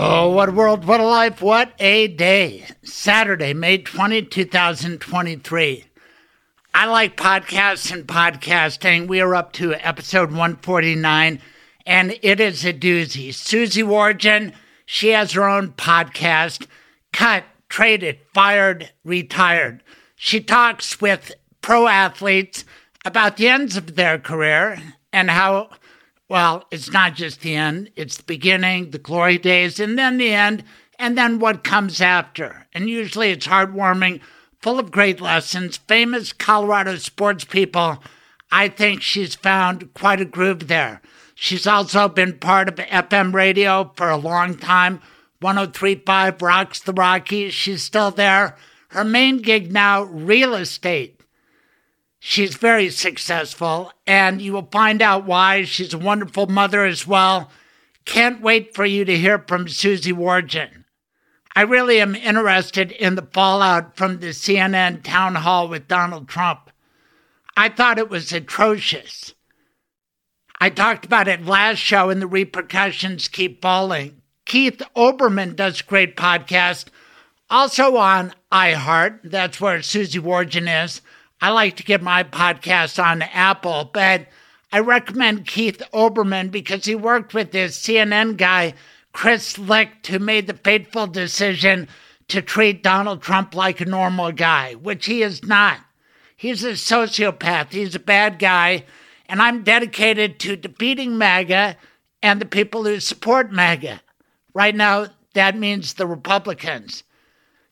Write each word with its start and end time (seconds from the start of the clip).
Oh, 0.00 0.30
what 0.30 0.48
a 0.48 0.52
world, 0.52 0.84
what 0.84 1.00
a 1.00 1.04
life, 1.04 1.42
what 1.42 1.72
a 1.80 2.06
day. 2.06 2.64
Saturday, 2.84 3.52
May 3.52 3.78
20, 3.78 4.22
2023. 4.22 5.84
I 6.72 6.86
like 6.86 7.16
podcasts 7.16 7.92
and 7.92 8.06
podcasting. 8.06 9.08
We 9.08 9.20
are 9.20 9.34
up 9.34 9.52
to 9.54 9.74
episode 9.74 10.30
149, 10.30 11.40
and 11.84 12.16
it 12.22 12.38
is 12.38 12.64
a 12.64 12.72
doozy. 12.72 13.34
Susie 13.34 13.82
Wargin, 13.82 14.52
she 14.86 15.08
has 15.08 15.32
her 15.32 15.48
own 15.48 15.72
podcast, 15.72 16.68
Cut, 17.12 17.42
Traded, 17.68 18.20
Fired, 18.32 18.92
Retired. 19.02 19.82
She 20.14 20.38
talks 20.38 21.00
with 21.00 21.32
pro 21.60 21.88
athletes 21.88 22.64
about 23.04 23.36
the 23.36 23.48
ends 23.48 23.76
of 23.76 23.96
their 23.96 24.20
career 24.20 24.80
and 25.12 25.28
how 25.28 25.70
well, 26.28 26.64
it's 26.70 26.90
not 26.90 27.14
just 27.14 27.40
the 27.40 27.54
end, 27.54 27.90
it's 27.96 28.18
the 28.18 28.22
beginning, 28.22 28.90
the 28.90 28.98
glory 28.98 29.38
days, 29.38 29.80
and 29.80 29.98
then 29.98 30.18
the 30.18 30.32
end, 30.32 30.62
and 30.98 31.16
then 31.16 31.38
what 31.38 31.64
comes 31.64 32.00
after. 32.00 32.66
And 32.74 32.90
usually 32.90 33.30
it's 33.30 33.46
heartwarming, 33.46 34.20
full 34.60 34.78
of 34.78 34.90
great 34.90 35.20
lessons. 35.20 35.76
Famous 35.76 36.32
Colorado 36.32 36.96
sports 36.96 37.44
people, 37.44 38.02
I 38.50 38.68
think 38.68 39.02
she's 39.02 39.34
found 39.34 39.94
quite 39.94 40.20
a 40.20 40.24
groove 40.24 40.68
there. 40.68 41.00
She's 41.34 41.66
also 41.66 42.08
been 42.08 42.38
part 42.38 42.68
of 42.68 42.74
FM 42.74 43.32
radio 43.32 43.92
for 43.96 44.10
a 44.10 44.16
long 44.16 44.56
time. 44.56 45.00
1035 45.40 46.42
Rocks 46.42 46.80
the 46.80 46.92
Rockies. 46.92 47.54
She's 47.54 47.82
still 47.82 48.10
there. 48.10 48.56
Her 48.88 49.04
main 49.04 49.38
gig 49.38 49.72
now, 49.72 50.02
real 50.02 50.54
estate. 50.54 51.17
She's 52.20 52.56
very 52.56 52.90
successful, 52.90 53.92
and 54.06 54.42
you 54.42 54.52
will 54.52 54.68
find 54.72 55.00
out 55.00 55.24
why. 55.24 55.64
She's 55.64 55.94
a 55.94 55.98
wonderful 55.98 56.46
mother 56.46 56.84
as 56.84 57.06
well. 57.06 57.50
Can't 58.04 58.40
wait 58.40 58.74
for 58.74 58.84
you 58.84 59.04
to 59.04 59.16
hear 59.16 59.38
from 59.46 59.68
Susie 59.68 60.12
Wargin. 60.12 60.84
I 61.54 61.62
really 61.62 62.00
am 62.00 62.14
interested 62.14 62.92
in 62.92 63.14
the 63.14 63.28
fallout 63.32 63.96
from 63.96 64.18
the 64.18 64.28
CNN 64.28 65.02
town 65.02 65.36
hall 65.36 65.68
with 65.68 65.88
Donald 65.88 66.28
Trump. 66.28 66.70
I 67.56 67.68
thought 67.68 67.98
it 67.98 68.08
was 68.08 68.32
atrocious. 68.32 69.34
I 70.60 70.70
talked 70.70 71.04
about 71.04 71.28
it 71.28 71.46
last 71.46 71.78
show, 71.78 72.10
and 72.10 72.20
the 72.20 72.26
repercussions 72.26 73.28
keep 73.28 73.62
falling. 73.62 74.22
Keith 74.44 74.82
Olbermann 74.96 75.54
does 75.54 75.80
a 75.80 75.84
great 75.84 76.16
podcast, 76.16 76.86
also 77.50 77.96
on 77.96 78.32
iHeart. 78.50 79.20
That's 79.24 79.60
where 79.60 79.82
Susie 79.82 80.18
Wargin 80.18 80.84
is. 80.84 81.00
I 81.40 81.50
like 81.50 81.76
to 81.76 81.84
get 81.84 82.02
my 82.02 82.24
podcast 82.24 83.02
on 83.02 83.22
Apple, 83.22 83.90
but 83.92 84.26
I 84.72 84.80
recommend 84.80 85.46
Keith 85.46 85.80
Olbermann 85.92 86.50
because 86.50 86.84
he 86.84 86.96
worked 86.96 87.32
with 87.32 87.52
this 87.52 87.78
CNN 87.80 88.36
guy, 88.36 88.74
Chris 89.12 89.56
Licht, 89.56 90.08
who 90.08 90.18
made 90.18 90.46
the 90.48 90.54
fateful 90.54 91.06
decision 91.06 91.88
to 92.26 92.42
treat 92.42 92.82
Donald 92.82 93.22
Trump 93.22 93.54
like 93.54 93.80
a 93.80 93.84
normal 93.84 94.32
guy, 94.32 94.74
which 94.74 95.06
he 95.06 95.22
is 95.22 95.44
not. 95.44 95.78
He's 96.36 96.64
a 96.64 96.72
sociopath, 96.72 97.72
he's 97.72 97.94
a 97.94 98.00
bad 98.00 98.38
guy, 98.38 98.84
and 99.26 99.40
I'm 99.40 99.62
dedicated 99.62 100.38
to 100.40 100.56
defeating 100.56 101.18
MAGA 101.18 101.76
and 102.22 102.40
the 102.40 102.46
people 102.46 102.84
who 102.84 103.00
support 103.00 103.52
MAGA. 103.52 104.00
Right 104.54 104.74
now, 104.74 105.06
that 105.34 105.56
means 105.56 105.94
the 105.94 106.06
Republicans. 106.06 107.04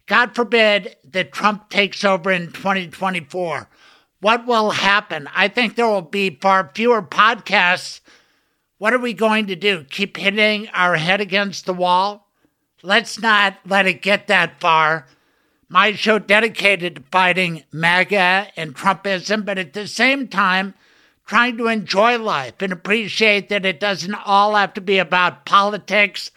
God 0.06 0.34
forbid 0.34 0.96
that 1.04 1.32
Trump 1.32 1.68
takes 1.68 2.04
over 2.04 2.30
in 2.30 2.52
2024. 2.52 3.68
What 4.20 4.46
will 4.46 4.70
happen? 4.70 5.28
I 5.34 5.48
think 5.48 5.74
there 5.74 5.88
will 5.88 6.02
be 6.02 6.30
far 6.30 6.70
fewer 6.74 7.02
podcasts. 7.02 8.00
What 8.78 8.92
are 8.92 8.98
we 8.98 9.12
going 9.12 9.46
to 9.48 9.56
do? 9.56 9.84
Keep 9.84 10.16
hitting 10.16 10.68
our 10.68 10.96
head 10.96 11.20
against 11.20 11.66
the 11.66 11.74
wall? 11.74 12.28
Let's 12.82 13.20
not 13.20 13.58
let 13.66 13.86
it 13.86 14.02
get 14.02 14.28
that 14.28 14.60
far. 14.60 15.06
My 15.68 15.92
show 15.92 16.18
dedicated 16.20 16.96
to 16.96 17.02
fighting 17.10 17.64
MAGA 17.72 18.48
and 18.56 18.74
Trumpism, 18.74 19.44
but 19.44 19.58
at 19.58 19.72
the 19.72 19.88
same 19.88 20.28
time, 20.28 20.74
trying 21.26 21.56
to 21.56 21.66
enjoy 21.66 22.18
life 22.18 22.54
and 22.60 22.72
appreciate 22.72 23.48
that 23.48 23.66
it 23.66 23.80
doesn't 23.80 24.14
all 24.14 24.54
have 24.54 24.72
to 24.74 24.80
be 24.80 24.98
about 24.98 25.44
politics 25.44 26.30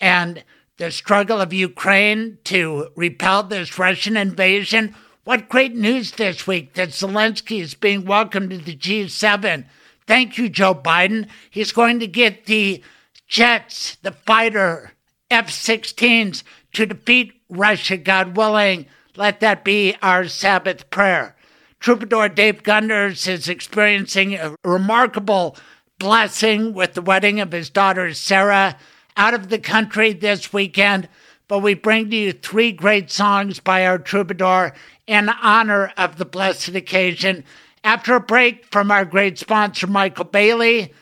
and 0.00 0.44
the 0.80 0.90
struggle 0.90 1.42
of 1.42 1.52
Ukraine 1.52 2.38
to 2.44 2.88
repel 2.96 3.42
this 3.42 3.78
Russian 3.78 4.16
invasion. 4.16 4.94
What 5.24 5.50
great 5.50 5.74
news 5.74 6.12
this 6.12 6.46
week 6.46 6.72
that 6.72 6.88
Zelensky 6.88 7.60
is 7.60 7.74
being 7.74 8.06
welcomed 8.06 8.48
to 8.50 8.56
the 8.56 8.74
G7. 8.74 9.66
Thank 10.06 10.38
you, 10.38 10.48
Joe 10.48 10.74
Biden. 10.74 11.28
He's 11.50 11.72
going 11.72 12.00
to 12.00 12.06
get 12.06 12.46
the 12.46 12.82
jets, 13.28 13.96
the 13.96 14.12
fighter 14.12 14.92
F 15.30 15.50
16s 15.50 16.42
to 16.72 16.86
defeat 16.86 17.34
Russia, 17.50 17.98
God 17.98 18.34
willing. 18.34 18.86
Let 19.16 19.40
that 19.40 19.62
be 19.62 19.94
our 20.00 20.28
Sabbath 20.28 20.88
prayer. 20.88 21.36
Troubadour 21.78 22.30
Dave 22.30 22.62
Gunders 22.62 23.28
is 23.28 23.50
experiencing 23.50 24.34
a 24.34 24.56
remarkable 24.64 25.58
blessing 25.98 26.72
with 26.72 26.94
the 26.94 27.02
wedding 27.02 27.38
of 27.38 27.52
his 27.52 27.68
daughter 27.68 28.14
Sarah 28.14 28.78
out 29.20 29.34
of 29.34 29.50
the 29.50 29.58
country 29.58 30.14
this 30.14 30.50
weekend, 30.50 31.06
but 31.46 31.58
we 31.58 31.74
bring 31.74 32.08
to 32.08 32.16
you 32.16 32.32
three 32.32 32.72
great 32.72 33.10
songs 33.10 33.60
by 33.60 33.84
our 33.84 33.98
troubadour 33.98 34.72
in 35.06 35.28
honor 35.28 35.92
of 35.98 36.16
the 36.16 36.24
blessed 36.24 36.70
occasion. 36.70 37.44
After 37.84 38.14
a 38.14 38.20
break 38.20 38.64
from 38.72 38.90
our 38.90 39.04
great 39.04 39.38
sponsor, 39.38 39.86
Michael 39.86 40.24
Bailey, 40.24 40.94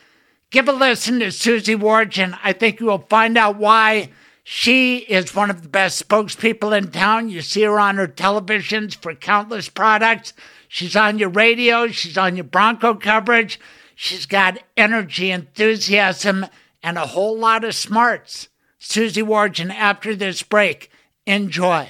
give 0.51 0.67
a 0.67 0.73
listen 0.73 1.21
to 1.21 1.31
Susie 1.31 1.77
Wargin. 1.77 2.37
I 2.43 2.51
think 2.51 2.81
you 2.81 2.87
will 2.87 3.05
find 3.09 3.37
out 3.37 3.55
why 3.55 4.09
she 4.43 4.97
is 4.97 5.33
one 5.33 5.49
of 5.49 5.61
the 5.61 5.69
best 5.69 6.05
spokespeople 6.05 6.77
in 6.77 6.91
town. 6.91 7.29
You 7.29 7.41
see 7.41 7.61
her 7.61 7.79
on 7.79 7.95
her 7.95 8.07
televisions 8.07 9.01
for 9.01 9.15
countless 9.15 9.69
products. 9.69 10.33
She's 10.67 10.97
on 10.97 11.19
your 11.19 11.29
radio, 11.29 11.87
she's 11.87 12.17
on 12.17 12.35
your 12.35 12.43
Bronco 12.43 12.95
coverage. 12.95 13.61
She's 13.95 14.25
got 14.25 14.59
energy, 14.75 15.31
enthusiasm, 15.31 16.47
and 16.83 16.97
a 16.97 17.07
whole 17.07 17.37
lot 17.37 17.63
of 17.63 17.75
smarts. 17.75 18.49
Susie 18.77 19.21
Wargin, 19.21 19.73
after 19.73 20.15
this 20.15 20.41
break, 20.43 20.89
enjoy. 21.25 21.89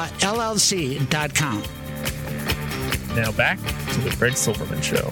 mblawllc.com. 0.07 1.63
Now 3.15 3.31
back 3.31 3.57
to 3.59 4.01
the 4.01 4.15
Craig 4.17 4.37
Silverman 4.37 4.81
Show. 4.81 5.11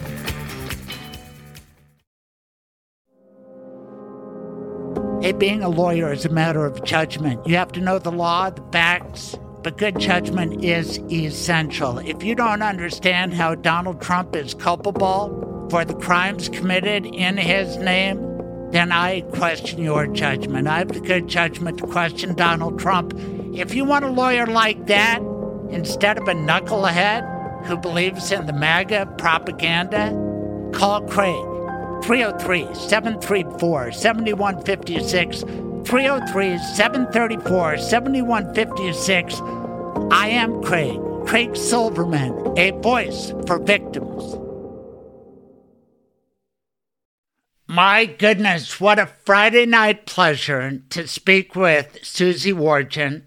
Hey, 5.21 5.33
being 5.33 5.61
a 5.61 5.69
lawyer 5.69 6.13
is 6.13 6.23
a 6.23 6.29
matter 6.29 6.65
of 6.65 6.81
judgment. 6.85 7.45
You 7.45 7.57
have 7.57 7.73
to 7.73 7.81
know 7.81 7.99
the 7.99 8.11
law, 8.11 8.49
the 8.51 8.63
facts, 8.71 9.37
but 9.63 9.77
good 9.77 9.99
judgment 9.99 10.63
is 10.63 10.97
essential. 11.11 11.97
If 11.99 12.23
you 12.23 12.35
don't 12.35 12.61
understand 12.61 13.33
how 13.33 13.55
Donald 13.55 14.01
Trump 14.01 14.33
is 14.33 14.53
culpable 14.53 15.67
for 15.69 15.83
the 15.83 15.93
crimes 15.93 16.47
committed 16.47 17.05
in 17.05 17.35
his 17.35 17.75
name, 17.77 18.28
then 18.71 18.91
I 18.91 19.21
question 19.21 19.81
your 19.81 20.05
judgment. 20.07 20.67
I 20.67 20.79
have 20.79 20.89
the 20.89 20.99
good 20.99 21.27
judgment 21.27 21.79
to 21.79 21.87
question 21.87 22.35
Donald 22.35 22.79
Trump. 22.79 23.13
If 23.53 23.73
you 23.73 23.83
want 23.83 24.05
a 24.05 24.11
lawyer 24.11 24.45
like 24.45 24.85
that, 24.87 25.21
instead 25.69 26.17
of 26.17 26.27
a 26.27 26.33
knucklehead 26.33 27.65
who 27.65 27.77
believes 27.77 28.31
in 28.31 28.45
the 28.45 28.53
MAGA 28.53 29.15
propaganda, 29.17 30.11
call 30.73 31.01
Craig. 31.01 31.45
303 32.03 32.73
734 32.75 33.91
7156. 33.91 35.41
303 35.41 36.57
734 36.57 37.77
7156. 37.77 39.41
I 40.11 40.29
am 40.29 40.61
Craig, 40.63 40.99
Craig 41.25 41.55
Silverman, 41.55 42.53
a 42.57 42.71
voice 42.71 43.33
for 43.45 43.59
victims. 43.59 44.38
My 47.71 48.05
goodness, 48.05 48.81
what 48.81 48.97
a 48.97 49.05
Friday 49.05 49.67
night 49.67 50.07
pleasure 50.07 50.81
to 50.89 51.07
speak 51.07 51.55
with 51.55 51.99
Susie 52.01 52.51
Wargin. 52.51 53.21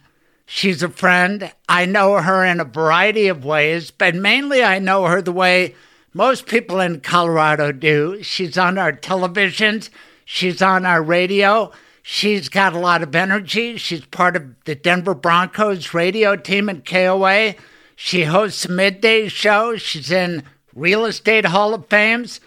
She's 0.47 0.83
a 0.83 0.89
friend. 0.89 1.53
I 1.69 1.87
know 1.87 2.17
her 2.17 2.45
in 2.45 2.59
a 2.59 2.65
variety 2.65 3.29
of 3.29 3.45
ways, 3.45 3.93
but 3.93 4.17
mainly 4.17 4.65
I 4.65 4.81
know 4.81 5.05
her 5.05 5.23
the 5.23 5.31
way 5.31 5.77
most 6.13 6.47
people 6.47 6.81
in 6.81 7.03
Colorado 7.03 7.71
do. 7.71 8.21
She's 8.25 8.59
on 8.59 8.79
our 8.79 8.93
televisions, 8.93 9.91
she's 10.25 10.61
on 10.61 10.85
our 10.87 11.05
radio. 11.05 11.71
She's 12.03 12.49
got 12.49 12.73
a 12.73 12.81
lot 12.81 13.05
of 13.05 13.15
energy. 13.15 13.77
She's 13.77 14.05
part 14.07 14.35
of 14.35 14.57
the 14.65 14.75
Denver 14.75 15.15
Broncos 15.15 15.95
radio 15.95 16.35
team 16.35 16.69
at 16.69 16.85
KOA. 16.85 17.55
She 17.95 18.25
hosts 18.25 18.65
a 18.65 18.73
midday 18.73 19.29
show. 19.29 19.77
She's 19.77 20.11
in 20.11 20.43
Real 20.75 21.05
Estate 21.05 21.45
Hall 21.45 21.75
of 21.75 21.87
Fames. 21.87 22.41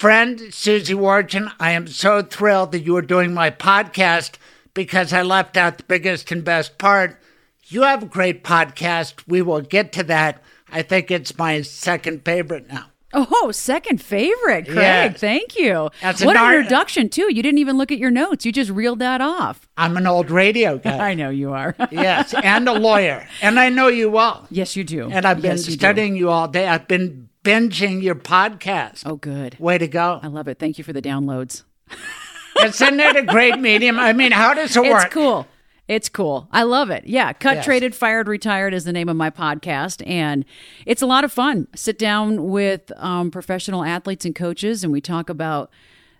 Friend 0.00 0.40
Susie 0.50 0.94
Wargin, 0.94 1.52
I 1.60 1.72
am 1.72 1.86
so 1.86 2.22
thrilled 2.22 2.72
that 2.72 2.80
you 2.80 2.96
are 2.96 3.02
doing 3.02 3.34
my 3.34 3.50
podcast 3.50 4.36
because 4.72 5.12
I 5.12 5.20
left 5.20 5.58
out 5.58 5.76
the 5.76 5.84
biggest 5.84 6.32
and 6.32 6.42
best 6.42 6.78
part. 6.78 7.20
You 7.66 7.82
have 7.82 8.04
a 8.04 8.06
great 8.06 8.42
podcast. 8.42 9.22
We 9.26 9.42
will 9.42 9.60
get 9.60 9.92
to 9.92 10.02
that. 10.04 10.42
I 10.72 10.80
think 10.80 11.10
it's 11.10 11.36
my 11.36 11.60
second 11.60 12.24
favorite 12.24 12.66
now. 12.66 12.86
Oh, 13.12 13.50
second 13.52 14.00
favorite, 14.00 14.64
Craig. 14.64 14.76
Yes. 14.76 15.20
Thank 15.20 15.58
you. 15.58 15.90
That's 16.00 16.22
a 16.22 16.24
what 16.24 16.36
an 16.36 16.44
nar- 16.44 16.56
introduction, 16.60 17.10
too. 17.10 17.30
You 17.30 17.42
didn't 17.42 17.58
even 17.58 17.76
look 17.76 17.92
at 17.92 17.98
your 17.98 18.10
notes. 18.10 18.46
You 18.46 18.52
just 18.52 18.70
reeled 18.70 19.00
that 19.00 19.20
off. 19.20 19.68
I'm 19.76 19.98
an 19.98 20.06
old 20.06 20.30
radio 20.30 20.78
guy. 20.78 20.96
I 21.10 21.12
know 21.14 21.28
you 21.28 21.52
are. 21.52 21.76
yes, 21.90 22.32
and 22.42 22.66
a 22.70 22.72
lawyer. 22.72 23.28
And 23.42 23.60
I 23.60 23.68
know 23.68 23.88
you 23.88 24.08
well. 24.08 24.46
yes, 24.50 24.76
you 24.76 24.84
do. 24.84 25.10
And 25.10 25.26
I've 25.26 25.42
been 25.42 25.58
Yes, 25.58 25.66
you 25.66 25.74
studying 25.74 26.16
you 26.16 26.30
all 26.30 26.48
day. 26.48 26.66
I've 26.68 26.88
been 26.88 27.28
binging 27.44 28.02
your 28.02 28.14
podcast. 28.14 29.02
Oh, 29.06 29.16
good. 29.16 29.58
Way 29.58 29.78
to 29.78 29.88
go. 29.88 30.20
I 30.22 30.26
love 30.28 30.48
it. 30.48 30.58
Thank 30.58 30.78
you 30.78 30.84
for 30.84 30.92
the 30.92 31.02
downloads. 31.02 31.64
Isn't 32.62 33.00
it 33.00 33.16
a 33.16 33.22
great 33.22 33.58
medium? 33.58 33.98
I 33.98 34.12
mean, 34.12 34.32
how 34.32 34.54
does 34.54 34.76
it 34.76 34.80
It's 34.80 34.88
work? 34.90 35.04
It's 35.06 35.14
cool. 35.14 35.46
It's 35.88 36.08
cool. 36.08 36.48
I 36.52 36.62
love 36.62 36.90
it. 36.90 37.06
Yeah. 37.06 37.32
Cut, 37.32 37.56
Yes. 37.56 37.64
Traded, 37.64 37.94
Fired, 37.96 38.28
Retired 38.28 38.74
is 38.74 38.84
the 38.84 38.92
name 38.92 39.08
of 39.08 39.16
my 39.16 39.30
podcast. 39.30 40.06
And 40.06 40.44
it's 40.86 41.02
a 41.02 41.06
lot 41.06 41.24
of 41.24 41.32
fun. 41.32 41.66
Sit 41.74 41.98
down 41.98 42.48
with 42.50 42.92
um, 42.96 43.30
professional 43.30 43.82
athletes 43.82 44.24
and 44.24 44.34
coaches, 44.34 44.84
and 44.84 44.92
we 44.92 45.00
talk 45.00 45.28
about 45.28 45.70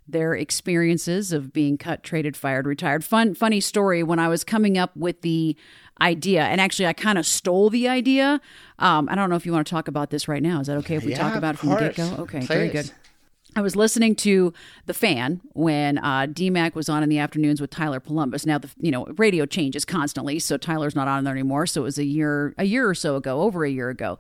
their 0.08 0.34
experiences 0.34 1.32
of 1.32 1.52
being 1.52 1.78
cut, 1.78 2.02
traded, 2.02 2.36
fired, 2.36 2.66
retired. 2.66 3.04
Fun, 3.04 3.32
funny 3.34 3.60
story. 3.60 4.02
When 4.02 4.18
I 4.18 4.26
was 4.26 4.42
coming 4.42 4.76
up 4.76 4.96
with 4.96 5.20
the 5.20 5.56
idea, 6.00 6.42
and 6.44 6.60
actually, 6.60 6.86
I 6.86 6.92
kind 6.92 7.18
of 7.18 7.26
stole 7.26 7.70
the 7.70 7.88
idea. 7.88 8.40
Um, 8.78 9.08
I 9.10 9.14
don't 9.14 9.30
know 9.30 9.36
if 9.36 9.44
you 9.46 9.52
want 9.52 9.66
to 9.66 9.70
talk 9.70 9.88
about 9.88 10.10
this 10.10 10.28
right 10.28 10.42
now. 10.42 10.60
Is 10.60 10.66
that 10.68 10.76
okay 10.78 10.96
if 10.96 11.04
we 11.04 11.12
Yeah, 11.12 11.18
talk 11.18 11.36
about 11.36 11.54
it 11.56 11.58
from 11.58 11.70
the 11.70 11.76
get 11.76 11.96
go? 11.96 12.22
Okay, 12.22 12.40
very 12.40 12.68
good. 12.68 12.90
I 13.56 13.62
was 13.62 13.74
listening 13.74 14.14
to 14.16 14.52
the 14.86 14.94
fan 14.94 15.40
when 15.54 15.98
uh, 15.98 16.26
DMAC 16.28 16.76
was 16.76 16.88
on 16.88 17.02
in 17.02 17.08
the 17.08 17.18
afternoons 17.18 17.60
with 17.60 17.70
Tyler 17.70 17.98
Polumbus. 17.98 18.46
Now 18.46 18.58
the 18.58 18.70
you 18.78 18.92
know 18.92 19.06
radio 19.16 19.44
changes 19.44 19.84
constantly, 19.84 20.38
so 20.38 20.56
Tyler's 20.56 20.94
not 20.94 21.08
on 21.08 21.24
there 21.24 21.34
anymore. 21.34 21.66
So 21.66 21.80
it 21.80 21.84
was 21.84 21.98
a 21.98 22.04
year 22.04 22.54
a 22.58 22.64
year 22.64 22.88
or 22.88 22.94
so 22.94 23.16
ago, 23.16 23.42
over 23.42 23.64
a 23.64 23.70
year 23.70 23.88
ago, 23.90 24.18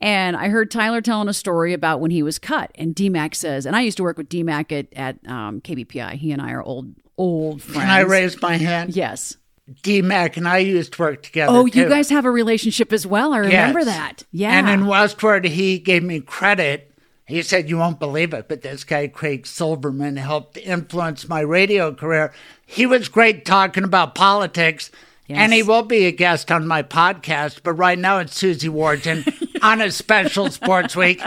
and 0.00 0.36
I 0.36 0.48
heard 0.48 0.70
Tyler 0.70 1.00
telling 1.00 1.28
a 1.28 1.32
story 1.34 1.72
about 1.72 2.00
when 2.00 2.10
he 2.10 2.22
was 2.22 2.38
cut. 2.38 2.70
And 2.74 2.94
DMAC 2.94 3.34
says, 3.34 3.64
and 3.64 3.74
I 3.74 3.80
used 3.80 3.96
to 3.96 4.02
work 4.02 4.18
with 4.18 4.28
DMAC 4.28 4.70
at 4.72 4.92
at 4.94 5.30
um, 5.30 5.62
KBPI. 5.62 6.12
He 6.14 6.30
and 6.30 6.42
I 6.42 6.52
are 6.52 6.62
old 6.62 6.94
old 7.16 7.62
friends. 7.62 7.80
Can 7.80 7.88
I 7.90 8.00
raise 8.00 8.40
my 8.42 8.58
hand? 8.58 8.94
Yes. 8.94 9.38
D-Mac 9.82 10.36
and 10.36 10.48
I 10.48 10.58
used 10.58 10.94
to 10.94 11.02
work 11.02 11.22
together. 11.22 11.52
Oh, 11.52 11.66
you 11.66 11.84
too. 11.84 11.88
guys 11.88 12.08
have 12.10 12.24
a 12.24 12.30
relationship 12.30 12.92
as 12.92 13.06
well. 13.06 13.32
I 13.34 13.38
remember 13.38 13.80
Yes. 13.80 13.86
that. 13.86 14.24
Yeah. 14.32 14.52
And 14.58 14.68
in 14.68 14.86
Westword, 14.86 15.44
he 15.46 15.78
gave 15.78 16.02
me 16.02 16.20
credit. 16.20 16.92
He 17.26 17.42
said, 17.42 17.68
You 17.68 17.76
won't 17.76 17.98
believe 18.00 18.32
it, 18.32 18.48
but 18.48 18.62
this 18.62 18.84
guy, 18.84 19.06
Craig 19.08 19.46
Silverman, 19.46 20.16
helped 20.16 20.56
influence 20.56 21.28
my 21.28 21.40
radio 21.40 21.92
career. 21.94 22.32
He 22.64 22.86
was 22.86 23.08
great 23.08 23.44
talking 23.44 23.84
about 23.84 24.14
politics. 24.14 24.90
And 25.30 25.52
he 25.52 25.62
will 25.62 25.82
be 25.82 26.06
a 26.06 26.10
guest 26.10 26.50
on 26.50 26.66
my 26.66 26.82
podcast, 26.82 27.60
but 27.62 27.74
right 27.74 27.98
now 27.98 28.18
it's 28.18 28.34
Susie 28.34 28.70
Wargin 28.70 29.30
on 29.62 29.82
a 29.82 29.90
special 29.90 30.50
Sports 30.50 30.96
Week. 30.96 31.20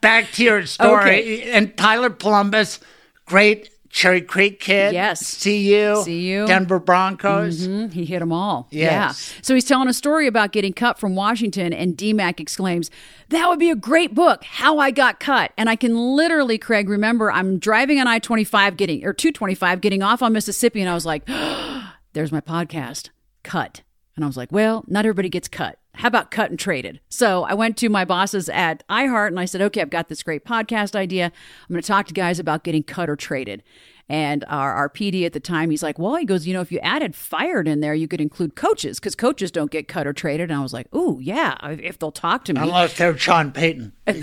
Back 0.00 0.30
to 0.34 0.44
your 0.44 0.64
story. 0.66 1.00
Okay. 1.40 1.50
And 1.50 1.76
Tyler 1.76 2.10
Columbus, 2.10 2.78
great 3.24 3.70
Cherry 3.96 4.20
Creek 4.20 4.60
kid. 4.60 4.92
Yes. 4.92 5.42
CU. 5.42 6.02
CU. 6.04 6.46
Denver 6.46 6.78
Broncos. 6.78 7.66
Mhm, 7.66 7.94
He 7.94 8.04
hit 8.04 8.18
them 8.18 8.30
all. 8.30 8.68
Yes. 8.70 9.32
Yeah. 9.32 9.40
So 9.40 9.54
he's 9.54 9.64
telling 9.64 9.88
a 9.88 9.94
story 9.94 10.26
about 10.26 10.52
getting 10.52 10.74
cut 10.74 10.98
from 10.98 11.16
Washington, 11.16 11.72
and 11.72 11.96
DMAC 11.96 12.38
exclaims, 12.38 12.90
That 13.30 13.48
would 13.48 13.58
be 13.58 13.70
a 13.70 13.74
great 13.74 14.14
book, 14.14 14.44
How 14.44 14.78
I 14.78 14.90
Got 14.90 15.18
Cut. 15.18 15.52
And 15.56 15.70
I 15.70 15.76
can 15.76 15.96
literally, 15.96 16.58
Craig, 16.58 16.90
remember 16.90 17.32
I'm 17.32 17.58
driving 17.58 17.98
on 17.98 18.06
I 18.06 18.18
25 18.18 18.76
getting, 18.76 19.02
or 19.02 19.14
225 19.14 19.80
getting 19.80 20.02
off 20.02 20.20
on 20.22 20.34
Mississippi, 20.34 20.82
and 20.82 20.90
I 20.90 20.94
was 20.94 21.06
like, 21.06 21.26
There's 22.12 22.30
my 22.32 22.42
podcast, 22.42 23.08
Cut. 23.44 23.80
And 24.14 24.26
I 24.26 24.28
was 24.28 24.36
like, 24.36 24.52
Well, 24.52 24.84
not 24.86 25.06
everybody 25.06 25.30
gets 25.30 25.48
cut. 25.48 25.78
How 25.96 26.08
about 26.08 26.30
cut 26.30 26.50
and 26.50 26.58
traded? 26.58 27.00
So 27.08 27.44
I 27.44 27.54
went 27.54 27.76
to 27.78 27.88
my 27.88 28.04
bosses 28.04 28.48
at 28.48 28.86
iHeart 28.88 29.28
and 29.28 29.40
I 29.40 29.44
said, 29.46 29.60
okay, 29.62 29.80
I've 29.80 29.90
got 29.90 30.08
this 30.08 30.22
great 30.22 30.44
podcast 30.44 30.94
idea. 30.94 31.26
I'm 31.26 31.72
going 31.72 31.80
to 31.82 31.86
talk 31.86 32.06
to 32.06 32.14
guys 32.14 32.38
about 32.38 32.64
getting 32.64 32.82
cut 32.82 33.08
or 33.08 33.16
traded. 33.16 33.62
And 34.08 34.44
our, 34.48 34.72
our 34.72 34.88
PD 34.88 35.26
at 35.26 35.32
the 35.32 35.40
time, 35.40 35.70
he's 35.70 35.82
like, 35.82 35.98
well, 35.98 36.14
he 36.14 36.24
goes, 36.24 36.46
you 36.46 36.54
know, 36.54 36.60
if 36.60 36.70
you 36.70 36.78
added 36.78 37.16
fired 37.16 37.66
in 37.66 37.80
there, 37.80 37.92
you 37.92 38.06
could 38.06 38.20
include 38.20 38.54
coaches 38.54 39.00
because 39.00 39.16
coaches 39.16 39.50
don't 39.50 39.70
get 39.70 39.88
cut 39.88 40.06
or 40.06 40.12
traded. 40.12 40.48
And 40.50 40.60
I 40.60 40.62
was 40.62 40.72
like, 40.72 40.94
ooh, 40.94 41.18
yeah, 41.20 41.56
if 41.64 41.98
they'll 41.98 42.12
talk 42.12 42.44
to 42.44 42.52
me. 42.52 42.60
Unless 42.60 42.98
they're 42.98 43.18
Sean 43.18 43.50
Payton. 43.50 43.92
then 44.04 44.22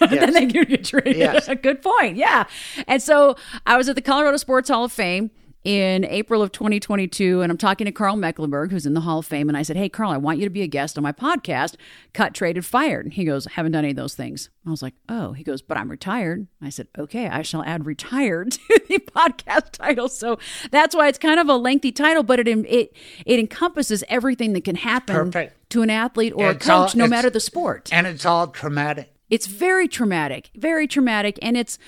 Yes. 0.00 0.32
they 0.34 0.46
can 0.46 0.64
get 0.64 0.84
traded. 0.84 1.16
Yes. 1.16 1.48
Good 1.62 1.82
point. 1.82 2.16
Yeah. 2.16 2.44
And 2.86 3.02
so 3.02 3.34
I 3.66 3.76
was 3.76 3.88
at 3.88 3.96
the 3.96 4.02
Colorado 4.02 4.36
Sports 4.36 4.68
Hall 4.68 4.84
of 4.84 4.92
Fame 4.92 5.32
in 5.64 6.04
April 6.04 6.40
of 6.40 6.52
2022, 6.52 7.42
and 7.42 7.50
I'm 7.52 7.58
talking 7.58 7.84
to 7.84 7.92
Karl 7.92 8.16
Mecklenburg, 8.16 8.70
who's 8.70 8.86
in 8.86 8.94
the 8.94 9.00
Hall 9.00 9.18
of 9.18 9.26
Fame. 9.26 9.48
And 9.48 9.56
I 9.58 9.62
said, 9.62 9.76
Hey, 9.76 9.88
Karl, 9.88 10.10
I 10.10 10.16
want 10.16 10.38
you 10.38 10.44
to 10.44 10.50
be 10.50 10.62
a 10.62 10.66
guest 10.66 10.96
on 10.96 11.02
my 11.02 11.12
podcast, 11.12 11.74
Cut, 12.14 12.32
Traded, 12.32 12.64
Fired. 12.64 13.04
And 13.06 13.12
he 13.12 13.24
goes, 13.24 13.44
Haven't 13.46 13.72
done 13.72 13.84
any 13.84 13.90
of 13.90 13.96
those 13.96 14.14
things. 14.14 14.50
I 14.66 14.70
was 14.70 14.82
like, 14.82 14.94
Oh, 15.08 15.32
he 15.32 15.42
goes, 15.42 15.60
But 15.60 15.76
I'm 15.76 15.90
retired. 15.90 16.46
I 16.62 16.68
said, 16.70 16.88
Okay, 16.96 17.26
I 17.28 17.42
shall 17.42 17.62
add 17.64 17.86
retired 17.86 18.52
to 18.68 18.80
the 18.88 18.98
podcast 19.00 19.72
title. 19.72 20.08
So 20.08 20.38
that's 20.70 20.94
why 20.94 21.08
it's 21.08 21.18
kind 21.18 21.40
of 21.40 21.48
a 21.48 21.56
lengthy 21.56 21.92
title, 21.92 22.22
but 22.22 22.38
it 22.40 22.48
it 22.48 22.96
it 23.26 23.38
encompasses 23.40 24.04
everything 24.08 24.52
that 24.54 24.64
can 24.64 24.76
happen 24.76 25.14
Perfect. 25.16 25.70
to 25.70 25.82
an 25.82 25.90
athlete 25.90 26.32
or 26.36 26.52
It's 26.52 26.64
a 26.66 26.68
coach, 26.70 26.94
all- 26.94 26.98
no 26.98 27.06
matter 27.08 27.30
the 27.30 27.40
sport. 27.40 27.90
And 27.92 28.06
it's 28.06 28.24
all 28.24 28.46
traumatic. 28.46 29.12
It's 29.28 29.46
very 29.46 29.88
traumatic, 29.88 30.50
very 30.54 30.86
traumatic, 30.86 31.38
and 31.42 31.56
it's 31.58 31.78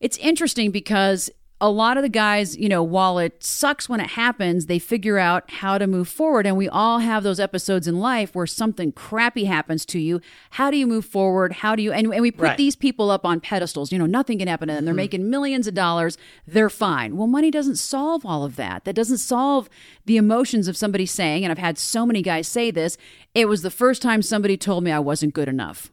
it's 0.00 0.16
interesting 0.16 0.70
because 0.70 1.30
a 1.62 1.70
lot 1.70 1.96
of 1.96 2.02
the 2.02 2.08
guys, 2.08 2.56
you 2.56 2.68
know, 2.68 2.82
while 2.82 3.18
it 3.18 3.44
sucks 3.44 3.88
when 3.88 4.00
it 4.00 4.10
happens, 4.10 4.66
they 4.66 4.80
figure 4.80 5.16
out 5.16 5.48
how 5.48 5.78
to 5.78 5.86
move 5.86 6.08
forward. 6.08 6.44
And 6.44 6.56
we 6.56 6.68
all 6.68 6.98
have 6.98 7.22
those 7.22 7.38
episodes 7.38 7.86
in 7.86 8.00
life 8.00 8.34
where 8.34 8.48
something 8.48 8.90
crappy 8.90 9.44
happens 9.44 9.86
to 9.86 10.00
you. 10.00 10.20
How 10.50 10.72
do 10.72 10.76
you 10.76 10.88
move 10.88 11.04
forward? 11.04 11.52
How 11.52 11.76
do 11.76 11.82
you, 11.82 11.92
and, 11.92 12.12
and 12.12 12.20
we 12.20 12.32
put 12.32 12.42
Right. 12.42 12.56
these 12.56 12.74
people 12.74 13.12
up 13.12 13.24
on 13.24 13.38
pedestals. 13.38 13.92
You 13.92 13.98
know, 14.00 14.06
nothing 14.06 14.40
can 14.40 14.48
happen 14.48 14.66
to 14.66 14.74
them. 14.74 14.84
They're 14.84 14.92
mm-hmm. 14.92 14.96
making 14.96 15.30
millions 15.30 15.68
of 15.68 15.74
dollars. 15.74 16.18
They're 16.48 16.68
fine. 16.68 17.16
Well, 17.16 17.28
money 17.28 17.52
doesn't 17.52 17.76
solve 17.76 18.26
all 18.26 18.44
of 18.44 18.56
that. 18.56 18.84
That 18.84 18.96
doesn't 18.96 19.18
solve 19.18 19.70
the 20.04 20.16
emotions 20.16 20.66
of 20.66 20.76
somebody 20.76 21.06
saying, 21.06 21.44
and 21.44 21.52
I've 21.52 21.58
had 21.58 21.78
so 21.78 22.04
many 22.04 22.22
guys 22.22 22.48
say 22.48 22.72
this, 22.72 22.98
it 23.36 23.46
was 23.46 23.62
the 23.62 23.70
first 23.70 24.02
time 24.02 24.20
somebody 24.20 24.56
told 24.56 24.82
me 24.82 24.90
I 24.90 24.98
wasn't 24.98 25.32
good 25.32 25.48
enough. 25.48 25.92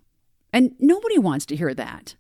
And 0.52 0.72
nobody 0.80 1.20
wants 1.20 1.46
to 1.46 1.56
hear 1.56 1.76
that. 1.76 2.16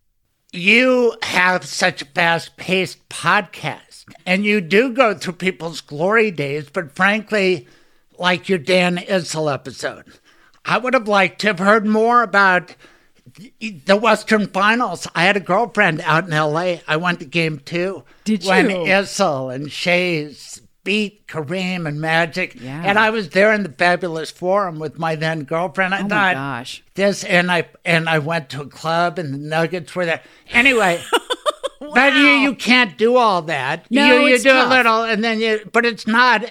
You 0.52 1.16
have 1.24 1.66
such 1.66 2.02
a 2.02 2.06
fast 2.06 2.58
paced 2.58 3.08
podcast 3.10 4.06
and 4.26 4.46
you 4.46 4.62
do 4.62 4.92
go 4.94 5.14
through 5.14 5.34
people's 5.34 5.82
glory 5.82 6.32
days, 6.32 6.70
but 6.70 6.96
frankly, 6.96 7.68
like 8.18 8.50
your 8.50 8.58
Dan 8.58 8.98
Issel 8.98 9.54
episode, 9.54 10.06
I 10.66 10.78
would 10.78 10.94
have 10.94 11.08
liked 11.08 11.42
to 11.42 11.48
have 11.48 11.60
heard 11.60 11.86
more 11.86 12.24
about 12.24 12.76
the 13.60 13.96
Western 13.96 14.48
Finals. 14.48 15.08
I 15.14 15.24
had 15.24 15.38
a 15.38 15.42
girlfriend 15.42 16.02
out 16.02 16.26
in 16.26 16.34
L.A. 16.34 16.82
I 16.88 16.98
went 16.98 17.20
to 17.20 17.26
Game 17.26 17.60
Two. 17.60 18.04
Did 18.24 18.44
when 18.44 18.70
you? 18.70 18.78
When 18.80 18.88
Issel 18.88 19.54
and 19.54 19.72
Shays 19.72 20.62
beat 20.90 21.28
Kareem 21.28 21.88
and 21.88 22.02
Magic, 22.02 22.56
Yeah. 22.60 22.82
and 22.84 22.98
I 22.98 23.12
was 23.12 23.30
there 23.30 23.54
in 23.54 23.62
the 23.62 23.70
Fabulous 23.70 24.32
Forum 24.32 24.80
with 24.80 24.98
my 24.98 25.14
then 25.16 25.44
girlfriend. 25.44 25.94
I 25.94 26.00
Oh 26.00 26.04
my 26.04 26.10
thought, 26.10 26.34
gosh. 26.34 26.84
this, 26.96 27.24
and 27.24 27.52
I 27.52 27.70
and 27.86 28.10
I 28.10 28.18
went 28.18 28.50
to 28.50 28.62
a 28.62 28.66
club, 28.68 29.20
and 29.20 29.32
the 29.32 29.38
Nuggets 29.38 29.94
were 29.96 30.06
there. 30.06 30.22
Anyway. 30.50 31.00
But 31.94 32.14
you, 32.14 32.28
you 32.28 32.56
can't 32.56 32.98
do 32.98 33.16
all 33.16 33.42
that. 33.44 33.90
No, 33.90 34.20
you 34.20 34.28
you 34.28 34.38
do 34.38 34.50
tough. 34.50 34.68
a 34.72 34.76
little, 34.76 35.04
and 35.04 35.24
then 35.24 35.40
you. 35.40 35.62
But 35.72 35.86
it's 35.86 36.06
not. 36.06 36.44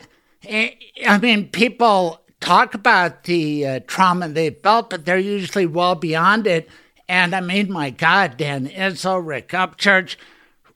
eh, 0.47 0.71
I 1.07 1.18
mean, 1.18 1.49
people 1.50 2.23
talk 2.40 2.73
about 2.75 3.25
the 3.25 3.66
uh, 3.66 3.80
trauma 3.87 4.28
they 4.28 4.50
felt, 4.50 4.88
but 4.90 5.04
they're 5.04 5.18
usually 5.18 5.66
well 5.66 5.95
beyond 5.95 6.47
it. 6.47 6.68
And 7.09 7.35
I 7.37 7.40
mean, 7.40 7.71
my 7.71 7.90
God, 7.90 8.38
Dan 8.38 8.68
Issel, 8.68 9.21
Rick 9.25 9.49
Upchurch, 9.50 10.16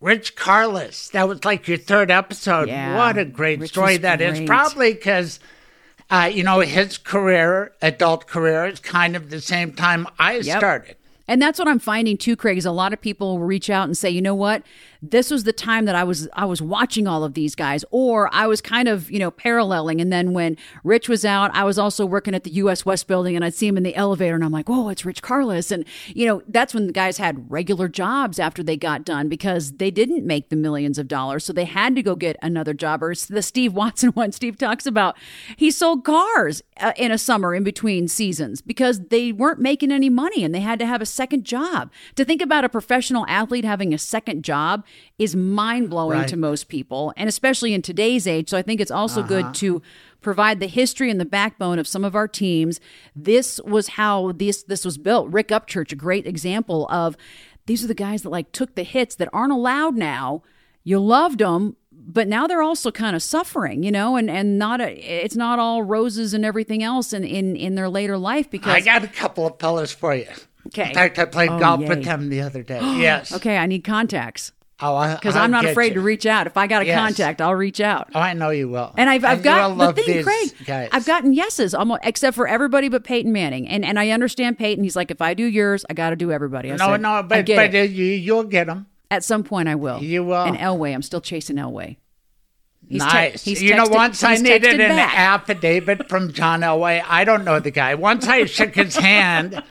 Rich 0.03 0.37
Karlis. 0.37 1.11
That 1.13 1.29
was 1.29 1.45
like 1.45 1.67
your 1.69 1.79
third 1.79 2.11
episode. 2.11 2.69
Yeah, 2.69 2.97
What 2.97 3.17
a 3.17 3.25
great 3.25 3.61
Rich 3.61 3.71
story 3.71 3.97
that 3.99 4.21
is. 4.21 4.39
great. 4.39 4.47
Probably 4.49 4.93
because. 4.95 5.41
Uh, 6.11 6.27
you 6.31 6.43
know, 6.43 6.61
his 6.61 6.99
career, 6.99 7.73
adult 7.81 8.27
career, 8.27 8.67
is 8.67 8.79
kind 8.81 9.17
of 9.17 9.31
the 9.31 9.41
same 9.41 9.73
time 9.73 10.07
I 10.19 10.35
Yep. 10.41 10.59
started. 10.59 10.97
And 11.27 11.41
that's 11.41 11.59
what 11.59 11.67
I'm 11.69 11.79
finding 11.79 12.19
too, 12.19 12.37
Craig, 12.37 12.59
is 12.59 12.67
a 12.67 12.71
lot 12.71 12.93
of 12.93 13.01
people 13.01 13.39
will 13.39 13.47
reach 13.47 13.71
out 13.71 13.85
and 13.85 13.97
say, 13.97 14.11
you 14.11 14.21
know 14.21 14.35
what? 14.35 14.63
This 15.05 15.33
was 15.33 15.43
the 15.43 15.53
time 15.53 15.85
that 15.87 15.97
I 15.97 16.05
was 16.05 16.29
I 16.33 16.45
was 16.45 16.63
watching 16.63 17.09
all 17.09 17.25
of 17.25 17.35
these 17.35 17.57
guys, 17.57 17.85
or 17.91 18.33
I 18.33 18.47
was 18.47 18.61
kind 18.61 18.87
of, 18.87 19.11
you 19.11 19.19
know, 19.19 19.33
paralleling. 19.33 20.01
And 20.01 20.13
then 20.13 20.33
when 20.33 20.57
Rich 20.85 21.09
was 21.09 21.25
out, 21.25 21.51
I 21.55 21.65
was 21.65 21.77
also 21.77 22.07
working 22.07 22.37
at 22.37 22.45
the 22.45 22.53
US 22.53 22.87
West 22.87 23.09
building 23.09 23.35
and 23.35 23.45
I'd 23.45 23.55
see 23.55 23.67
him 23.67 23.77
in 23.77 23.83
the 23.83 23.97
elevator 23.97 24.37
and 24.37 24.45
I'm 24.45 24.53
like, 24.53 24.69
whoa, 24.69 24.91
it's 24.91 25.05
Rich 25.05 25.21
Karlis. 25.21 25.73
And, 25.73 25.85
you 26.07 26.25
know, 26.25 26.43
that's 26.47 26.73
when 26.73 26.87
the 26.87 26.93
guys 26.93 27.19
had 27.19 27.51
regular 27.51 27.89
jobs 27.89 28.39
after 28.39 28.63
they 28.63 28.77
got 28.77 29.05
done 29.05 29.29
because 29.29 29.73
they 29.73 29.91
didn't 29.91 30.25
make 30.25 30.51
the 30.51 30.57
millions 30.57 30.99
of 30.99 31.09
dollars. 31.09 31.45
So 31.45 31.53
they 31.53 31.65
had 31.65 31.97
to 31.97 32.03
go 32.03 32.15
get 32.15 32.37
another 32.41 32.73
job. 32.73 33.03
Or 33.03 33.13
the 33.13 33.43
Steve 33.43 33.73
Watson 33.83 34.11
one, 34.11 34.31
Steve 34.31 34.57
talks 34.57 34.87
about, 34.87 35.17
he 35.57 35.73
sold 35.73 36.05
cars 36.05 36.63
uh, 36.77 36.93
in 36.97 37.11
a 37.11 37.19
summer 37.19 37.57
in 37.57 37.65
between 37.65 38.07
seasons 38.07 38.61
because 38.61 39.01
they 39.09 39.33
weren't 39.33 39.59
making 39.59 39.91
any 39.91 40.11
money 40.11 40.45
and 40.45 40.55
they 40.55 40.61
had 40.61 40.79
to 40.79 40.87
have 40.87 41.03
a 41.03 41.07
second 41.07 41.45
job. 41.45 41.91
To 42.15 42.25
think 42.25 42.41
about 42.41 42.65
a 42.65 42.69
professional 42.69 43.27
athlete 43.27 43.65
having 43.65 43.93
a 43.93 43.99
second 43.99 44.45
job 44.45 44.85
is 45.19 45.37
mind 45.37 45.91
blowing 45.91 46.19
Right. 46.21 46.29
to 46.29 46.37
most 46.37 46.69
people, 46.69 47.13
and 47.17 47.29
especially 47.29 47.75
in 47.75 47.83
today's 47.83 48.27
age. 48.27 48.49
So 48.51 48.59
I 48.59 48.63
think 48.63 48.81
it's 48.81 48.91
also 48.91 49.21
Uh-huh. 49.21 49.29
good 49.29 49.55
to 49.55 49.83
provide 50.21 50.61
the 50.61 50.67
history 50.69 51.11
and 51.11 51.21
the 51.21 51.25
backbone 51.25 51.79
of 51.79 51.87
some 51.89 52.05
of 52.05 52.15
our 52.15 52.29
teams. 52.29 52.81
This 53.15 53.61
was 53.65 53.89
how 53.89 54.33
this 54.33 54.63
this 54.63 54.85
was 54.85 54.99
built. 54.99 55.29
Rick 55.33 55.49
Upchurch, 55.49 55.93
a 55.93 55.97
great 55.97 56.27
example 56.27 56.87
of 56.91 57.17
these 57.67 57.85
are 57.85 57.89
the 57.89 57.95
guys 57.95 58.23
that 58.23 58.31
like 58.31 58.53
took 58.53 58.75
the 58.75 58.83
hits 58.85 59.15
that 59.17 59.29
aren't 59.33 59.53
allowed 59.53 59.97
now. 59.97 60.43
You 60.85 60.99
loved 60.99 61.39
them, 61.39 61.77
but 61.93 62.27
now 62.27 62.47
they're 62.49 62.63
also 62.63 62.91
kind 62.91 63.15
of 63.15 63.23
suffering, 63.23 63.83
you 63.85 63.93
know, 63.93 64.17
and 64.17 64.29
and 64.31 64.59
not 64.59 64.81
a, 64.81 64.91
it's 65.25 65.37
not 65.37 65.59
all 65.61 65.83
roses 65.83 66.35
and 66.35 66.45
everything 66.45 66.83
else 66.83 67.13
in 67.13 67.23
in 67.25 67.55
in 67.55 67.75
their 67.77 67.89
later 67.89 68.19
life 68.19 68.51
because 68.51 68.75
I 68.75 68.81
got 68.81 69.05
a 69.05 69.09
couple 69.09 69.47
of 69.47 69.59
fellas 69.61 69.93
for 69.93 70.15
you. 70.15 70.27
Okay. 70.69 70.89
In 70.89 70.95
fact, 70.95 71.19
I 71.19 71.25
played 71.25 71.51
Oh, 71.51 71.59
golf 71.59 71.81
yay. 71.81 71.89
with 71.89 72.05
them 72.05 72.29
the 72.29 72.41
other 72.41 72.63
day. 72.63 72.79
yes. 72.99 73.33
okay, 73.33 73.57
I 73.57 73.67
need 73.67 73.83
contacts 73.85 74.53
Oh, 74.85 75.15
because 75.15 75.37
I'm 75.37 75.51
not 75.53 75.65
afraid 75.65 75.95
to 75.95 76.01
reach 76.01 76.27
out. 76.27 76.47
If 76.49 76.57
I 76.57 76.67
got 76.67 76.83
a 76.83 76.87
Yes. 76.87 76.99
contact, 76.99 77.41
I'll 77.41 77.55
reach 77.55 77.81
out. 77.81 78.09
Oh, 78.15 78.19
I 78.21 78.33
know 78.33 78.51
you 78.51 78.69
will. 78.69 78.93
And 78.97 79.09
I've, 79.09 79.25
I've 79.25 79.39
you 79.39 79.45
got 79.45 79.77
will 79.77 79.93
the 79.93 80.03
thing, 80.03 80.17
these 80.17 80.25
Craig. 80.25 80.67
Guys. 80.67 80.89
I've 80.91 81.07
gotten 81.07 81.33
yeses, 81.33 81.73
almost 81.73 82.01
except 82.03 82.35
for 82.35 82.49
everybody 82.49 82.89
but 82.89 83.05
Peyton 83.05 83.33
Manning. 83.33 83.69
And 83.69 83.85
and 83.85 83.99
I 83.99 84.11
understand 84.11 84.59
Peyton. 84.59 84.83
He's 84.83 84.97
like, 84.97 85.11
if 85.13 85.23
I 85.23 85.35
do 85.35 85.45
yours, 85.45 85.85
I 85.89 85.95
got 85.95 86.11
to 86.11 86.17
do 86.17 86.33
everybody. 86.33 86.73
I 86.73 86.77
no, 86.77 86.87
said, 86.89 87.01
no, 87.01 87.23
but 87.23 87.47
but 87.47 87.75
it. 87.75 87.91
you 87.93 88.05
you'll 88.07 88.45
get 88.45 88.67
them. 88.67 88.87
at 89.11 89.23
some 89.23 89.45
point 89.45 89.69
I 89.69 89.77
will. 89.77 90.03
You 90.03 90.25
will. 90.25 90.43
And 90.43 90.57
Elway, 90.59 90.93
I'm 90.93 91.03
still 91.03 91.21
chasing 91.21 91.57
Elway. 91.57 91.97
He's 92.89 93.01
te- 93.03 93.09
nice. 93.13 93.45
he's 93.45 93.63
you 93.63 93.77
know, 93.77 93.85
texted- 93.85 93.95
once 93.95 94.25
I 94.25 94.35
needed 94.35 94.81
an 94.81 94.97
back. 94.97 95.17
affidavit 95.17 96.09
from 96.09 96.33
John 96.33 96.61
Elway. 96.63 97.03
I 97.07 97.23
don't 97.25 97.45
know 97.45 97.61
the 97.61 97.71
guy. 97.71 97.95
Once 97.95 98.27
I 98.27 98.45
shook 98.47 98.75
his 98.75 98.97
hand, 98.97 99.63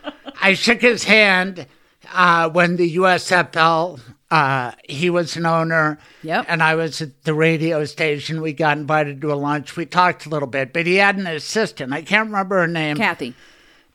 I 0.42 0.54
shook 0.54 0.80
his 0.82 1.04
hand 1.04 1.68
uh, 2.14 2.50
when 2.50 2.78
the 2.78 2.96
USFL. 2.96 4.00
Uh, 4.32 4.72
he 4.88 5.10
was 5.10 5.36
an 5.36 5.46
owner, 5.46 6.00
Yep. 6.24 6.46
and 6.48 6.64
I 6.64 6.76
was 6.76 7.02
at 7.02 7.24
the 7.26 7.34
radio 7.34 7.84
station. 7.84 8.42
We 8.42 8.54
got 8.54 8.78
invited 8.78 9.20
to 9.22 9.34
a 9.34 9.36
lunch. 9.36 9.76
We 9.76 9.86
talked 9.86 10.26
a 10.26 10.30
little 10.30 10.48
bit, 10.48 10.72
but 10.72 10.86
he 10.88 10.96
had 10.96 11.18
an 11.18 11.28
assistant. 11.28 11.92
I 11.92 12.02
can't 12.02 12.28
remember 12.28 12.60
her 12.62 12.68
name. 12.68 12.96
Kathy. 12.96 13.34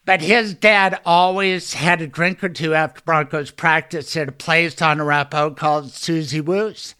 But 0.04 0.20
his 0.20 0.52
dad 0.54 1.00
always 1.06 1.72
had 1.72 2.00
a 2.02 2.06
drink 2.06 2.44
or 2.44 2.50
two 2.50 2.74
after 2.74 3.00
Broncos 3.00 3.50
practice 3.50 4.14
at 4.16 4.28
a 4.28 4.32
place 4.32 4.80
on 4.82 5.00
Arapahoe 5.00 5.50
called 5.54 5.90
Susie 5.90 6.40
Woo's. 6.42 6.94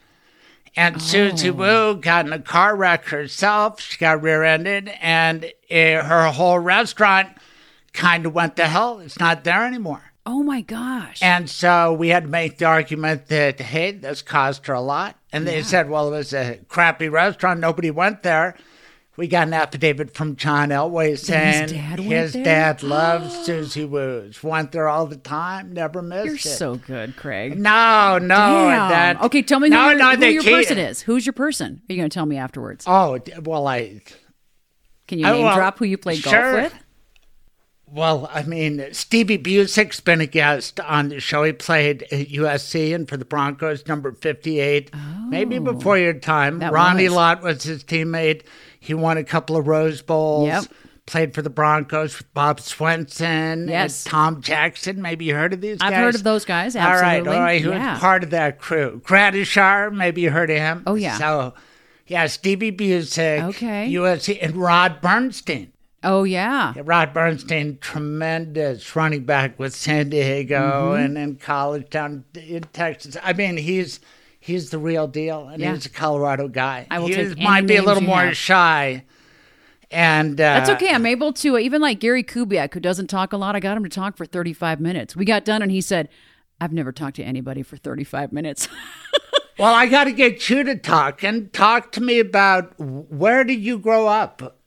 And 0.75 1.00
Susie 1.00 1.50
Woo 1.50 1.95
got 1.97 2.26
in 2.26 2.33
a 2.33 2.38
car 2.40 2.75
wreck 2.75 3.05
herself. 3.07 3.81
She 3.81 3.97
got 3.99 4.23
rear 4.23 4.43
ended, 4.43 4.90
and 5.00 5.50
eh, 5.71 6.02
her 6.02 6.26
whole 6.33 6.59
restaurant 6.59 7.28
kind 7.93 8.26
of 8.26 8.35
went 8.35 8.57
to 8.57 8.66
hell. 8.66 8.99
It's 9.00 9.21
not 9.21 9.45
there 9.45 9.64
anymore. 9.64 10.02
Oh 10.28 10.42
my 10.42 10.61
gosh. 10.61 11.23
And 11.23 11.49
so 11.49 11.92
we 11.92 12.09
had 12.09 12.25
to 12.25 12.28
make 12.28 12.59
the 12.59 12.64
argument 12.64 13.28
that, 13.28 13.61
hey, 13.61 13.92
this 13.92 14.23
cost 14.23 14.66
her 14.66 14.75
a 14.75 14.80
lot. 14.80 15.16
And 15.33 15.47
they 15.47 15.62
said, 15.62 15.88
well, 15.88 16.09
it 16.09 16.16
was 16.16 16.33
a 16.35 16.59
crappy 16.68 17.09
restaurant. 17.09 17.61
Nobody 17.61 17.92
went 17.92 18.25
there. 18.25 18.56
We 19.16 19.28
got 19.28 19.47
an 19.47 19.54
affidavit 19.54 20.14
from 20.14 20.37
John 20.37 20.68
Elway 20.71 21.16
saying 21.18 21.68
dad 21.68 22.00
his 22.00 22.33
dad 22.35 22.83
loves 22.83 23.35
Susie 23.47 23.85
Woo's. 23.87 24.42
Went 24.42 24.73
there 24.73 24.88
all 24.88 25.06
the 25.06 25.16
time, 25.16 25.73
never 25.73 26.02
missed 26.02 26.26
You're 26.26 26.35
it. 26.35 26.40
so 26.40 26.75
good, 26.75 27.16
Craig. 27.16 27.59
no, 27.59 28.18
no. 28.21 28.37
That, 28.37 29.23
okay, 29.23 29.40
tell 29.40 29.61
me 29.61 29.68
who, 29.68 29.75
no, 29.75 29.88
your, 29.90 29.99
no, 29.99 30.16
who 30.16 30.26
your 30.26 30.42
can't- 30.42 30.56
person 30.66 30.76
is. 30.78 31.00
Who's 31.00 31.25
your 31.25 31.33
person? 31.33 31.80
Are 31.88 31.92
you 31.92 31.99
going 31.99 32.11
to 32.11 32.14
tell 32.14 32.26
me 32.26 32.37
afterwards? 32.37 32.85
Oh, 32.87 33.18
well, 33.42 33.66
I. 33.66 34.02
Can 35.09 35.21
you 35.21 35.25
name 35.25 35.45
well, 35.45 35.54
drop 35.56 35.78
who 35.78 35.87
you 35.87 35.97
played 35.97 36.18
sure. 36.18 36.33
golf 36.33 36.73
with? 36.73 36.83
Well, 37.88 38.28
I 38.33 38.43
mean, 38.43 38.93
Stevie 38.93 39.38
Busick's 39.38 40.00
been 40.00 40.21
a 40.21 40.26
guest 40.26 40.81
on 40.81 41.09
the 41.09 41.21
show. 41.21 41.45
He 41.45 41.52
played 41.52 42.02
at 42.05 42.28
USC 42.28 42.93
and 42.95 43.09
for 43.09 43.16
the 43.16 43.25
Broncos, 43.25 43.87
number 43.87 44.11
58. 44.12 44.90
Maybe 45.28 45.59
oh. 45.59 45.61
before 45.61 45.97
your 45.97 46.14
time. 46.14 46.61
Oh. 46.62 46.71
Ronnie 46.71 47.05
was. 47.05 47.14
Lott 47.14 47.43
was 47.43 47.62
his 47.62 47.85
teammate. 47.85 48.43
He 48.81 48.93
won 48.93 49.19
a 49.19 49.25
couple 49.25 49.57
of 49.57 49.69
Rose 49.69 50.02
Bowls. 50.02 50.49
Yep. 50.49 50.64
Played 51.07 51.35
for 51.35 51.43
the 51.43 51.50
Broncos 51.50 52.19
with 52.19 52.35
Bob 52.35 52.59
Swenson. 52.61 53.69
Yes. 53.69 54.05
and 54.05 54.11
Tom 54.11 54.43
Jackson. 54.43 55.00
Maybe 55.00 55.25
you 55.26 55.37
heard 55.37 55.52
of 55.52 55.61
these 55.61 55.78
guys? 55.78 55.87
I've 55.87 55.93
guys? 55.93 56.00
heard 56.00 56.14
of 56.16 56.25
those 56.25 56.45
guys, 56.45 56.75
All 56.75 56.83
right, 56.83 57.19
absolutely. 57.19 57.37
all 57.37 57.43
right. 57.43 57.62
He 57.62 57.69
Yeah. 57.69 57.93
was 57.93 58.00
part 58.00 58.25
of 58.25 58.31
that 58.31 58.59
crew. 58.59 59.00
Gradishar, 59.05 59.93
maybe 59.93 60.23
you 60.23 60.33
heard 60.33 60.50
of 60.50 60.57
him. 60.59 60.83
Oh, 60.85 60.97
yeah. 60.97 61.16
So, 61.16 61.55
yeah, 62.09 62.26
Stevie 62.26 62.73
Busick. 62.73 63.45
Okay. 63.50 63.88
USC, 63.93 64.38
and 64.43 64.57
Rod 64.57 65.00
Bernstine. 65.00 65.69
Oh, 66.08 66.22
yeah. 66.22 66.72
Rod 66.84 67.12
Bernstine, 67.12 67.80
tremendous 67.80 68.94
running 68.94 69.25
back 69.25 69.58
with 69.58 69.75
San 69.75 70.08
Diego 70.10 70.92
Mm-hmm. 70.92 71.04
and 71.04 71.18
in 71.18 71.36
college 71.36 71.90
down 71.90 72.25
in 72.34 72.62
Texas. 72.72 73.16
I 73.22 73.32
mean, 73.32 73.56
he's 73.56 73.98
he's 74.38 74.70
the 74.70 74.78
real 74.78 75.08
deal, 75.08 75.48
and 75.48 75.60
Yeah. 75.60 75.75
he's 75.75 75.86
a 75.86 75.90
Colorado 75.90 76.46
guy. 76.48 76.86
I 76.90 77.00
will 77.00 77.08
he 77.08 77.14
take 77.16 77.32
any 77.32 77.42
might 77.44 77.66
be 77.66 77.75
a 77.76 77.82
little 77.82 78.02
more 78.04 78.20
have. 78.26 78.36
shy, 78.36 79.02
and 79.90 80.40
uh, 80.40 80.44
That's 80.44 80.70
okay. 80.70 80.94
I'm 80.94 81.06
able 81.06 81.32
to, 81.32 81.58
even 81.58 81.82
like 81.82 81.98
Gary 81.98 82.22
Kubiak, 82.22 82.72
who 82.75 82.78
doesn't 82.80 83.08
talk 83.08 83.32
a 83.32 83.36
lot, 83.36 83.56
I 83.56 83.60
got 83.60 83.76
him 83.76 83.82
to 83.82 83.88
talk 83.90 84.16
for 84.16 84.25
35 84.26 84.80
minutes. 84.80 85.16
We 85.16 85.25
got 85.25 85.44
done 85.44 85.60
and 85.62 85.70
he 85.72 85.80
said, 85.80 86.08
I've 86.60 86.72
never 86.72 86.92
talked 86.92 87.16
to 87.16 87.22
anybody 87.25 87.62
for 87.62 87.76
35 87.76 88.32
minutes. 88.32 88.68
Well, 89.58 89.72
I 89.72 89.86
got 89.86 90.04
to 90.04 90.12
get 90.12 90.50
you 90.50 90.64
to 90.64 90.76
talk 90.76 91.25
and 91.25 91.50
talk 91.50 91.90
to 91.92 92.02
me 92.02 92.18
about 92.20 92.75
where 92.78 93.42
did 93.42 93.58
you 93.58 93.78
grow 93.78 94.06
up? 94.06 94.60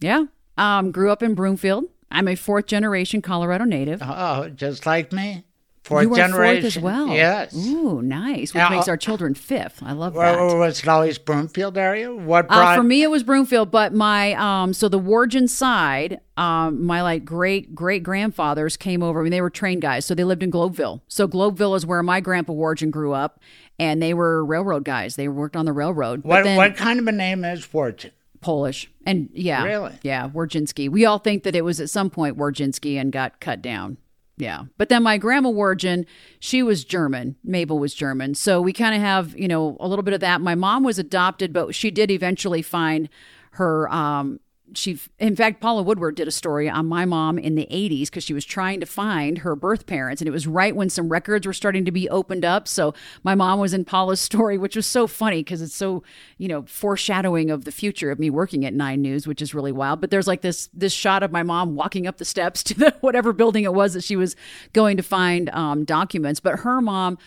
yeah. 0.00 0.24
Um, 0.56 0.90
grew 0.92 1.10
up 1.10 1.22
in 1.22 1.34
Broomfield. 1.34 1.84
I'm 2.10 2.28
a 2.28 2.34
fourth 2.34 2.66
generation 2.66 3.22
Colorado 3.22 3.64
native. 3.64 4.02
Oh, 4.04 4.50
just 4.50 4.84
like 4.84 5.12
me, 5.12 5.44
fourth 5.82 6.04
you 6.04 6.12
are 6.12 6.16
generation 6.16 6.62
fourth 6.62 6.76
as 6.76 6.82
well. 6.82 7.08
Yes. 7.08 7.56
Ooh, 7.56 8.02
nice. 8.02 8.52
Which 8.52 8.60
Now, 8.60 8.68
makes 8.68 8.86
our 8.86 8.98
children 8.98 9.34
fifth. 9.34 9.82
I 9.82 9.92
love 9.92 10.14
Where, 10.14 10.36
that. 10.36 10.56
was 10.56 10.80
it 10.80 10.88
always 10.88 11.16
Broomfield 11.16 11.78
area? 11.78 12.14
What 12.14 12.48
brought? 12.48 12.74
Uh, 12.74 12.76
for 12.76 12.82
me, 12.82 13.02
it 13.02 13.10
was 13.10 13.22
Broomfield, 13.22 13.70
but 13.70 13.94
my 13.94 14.34
um, 14.34 14.74
so 14.74 14.90
the 14.90 15.00
Wargin 15.00 15.48
side, 15.48 16.20
um, 16.36 16.84
my 16.84 17.00
like 17.00 17.24
great 17.24 17.74
great 17.74 18.02
grandfathers 18.02 18.76
came 18.76 19.02
over. 19.02 19.20
I 19.20 19.22
mean, 19.22 19.32
they 19.32 19.40
were 19.40 19.48
train 19.50 19.80
guys, 19.80 20.04
so 20.04 20.14
they 20.14 20.24
lived 20.24 20.42
in 20.42 20.50
Globeville. 20.50 21.00
So 21.08 21.26
Globeville 21.26 21.74
is 21.76 21.86
where 21.86 22.02
my 22.02 22.20
grandpa 22.20 22.52
Wargin 22.52 22.90
grew 22.90 23.12
up, 23.14 23.40
and 23.78 24.02
they 24.02 24.12
were 24.12 24.44
railroad 24.44 24.84
guys. 24.84 25.16
They 25.16 25.28
worked 25.28 25.56
on 25.56 25.64
the 25.64 25.72
railroad. 25.72 26.24
What 26.24 26.44
then 26.44 26.58
what 26.58 26.76
kind 26.76 27.00
of 27.00 27.06
a 27.06 27.12
name 27.12 27.42
is 27.42 27.64
Fortune? 27.64 28.10
Polish, 28.42 28.90
and 29.06 29.30
yeah, 29.32 29.64
Really? 29.64 29.92
yeah, 30.02 30.28
Warginski. 30.28 30.88
We 30.90 31.06
all 31.06 31.18
think 31.18 31.44
that 31.44 31.56
it 31.56 31.64
was 31.64 31.80
at 31.80 31.88
some 31.88 32.10
point 32.10 32.36
Warginski 32.36 33.00
and 33.00 33.10
got 33.12 33.40
cut 33.40 33.62
down. 33.62 33.96
Yeah. 34.36 34.64
But 34.76 34.88
then 34.88 35.02
my 35.02 35.18
grandma 35.18 35.50
Wargin, 35.50 36.04
she 36.40 36.62
was 36.62 36.84
German. 36.84 37.36
Mabel 37.44 37.78
was 37.78 37.94
German. 37.94 38.34
So 38.34 38.60
we 38.60 38.72
kind 38.72 38.94
of 38.94 39.00
have, 39.00 39.38
you 39.38 39.46
know, 39.46 39.76
a 39.78 39.86
little 39.86 40.02
bit 40.02 40.14
of 40.14 40.20
that. 40.20 40.40
My 40.40 40.54
mom 40.54 40.82
was 40.82 40.98
adopted, 40.98 41.52
but 41.52 41.74
she 41.74 41.90
did 41.90 42.10
eventually 42.10 42.62
find 42.62 43.08
her 43.52 43.88
um 43.92 44.40
she, 44.74 44.98
in 45.18 45.36
fact, 45.36 45.60
Paula 45.60 45.82
Woodward 45.82 46.14
did 46.14 46.28
a 46.28 46.30
story 46.32 46.68
on 46.68 46.86
my 46.86 47.04
mom 47.04 47.38
in 47.38 47.54
the 47.54 47.66
80s 47.70 48.06
because 48.06 48.24
she 48.24 48.34
was 48.34 48.44
trying 48.44 48.80
to 48.80 48.86
find 48.86 49.38
her 49.38 49.54
birth 49.56 49.86
parents. 49.86 50.20
And 50.20 50.28
it 50.28 50.32
was 50.32 50.46
right 50.46 50.74
when 50.74 50.90
some 50.90 51.08
records 51.08 51.46
were 51.46 51.52
starting 51.52 51.84
to 51.84 51.92
be 51.92 52.08
opened 52.10 52.44
up. 52.44 52.66
So 52.68 52.94
my 53.22 53.34
mom 53.34 53.58
was 53.60 53.74
in 53.74 53.84
Paula's 53.84 54.20
story, 54.30 54.58
which 54.58 54.76
was 54.76 54.86
so 54.86 55.06
funny 55.06 55.38
because 55.40 55.62
it's 55.62 55.74
so, 55.74 56.02
you 56.38 56.48
know, 56.48 56.62
foreshadowing 56.62 57.50
of 57.50 57.64
the 57.64 57.72
future 57.72 58.10
of 58.10 58.18
me 58.18 58.30
working 58.30 58.64
at 58.64 58.74
Nine 58.74 59.02
News, 59.02 59.26
which 59.26 59.42
is 59.42 59.54
really 59.54 59.72
wild. 59.72 60.00
But 60.00 60.10
there's 60.10 60.26
like 60.26 60.40
this, 60.42 60.68
this 60.74 60.92
shot 60.92 61.22
of 61.22 61.32
my 61.32 61.42
mom 61.42 61.74
walking 61.74 62.06
up 62.06 62.18
the 62.18 62.24
steps 62.24 62.62
to 62.64 62.74
the 62.74 62.94
whatever 63.00 63.32
building 63.32 63.64
it 63.64 63.74
was 63.74 63.94
that 63.94 64.04
she 64.04 64.16
was 64.16 64.36
going 64.72 64.96
to 64.96 65.02
find 65.02 65.50
um, 65.50 65.84
documents. 65.84 66.40
But 66.40 66.60
her 66.60 66.80
mom 66.80 67.18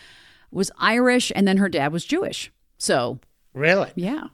was 0.52 0.72
Irish 0.80 1.32
and 1.36 1.48
then 1.48 1.58
her 1.58 1.70
dad 1.70 1.92
was 1.92 2.06
Jewish. 2.06 2.52
So, 2.78 3.20
Really? 3.54 3.92
yeah, 3.96 4.28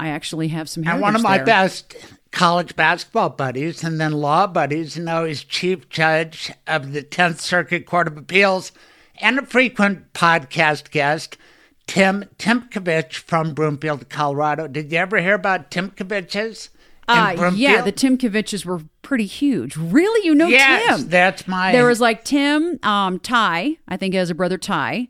I 0.00 0.08
actually 0.08 0.48
have 0.48 0.68
some 0.68 0.86
And 0.86 1.00
one 1.00 1.14
of 1.14 1.22
my 1.22 1.36
there. 1.38 1.46
best 1.46 1.94
college 2.34 2.74
basketball 2.74 3.30
buddies 3.30 3.84
and 3.84 4.00
then 4.00 4.12
law 4.12 4.46
buddies, 4.46 4.96
you 4.96 5.04
know, 5.04 5.24
he's 5.24 5.44
chief 5.44 5.88
judge 5.88 6.52
of 6.66 6.92
the 6.92 7.02
10th 7.02 7.38
Circuit 7.38 7.86
Court 7.86 8.08
of 8.08 8.18
Appeals 8.18 8.72
and 9.20 9.38
a 9.38 9.46
frequent 9.46 10.12
podcast 10.12 10.90
guest, 10.90 11.36
Tim 11.86 12.24
Tymkovich 12.38 13.14
from 13.14 13.54
Broomfield, 13.54 14.08
Colorado. 14.08 14.66
Did 14.66 14.90
you 14.90 14.98
ever 14.98 15.20
hear 15.20 15.34
about 15.34 15.70
Tymkoviches? 15.70 16.70
in 17.08 17.14
Uh, 17.14 17.52
yeah, 17.54 17.82
the 17.82 17.92
Tymkoviches 17.92 18.64
were 18.64 18.80
pretty 19.02 19.26
huge. 19.26 19.76
Really? 19.76 20.26
You 20.26 20.34
know 20.34 20.48
yes, 20.48 21.00
Tim? 21.00 21.08
that's 21.08 21.46
my. 21.46 21.70
There 21.70 21.86
was 21.86 22.00
like 22.00 22.24
Tim, 22.24 22.80
um, 22.82 23.20
Ty, 23.20 23.76
I 23.86 23.96
think 23.96 24.14
he 24.14 24.18
has 24.18 24.30
a 24.30 24.34
brother 24.34 24.58
Ty. 24.58 25.08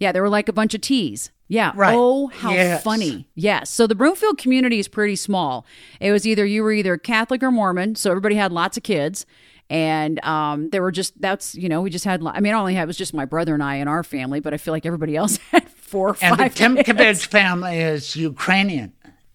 Yeah, 0.00 0.10
there 0.10 0.22
were 0.22 0.28
like 0.28 0.48
a 0.48 0.52
bunch 0.52 0.74
of 0.74 0.80
T's. 0.80 1.30
Yeah. 1.48 1.72
Right. 1.74 1.94
Oh, 1.96 2.28
how 2.28 2.52
Yes. 2.52 2.82
funny. 2.82 3.28
Yes. 3.34 3.70
So 3.70 3.86
the 3.86 3.94
Broomfield 3.94 4.38
community 4.38 4.78
is 4.78 4.88
pretty 4.88 5.16
small. 5.16 5.66
It 6.00 6.10
was 6.10 6.26
either 6.26 6.44
you 6.46 6.62
were 6.62 6.72
either 6.72 6.96
Catholic 6.96 7.42
or 7.42 7.50
Mormon, 7.50 7.94
so 7.96 8.10
everybody 8.10 8.34
had 8.36 8.50
lots 8.52 8.76
of 8.76 8.82
kids. 8.82 9.26
And 9.70 10.22
um, 10.24 10.68
there 10.70 10.82
were 10.82 10.92
just 10.92 11.18
that's 11.20 11.54
you 11.54 11.68
know 11.70 11.80
we 11.80 11.88
just 11.90 12.04
had 12.04 12.22
I 12.26 12.40
mean 12.40 12.52
I 12.54 12.58
only 12.58 12.74
had 12.74 12.82
it 12.82 12.86
was 12.86 12.98
just 12.98 13.14
my 13.14 13.24
brother 13.24 13.54
and 13.54 13.62
I 13.62 13.76
in 13.76 13.88
our 13.88 14.02
family, 14.02 14.40
but 14.40 14.52
I 14.52 14.58
feel 14.58 14.72
like 14.72 14.84
everybody 14.86 15.16
else 15.16 15.36
had 15.52 15.68
four 15.70 16.10
or 16.10 16.16
and 16.20 16.34
the 16.34 16.36
five. 16.38 16.54
kids. 16.54 16.76
Tymkovich 16.88 17.26
family 17.26 17.78
is 17.78 18.14
Ukrainian. 18.14 18.92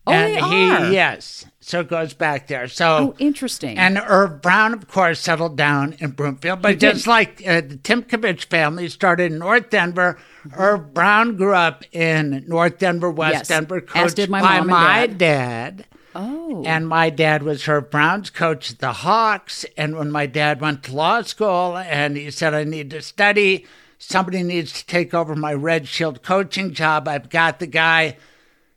Oh, 0.08 0.12
and 0.14 0.36
they 0.36 0.40
he, 0.40 0.70
are? 0.72 0.92
yes. 0.92 1.46
So 1.62 1.82
it 1.82 1.88
goes 1.90 2.14
back 2.14 2.48
there. 2.48 2.68
So 2.68 2.88
Oh, 2.98 3.16
interesting. 3.20 3.78
And 3.78 3.98
Irv 4.08 4.42
Brown, 4.42 4.74
of 4.74 4.88
course, 4.88 5.20
settled 5.20 5.56
down 5.58 5.94
in 6.00 6.12
Broomfield. 6.12 6.62
But 6.62 6.80
did. 6.80 6.94
just 6.94 7.06
like 7.08 7.44
uh, 7.46 7.62
the 7.62 7.78
Tymkovich 7.78 8.46
family 8.46 8.88
started 8.90 9.32
in 9.32 9.40
North 9.40 9.70
Denver, 9.70 10.18
Irv 10.56 10.94
Brown 10.94 11.36
grew 11.38 11.54
up 11.54 11.84
in 11.92 12.46
North 12.48 12.78
Denver, 12.80 13.10
West 13.12 13.34
Yes, 13.34 13.48
Denver, 13.48 13.82
coached 13.82 14.16
did 14.16 14.30
my 14.30 14.42
by 14.42 14.62
my 14.62 15.08
dad. 15.08 15.18
dad. 15.18 15.86
oh, 16.16 16.64
And 16.66 16.88
my 16.88 17.10
dad 17.10 17.44
was 17.44 17.68
Irv 17.68 17.90
Brown's 17.92 18.30
coach 18.30 18.72
at 18.72 18.80
the 18.80 18.94
Hawks. 18.94 19.66
And 19.78 19.96
when 19.98 20.12
my 20.12 20.26
dad 20.26 20.62
went 20.62 20.84
to 20.84 20.96
law 20.96 21.22
school 21.22 21.78
and 21.78 22.18
he 22.18 22.32
said, 22.32 22.54
I 22.54 22.64
need 22.64 22.90
to 22.92 23.02
study, 23.02 23.66
somebody 23.98 24.44
needs 24.44 24.72
to 24.74 24.86
take 24.86 25.14
over 25.14 25.36
my 25.36 25.54
Red 25.54 25.88
Shield 25.88 26.24
coaching 26.24 26.74
job. 26.74 27.08
I've 27.08 27.30
got 27.30 27.60
the 27.60 27.68
guy. 27.68 28.18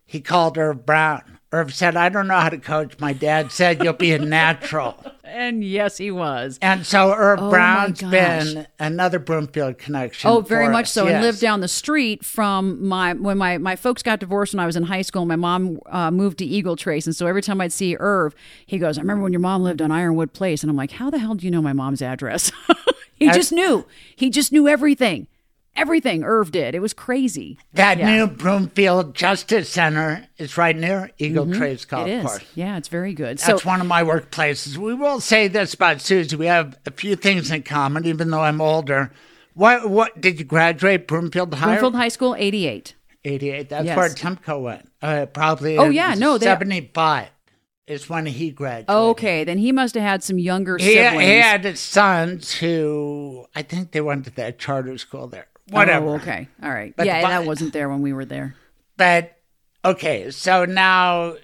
He 0.04 0.20
called 0.20 0.58
Irv 0.58 0.84
Brown. 0.84 1.38
Irv 1.52 1.72
said, 1.74 1.96
I 1.96 2.08
don't 2.08 2.28
know 2.28 2.40
how 2.40 2.48
to 2.48 2.58
coach. 2.58 2.98
My 2.98 3.12
dad 3.12 3.52
said, 3.52 3.82
You'll 3.84 3.92
be 3.92 4.12
a 4.12 4.18
natural. 4.18 4.96
And 5.32 5.64
yes, 5.64 5.96
he 5.96 6.10
was. 6.10 6.58
And 6.62 6.86
so 6.86 7.12
Irv 7.12 7.38
Oh, 7.40 7.44
my 7.44 7.50
Brown's 7.50 8.00
gosh. 8.00 8.10
been 8.10 8.66
another 8.78 9.18
Broomfield 9.18 9.78
connection. 9.78 10.30
Oh, 10.30 10.40
very 10.40 10.66
for 10.66 10.72
much 10.72 10.84
us, 10.84 10.92
so, 10.92 11.06
and 11.06 11.22
lived 11.22 11.40
down 11.40 11.60
the 11.60 11.68
street 11.68 12.24
from 12.24 12.86
my 12.86 13.14
when 13.14 13.38
my 13.38 13.58
my 13.58 13.74
folks 13.76 14.02
got 14.02 14.20
divorced 14.20 14.54
when 14.54 14.60
I 14.60 14.66
was 14.66 14.76
in 14.76 14.84
high 14.84 15.02
school. 15.02 15.24
My 15.24 15.36
mom 15.36 15.78
uh, 15.86 16.10
moved 16.10 16.38
to 16.38 16.44
Eagle 16.44 16.76
Trace, 16.76 17.06
and 17.06 17.16
so 17.16 17.26
every 17.26 17.42
time 17.42 17.60
I'd 17.60 17.72
see 17.72 17.96
Irv, 17.98 18.34
he 18.66 18.78
goes, 18.78 18.98
"I 18.98 19.00
remember 19.00 19.22
when 19.22 19.32
your 19.32 19.40
mom 19.40 19.62
lived 19.62 19.80
on 19.82 19.90
Ironwood 19.90 20.32
Place," 20.32 20.62
and 20.62 20.70
I'm 20.70 20.76
like, 20.76 20.92
"How 20.92 21.10
the 21.10 21.18
hell 21.18 21.34
do 21.34 21.44
you 21.46 21.50
know 21.50 21.62
my 21.62 21.72
mom's 21.72 22.02
address?" 22.02 22.52
he 23.14 23.26
just 23.30 23.52
knew. 23.52 23.86
He 24.16 24.30
just 24.30 24.52
knew 24.52 24.68
everything. 24.68 25.26
Everything 25.74 26.22
Irv 26.22 26.52
did. 26.52 26.74
It 26.74 26.80
was 26.80 26.92
crazy. 26.92 27.58
That 27.72 27.98
Yeah. 27.98 28.14
new 28.14 28.26
Broomfield 28.26 29.14
Justice 29.14 29.70
Center 29.70 30.26
is 30.36 30.56
right 30.58 30.76
near 30.76 31.10
Eagle 31.18 31.50
Trace 31.52 31.84
Golf 31.86 32.06
Mm-hmm. 32.06 32.12
It 32.12 32.18
is. 32.18 32.26
Course. 32.26 32.44
Yeah, 32.54 32.76
it's 32.76 32.88
very 32.88 33.14
good. 33.14 33.40
So 33.40 33.58
one 33.60 33.80
of 33.80 33.86
my 33.86 34.02
workplaces. 34.02 34.76
We 34.76 34.92
will 34.94 35.20
say 35.20 35.48
this 35.48 35.72
about 35.74 36.00
Susie. 36.02 36.36
We 36.36 36.46
have 36.46 36.78
a 36.84 36.90
few 36.90 37.16
things 37.16 37.50
in 37.50 37.62
common, 37.62 38.04
even 38.06 38.30
though 38.30 38.42
I'm 38.42 38.60
older. 38.60 39.12
What 39.54 39.88
what 39.88 40.20
did 40.20 40.38
you 40.38 40.44
graduate 40.44 41.06
Broomfield 41.08 41.54
High? 41.54 41.66
Broomfield 41.72 41.96
High 41.96 42.08
School, 42.08 42.34
88. 42.38 42.94
88. 43.24 43.68
That's 43.68 43.86
Yes. 43.86 43.96
where 43.96 44.08
Timko 44.10 44.60
went. 44.62 44.90
Uh, 45.00 45.26
probably. 45.26 45.78
Oh, 45.78 45.84
in 45.86 45.92
yeah, 45.92 46.14
no, 46.14 46.38
they- 46.38 46.46
75 46.46 47.28
is 47.86 48.08
when 48.08 48.26
he 48.26 48.50
graduated. 48.50 48.90
Okay, 48.90 49.44
then 49.44 49.58
he 49.58 49.72
must 49.72 49.94
have 49.94 50.04
had 50.04 50.22
some 50.22 50.38
younger 50.38 50.76
He, 50.78 50.92
siblings. 50.94 51.22
he 51.22 51.38
had 51.38 51.78
sons 51.78 52.54
who 52.54 53.46
I 53.54 53.62
think 53.62 53.92
they 53.92 54.00
went 54.00 54.24
to 54.26 54.30
that 54.36 54.58
charter 54.58 54.96
school 54.98 55.26
there. 55.28 55.46
Whatever. 55.72 56.06
Oh, 56.06 56.14
okay. 56.14 56.48
All 56.62 56.70
right. 56.70 56.94
But 56.96 57.06
yeah, 57.06 57.22
that 57.22 57.46
wasn't 57.46 57.72
there 57.72 57.88
when 57.88 58.02
we 58.02 58.12
were 58.12 58.24
there. 58.24 58.54
But 58.96 59.36
okay, 59.84 60.30
so 60.30 60.64
now 60.64 61.34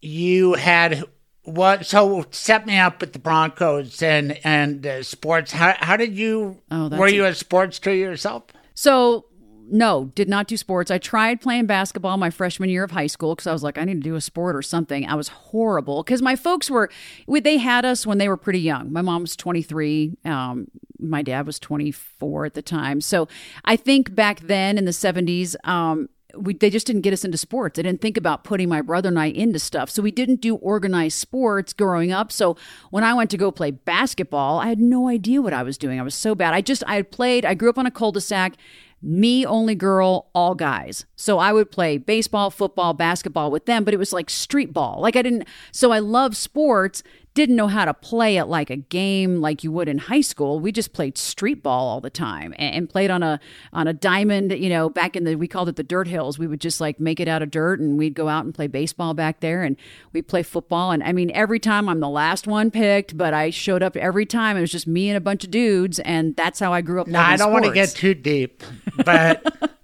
you 0.00 0.54
had 0.54 1.04
what? 1.42 1.86
So 1.86 2.24
set 2.30 2.66
me 2.66 2.78
up 2.78 3.00
with 3.00 3.12
the 3.12 3.18
Broncos 3.18 4.02
and 4.02 4.38
and 4.44 4.86
uh, 4.86 5.02
sports. 5.02 5.52
How 5.52 5.74
how 5.78 5.96
did 5.96 6.14
you? 6.16 6.62
Oh, 6.70 6.88
that's 6.88 6.98
were 7.00 7.06
a- 7.06 7.12
you 7.12 7.24
a 7.26 7.34
sports 7.34 7.78
to 7.80 7.92
yourself? 7.92 8.44
So, 8.76 9.26
no, 9.70 10.06
did 10.14 10.28
not 10.28 10.46
do 10.46 10.56
sports. 10.56 10.90
I 10.90 10.98
tried 10.98 11.40
playing 11.40 11.66
basketball 11.66 12.16
my 12.16 12.30
freshman 12.30 12.68
year 12.68 12.84
of 12.84 12.90
high 12.90 13.06
school 13.06 13.34
because 13.34 13.46
I 13.46 13.52
was 13.52 13.62
like, 13.62 13.78
I 13.78 13.84
need 13.84 13.94
to 13.94 14.00
do 14.00 14.14
a 14.14 14.20
sport 14.20 14.56
or 14.56 14.62
something. 14.62 15.06
I 15.06 15.14
was 15.14 15.28
horrible 15.28 16.02
because 16.02 16.22
my 16.22 16.36
folks 16.36 16.70
were, 16.70 16.90
they 17.26 17.58
had 17.58 17.84
us 17.84 18.06
when 18.06 18.18
they 18.18 18.28
were 18.28 18.36
pretty 18.36 18.60
young. 18.60 18.92
My 18.92 19.02
mom 19.02 19.22
was 19.22 19.36
23. 19.36 20.16
Um, 20.24 20.68
my 20.98 21.22
dad 21.22 21.46
was 21.46 21.58
24 21.58 22.46
at 22.46 22.54
the 22.54 22.62
time. 22.62 23.00
So 23.00 23.28
I 23.64 23.76
think 23.76 24.14
back 24.14 24.40
then 24.40 24.78
in 24.78 24.84
the 24.84 24.90
70s, 24.90 25.56
um, 25.66 26.08
we, 26.36 26.54
they 26.54 26.70
just 26.70 26.86
didn't 26.86 27.02
get 27.02 27.12
us 27.12 27.24
into 27.24 27.38
sports. 27.38 27.76
They 27.76 27.82
didn't 27.82 28.00
think 28.00 28.16
about 28.16 28.44
putting 28.44 28.68
my 28.68 28.82
brother 28.82 29.08
and 29.08 29.18
I 29.18 29.26
into 29.26 29.58
stuff. 29.58 29.88
So 29.88 30.02
we 30.02 30.10
didn't 30.10 30.40
do 30.40 30.56
organized 30.56 31.18
sports 31.18 31.72
growing 31.72 32.12
up. 32.12 32.32
So 32.32 32.56
when 32.90 33.04
I 33.04 33.14
went 33.14 33.30
to 33.30 33.36
go 33.36 33.50
play 33.50 33.70
basketball, 33.70 34.58
I 34.58 34.68
had 34.68 34.80
no 34.80 35.08
idea 35.08 35.40
what 35.40 35.52
I 35.52 35.62
was 35.62 35.78
doing. 35.78 36.00
I 36.00 36.02
was 36.02 36.14
so 36.14 36.34
bad. 36.34 36.54
I 36.54 36.60
just, 36.60 36.82
I 36.86 36.96
had 36.96 37.10
played, 37.10 37.44
I 37.44 37.54
grew 37.54 37.70
up 37.70 37.78
on 37.78 37.86
a 37.86 37.90
cul-de-sac 37.90 38.54
me 39.04 39.44
only 39.44 39.74
girl 39.74 40.30
all 40.34 40.54
guys. 40.54 41.04
So 41.16 41.38
i 41.38 41.52
would 41.52 41.70
play 41.70 41.98
baseball 41.98 42.50
football 42.50 42.94
basketball 42.94 43.50
with 43.50 43.66
them 43.66 43.84
but 43.84 43.94
it 43.94 43.98
was 43.98 44.12
like 44.12 44.30
street 44.30 44.72
ball. 44.72 45.00
Like 45.00 45.16
i 45.16 45.22
didn't 45.22 45.46
so 45.72 45.92
i 45.92 45.98
love 45.98 46.36
sports 46.36 47.02
didn't 47.34 47.56
know 47.56 47.68
how 47.68 47.84
to 47.84 47.92
play 47.92 48.36
it 48.36 48.44
like 48.46 48.70
a 48.70 48.76
game 48.76 49.40
like 49.40 49.64
you 49.64 49.72
would 49.72 49.88
in 49.88 49.98
high 49.98 50.20
school. 50.20 50.60
We 50.60 50.72
just 50.72 50.92
played 50.92 51.18
street 51.18 51.62
ball 51.62 51.88
all 51.88 52.00
the 52.00 52.10
time 52.10 52.54
and, 52.58 52.88
played 52.88 53.10
on 53.10 53.22
a 53.22 53.40
on 53.72 53.88
a 53.88 53.92
diamond 53.92 54.52
you 54.52 54.68
know 54.68 54.88
back 54.88 55.16
in 55.16 55.24
the 55.24 55.34
we 55.34 55.48
called 55.48 55.68
it 55.68 55.76
the 55.76 55.82
dirt 55.82 56.06
hills. 56.06 56.38
We 56.38 56.46
would 56.46 56.60
just 56.60 56.80
like 56.80 57.00
make 57.00 57.18
it 57.18 57.28
out 57.28 57.42
of 57.42 57.50
dirt 57.50 57.80
and 57.80 57.98
we'd 57.98 58.14
go 58.14 58.28
out 58.28 58.44
and 58.44 58.54
play 58.54 58.66
baseball 58.66 59.14
back 59.14 59.40
there 59.40 59.62
and 59.62 59.76
we'd 60.12 60.28
play 60.28 60.42
football. 60.42 60.92
And 60.92 61.02
i 61.02 61.12
mean 61.12 61.30
every 61.32 61.58
time 61.58 61.88
i'm 61.88 62.00
the 62.00 62.08
last 62.08 62.46
one 62.46 62.70
picked 62.70 63.16
but 63.16 63.34
i 63.34 63.50
showed 63.50 63.82
up 63.82 63.96
every 63.96 64.26
time 64.26 64.56
it 64.56 64.60
was 64.60 64.72
just 64.72 64.86
me 64.86 65.08
and 65.08 65.16
a 65.16 65.20
bunch 65.20 65.44
of 65.44 65.50
dudes 65.50 65.98
and 66.00 66.36
that's 66.36 66.60
how 66.60 66.72
i 66.72 66.80
grew 66.80 67.00
up 67.00 67.06
No, 67.06 67.18
I 67.20 67.36
don't 67.36 67.52
want 67.52 67.64
to 67.64 67.72
get 67.72 67.90
too 67.90 68.14
deep, 68.14 68.62
but 69.04 69.72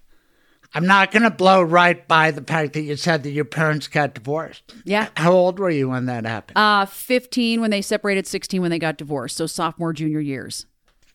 I'm 0.72 0.87
not 0.87 1.11
going 1.11 1.24
to 1.24 1.30
blow 1.30 1.62
right 1.62 2.06
by 2.06 2.30
the 2.30 2.42
fact 2.42 2.74
that 2.74 2.83
you 2.83 2.94
said 2.96 3.24
that 3.24 3.30
your 3.30 3.44
parents 3.44 3.88
got 3.88 4.14
divorced. 4.14 4.72
Yeah. 4.85 5.09
How 5.16 5.33
old 5.33 5.59
were 5.59 5.70
you 5.70 5.88
when 5.88 6.06
that 6.06 6.24
happened? 6.24 6.56
Uh, 6.56 6.87
15 6.87 7.61
when 7.61 7.70
they 7.70 7.83
separated, 7.83 8.26
16 8.26 8.61
when 8.62 8.70
they 8.70 8.78
got 8.78 8.96
divorced. 8.96 9.37
So 9.37 9.46
sophomore, 9.46 9.92
junior 9.92 10.20
years. 10.20 10.66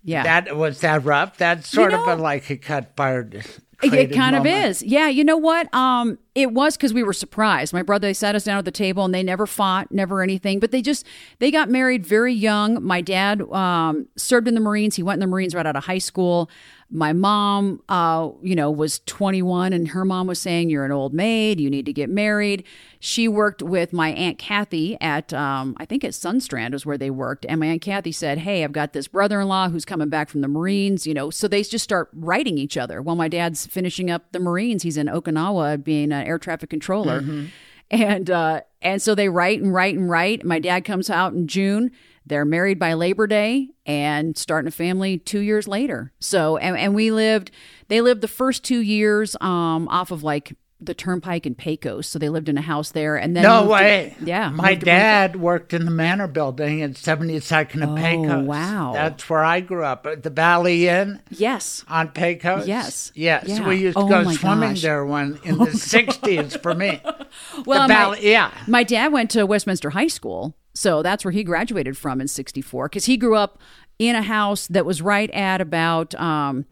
Yeah. 0.03 0.23
that 0.23 0.55
was 0.55 0.81
that 0.81 1.03
rough. 1.03 1.37
That's 1.37 1.67
sort 1.69 1.91
know- 1.91 2.03
of 2.03 2.19
a, 2.19 2.21
like 2.21 2.49
a 2.49 2.57
cut 2.57 2.91
fired. 2.95 3.35
It- 3.35 3.93
it 3.93 4.13
kind 4.13 4.37
of 4.37 4.45
is. 4.45 4.81
Yeah. 4.81 5.09
You 5.09 5.25
know 5.25 5.35
what? 5.35 5.71
Um, 5.73 6.17
it 6.33 6.53
was 6.53 6.77
because 6.77 6.93
we 6.93 7.03
were 7.03 7.11
surprised. 7.13 7.73
My 7.73 7.81
brother, 7.81 8.07
they 8.07 8.13
sat 8.13 8.33
us 8.33 8.45
down 8.45 8.57
at 8.57 8.63
the 8.65 8.71
table 8.71 9.03
and 9.03 9.13
they 9.13 9.21
never 9.21 9.45
fought, 9.45 9.91
never 9.91 10.21
anything, 10.21 10.59
but 10.59 10.71
they 10.71 10.81
just, 10.81 11.05
they 11.39 11.51
got 11.51 11.69
married 11.69 12.05
very 12.05 12.33
young. 12.33 12.81
My 12.81 13.01
dad, 13.01 13.41
um, 13.51 14.07
served 14.15 14.47
in 14.47 14.53
the 14.53 14.61
Marines. 14.61 14.95
He 14.95 15.03
went 15.03 15.17
in 15.17 15.19
the 15.19 15.27
Marines 15.27 15.53
right 15.53 15.65
out 15.65 15.75
of 15.75 15.83
high 15.83 15.97
school. 15.97 16.49
My 16.95 17.11
mom, 17.11 17.81
uh, 17.89 18.29
you 18.41 18.55
know, 18.55 18.71
was 18.71 18.99
21 19.05 19.73
and 19.73 19.89
her 19.89 20.05
mom 20.05 20.27
was 20.27 20.39
saying, 20.39 20.69
you're 20.69 20.85
an 20.85 20.93
old 20.93 21.13
maid. 21.13 21.59
You 21.59 21.69
need 21.69 21.85
to 21.87 21.93
get 21.93 22.09
married. 22.09 22.63
She 22.99 23.27
worked 23.27 23.61
with 23.61 23.91
my 23.91 24.09
Aunt 24.11 24.37
Kathy 24.37 24.97
at, 25.01 25.33
um, 25.33 25.75
I 25.77 25.85
think 25.85 26.05
at 26.05 26.11
Sundstrand 26.11 26.71
was 26.71 26.85
where 26.85 26.97
they 26.97 27.09
worked. 27.09 27.45
And 27.49 27.59
my 27.59 27.65
Aunt 27.65 27.81
Kathy 27.81 28.13
said, 28.13 28.39
Hey, 28.39 28.63
I've 28.63 28.71
got 28.71 28.93
this 28.93 29.09
brother 29.09 29.41
in 29.41 29.47
law 29.49 29.67
who's 29.69 29.83
coming 29.83 30.07
back 30.07 30.29
from 30.29 30.39
the 30.39 30.47
Marines, 30.47 31.05
you 31.05 31.13
know. 31.13 31.29
So 31.29 31.49
they 31.49 31.61
just 31.63 31.83
start 31.83 32.09
writing 32.13 32.57
each 32.57 32.77
other. 32.77 33.01
While 33.01 33.17
my 33.17 33.27
dad's 33.27 33.65
finishing 33.67 34.09
up 34.09 34.31
the 34.31 34.39
Marines, 34.39 34.83
he's 34.83 34.97
in 34.97 35.07
Okinawa 35.07 35.83
being 35.83 36.11
an 36.13 36.25
air 36.25 36.39
traffic 36.39 36.69
controller. 36.69 37.19
And, 37.91 38.31
uh, 38.31 38.61
and 38.81 39.01
so 39.01 39.13
they 39.13 39.29
write 39.29 39.61
and 39.61 39.73
write 39.73 39.95
and 39.95 40.09
write. 40.09 40.43
My 40.43 40.59
dad 40.59 40.85
comes 40.85 41.09
out 41.09 41.33
in 41.33 41.47
June. 41.47 41.91
They're 42.25 42.45
married 42.45 42.79
by 42.79 42.93
Labor 42.93 43.27
Day 43.27 43.69
and 43.85 44.37
starting 44.37 44.67
a 44.67 44.71
family 44.71 45.17
two 45.17 45.39
years 45.39 45.67
later. 45.67 46.11
So, 46.19 46.57
and, 46.57 46.77
and 46.77 46.95
we 46.95 47.11
lived, 47.11 47.51
they 47.87 48.01
lived 48.01 48.21
the 48.21 48.27
first 48.27 48.63
two 48.63 48.79
years 48.79 49.35
um, 49.41 49.87
off 49.89 50.11
of 50.11 50.23
like 50.23 50.55
the 50.81 50.93
Turnpike 50.93 51.45
in 51.45 51.55
Pecos. 51.55 52.05
So 52.07 52.19
they 52.19 52.27
lived 52.29 52.49
in 52.49 52.57
a 52.57 52.61
house 52.61 52.91
there, 52.91 53.15
and 53.15 53.35
then 53.35 53.43
No 53.43 53.59
moved 53.61 53.67
to- 53.67 53.73
way. 53.73 54.15
yeah, 54.23 54.49
My 54.49 54.75
to 54.75 54.85
dad 54.85 55.35
worked 55.37 55.73
in 55.73 55.85
the 55.85 55.91
Manor 55.91 56.27
Building 56.27 56.81
at 56.81 56.91
72nd 56.97 57.81
and 57.81 57.91
Oh, 57.91 57.95
Pecos. 57.95 58.45
wow. 58.45 58.91
That's 58.93 59.29
where 59.29 59.43
I 59.43 59.61
grew 59.61 59.83
up. 59.85 60.05
At 60.05 60.23
the 60.23 60.29
Valley 60.29 60.87
Inn 60.89 61.21
Yes. 61.29 61.83
on 61.87 62.09
Pecos. 62.09 62.67
Yes. 62.67 63.11
Yes. 63.15 63.45
Yeah. 63.47 63.67
We 63.67 63.77
used 63.77 63.97
to 63.97 64.03
Oh, 64.03 64.07
go 64.09 64.29
swimming 64.31 64.71
gosh. 64.71 64.81
there 64.81 65.05
when 65.05 65.39
in 65.43 65.57
the 65.59 65.65
60s 65.77 66.61
for 66.61 66.73
me. 66.75 67.01
Well, 67.65 67.81
the 67.87 67.93
my- 67.93 67.99
Valley, 67.99 68.31
yeah. 68.31 68.51
My 68.67 68.83
dad 68.83 69.11
went 69.11 69.31
to 69.31 69.45
Westminster 69.45 69.89
High 69.91 70.07
School, 70.07 70.55
so 70.73 71.01
that's 71.01 71.23
where 71.25 71.31
he 71.31 71.43
graduated 71.43 71.97
from 71.97 72.19
in 72.21 72.27
'64 72.27 72.87
because 72.89 73.05
he 73.05 73.17
grew 73.17 73.35
up 73.35 73.59
in 73.99 74.15
a 74.15 74.21
house 74.21 74.67
that 74.67 74.85
was 74.85 75.01
right 75.01 75.29
at 75.31 75.59
about 75.61 76.13
um, 76.15 76.65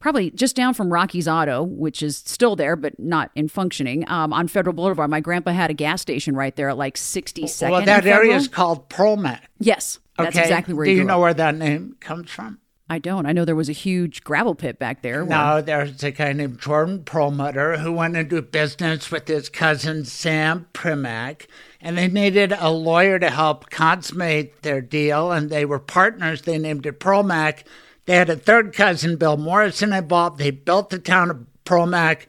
probably 0.00 0.30
just 0.30 0.54
down 0.56 0.74
from 0.74 0.92
Rocky's 0.92 1.26
Auto, 1.28 1.62
which 1.62 2.02
is 2.02 2.16
still 2.16 2.56
there 2.56 2.76
but 2.76 2.98
not 2.98 3.30
in 3.34 3.48
functioning 3.48 4.08
um, 4.08 4.32
on 4.32 4.48
Federal 4.48 4.74
Boulevard. 4.74 5.10
My 5.10 5.20
grandpa 5.20 5.52
had 5.52 5.70
a 5.70 5.74
gas 5.74 6.00
station 6.02 6.34
right 6.36 6.54
there 6.56 6.68
at 6.68 6.76
like 6.78 6.94
62nd. 6.96 7.70
Well, 7.70 7.84
that 7.84 8.06
area 8.06 8.36
is 8.36 8.48
called 8.48 8.88
Perl-Mack. 8.88 9.50
yes, 9.58 9.98
that's 10.16 10.36
Okay. 10.36 10.42
exactly 10.44 10.74
where 10.74 10.84
Do 10.84 10.90
he 10.92 10.96
you 10.98 11.04
know 11.04 11.14
up. 11.14 11.20
where 11.20 11.34
that 11.34 11.54
name 11.56 11.96
comes 12.00 12.30
from? 12.30 12.58
I 12.90 12.98
don't. 12.98 13.26
I 13.26 13.32
know 13.32 13.44
there 13.44 13.54
was 13.54 13.68
a 13.68 13.72
huge 13.74 14.24
gravel 14.24 14.54
pit 14.54 14.78
back 14.78 15.02
there. 15.02 15.22
where- 15.22 15.36
No, 15.36 15.60
there's 15.60 16.02
a 16.02 16.10
guy 16.10 16.32
named 16.32 16.58
Jordan 16.58 17.02
Perlmutter 17.04 17.76
who 17.76 17.92
went 17.92 18.16
into 18.16 18.40
business 18.40 19.10
with 19.10 19.28
his 19.28 19.50
cousin 19.50 20.06
Sam 20.06 20.66
Primack, 20.72 21.48
and 21.82 21.98
they 21.98 22.08
needed 22.08 22.54
a 22.58 22.70
lawyer 22.70 23.18
to 23.18 23.28
help 23.28 23.68
consummate 23.68 24.62
their 24.62 24.80
deal, 24.80 25.30
and 25.32 25.50
they 25.50 25.66
were 25.66 25.78
partners. 25.78 26.42
They 26.42 26.56
named 26.56 26.86
it 26.86 26.98
Perl-Mack. 26.98 27.64
They 28.08 28.16
had 28.16 28.30
a 28.30 28.36
third 28.36 28.72
cousin, 28.72 29.16
Bill 29.16 29.36
Morrison, 29.36 29.92
involved. 29.92 30.38
They 30.38 30.50
built 30.50 30.88
the 30.88 30.98
town 30.98 31.30
of 31.30 31.44
Promac, 31.66 32.22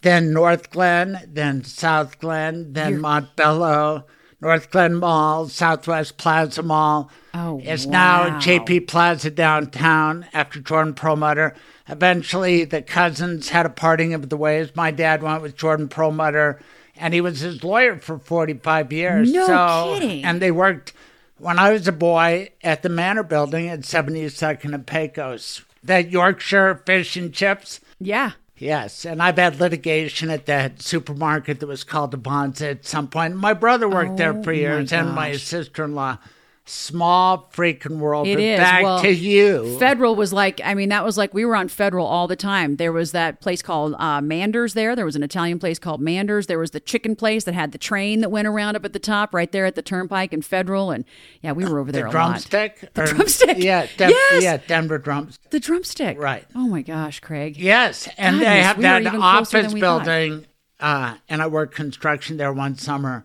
then 0.00 0.32
Northglenn, 0.32 1.34
then 1.34 1.60
Southglenn, 1.60 2.72
then 2.72 2.98
Montbello, 2.98 4.04
Northglenn 4.42 4.98
Mall, 4.98 5.48
Southwest 5.48 6.16
Plaza 6.16 6.62
Mall. 6.62 7.10
Oh, 7.34 7.60
it's 7.62 7.84
wow. 7.84 7.92
now 7.92 8.40
JP 8.40 8.88
Plaza 8.88 9.30
downtown 9.30 10.24
after 10.32 10.60
Jordan 10.60 10.94
Perlmutter. 10.94 11.54
Eventually, 11.88 12.64
the 12.64 12.80
cousins 12.80 13.50
had 13.50 13.66
a 13.66 13.68
parting 13.70 14.14
of 14.14 14.30
the 14.30 14.38
ways. 14.38 14.74
My 14.74 14.90
dad 14.90 15.22
went 15.22 15.42
with 15.42 15.58
Jordan 15.58 15.88
Perlmutter, 15.88 16.58
and 16.96 17.12
he 17.12 17.20
was 17.20 17.40
his 17.40 17.62
lawyer 17.62 17.98
for 17.98 18.18
45 18.18 18.90
years. 18.94 19.30
No 19.30 19.46
so, 19.46 19.92
kidding. 19.92 20.24
And 20.24 20.40
they 20.40 20.52
worked 20.52 20.94
when 21.38 21.58
I 21.58 21.72
was 21.72 21.88
a 21.88 21.92
boy 21.92 22.50
at 22.62 22.82
the 22.82 22.88
Manor 22.88 23.22
Building 23.22 23.68
at 23.68 23.80
72nd 23.80 24.74
and 24.74 24.86
Pecos. 24.86 25.62
That 25.84 26.10
Yorkshire 26.10 26.82
fish 26.86 27.16
and 27.16 27.32
chips. 27.32 27.80
yeah. 27.98 28.32
Yes, 28.58 29.04
and 29.04 29.20
I've 29.20 29.38
had 29.38 29.58
litigation 29.58 30.30
at 30.30 30.46
that 30.46 30.80
supermarket 30.80 31.58
that 31.58 31.66
was 31.66 31.82
called 31.82 32.12
the 32.12 32.16
Bonds 32.16 32.62
at 32.62 32.84
some 32.86 33.08
point. 33.08 33.34
My 33.34 33.54
brother 33.54 33.88
worked 33.88 34.18
there 34.18 34.36
Oh, 34.38 34.42
for 34.44 34.52
years, 34.52 34.92
and 34.92 35.12
my 35.12 35.32
sister-in-law. 35.32 36.18
Small 36.64 37.50
freaking 37.52 37.98
world. 37.98 38.28
It 38.28 38.38
is. 38.38 38.56
back 38.58 38.84
Well, 38.84 39.00
to 39.02 39.10
you. 39.12 39.76
Federal 39.80 40.14
was 40.14 40.32
like, 40.32 40.60
I 40.64 40.74
mean, 40.74 40.90
that 40.90 41.04
was 41.04 41.18
like 41.18 41.34
we 41.34 41.44
were 41.44 41.56
on 41.56 41.66
Federal 41.66 42.06
all 42.06 42.28
the 42.28 42.36
time. 42.36 42.76
There 42.76 42.92
was 42.92 43.10
that 43.10 43.40
place 43.40 43.62
called 43.62 43.96
uh, 43.98 44.20
Manders 44.20 44.74
there. 44.74 44.94
There 44.94 45.04
was 45.04 45.16
an 45.16 45.24
Italian 45.24 45.58
place 45.58 45.80
called 45.80 46.00
Manders. 46.00 46.46
There 46.46 46.60
was 46.60 46.70
the 46.70 46.78
chicken 46.78 47.16
place 47.16 47.42
that 47.44 47.54
had 47.54 47.72
the 47.72 47.78
train 47.78 48.20
that 48.20 48.30
went 48.30 48.46
around 48.46 48.76
up 48.76 48.84
at 48.84 48.92
the 48.92 49.00
top 49.00 49.34
right 49.34 49.50
there 49.50 49.66
at 49.66 49.74
the 49.74 49.82
Turnpike 49.82 50.32
and 50.32 50.44
Federal. 50.44 50.92
And 50.92 51.04
yeah, 51.40 51.50
we 51.50 51.64
were 51.64 51.80
over 51.80 51.90
there 51.90 52.04
the 52.04 52.08
a 52.10 52.12
drumstick. 52.12 52.90
The 52.94 53.02
Or- 53.02 53.06
drumstick. 53.06 53.58
Yeah, 53.58 53.88
Den- 53.96 54.10
Yes! 54.10 54.42
yeah, 54.44 54.56
Denver 54.58 54.98
drumstick. 54.98 55.50
The 55.50 55.58
drumstick. 55.60 56.16
Right. 56.16 56.44
Oh 56.54 56.68
my 56.68 56.82
gosh, 56.82 57.18
Craig. 57.18 57.56
Yes, 57.56 58.08
and 58.16 58.40
they 58.40 58.60
have 58.62 58.76
we 58.76 58.84
that 58.84 59.04
office 59.06 59.74
building, 59.74 60.46
uh, 60.78 61.16
and 61.28 61.42
I 61.42 61.48
worked 61.48 61.74
construction 61.74 62.36
there 62.36 62.52
one 62.52 62.78
summer. 62.78 63.24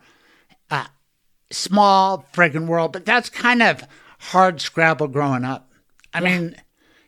Uh, 0.71 0.85
small 1.51 2.25
friggin' 2.33 2.67
world, 2.67 2.93
but 2.93 3.05
that's 3.05 3.29
kind 3.29 3.61
of 3.61 3.83
hard 4.19 4.61
scrabble 4.61 5.07
growing 5.07 5.43
up. 5.43 5.71
I 6.13 6.19
mean, 6.19 6.55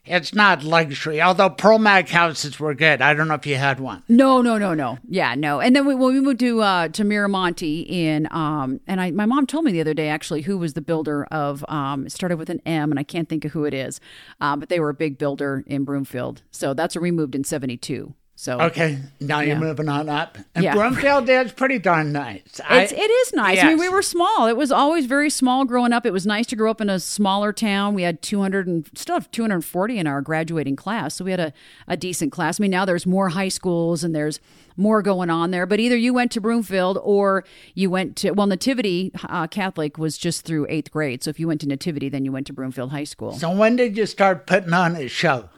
it's 0.05 0.33
not 0.33 0.63
luxury. 0.63 1.21
Although 1.21 1.51
Perl-Mack 1.51 2.09
houses 2.09 2.59
were 2.59 2.73
good. 2.73 3.01
I 3.01 3.13
don't 3.13 3.27
know 3.27 3.35
if 3.35 3.45
you 3.45 3.55
had 3.55 3.79
one. 3.79 4.03
No, 4.07 4.41
no, 4.41 4.57
no, 4.57 4.73
no. 4.73 4.97
Yeah, 5.07 5.35
no. 5.35 5.59
And 5.59 5.75
then 5.75 5.85
we, 5.85 5.93
when 5.93 6.13
we 6.13 6.19
moved 6.19 6.39
to 6.39 6.61
uh, 6.61 6.87
to 6.89 7.03
Miramonte 7.03 7.87
in, 7.87 8.27
um, 8.31 8.79
and 8.87 8.99
I, 8.99 9.11
my 9.11 9.25
mom 9.25 9.45
told 9.45 9.65
me 9.65 9.71
the 9.71 9.81
other 9.81 9.93
day 9.93 10.09
actually 10.09 10.41
who 10.41 10.57
was 10.57 10.73
the 10.73 10.81
builder 10.81 11.25
of. 11.25 11.63
Um, 11.69 12.07
it 12.07 12.11
started 12.11 12.37
with 12.37 12.49
an 12.49 12.61
M, 12.65 12.91
and 12.91 12.99
I 12.99 13.03
can't 13.03 13.29
think 13.29 13.45
of 13.45 13.51
who 13.51 13.65
it 13.65 13.73
is, 13.73 13.99
um, 14.41 14.59
but 14.59 14.69
they 14.69 14.79
were 14.79 14.89
a 14.89 14.95
big 14.95 15.17
builder 15.17 15.63
in 15.67 15.83
Broomfield. 15.83 16.41
So 16.51 16.73
that's 16.73 16.95
where 16.95 17.03
we 17.03 17.11
moved 17.11 17.35
in 17.35 17.43
'72. 17.43 18.13
So 18.41 18.57
Okay, 18.57 18.99
now 19.19 19.41
you're 19.41 19.57
moving 19.57 19.89
on 19.89 20.07
up. 20.07 20.37
And 20.55 20.63
Yeah. 20.63 20.73
Broomfield 20.73 21.27
is 21.27 21.51
pretty 21.51 21.77
darn 21.77 22.13
nice. 22.13 22.61
I- 22.65 22.83
It's, 22.83 22.93
it 22.93 23.11
is 23.11 23.33
nice. 23.33 23.61
I 23.61 23.67
mean, 23.67 23.77
we 23.77 23.89
were 23.89 24.01
small. 24.01 24.47
It 24.47 24.55
was 24.55 24.71
always 24.71 25.07
very 25.07 25.29
small 25.29 25.65
growing 25.65 25.91
up. 25.91 26.05
It 26.05 26.13
was 26.13 26.25
nice 26.25 26.47
to 26.47 26.55
grow 26.55 26.71
up 26.71 26.79
in 26.79 26.89
a 26.89 27.01
smaller 27.01 27.51
town. 27.51 27.95
We 27.95 28.03
had 28.03 28.21
200 28.21 28.65
and 28.65 28.89
still 28.95 29.15
have 29.17 29.29
240 29.31 29.97
in 29.97 30.07
our 30.07 30.21
graduating 30.21 30.77
class. 30.77 31.15
So 31.15 31.25
we 31.25 31.31
had 31.31 31.41
a, 31.41 31.53
a 31.85 31.97
decent 31.97 32.31
class. 32.31 32.61
I 32.61 32.63
mean, 32.63 32.71
now 32.71 32.85
there's 32.85 33.05
more 33.05 33.27
high 33.27 33.49
schools 33.49 34.05
and 34.05 34.15
there's 34.15 34.39
more 34.77 35.01
going 35.01 35.29
on 35.29 35.51
there. 35.51 35.65
But 35.65 35.81
either 35.81 35.97
you 35.97 36.13
went 36.13 36.31
to 36.31 36.39
Broomfield 36.39 36.97
or 37.03 37.43
you 37.73 37.89
went 37.89 38.15
to, 38.17 38.31
well, 38.31 38.47
Nativity 38.47 39.11
uh, 39.27 39.47
Catholic 39.47 39.97
was 39.97 40.17
just 40.17 40.45
through 40.45 40.65
eighth 40.69 40.91
grade. 40.91 41.23
So 41.25 41.29
if 41.29 41.41
you 41.41 41.47
went 41.49 41.59
to 41.59 41.67
Nativity, 41.67 42.07
then 42.07 42.23
you 42.23 42.31
went 42.31 42.47
to 42.47 42.53
Broomfield 42.53 42.91
High 42.91 43.03
School. 43.03 43.33
So 43.33 43.51
when 43.51 43.75
did 43.75 43.97
you 43.97 44.05
start 44.05 44.47
putting 44.47 44.71
on 44.71 44.95
a 44.95 45.09
show? 45.09 45.49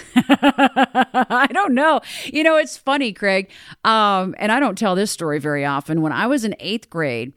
I 0.16 1.48
don't 1.52 1.74
know. 1.74 2.00
You 2.26 2.42
know, 2.42 2.56
it's 2.56 2.76
funny, 2.76 3.12
Craig. 3.12 3.50
Um, 3.84 4.34
and 4.38 4.52
I 4.52 4.60
don't 4.60 4.76
tell 4.76 4.94
this 4.94 5.10
story 5.10 5.38
very 5.38 5.64
often. 5.64 6.02
When 6.02 6.12
I 6.12 6.26
was 6.26 6.44
in 6.44 6.54
eighth 6.60 6.90
grade, 6.90 7.32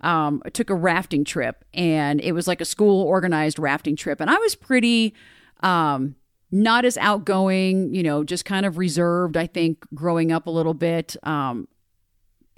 um, 0.00 0.42
I 0.44 0.50
took 0.50 0.70
a 0.70 0.74
rafting 0.74 1.24
trip, 1.24 1.64
and 1.74 2.20
it 2.20 2.32
was 2.32 2.46
like 2.46 2.60
a 2.60 2.64
school 2.64 3.02
organized 3.02 3.58
rafting 3.58 3.96
trip, 3.96 4.20
and 4.20 4.30
I 4.30 4.38
was 4.38 4.54
pretty. 4.54 5.14
Um, 5.60 6.16
not 6.52 6.84
as 6.84 6.96
outgoing, 6.98 7.92
you 7.92 8.04
know, 8.04 8.22
just 8.22 8.44
kind 8.44 8.64
of 8.64 8.78
reserved, 8.78 9.36
I 9.36 9.48
think, 9.48 9.84
growing 9.94 10.30
up 10.30 10.46
a 10.46 10.50
little 10.50 10.74
bit. 10.74 11.16
Um, 11.24 11.66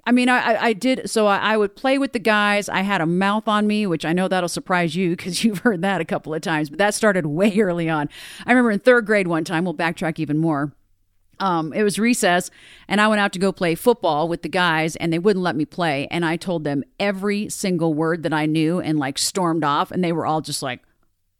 I 0.09 0.11
mean, 0.11 0.27
I, 0.27 0.63
I- 0.63 0.73
did. 0.73 1.07
So 1.07 1.27
I, 1.27 1.37
I 1.37 1.57
would 1.57 1.75
play 1.75 1.99
with 1.99 2.13
the 2.13 2.19
guys. 2.19 2.67
I 2.67 2.81
had 2.81 2.99
a 2.99 3.05
mouth 3.05 3.47
on 3.47 3.67
me, 3.67 3.85
which 3.85 4.05
I 4.05 4.11
know 4.11 4.27
that'll 4.27 4.49
surprise 4.49 4.95
you 4.95 5.11
because 5.11 5.43
you've 5.43 5.59
heard 5.59 5.83
that 5.83 6.01
a 6.01 6.05
couple 6.05 6.33
of 6.33 6.41
times. 6.41 6.71
But 6.71 6.79
that 6.79 6.95
started 6.95 7.25
way 7.39 7.59
early 7.59 7.89
on. 7.89 8.09
I 8.43 8.51
remember 8.51 8.71
in 8.71 8.79
third 8.79 9.05
grade 9.05 9.27
one 9.27 9.43
time. 9.43 9.65
We'll 9.65 9.75
backtrack 9.75 10.17
even 10.17 10.39
more. 10.39 10.73
Um, 11.39 11.71
it 11.73 11.83
was 11.83 11.99
recess, 11.99 12.49
and 12.89 12.99
I 12.99 13.07
went 13.07 13.21
out 13.21 13.31
to 13.33 13.39
go 13.39 13.53
play 13.53 13.73
football 13.75 14.27
with 14.27 14.41
the 14.41 14.49
guys, 14.49 14.97
and 14.97 15.13
they 15.13 15.19
wouldn't 15.19 15.43
let 15.43 15.55
me 15.55 15.63
play. 15.63 16.05
And 16.11 16.25
I 16.25 16.35
told 16.35 16.63
them 16.65 16.83
every 16.99 17.47
single 17.47 17.93
word 17.93 18.23
that 18.23 18.33
I 18.33 18.45
knew, 18.47 18.81
and 18.81 18.97
like 18.97 19.17
stormed 19.19 19.63
off. 19.63 19.91
And 19.91 20.03
they 20.03 20.11
were 20.11 20.25
all 20.25 20.41
just 20.41 20.61
like, 20.63 20.81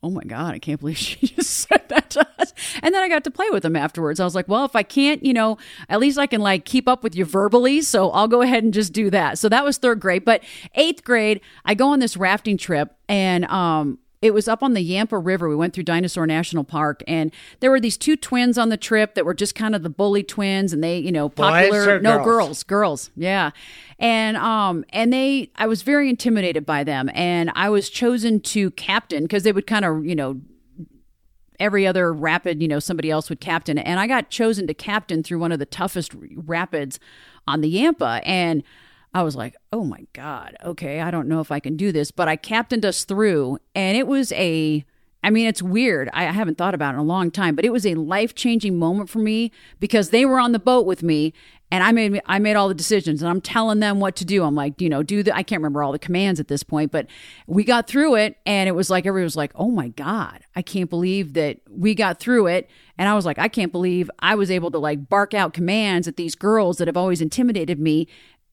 oh 0.01 0.09
my 0.09 0.23
god 0.23 0.53
i 0.53 0.59
can't 0.59 0.79
believe 0.79 0.97
she 0.97 1.27
just 1.27 1.49
said 1.49 1.83
that 1.89 2.09
to 2.11 2.27
us. 2.39 2.53
And 2.81 2.93
then 2.93 3.01
i 3.01 3.09
got 3.09 3.23
to 3.25 3.31
play 3.31 3.47
with 3.51 3.63
them 3.63 3.75
afterwards. 3.75 4.19
I 4.19 4.25
was 4.25 4.35
like 4.35 4.47
well 4.47 4.65
if 4.65 4.75
i 4.75 4.83
can't 4.83 5.23
you 5.25 5.33
know 5.33 5.57
at 5.87 5.99
least 5.99 6.17
i 6.17 6.27
can 6.27 6.41
like 6.41 6.65
keep 6.65 6.87
up 6.87 7.03
with 7.03 7.15
you 7.15 7.25
verbally 7.25 7.81
so 7.81 8.11
i'll 8.11 8.27
go 8.27 8.41
ahead 8.41 8.63
and 8.63 8.73
just 8.73 8.93
do 8.93 9.09
that. 9.09 9.37
So 9.37 9.49
that 9.49 9.63
was 9.63 9.77
third 9.77 9.99
grade. 9.99 10.25
But 10.25 10.43
eighth 10.75 11.03
grade 11.03 11.41
i 11.65 11.73
go 11.73 11.89
on 11.89 11.99
this 11.99 12.15
rafting 12.17 12.57
trip 12.57 12.95
and 13.07 13.45
um 13.45 13.99
it 14.21 14.33
was 14.33 14.47
up 14.47 14.61
on 14.61 14.73
the 14.73 14.81
Yampa 14.81 15.17
River. 15.17 15.47
We 15.47 15.55
went 15.55 15.73
through 15.73 15.85
Dinosaur 15.85 16.27
National 16.27 16.63
Park, 16.63 17.03
and 17.07 17.31
there 17.61 17.71
were 17.71 17.79
these 17.79 17.97
two 17.97 18.17
twins 18.17 18.57
on 18.57 18.69
the 18.69 18.77
trip 18.77 19.15
that 19.15 19.25
were 19.25 19.33
just 19.33 19.55
kind 19.55 19.73
of 19.73 19.83
the 19.83 19.89
bully 19.89 20.23
twins, 20.23 20.73
and 20.73 20.83
they, 20.83 20.99
you 20.99 21.11
know, 21.11 21.29
popular. 21.29 21.99
no 22.01 22.17
girls? 22.17 22.25
girls, 22.25 22.63
girls, 22.63 23.11
yeah. 23.15 23.51
And 23.97 24.35
um, 24.37 24.83
and 24.89 25.13
they, 25.13 25.51
I 25.55 25.67
was 25.67 25.83
very 25.83 26.09
intimidated 26.09 26.65
by 26.65 26.83
them, 26.83 27.09
and 27.13 27.51
I 27.55 27.69
was 27.69 27.89
chosen 27.89 28.41
to 28.41 28.71
captain 28.71 29.23
because 29.23 29.43
they 29.43 29.53
would 29.53 29.67
kind 29.67 29.85
of, 29.85 30.05
you 30.05 30.15
know, 30.15 30.41
every 31.59 31.87
other 31.87 32.11
rapid, 32.11 32.61
you 32.61 32.67
know, 32.67 32.79
somebody 32.79 33.09
else 33.09 33.29
would 33.29 33.39
captain. 33.39 33.77
And 33.77 33.99
I 33.99 34.07
got 34.07 34.29
chosen 34.29 34.67
to 34.67 34.73
captain 34.73 35.23
through 35.23 35.39
one 35.39 35.51
of 35.51 35.59
the 35.59 35.65
toughest 35.65 36.13
rapids 36.35 36.99
on 37.47 37.61
the 37.61 37.69
Yampa. 37.69 38.21
And 38.23 38.63
I 39.13 39.23
was 39.23 39.35
like, 39.35 39.55
oh 39.73 39.83
my 39.83 40.05
God, 40.13 40.55
okay, 40.63 41.01
I 41.01 41.09
don't 41.11 41.27
know 41.27 41.39
if 41.39 41.51
I 41.51 41.59
can 41.59 41.75
do 41.75 41.91
this. 41.91 42.11
But 42.11 42.27
I 42.27 42.35
captained 42.35 42.85
us 42.85 43.05
through, 43.05 43.57
and 43.73 43.97
it 43.97 44.05
was 44.05 44.31
a, 44.33 44.85
I 45.23 45.31
mean, 45.31 45.47
it's 45.47 45.61
weird. 45.61 46.09
I 46.13 46.25
haven't 46.25 46.57
thought 46.57 46.75
about 46.75 46.93
it 46.93 46.97
in 46.97 46.99
a 46.99 47.03
long 47.03 47.31
time, 47.31 47.55
but 47.55 47.65
it 47.65 47.73
was 47.73 47.85
a 47.85 47.95
life 47.95 48.35
changing 48.35 48.77
moment 48.77 49.09
for 49.09 49.19
me 49.19 49.51
because 49.79 50.11
they 50.11 50.25
were 50.25 50.39
on 50.39 50.51
the 50.51 50.59
boat 50.59 50.85
with 50.85 51.01
me. 51.01 51.33
And 51.71 51.83
I 51.83 51.91
made 51.91 52.19
I 52.25 52.39
made 52.39 52.55
all 52.55 52.67
the 52.67 52.73
decisions, 52.73 53.21
and 53.21 53.29
I'm 53.29 53.41
telling 53.41 53.79
them 53.79 53.99
what 53.99 54.15
to 54.15 54.25
do. 54.25 54.43
I'm 54.43 54.55
like, 54.55 54.81
you 54.81 54.89
know, 54.89 55.03
do 55.03 55.21
the. 55.21 55.35
I 55.35 55.43
can't 55.43 55.59
remember 55.59 55.83
all 55.83 55.91
the 55.91 55.99
commands 55.99 56.39
at 56.39 56.47
this 56.47 56.63
point, 56.63 56.91
but 56.91 57.05
we 57.45 57.63
got 57.63 57.87
through 57.87 58.15
it, 58.15 58.37
and 58.43 58.67
it 58.67 58.71
was 58.71 58.89
like 58.89 59.05
everyone 59.05 59.25
was 59.25 59.35
like, 59.35 59.51
"Oh 59.53 59.69
my 59.69 59.89
god, 59.89 60.39
I 60.55 60.63
can't 60.63 60.89
believe 60.89 61.33
that 61.33 61.59
we 61.69 61.93
got 61.93 62.19
through 62.19 62.47
it." 62.47 62.71
And 62.97 63.07
I 63.07 63.13
was 63.13 63.23
like, 63.23 63.37
"I 63.37 63.49
can't 63.49 63.71
believe 63.71 64.09
I 64.17 64.33
was 64.33 64.49
able 64.49 64.71
to 64.71 64.79
like 64.79 65.09
bark 65.09 65.35
out 65.35 65.53
commands 65.53 66.07
at 66.07 66.17
these 66.17 66.33
girls 66.33 66.79
that 66.79 66.87
have 66.87 66.97
always 66.97 67.21
intimidated 67.21 67.79
me." 67.79 68.07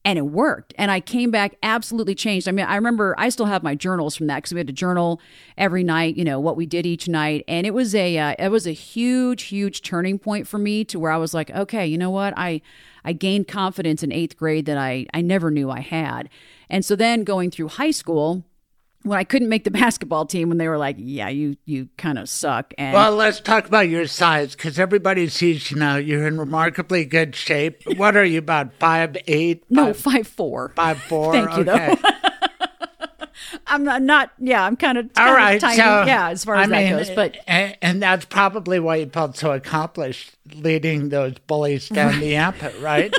And 0.07 0.17
it 0.17 0.27
worked. 0.27 0.73
And 0.77 0.89
I 0.89 1.01
came 1.01 1.31
back 1.31 1.57
absolutely 1.61 2.15
changed. 2.15 2.47
I 2.47 2.53
mean, 2.53 2.65
I 2.65 2.75
remember 2.75 3.13
I 3.17 3.27
still 3.27 3.47
have 3.47 3.61
my 3.61 3.75
journals 3.75 4.15
from 4.15 4.27
that 4.27 4.37
because 4.37 4.53
we 4.53 4.59
had 4.59 4.67
to 4.67 4.73
journal 4.73 5.19
every 5.57 5.83
night, 5.83 6.15
you 6.15 6.23
know, 6.23 6.39
what 6.39 6.55
we 6.55 6.65
did 6.65 6.85
each 6.85 7.09
night. 7.09 7.43
And 7.45 7.67
it 7.67 7.73
was 7.73 7.93
a, 7.93 8.17
uh, 8.17 8.35
it 8.39 8.47
was 8.47 8.65
a 8.65 8.71
huge, 8.71 9.43
huge 9.43 9.81
turning 9.81 10.17
point 10.17 10.47
for 10.47 10.59
me 10.59 10.85
to 10.85 10.97
where 10.97 11.11
I 11.11 11.17
was 11.17 11.33
like, 11.33 11.51
okay, 11.51 11.85
you 11.85 11.97
know 11.97 12.09
what? 12.09 12.33
I, 12.37 12.61
I 13.03 13.11
gained 13.11 13.49
confidence 13.49 14.01
in 14.01 14.13
eighth 14.13 14.37
grade 14.37 14.65
that 14.67 14.77
I, 14.77 15.07
I 15.13 15.19
never 15.19 15.51
knew 15.51 15.69
I 15.69 15.81
had. 15.81 16.29
And 16.69 16.85
so 16.85 16.95
then 16.95 17.25
going 17.25 17.51
through 17.51 17.67
high 17.67 17.91
school, 17.91 18.45
when 19.07 19.17
I 19.17 19.23
couldn't 19.23 19.49
make 19.49 19.63
the 19.63 19.71
basketball 19.83 20.25
team, 20.25 20.49
when 20.49 20.57
they 20.57 20.67
were 20.67 20.77
like, 20.77 20.97
"Yeah, 20.99 21.29
you 21.29 21.57
you 21.65 21.89
kind 21.97 22.19
of 22.19 22.29
suck," 22.29 22.73
and 22.77 22.93
Well, 22.93 23.15
let's 23.15 23.39
talk 23.39 23.67
about 23.67 23.89
your 23.89 24.07
size 24.07 24.55
because 24.55 24.79
everybody 24.79 25.27
sees 25.29 25.71
you 25.71 25.77
now. 25.77 25.95
You're 25.97 26.27
in 26.27 26.37
remarkably 26.37 27.05
good 27.05 27.35
shape. 27.35 27.81
What 27.97 28.15
are 28.17 28.25
you 28.25 28.39
about 28.39 28.73
five 28.79 29.17
eight? 29.27 29.63
no, 29.69 29.93
five 29.93 30.27
four. 30.27 30.73
five 30.75 31.01
four. 31.03 31.33
Thank 31.33 31.57
you, 31.57 31.63
though. 31.63 31.95
I'm 33.67 33.83
not, 33.83 34.01
not 34.01 34.31
yeah, 34.39 34.63
I'm 34.63 34.75
kind 34.75 34.97
of 34.97 35.09
All 35.17 35.33
right, 35.33 35.59
tiny, 35.59 35.77
so 35.77 35.83
yeah, 36.05 36.29
as 36.29 36.43
far 36.43 36.55
as 36.55 36.67
I 36.67 36.69
that 36.69 36.83
mean, 36.83 36.97
goes. 36.97 37.09
But 37.09 37.37
and, 37.47 37.77
and 37.81 38.01
that's 38.01 38.25
probably 38.25 38.79
why 38.79 38.97
you 38.97 39.09
felt 39.09 39.37
so 39.37 39.51
accomplished 39.51 40.35
leading 40.55 41.09
those 41.09 41.37
bullies 41.47 41.89
down 41.89 42.19
the 42.19 42.27
Yampa, 42.27 42.73
right? 42.79 43.13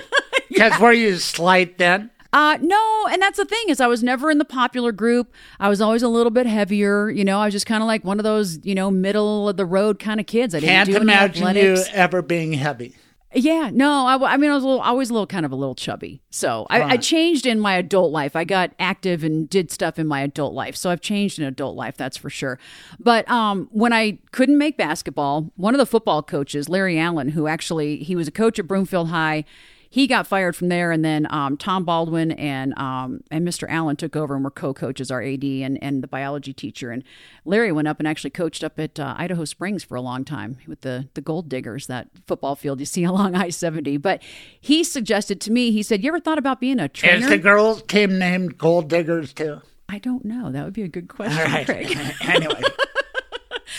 Because 0.48 0.78
were 0.80 0.92
you 0.92 1.16
slight 1.16 1.78
then? 1.78 2.10
Uh, 2.32 2.58
no, 2.60 3.06
and 3.10 3.22
that's 3.22 3.38
the 3.38 3.44
thing 3.44 3.64
is 3.68 3.80
I 3.80 3.86
was 3.86 4.02
never 4.02 4.30
in 4.30 4.38
the 4.38 4.44
popular 4.44 4.92
group. 4.92 5.32
I 5.58 5.68
was 5.68 5.80
always 5.80 6.02
a 6.02 6.08
little 6.08 6.30
bit 6.30 6.46
heavier. 6.46 7.08
You 7.08 7.24
know, 7.24 7.40
I 7.40 7.46
was 7.46 7.54
just 7.54 7.66
kind 7.66 7.82
of 7.82 7.86
like 7.86 8.04
one 8.04 8.20
of 8.20 8.24
those, 8.24 8.64
you 8.64 8.74
know, 8.74 8.90
middle 8.90 9.48
of 9.48 9.56
the 9.56 9.64
road 9.64 9.98
kind 9.98 10.20
of 10.20 10.26
kids. 10.26 10.54
I 10.54 10.60
didn't 10.60 10.86
Can't 10.86 11.02
imagine 11.02 11.56
you 11.56 11.76
ever 11.92 12.20
being 12.20 12.52
heavy. 12.52 12.94
Yeah, 13.34 13.70
no, 13.70 14.06
I 14.06 14.38
mean, 14.38 14.50
I 14.50 14.54
was 14.54 14.64
a 14.64 14.66
little, 14.66 14.80
always 14.80 15.10
a 15.10 15.12
little 15.12 15.26
kind 15.26 15.44
of 15.44 15.52
a 15.52 15.56
little 15.56 15.74
chubby. 15.74 16.22
So 16.30 16.66
I, 16.70 16.82
I 16.82 16.96
changed 16.96 17.44
in 17.44 17.60
my 17.60 17.74
adult 17.74 18.10
life. 18.10 18.34
I 18.34 18.44
got 18.44 18.72
active 18.78 19.22
and 19.22 19.50
did 19.50 19.70
stuff 19.70 19.98
in 19.98 20.06
my 20.06 20.22
adult 20.22 20.54
life. 20.54 20.76
So 20.76 20.88
I've 20.88 21.02
changed 21.02 21.38
in 21.38 21.44
adult 21.44 21.76
life, 21.76 21.94
that's 21.98 22.16
for 22.16 22.30
sure. 22.30 22.58
But 22.98 23.30
um, 23.30 23.68
when 23.70 23.92
I 23.92 24.18
couldn't 24.32 24.56
make 24.56 24.78
basketball, 24.78 25.52
one 25.56 25.74
of 25.74 25.78
the 25.78 25.84
football 25.84 26.22
coaches, 26.22 26.70
Larry 26.70 26.98
Allen, 26.98 27.28
who 27.28 27.46
actually 27.48 27.98
he 27.98 28.16
was 28.16 28.28
a 28.28 28.32
coach 28.32 28.58
at 28.58 28.66
Broomfield 28.66 29.08
High. 29.08 29.44
He 29.90 30.06
got 30.06 30.26
fired 30.26 30.54
from 30.54 30.68
there, 30.68 30.92
and 30.92 31.04
then 31.04 31.26
um, 31.30 31.56
Tom 31.56 31.84
Baldwin 31.84 32.32
and 32.32 32.76
um, 32.78 33.22
and 33.30 33.46
Mr. 33.46 33.66
Allen 33.68 33.96
took 33.96 34.16
over 34.16 34.34
and 34.34 34.44
were 34.44 34.50
co-coaches, 34.50 35.10
our 35.10 35.22
AD 35.22 35.42
and, 35.44 35.82
and 35.82 36.02
the 36.02 36.08
biology 36.08 36.52
teacher. 36.52 36.90
And 36.90 37.02
Larry 37.44 37.72
went 37.72 37.88
up 37.88 37.98
and 37.98 38.06
actually 38.06 38.30
coached 38.30 38.62
up 38.62 38.78
at 38.78 39.00
uh, 39.00 39.14
Idaho 39.16 39.44
Springs 39.44 39.84
for 39.84 39.94
a 39.94 40.02
long 40.02 40.24
time 40.24 40.58
with 40.66 40.82
the 40.82 41.08
the 41.14 41.20
Gold 41.20 41.48
Diggers, 41.48 41.86
that 41.86 42.08
football 42.26 42.54
field 42.54 42.80
you 42.80 42.86
see 42.86 43.04
along 43.04 43.34
I 43.34 43.48
seventy. 43.48 43.96
But 43.96 44.22
he 44.60 44.84
suggested 44.84 45.40
to 45.42 45.52
me, 45.52 45.70
he 45.70 45.82
said, 45.82 46.02
"You 46.02 46.08
ever 46.08 46.20
thought 46.20 46.38
about 46.38 46.60
being 46.60 46.80
a 46.80 46.88
trainer?" 46.88 47.16
Is 47.16 47.20
trainer?" 47.22 47.36
the 47.36 47.42
girls' 47.42 47.82
team 47.82 48.18
named 48.18 48.58
Gold 48.58 48.88
Diggers 48.88 49.32
too? 49.32 49.60
I 49.88 49.98
don't 49.98 50.24
know. 50.24 50.52
That 50.52 50.64
would 50.64 50.74
be 50.74 50.82
a 50.82 50.88
good 50.88 51.08
question, 51.08 51.38
All 51.38 51.46
right. 51.46 51.64
Craig. 51.64 51.96
anyway. 52.20 52.62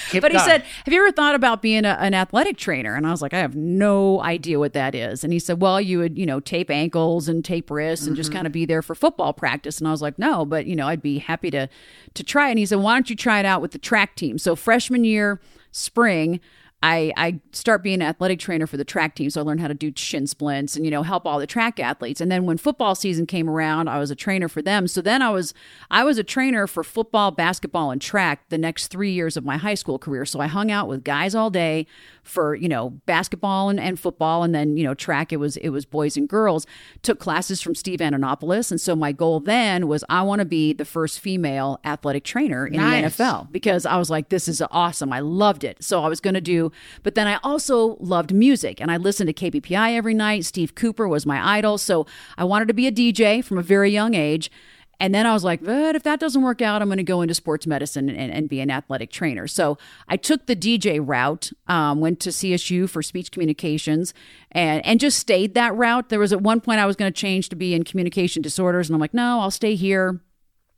Keep 0.10 0.22
But 0.22 0.32
he 0.32 0.38
going. 0.38 0.50
said, 0.50 0.64
Have 0.86 0.94
you 0.94 1.02
ever 1.02 1.12
thought 1.12 1.36
about 1.36 1.62
being 1.62 1.86
a, 1.86 1.98
an 2.00 2.14
athletic 2.14 2.58
trainer? 2.58 2.96
And 2.96 3.06
I 3.08 3.12
was 3.12 3.22
like, 3.22 3.34
I 3.34 3.40
have 3.40 3.56
no 3.56 4.22
idea 4.22 4.60
what 4.60 4.74
that 4.74 4.96
is. 4.96 5.24
And 5.24 5.34
he 5.34 5.40
said, 5.40 5.62
Well, 5.62 5.80
you 5.82 6.00
would, 6.00 6.18
you 6.18 6.26
know, 6.26 6.40
tape 6.40 6.70
ankles 6.70 7.28
and 7.28 7.44
tape 7.44 7.70
wrists 7.72 8.06
and 8.06 8.14
Mm-hmm. 8.16 8.20
just 8.20 8.32
kind 8.32 8.46
of 8.48 8.54
be 8.54 8.66
there 8.66 8.82
for 8.82 8.96
football 8.96 9.34
practice. 9.34 9.80
And 9.80 9.88
I 9.88 9.92
was 9.92 10.02
like, 10.02 10.18
No, 10.20 10.46
but, 10.46 10.66
you 10.66 10.76
know, 10.76 10.88
I'd 10.88 11.02
be 11.02 11.20
happy 11.20 11.50
to, 11.52 11.68
to 12.14 12.24
try. 12.24 12.50
And 12.50 12.60
he 12.60 12.66
said, 12.66 12.80
Why 12.80 12.96
don't 12.96 13.10
you 13.10 13.16
try 13.16 13.40
it 13.40 13.46
out 13.46 13.62
with 13.62 13.72
the 13.72 13.80
track 13.80 14.16
team? 14.16 14.38
So, 14.38 14.56
freshman 14.56 15.04
year, 15.04 15.40
spring, 15.72 16.40
I, 16.82 17.12
I 17.18 17.42
start 17.52 17.84
being 17.84 17.96
an 17.96 18.08
athletic 18.08 18.40
trainer 18.40 18.66
for 18.66 18.78
the 18.78 18.86
track 18.86 19.16
team. 19.16 19.30
So 19.30 19.42
I 19.42 19.44
learned 19.44 19.60
how 19.60 19.68
to 19.68 19.74
do 19.74 19.92
shin 19.96 20.28
splints 20.28 20.78
and, 20.78 20.86
you 20.86 20.92
know, 20.92 21.04
help 21.04 21.26
all 21.26 21.38
the 21.38 21.48
track 21.48 21.78
athletes. 21.80 22.22
And 22.22 22.32
then 22.32 22.46
when 22.46 22.58
football 22.58 22.96
season 22.96 23.26
came 23.26 23.50
around, 23.50 23.90
I 23.90 24.00
was 24.00 24.12
a 24.12 24.16
trainer 24.16 24.48
for 24.48 24.62
them. 24.62 24.88
So 24.88 25.02
then 25.02 25.22
I 25.22 25.30
was, 25.30 25.54
I 25.92 26.06
was 26.06 26.18
a 26.18 26.24
trainer 26.24 26.68
for 26.68 26.84
football, 26.84 27.32
basketball, 27.32 27.92
and 27.92 28.02
track 28.02 28.48
the 28.48 28.58
next 28.58 28.88
three 28.88 29.12
years 29.12 29.36
of 29.36 29.44
my 29.44 29.58
high 29.58 29.74
school 29.74 30.00
career. 30.00 30.24
So 30.26 30.40
I 30.40 30.48
hung 30.48 30.72
out 30.72 30.88
with 30.88 31.04
guys 31.04 31.36
all 31.36 31.50
day 31.50 31.86
for, 32.30 32.56
you 32.56 32.70
know, 32.70 32.92
basketball 33.06 33.70
and, 33.70 33.80
and 33.80 34.00
football. 34.00 34.44
And 34.44 34.54
then, 34.56 34.78
you 34.78 34.84
know, 34.84 34.94
track, 34.94 35.34
it 35.34 35.38
was, 35.38 35.58
it 35.58 35.70
was 35.70 35.86
boys 35.86 36.16
and 36.16 36.28
girls 36.30 36.66
took 37.02 37.20
classes 37.20 37.62
from 37.62 37.76
Steve 37.76 38.00
Ananopoulos. 38.00 38.72
And 38.72 38.80
so 38.80 38.96
my 38.96 39.12
goal 39.12 39.40
then 39.40 39.88
was 39.88 40.04
I 40.10 40.22
want 40.22 40.40
to 40.40 40.46
be 40.46 40.74
the 40.74 40.86
first 40.86 41.20
female 41.20 41.80
athletic 41.84 42.24
trainer 42.24 42.66
in 42.68 42.78
Nice. 42.78 43.18
the 43.18 43.24
NFL 43.24 43.52
because 43.52 43.86
I 43.86 43.98
was 43.98 44.10
like, 44.10 44.30
this 44.30 44.48
is 44.48 44.62
awesome. 44.72 45.12
I 45.12 45.20
loved 45.20 45.64
it. 45.64 45.84
So 45.84 46.04
I 46.04 46.08
was 46.08 46.20
going 46.22 46.36
to 46.36 46.42
do, 46.42 46.72
but 47.04 47.16
then 47.16 47.28
I 47.28 47.40
also 47.44 47.98
loved 48.00 48.34
music 48.34 48.80
and 48.80 48.92
I 48.92 48.98
listened 48.98 49.28
to 49.28 49.34
KBPI 49.52 49.96
every 49.96 50.14
night. 50.14 50.46
Steve 50.46 50.76
Cooper 50.76 51.08
was 51.08 51.26
my 51.26 51.58
idol. 51.58 51.78
So 51.78 52.06
I 52.38 52.44
wanted 52.44 52.68
to 52.68 52.74
be 52.74 52.88
a 52.88 52.92
DJ 52.92 53.44
from 53.44 53.58
a 53.58 53.64
very 53.64 53.92
young 53.92 54.14
age. 54.14 54.52
And 55.00 55.16
then 55.16 55.26
I 55.26 55.34
was 55.34 55.44
like, 55.44 55.64
but 55.64 55.96
if 55.96 56.04
that 56.04 56.20
doesn't 56.20 56.42
work 56.42 56.62
out, 56.62 56.82
I'm 56.82 56.90
going 56.90 56.98
to 56.98 57.04
go 57.04 57.22
into 57.22 57.34
sports 57.34 57.66
medicine 57.66 58.10
and, 58.10 58.32
and 58.32 58.50
be 58.50 58.60
an 58.60 58.70
athletic 58.70 59.12
trainer. 59.12 59.48
So 59.48 59.78
I 60.08 60.18
took 60.18 60.46
the 60.46 60.56
DJ 60.56 61.00
route, 61.02 61.52
um, 61.68 62.02
went 62.02 62.20
to 62.22 62.30
CSU 62.30 62.90
for 62.90 63.02
speech 63.02 63.32
communications, 63.32 64.14
and 64.52 64.86
and 64.86 65.00
just 65.00 65.18
stayed 65.18 65.54
that 65.54 65.76
route. 65.76 66.10
There 66.10 66.20
was 66.20 66.34
at 66.34 66.42
one 66.42 66.60
point 66.62 66.80
I 66.80 66.86
was 66.86 66.96
going 66.96 67.12
to 67.12 67.18
change 67.18 67.50
to 67.50 67.56
be 67.56 67.74
in 67.74 67.84
communication 67.84 68.42
disorders, 68.42 68.90
and 68.90 68.96
I'm 68.96 69.02
like, 69.02 69.14
no, 69.14 69.40
I'll 69.40 69.52
stay 69.52 69.76
here 69.76 70.22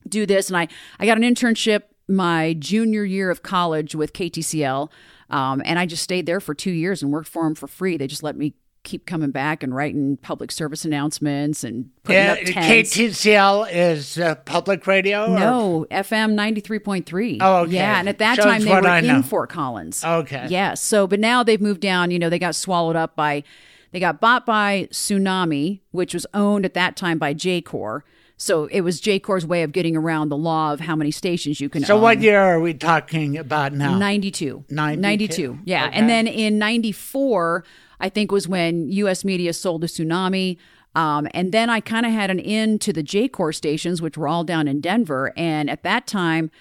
do 0.08 0.26
this 0.26 0.50
and 0.50 0.58
i 0.58 0.68
i 1.00 1.06
got 1.06 1.18
an 1.18 1.24
internship 1.24 1.84
my 2.08 2.54
junior 2.54 3.04
year 3.04 3.30
of 3.30 3.44
college 3.44 3.96
with 3.96 4.14
ktcl 4.14 4.90
um, 5.30 5.62
and 5.66 5.80
i 5.80 5.86
just 5.86 6.04
stayed 6.04 6.26
there 6.26 6.40
for 6.40 6.54
two 6.54 6.72
years 6.72 7.02
and 7.02 7.12
worked 7.12 7.28
for 7.28 7.44
them 7.44 7.56
for 7.56 7.68
free 7.68 7.98
they 7.98 8.08
just 8.08 8.24
let 8.24 8.36
me 8.36 8.54
keep 8.84 9.06
coming 9.06 9.30
back 9.32 9.62
and 9.62 9.76
writing 9.76 10.18
public 10.18 10.52
service 10.52 10.84
announcements 10.86 11.64
and 11.64 11.90
putting 12.04 12.24
Yeah, 12.24 12.32
up 12.34 12.40
tents. 12.46 12.96
KTCL 12.98 13.68
is 13.72 14.18
uh, 14.18 14.36
public 14.36 14.88
radio? 14.88 15.26
or- 15.26 15.40
No, 15.40 15.86
FM 15.92 16.34
93.3. 16.34 17.38
Oh, 17.42 17.58
okay. 17.58 17.74
Yeah, 17.74 18.00
and 18.00 18.10
at 18.10 18.18
that 18.18 18.38
Shows 18.38 18.46
time 18.46 18.62
they 18.64 18.72
were 18.72 18.88
I 18.88 19.02
know. 19.02 19.18
in 19.18 19.24
Fort 19.24 19.50
Collins. 19.50 20.04
Okay. 20.04 20.48
Yes. 20.50 20.82
So, 20.82 21.06
but 21.08 21.20
now 21.20 21.44
they've 21.44 21.62
moved 21.62 21.82
down, 21.82 22.10
you 22.12 22.18
know, 22.20 22.30
they 22.30 22.40
got 22.40 22.56
swallowed 22.56 22.96
up 22.96 23.16
by, 23.16 23.44
they 23.92 24.00
got 24.00 24.20
bought 24.20 24.46
by 24.46 24.88
Tsunami, 24.92 25.82
which 25.92 26.14
was 26.14 26.26
owned 26.34 26.66
at 26.66 26.74
that 26.74 26.96
time 26.96 27.18
by 27.20 27.34
Jacor. 27.34 28.04
So 28.38 28.66
it 28.66 28.82
was 28.82 29.00
Jacor's 29.00 29.46
way 29.46 29.62
of 29.62 29.72
getting 29.72 29.96
around 29.96 30.30
the 30.30 30.38
law 30.38 30.74
of 30.74 30.80
how 30.80 30.96
many 30.96 31.12
stations 31.12 31.62
you 31.62 31.70
can 31.70 31.84
So 31.84 31.98
own. 31.98 32.02
what 32.02 32.22
year 32.22 32.42
are 32.42 32.60
we 32.60 32.74
talking 32.74 33.38
about 33.38 33.72
now? 33.74 33.96
92. 34.00 34.66
92. 34.68 35.00
92. 35.02 35.60
Yeah. 35.66 35.86
Okay. 35.86 35.96
And 36.00 36.10
then 36.10 36.26
in 36.26 36.58
94, 36.58 37.64
I 38.02 38.10
think 38.10 38.32
was 38.32 38.48
when 38.48 38.90
US 38.90 39.24
Media 39.24 39.54
sold 39.54 39.82
to 39.82 39.88
Tsunami. 39.88 40.58
Um, 40.94 41.28
and 41.34 41.54
then 41.54 41.70
I 41.70 41.80
kind 41.80 42.06
of 42.06 42.12
had 42.12 42.30
an 42.30 42.40
in 42.40 42.78
to 42.80 42.92
the 42.92 43.04
Jacor 43.04 43.54
stations, 43.54 44.02
which 44.02 44.18
were 44.18 44.28
all 44.28 44.44
down 44.44 44.68
in 44.68 44.82
Denver. 44.82 45.32
And 45.38 45.70
at 45.70 45.84
that 45.84 46.06
time, 46.06 46.52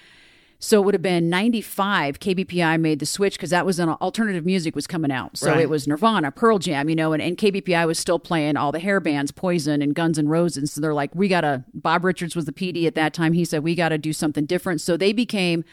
so 0.62 0.80
it 0.82 0.84
would 0.84 0.94
have 0.94 1.02
been 1.02 1.30
95 1.30 2.20
KBPI 2.20 2.78
made 2.78 2.98
the 2.98 3.06
switch 3.06 3.34
because 3.34 3.48
that 3.48 3.64
was 3.64 3.78
an 3.78 3.88
alternative 3.88 4.44
music 4.44 4.76
was 4.76 4.86
coming 4.86 5.10
out. 5.10 5.38
So 5.38 5.50
Right. 5.52 5.60
it 5.60 5.70
was 5.70 5.88
Nirvana, 5.88 6.30
Pearl 6.30 6.58
Jam, 6.58 6.90
you 6.90 6.94
know, 6.94 7.14
and, 7.14 7.22
and 7.22 7.36
KBPI 7.38 7.86
was 7.86 7.98
still 7.98 8.18
playing 8.18 8.58
all 8.58 8.70
the 8.70 8.78
hair 8.78 9.00
bands, 9.00 9.32
Poison 9.32 9.80
and 9.80 9.94
Guns 9.94 10.18
N' 10.18 10.28
Roses. 10.28 10.70
So 10.70 10.82
they're 10.82 10.92
like, 10.94 11.14
we 11.14 11.28
got 11.28 11.40
to, 11.40 11.64
Bob 11.72 12.04
Richards 12.04 12.36
was 12.36 12.44
the 12.44 12.52
PD 12.52 12.86
at 12.86 12.94
that 12.94 13.14
time. 13.14 13.32
He 13.32 13.46
said, 13.46 13.62
we 13.62 13.74
got 13.74 13.88
to 13.88 13.98
do 13.98 14.12
something 14.12 14.44
different. 14.44 14.82
So 14.82 14.98
they 14.98 15.14
became 15.14 15.64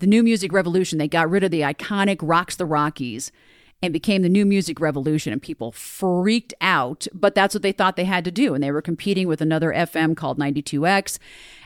the 0.00 0.08
new 0.08 0.24
music 0.24 0.52
revolution. 0.52 0.98
They 0.98 1.06
got 1.08 1.30
rid 1.30 1.44
of 1.44 1.52
the 1.52 1.60
iconic 1.60 2.18
Rocks 2.20 2.56
the 2.56 2.66
Rockies 2.66 3.30
and 3.82 3.92
became 3.92 4.22
the 4.22 4.28
new 4.28 4.46
music 4.46 4.80
revolution 4.80 5.32
and 5.32 5.42
people 5.42 5.72
freaked 5.72 6.54
out 6.60 7.06
but 7.12 7.34
that's 7.34 7.54
what 7.54 7.62
they 7.62 7.72
thought 7.72 7.96
they 7.96 8.04
had 8.04 8.24
to 8.24 8.30
do 8.30 8.54
and 8.54 8.62
they 8.62 8.70
were 8.70 8.82
competing 8.82 9.26
with 9.28 9.40
another 9.40 9.72
fm 9.72 10.16
called 10.16 10.38
92x 10.38 11.18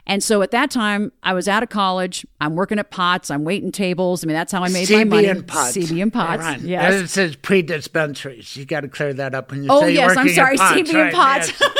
and 0.07 0.22
so 0.22 0.40
at 0.42 0.50
that 0.50 0.70
time 0.70 1.12
i 1.22 1.33
was 1.35 1.46
out 1.48 1.62
of 1.62 1.68
college 1.68 2.26
i'm 2.40 2.55
working 2.57 2.79
at 2.79 2.90
Potts 2.90 3.31
i'm 3.31 3.44
waiting 3.44 3.70
tables 3.70 4.24
i 4.24 4.26
mean 4.26 4.35
that's 4.35 4.52
how 4.52 4.64
i 4.64 4.68
made 4.68 4.88
my 4.90 5.05
CB 5.05 5.09
money 5.09 5.26
and 5.29 5.46
Potts. 5.46 5.76
cb 5.76 6.02
and 6.02 6.12
Potts 6.12 6.42
Right. 6.42 6.61
yes 6.61 6.94
It 6.94 7.09
says 7.09 7.37
pre-dispensaries. 7.37 8.57
You 8.57 8.64
got 8.64 8.81
to 8.81 8.88
clear 8.88 9.12
that 9.14 9.35
up 9.35 9.50
when 9.50 9.62
you 9.64 9.68
Oh 9.70 9.81
say 9.83 9.92
you're 9.92 10.02
yes, 10.02 10.16
I'm 10.16 10.29
sorry, 10.31 10.57
CB 10.59 10.88
and 10.88 10.94
right, 10.94 11.12
Potts. 11.14 11.52
yes. 11.61 11.72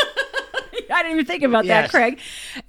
I 0.97 1.03
didn't 1.03 1.13
even 1.19 1.27
think 1.27 1.43
about 1.43 1.65
Yes. 1.65 1.85
that, 1.85 1.91
Craig. 1.91 2.19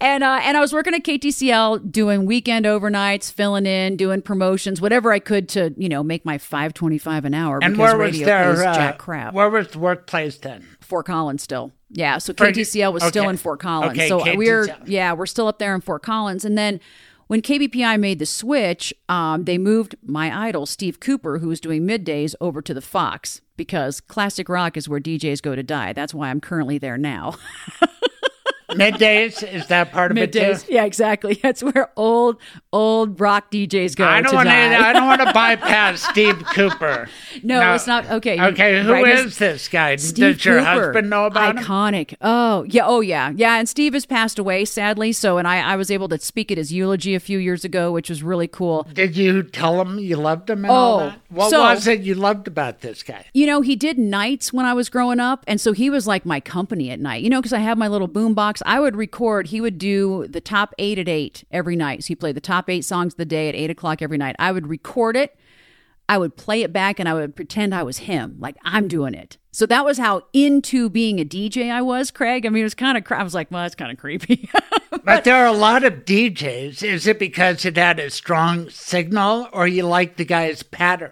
And 0.02 0.24
uh, 0.24 0.40
and 0.44 0.58
I 0.58 0.60
was 0.60 0.74
working 0.74 0.94
at 0.94 1.04
KTCL 1.04 1.92
doing 1.92 2.26
weekend 2.26 2.66
overnights, 2.66 3.32
filling 3.32 3.66
in, 3.66 3.96
doing 3.96 4.22
promotions, 4.22 4.82
whatever 4.82 5.12
I 5.12 5.20
could 5.20 5.48
to 5.50 5.74
you 5.78 5.90
know 5.90 6.04
make 6.04 6.26
my 6.26 6.38
five 6.38 6.74
twenty 6.74 6.98
five 6.98 7.26
an 7.26 7.34
hour. 7.34 7.60
And 7.62 7.78
where 7.78 7.98
was 7.98 8.20
their 8.20 8.66
uh, 8.68 8.74
jack 8.76 8.98
crap. 8.98 9.34
Where 9.34 9.50
was 9.50 9.70
the 9.70 9.80
workplace 9.80 10.38
then? 10.38 10.66
Fort 10.82 11.06
Collins 11.06 11.42
still. 11.44 11.72
Yeah, 11.90 12.18
so 12.18 12.34
KTCL 12.34 12.92
was 12.92 13.04
still 13.04 13.30
in 13.30 13.38
Fort 13.38 13.60
Collins. 13.62 13.92
Okay, 13.94 14.10
so 14.10 14.36
we're 14.36 14.68
yeah, 14.86 15.14
we're 15.14 15.26
still 15.26 15.48
up 15.48 15.58
there 15.60 15.74
in 15.74 15.82
Fort 15.82 16.04
Collins. 16.04 16.44
And 16.44 16.58
then 16.58 16.82
when 17.28 17.42
KBPI 17.42 18.00
made 18.00 18.20
the 18.20 18.26
switch, 18.26 18.94
um, 19.10 19.44
they 19.46 19.58
moved 19.58 19.96
my 20.06 20.48
idol 20.48 20.66
Steve 20.66 21.00
Cooper, 21.00 21.40
who 21.40 21.48
was 21.50 21.60
doing 21.60 21.86
middays, 21.88 22.36
over 22.42 22.62
to 22.62 22.74
the 22.74 22.82
Fox 22.82 23.42
because 23.58 24.00
classic 24.02 24.48
rock 24.50 24.78
is 24.78 24.88
where 24.88 25.00
DJs 25.00 25.42
go 25.42 25.56
to 25.56 25.64
die. 25.64 25.92
That's 25.94 26.14
why 26.14 26.30
I'm 26.30 26.40
currently 26.40 26.78
there 26.78 26.98
now. 26.98 27.36
Middays 28.70 29.42
is 29.48 29.68
that 29.68 29.92
part 29.92 30.12
of 30.12 30.18
it 30.18 30.34
too? 30.34 30.56
Yeah, 30.68 30.84
exactly. 30.84 31.36
That's 31.44 31.64
where 31.64 31.90
old 31.96 32.38
old 32.74 33.20
rock 33.20 33.50
DJs 33.52 33.96
go. 33.96 34.06
I 34.06 34.22
don't 34.22 34.36
want 34.36 34.50
to. 34.50 34.54
I 34.56 34.92
don't 34.94 35.06
want 35.08 35.22
to 35.22 35.32
bypass 35.34 36.02
Steve 36.04 36.44
Cooper. 36.54 37.08
No, 37.44 37.74
it's 37.76 37.88
not 37.88 38.06
okay. 38.08 38.40
Okay, 38.48 38.74
who 38.84 38.94
is 38.94 39.04
right, 39.04 39.18
his- 39.20 39.38
this 39.38 39.68
guy? 39.70 39.96
Steve 39.96 40.36
Does 40.36 40.46
your 40.46 40.60
Cooper. 40.60 40.66
husband 40.86 41.10
know 41.10 41.26
about 41.28 41.58
him? 41.58 41.64
Iconic. 41.64 42.16
Oh 42.22 42.64
yeah. 42.64 42.86
Oh 42.86 43.00
yeah. 43.00 43.32
Yeah. 43.36 43.58
And 43.58 43.70
Steve 43.70 43.94
has 43.94 44.06
passed 44.06 44.38
away 44.38 44.66
sadly. 44.66 45.12
So 45.14 45.38
and 45.38 45.48
I 45.48 45.60
I 45.60 45.76
was 45.78 45.90
able 45.90 46.10
to 46.10 46.20
speak 46.20 46.52
at 46.52 46.58
his 46.58 46.74
eulogy 46.74 47.16
a 47.16 47.20
few 47.22 47.40
years 47.40 47.64
ago, 47.64 47.92
which 47.92 48.10
was 48.10 48.22
really 48.22 48.48
cool. 48.48 48.84
Did 48.94 49.16
you 49.16 49.44
tell 49.44 49.80
him 49.82 49.98
you 50.00 50.18
loved 50.18 50.50
him 50.50 50.66
and 50.66 50.72
all 50.72 51.00
Oh? 51.00 51.14
What 51.30 51.50
so- 51.52 51.62
was 51.62 51.88
it 51.88 52.02
you 52.02 52.16
loved 52.16 52.48
about 52.48 52.82
this 52.82 53.02
guy? 53.04 53.26
You 53.34 53.46
know, 53.48 53.62
he 53.62 53.76
did 53.76 53.98
nights 53.98 54.52
when 54.52 54.66
I 54.66 54.74
was 54.74 54.90
growing 54.90 55.20
up, 55.20 55.44
and 55.48 55.60
so 55.62 55.72
he 55.74 55.90
was 55.90 56.06
like 56.08 56.26
my 56.26 56.40
company 56.40 56.90
at 56.92 57.00
night. 57.00 57.24
You 57.24 57.30
know, 57.30 57.40
because 57.40 57.54
I 57.54 57.60
have 57.60 57.78
my 57.78 57.88
little 57.88 58.08
boom 58.08 58.34
I 58.66 58.80
would 58.80 58.96
record. 58.96 59.48
He 59.48 59.62
would 59.62 59.78
do 59.78 60.28
the 60.28 60.42
top 60.42 60.74
eight 60.78 60.98
at 61.00 61.08
eight 61.08 61.44
every 61.52 61.76
night. 61.76 62.04
So 62.04 62.08
he 62.10 62.16
played 62.16 62.36
the 62.36 62.42
top 62.42 62.70
eight 62.70 62.84
songs 62.86 63.14
of 63.14 63.18
the 63.18 63.26
day 63.26 63.50
at 63.50 63.56
eight 63.56 63.70
o'clock 63.70 64.02
every 64.02 64.18
night. 64.18 64.36
I 64.40 64.52
would 64.52 64.68
record 64.68 65.16
it. 65.16 65.38
I 66.10 66.18
would 66.18 66.38
play 66.38 66.62
it 66.62 66.72
back, 66.72 67.00
and 67.02 67.10
I 67.10 67.14
would 67.14 67.36
pretend 67.36 67.76
I 67.76 67.84
was 67.84 67.98
him, 67.98 68.38
like 68.40 68.56
I'm 68.64 68.88
doing 68.88 69.14
it. 69.14 69.38
So 69.52 69.66
that 69.66 69.84
was 69.84 69.98
how 69.98 70.22
into 70.32 70.90
being 70.90 71.20
a 71.20 71.26
DJ 71.26 71.70
I 71.70 71.82
was, 71.82 72.12
Craig. 72.12 72.46
I 72.46 72.50
mean, 72.50 72.62
it 72.62 72.64
was 72.64 72.76
kind 72.76 72.98
of. 72.98 73.04
I 73.12 73.24
was 73.24 73.34
like, 73.34 73.52
well, 73.52 73.64
that's 73.64 73.76
kind 73.76 73.92
of 73.92 73.98
creepy. 73.98 74.50
But 75.04 75.24
there 75.24 75.36
are 75.38 75.46
a 75.48 75.54
lot 75.54 75.86
of 75.86 76.04
DJs. 76.04 76.84
Is 76.84 77.08
it 77.08 77.18
because 77.18 77.64
it 77.64 77.78
had 77.78 77.98
a 77.98 78.10
strong 78.10 78.70
signal, 78.70 79.48
or 79.54 79.66
you 79.66 79.84
like 79.84 80.18
the 80.18 80.26
guy's 80.26 80.64
pattern? 80.64 81.12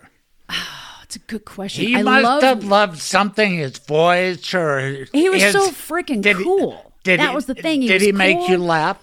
It's 1.03 1.15
a 1.17 1.19
good 1.19 1.45
question. 1.45 1.85
He 1.85 1.95
I 1.95 2.01
must 2.01 2.23
love, 2.23 2.43
have 2.43 2.63
loved 2.65 2.97
something, 2.99 3.53
his 3.53 3.77
voice, 3.77 4.53
or 4.55 5.05
He 5.13 5.29
was 5.29 5.41
his- 5.43 5.53
so 5.53 5.69
freaking 5.69 6.21
did 6.21 6.37
he- 6.37 6.43
cool. 6.43 6.93
Did 7.05 7.21
that 7.21 7.29
he, 7.29 7.35
was 7.35 7.45
the 7.45 7.55
thing. 7.55 7.81
He 7.81 7.87
did 7.87 8.01
he 8.01 8.11
make 8.11 8.37
cool. 8.37 8.49
you 8.49 8.57
laugh? 8.57 8.99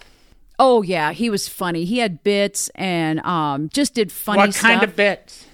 Oh 0.59 0.83
yeah, 0.83 1.11
he 1.11 1.31
was 1.31 1.47
funny. 1.47 1.83
He 1.83 1.97
had 1.97 2.23
bits 2.23 2.69
and 2.75 3.19
um 3.21 3.69
just 3.69 3.95
did 3.95 4.11
funny 4.11 4.37
what 4.37 4.53
stuff. 4.53 4.61
kind 4.69 4.83
of 4.83 4.95
bits? 4.95 5.47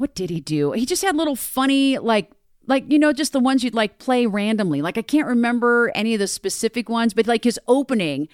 what 0.00 0.14
did 0.14 0.30
he 0.30 0.40
do? 0.40 0.72
He 0.72 0.86
just 0.86 1.02
had 1.02 1.14
little 1.14 1.36
funny 1.36 1.98
like 1.98 2.30
like 2.66 2.90
you 2.90 2.98
know 2.98 3.12
just 3.12 3.32
the 3.32 3.40
ones 3.40 3.62
you'd 3.62 3.74
like 3.74 3.98
play 3.98 4.26
randomly. 4.26 4.82
Like 4.82 4.98
I 4.98 5.02
can't 5.02 5.28
remember 5.28 5.92
any 5.94 6.14
of 6.14 6.20
the 6.20 6.26
specific 6.26 6.88
ones, 6.88 7.14
but 7.14 7.26
like 7.26 7.44
his 7.44 7.60
opening 7.68 8.28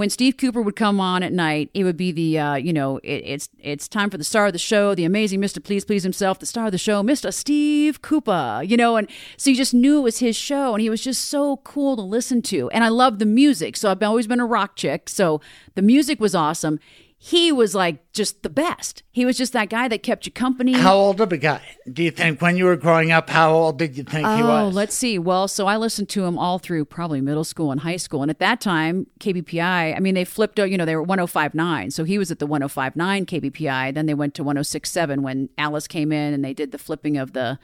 when 0.00 0.08
Steve 0.08 0.38
Cooper 0.38 0.62
would 0.62 0.76
come 0.76 0.98
on 0.98 1.22
at 1.22 1.30
night, 1.30 1.68
it 1.74 1.84
would 1.84 1.98
be 1.98 2.10
the 2.10 2.38
uh, 2.38 2.54
you 2.54 2.72
know 2.72 2.96
it, 3.04 3.22
it's 3.26 3.50
it's 3.58 3.86
time 3.86 4.08
for 4.08 4.16
the 4.16 4.24
star 4.24 4.46
of 4.46 4.54
the 4.54 4.58
show, 4.58 4.94
the 4.94 5.04
amazing 5.04 5.40
Mister 5.40 5.60
Please 5.60 5.84
Please 5.84 6.02
himself, 6.02 6.38
the 6.38 6.46
star 6.46 6.66
of 6.66 6.72
the 6.72 6.78
show, 6.78 7.02
Mister 7.02 7.30
Steve 7.30 8.00
Cooper. 8.00 8.62
You 8.64 8.78
know, 8.78 8.96
and 8.96 9.08
so 9.36 9.50
you 9.50 9.56
just 9.56 9.74
knew 9.74 9.98
it 9.98 10.02
was 10.02 10.20
his 10.20 10.36
show, 10.36 10.72
and 10.72 10.80
he 10.80 10.88
was 10.88 11.02
just 11.02 11.26
so 11.26 11.58
cool 11.58 11.96
to 11.96 12.02
listen 12.02 12.40
to. 12.42 12.70
And 12.70 12.82
I 12.82 12.88
loved 12.88 13.18
the 13.18 13.26
music, 13.26 13.76
so 13.76 13.90
I've 13.90 14.02
always 14.02 14.26
been 14.26 14.40
a 14.40 14.46
rock 14.46 14.74
chick. 14.74 15.10
So 15.10 15.42
the 15.74 15.82
music 15.82 16.18
was 16.18 16.34
awesome. 16.34 16.80
He 17.22 17.52
was 17.52 17.74
like 17.74 18.10
just 18.14 18.42
the 18.42 18.48
best. 18.48 19.02
He 19.10 19.26
was 19.26 19.36
just 19.36 19.52
that 19.52 19.68
guy 19.68 19.88
that 19.88 20.02
kept 20.02 20.24
you 20.24 20.32
company. 20.32 20.72
How 20.72 20.94
old 20.94 21.20
of 21.20 21.30
a 21.30 21.36
guy 21.36 21.60
do 21.92 22.02
you 22.02 22.10
think 22.10 22.40
when 22.40 22.56
you 22.56 22.64
were 22.64 22.76
growing 22.76 23.12
up? 23.12 23.28
How 23.28 23.52
old 23.52 23.78
did 23.78 23.94
you 23.98 24.04
think 24.04 24.26
he 24.26 24.42
was? 24.42 24.72
Oh, 24.72 24.74
let's 24.74 24.96
see. 24.96 25.18
Well, 25.18 25.46
so 25.46 25.66
I 25.66 25.76
listened 25.76 26.08
to 26.10 26.24
him 26.24 26.38
all 26.38 26.58
through 26.58 26.86
probably 26.86 27.20
middle 27.20 27.44
school 27.44 27.72
and 27.72 27.82
high 27.82 27.98
school. 27.98 28.22
And 28.22 28.30
at 28.30 28.38
that 28.38 28.62
time, 28.62 29.06
KBPI, 29.20 29.94
I 29.94 30.00
mean, 30.00 30.14
they 30.14 30.24
flipped, 30.24 30.58
you 30.58 30.78
know, 30.78 30.86
they 30.86 30.96
were 30.96 31.02
1059. 31.02 31.90
So 31.90 32.04
he 32.04 32.16
was 32.16 32.30
at 32.30 32.38
the 32.38 32.46
1059 32.46 33.26
KBPI. 33.26 33.92
Then 33.92 34.06
they 34.06 34.14
went 34.14 34.32
to 34.36 34.42
1067 34.42 35.20
when 35.22 35.50
Alice 35.58 35.86
came 35.86 36.12
in 36.12 36.32
and 36.32 36.42
they 36.42 36.54
did 36.54 36.72
the 36.72 36.78
flipping 36.78 37.18
of 37.18 37.34
the 37.34 37.58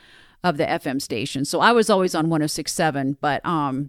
of 0.45 0.59
the 0.59 0.66
FM 0.66 1.01
station. 1.01 1.47
So 1.47 1.61
I 1.61 1.73
was 1.73 1.88
always 1.88 2.14
on 2.14 2.29
1067, 2.29 3.16
but 3.23 3.45
um 3.47 3.88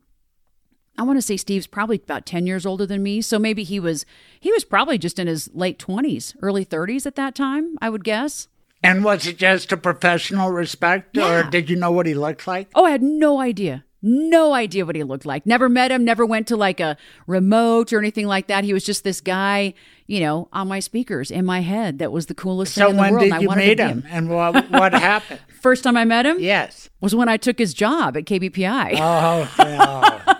I 0.97 1.03
want 1.03 1.17
to 1.17 1.21
say 1.21 1.38
Steve's 1.38 1.67
probably 1.67 1.97
about 2.03 2.25
10 2.25 2.47
years 2.47 2.65
older 2.65 2.86
than 2.86 3.03
me. 3.03 3.21
So 3.21 3.38
maybe 3.39 3.63
he 3.63 3.79
was 3.79 4.05
he 4.39 4.51
was 4.51 4.63
probably 4.65 4.97
just 4.97 5.19
in 5.19 5.27
his 5.27 5.49
late 5.53 5.77
20s, 5.79 6.36
early 6.41 6.65
30s 6.65 7.05
at 7.05 7.15
that 7.15 7.36
time, 7.36 7.77
I 7.81 7.89
would 7.89 8.03
guess. 8.03 8.47
and 8.83 9.03
was 9.03 9.25
it 9.27 9.38
just 9.38 9.71
a 9.71 9.77
professional 9.77 10.51
respect, 10.51 11.17
or 11.17 11.43
did 11.43 11.69
you 11.69 11.75
know 11.75 11.91
what 11.91 12.05
he 12.05 12.13
looked 12.13 12.45
like? 12.47 12.69
Oh, 12.75 12.86
I 12.86 12.91
had 12.91 13.01
no 13.03 13.39
idea. 13.39 13.83
No 14.03 14.53
idea 14.53 14.86
what 14.86 14.95
he 14.95 15.03
looked 15.03 15.25
like. 15.25 15.45
Never 15.47 15.67
met 15.67 15.91
him, 15.91 16.05
never 16.05 16.23
went 16.23 16.45
to 16.47 16.55
like 16.55 16.79
a 16.79 16.95
remote 17.25 17.91
or 17.91 17.97
anything 17.97 18.27
like 18.27 18.45
that. 18.47 18.63
He 18.63 18.71
was 18.71 18.86
just 18.86 19.03
this 19.03 19.19
guy, 19.21 19.73
you 20.05 20.19
know, 20.19 20.47
on 20.53 20.67
my 20.67 20.79
speakers 20.79 21.31
in 21.31 21.45
my 21.45 21.62
head 21.62 21.97
that 21.97 22.12
was 22.12 22.27
the 22.27 22.36
coolest 22.36 22.75
So 22.75 22.81
thing 22.81 22.89
in 22.91 22.95
the 22.95 23.01
when 23.01 23.12
world. 23.13 23.23
and 23.25 23.33
I 23.33 23.38
did 23.39 23.43
you 23.49 23.55
meet 23.57 23.77
be 23.77 23.83
him, 23.83 24.03
and 24.10 24.29
what 24.29 24.69
what 24.71 24.93
happened? 25.12 25.39
First 25.62 25.83
time 25.83 25.97
I 25.97 26.05
met 26.05 26.25
him 26.27 26.38
Yes. 26.39 26.89
was 27.01 27.15
when 27.15 27.27
I 27.27 27.38
took 27.38 27.57
his 27.57 27.73
job 27.73 28.15
at 28.15 28.25
KBPI. 28.25 28.97
Oh 28.99 29.51
no. 30.27 30.36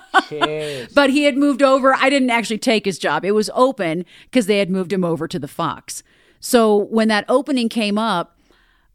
But 0.94 1.10
he 1.10 1.24
had 1.24 1.38
moved 1.38 1.62
over. 1.62 1.94
I 1.94 2.10
didn't 2.10 2.30
actually 2.30 2.58
take 2.58 2.86
his 2.86 2.98
job. 2.98 3.26
It 3.26 3.32
was 3.32 3.50
open 3.54 4.06
because 4.26 4.46
they 4.46 4.60
had 4.60 4.70
moved 4.70 4.92
him 4.94 5.04
over 5.04 5.28
to 5.28 5.40
the 5.40 5.48
Fox. 5.48 6.04
So 6.40 6.76
when 6.76 7.08
that 7.08 7.26
opening 7.28 7.70
came 7.70 7.98
up, 7.98 8.38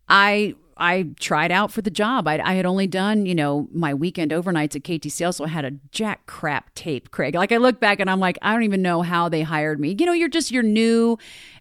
I 0.09 0.55
I 0.77 1.11
tried 1.21 1.53
out 1.53 1.71
for 1.71 1.83
the 1.83 1.91
job. 1.91 2.27
I, 2.27 2.41
I 2.43 2.55
had 2.55 2.67
only 2.67 2.87
done 2.87 3.27
you 3.27 3.35
know 3.35 3.69
my 3.73 3.95
weekend 3.95 4.31
overnights 4.31 4.77
at 4.77 4.83
KTCL, 4.83 5.35
so 5.35 5.45
I 5.45 5.49
had 5.49 5.65
a 5.65 5.73
jack 5.91 6.27
crap 6.27 6.75
tape, 6.75 7.11
Craig. 7.11 7.35
Like 7.35 7.53
I 7.53 7.59
look 7.59 7.81
back 7.81 8.01
and 8.01 8.11
I'm 8.11 8.21
like, 8.21 8.39
I 8.43 8.53
don't 8.53 8.65
even 8.65 8.83
know 8.83 9.03
how 9.03 9.29
they 9.29 9.43
hired 9.43 9.81
me. 9.81 9.97
You 9.99 10.07
know, 10.07 10.13
you're 10.13 10.29
just 10.29 10.51
you're 10.51 10.63
new. 10.63 11.19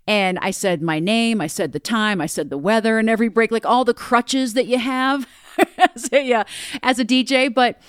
And 0.07 0.39
I 0.39 0.51
said 0.51 0.81
my 0.81 0.99
name, 0.99 1.41
I 1.41 1.47
said 1.47 1.71
the 1.71 1.79
time, 1.79 2.21
I 2.21 2.25
said 2.25 2.49
the 2.49 2.57
weather, 2.57 2.97
and 2.99 3.09
every 3.09 3.29
break, 3.29 3.51
like 3.51 3.65
all 3.65 3.85
the 3.85 3.93
crutches 3.93 4.53
that 4.53 4.65
you 4.65 4.79
have 4.79 5.27
as 5.77 6.09
a, 6.11 6.33
uh, 6.33 6.43
as 6.81 6.99
a 6.99 7.05
DJ. 7.05 7.53
But 7.53 7.79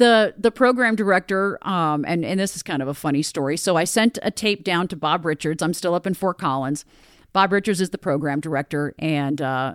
the 0.00 0.34
the 0.38 0.50
program 0.50 0.96
director 0.96 1.58
um 1.60 2.04
and 2.08 2.24
and 2.24 2.40
this 2.40 2.56
is 2.56 2.62
kind 2.62 2.82
of 2.82 2.88
a 2.88 2.94
funny 2.94 3.22
story. 3.22 3.56
So 3.56 3.76
i 3.76 3.84
sent 3.84 4.18
a 4.22 4.30
tape 4.30 4.64
down 4.64 4.88
to 4.88 4.96
bob 4.96 5.24
richards. 5.24 5.62
I'm 5.62 5.74
still 5.74 5.94
up 5.94 6.06
in 6.06 6.14
fort 6.14 6.38
collins. 6.38 6.84
Bob 7.32 7.52
richards 7.52 7.80
is 7.80 7.90
the 7.90 7.98
program 7.98 8.40
director 8.40 8.94
and 8.98 9.40
uh 9.40 9.74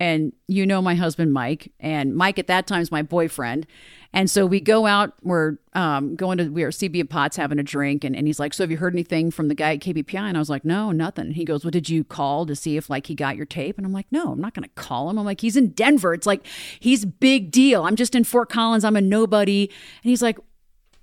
and 0.00 0.32
you 0.48 0.66
know 0.66 0.80
my 0.80 0.94
husband 0.94 1.32
mike. 1.34 1.72
And 1.78 2.16
mike 2.16 2.38
at 2.38 2.46
that 2.46 2.66
time 2.66 2.80
is 2.80 2.90
my 2.90 3.02
boyfriend 3.02 3.66
and 4.16 4.30
so 4.30 4.46
we 4.46 4.60
go 4.60 4.86
out 4.86 5.12
we're 5.22 5.58
um 5.74 6.16
going 6.16 6.38
to 6.38 6.48
we 6.48 6.64
are 6.64 6.70
cb 6.70 6.98
and 6.98 7.10
potts 7.10 7.36
having 7.36 7.58
a 7.58 7.62
drink 7.62 8.02
and, 8.02 8.16
and 8.16 8.26
he's 8.26 8.40
like 8.40 8.52
so 8.54 8.64
have 8.64 8.70
you 8.70 8.78
heard 8.78 8.94
anything 8.94 9.30
from 9.30 9.48
the 9.48 9.54
guy 9.54 9.74
at 9.74 9.80
kbpi 9.80 10.14
and 10.14 10.36
i 10.36 10.40
was 10.40 10.50
like 10.50 10.64
no 10.64 10.90
nothing 10.90 11.32
he 11.32 11.44
goes 11.44 11.62
well 11.64 11.70
did 11.70 11.88
you 11.88 12.02
call 12.02 12.46
to 12.46 12.56
see 12.56 12.76
if 12.76 12.90
like 12.90 13.06
he 13.06 13.14
got 13.14 13.36
your 13.36 13.46
tape 13.46 13.76
and 13.76 13.86
i'm 13.86 13.92
like 13.92 14.06
no 14.10 14.32
i'm 14.32 14.40
not 14.40 14.54
gonna 14.54 14.68
call 14.74 15.08
him 15.10 15.18
i'm 15.18 15.24
like 15.24 15.42
he's 15.42 15.56
in 15.56 15.68
denver 15.68 16.14
it's 16.14 16.26
like 16.26 16.44
he's 16.80 17.04
big 17.04 17.50
deal 17.52 17.84
i'm 17.84 17.94
just 17.94 18.14
in 18.14 18.24
fort 18.24 18.48
collins 18.48 18.84
i'm 18.84 18.96
a 18.96 19.00
nobody 19.00 19.70
and 20.02 20.10
he's 20.10 20.22
like 20.22 20.38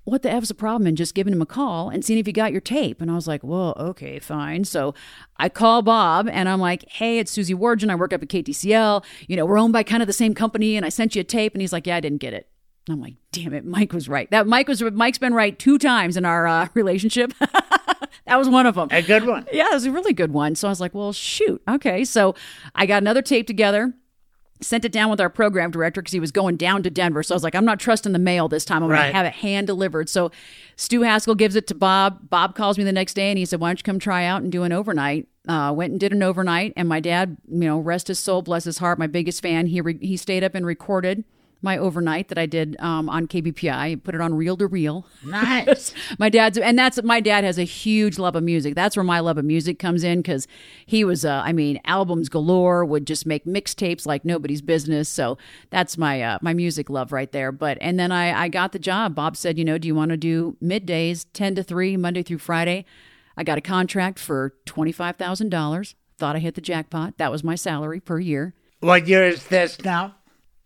what 0.06 0.22
the 0.22 0.30
F's 0.30 0.50
the 0.50 0.54
problem 0.54 0.86
in 0.86 0.98
just 0.98 1.16
giving 1.16 1.32
him 1.32 1.42
a 1.42 1.46
call 1.46 1.88
and 1.88 2.04
seeing 2.04 2.20
if 2.20 2.28
you 2.28 2.34
got 2.34 2.52
your 2.52 2.60
tape? 2.60 3.00
And 3.02 3.10
I 3.10 3.16
was 3.16 3.26
like, 3.26 3.42
well, 3.42 3.74
okay, 3.78 4.20
fine. 4.20 4.66
So 4.66 4.94
I 5.38 5.48
call 5.48 5.82
Bob 5.82 6.28
and 6.30 6.50
I'm 6.50 6.60
like, 6.60 6.84
hey, 6.90 7.20
it's 7.20 7.32
Susie 7.32 7.56
Wargin. 7.56 7.90
I 7.90 7.96
work 7.96 8.12
up 8.12 8.22
at 8.22 8.28
KTCL. 8.28 9.02
You 9.28 9.38
know, 9.38 9.46
we're 9.46 9.58
owned 9.58 9.72
by 9.72 9.84
kind 9.84 10.04
of 10.04 10.08
the 10.08 10.12
same 10.12 10.36
company 10.36 10.76
and 10.76 10.86
I 10.86 10.90
sent 10.90 11.16
you 11.16 11.22
a 11.22 11.24
tape. 11.24 11.54
And 11.54 11.62
he's 11.62 11.72
like, 11.72 11.88
yeah, 11.88 11.96
I 11.96 12.02
didn't 12.02 12.20
get 12.20 12.34
it. 12.34 12.50
I'm 12.90 13.00
like, 13.00 13.16
damn 13.32 13.54
it, 13.54 13.66
Mike 13.66 13.94
was 13.94 14.10
right. 14.10 14.30
That 14.32 14.46
Mike 14.46 14.68
was 14.68 14.82
Mike's 14.82 15.18
been 15.18 15.34
right 15.34 15.58
two 15.58 15.78
times 15.78 16.18
in 16.18 16.26
our 16.26 16.46
uh, 16.46 16.68
relationship. 16.74 17.34
that 17.40 18.38
was 18.38 18.50
one 18.50 18.66
of 18.66 18.76
them. 18.76 18.90
A 18.92 19.02
good 19.02 19.26
one. 19.26 19.46
Yeah, 19.54 19.68
it 19.72 19.74
was 19.74 19.86
a 19.86 19.92
really 19.92 20.14
good 20.14 20.34
one. 20.34 20.56
So 20.56 20.68
I 20.68 20.72
was 20.72 20.82
like, 20.82 20.94
well, 20.94 21.14
shoot. 21.14 21.62
Okay. 21.68 22.04
So 22.04 22.36
I 22.76 22.86
got 22.86 23.02
another 23.02 23.22
tape 23.22 23.48
together, 23.48 23.94
sent 24.60 24.84
it 24.84 24.92
down 24.92 25.10
with 25.10 25.22
our 25.22 25.30
program 25.30 25.72
director 25.72 26.02
because 26.02 26.12
he 26.12 26.20
was 26.20 26.34
going 26.34 26.58
down 26.58 26.84
to 26.84 26.90
Denver. 26.90 27.24
So 27.24 27.34
I 27.34 27.38
was 27.38 27.44
like, 27.44 27.56
I'm 27.56 27.66
not 27.66 27.80
trusting 27.80 28.12
the 28.12 28.20
mail 28.20 28.50
this 28.50 28.66
time. 28.66 28.84
I'm 28.84 28.90
going 28.90 29.00
to 29.00 29.14
have 29.14 29.26
it 29.26 29.34
hand 29.34 29.68
delivered. 29.68 30.10
So 30.10 30.32
Stu 30.76 31.04
Haskell 31.04 31.36
gives 31.36 31.56
it 31.56 31.68
to 31.68 31.76
Bob. 31.76 32.30
Bob 32.30 32.54
calls 32.54 32.78
me 32.78 32.84
the 32.84 32.92
next 32.92 33.14
day 33.14 33.30
and 33.30 33.38
he 33.38 33.46
said, 33.46 33.62
why 33.62 33.70
don't 33.70 33.80
you 33.80 33.84
come 33.84 34.00
try 34.00 34.26
out 34.26 34.42
and 34.42 34.52
do 34.52 34.64
an 34.64 34.74
overnight? 34.74 35.28
Uh, 35.48 35.74
went 35.76 35.92
and 35.92 36.00
did 36.02 36.12
an 36.12 36.24
overnight. 36.24 36.74
And 36.76 36.90
my 36.90 37.00
dad, 37.00 37.38
you 37.50 37.60
know, 37.60 37.80
rest 37.80 38.10
his 38.10 38.20
soul, 38.20 38.42
bless 38.42 38.66
his 38.66 38.80
heart, 38.80 39.00
my 39.00 39.08
biggest 39.08 39.42
fan, 39.42 39.68
he, 39.68 39.80
re- 39.80 40.06
he 40.06 40.18
stayed 40.18 40.44
up 40.44 40.54
and 40.54 40.66
recorded 40.66 41.24
my 41.64 41.78
overnight 41.78 42.28
that 42.28 42.38
I 42.38 42.46
did 42.46 42.76
um, 42.80 43.10
on 43.10 43.28
KBPI, 43.28 44.04
put 44.04 44.14
it 44.14 44.22
on 44.22 44.34
reel 44.34 44.58
to 44.58 44.68
reel. 44.68 45.08
Nice. 45.26 45.94
my 46.20 46.30
dad's 46.30 46.58
and 46.58 46.78
that's 46.78 47.02
my 47.04 47.20
dad 47.20 47.44
has 47.44 47.58
a 47.58 47.64
huge 47.64 48.20
love 48.20 48.36
of 48.36 48.44
music. 48.44 48.76
That's 48.76 48.96
where 48.96 49.04
my 49.04 49.20
love 49.20 49.38
of 49.38 49.46
music 49.46 49.80
comes 49.80 50.04
in 50.04 50.20
because 50.20 50.48
he 50.86 51.04
was 51.04 51.26
uh, 51.26 51.42
i 51.46 51.54
mean 51.54 51.80
albums 51.86 52.30
galore 52.30 52.86
would 52.86 53.08
just 53.08 53.26
make 53.26 53.46
mixtapes 53.46 54.06
like 54.06 54.26
nobody's 54.26 54.62
business. 54.62 55.08
So 55.08 55.38
that's 55.70 55.98
my 55.98 56.22
uh, 56.22 56.40
my 56.42 56.54
music 56.54 56.90
love 56.90 57.12
right 57.12 57.32
there. 57.32 57.52
But 57.52 57.78
and 57.82 57.98
then 58.00 58.12
i 58.12 58.44
i 58.44 58.48
got 58.50 58.74
the 58.74 58.80
job. 58.80 59.16
Bob 59.16 59.38
said 59.38 59.58
you 59.58 59.66
know 59.66 59.78
do 59.78 59.88
you 59.88 59.96
want 59.96 60.12
to 60.12 60.18
do 60.18 60.58
middays 60.62 61.26
10 61.34 61.56
to 61.56 61.64
3 61.64 61.98
monday 61.98 62.24
through 62.24 62.40
friday? 62.40 62.86
I 63.36 63.44
got 63.44 63.58
a 63.58 63.62
contract 63.62 64.20
for 64.20 64.54
$25000 64.68 65.96
thought 66.18 66.36
i 66.36 66.40
hit 66.40 66.56
the 66.56 66.62
jackpot. 66.62 67.18
That 67.18 67.32
was 67.32 67.44
my 67.44 67.56
salary 67.56 68.00
per 68.00 68.20
year. 68.20 68.54
What 68.80 69.08
year 69.08 69.26
is 69.26 69.48
this 69.48 69.82
now? 69.84 70.16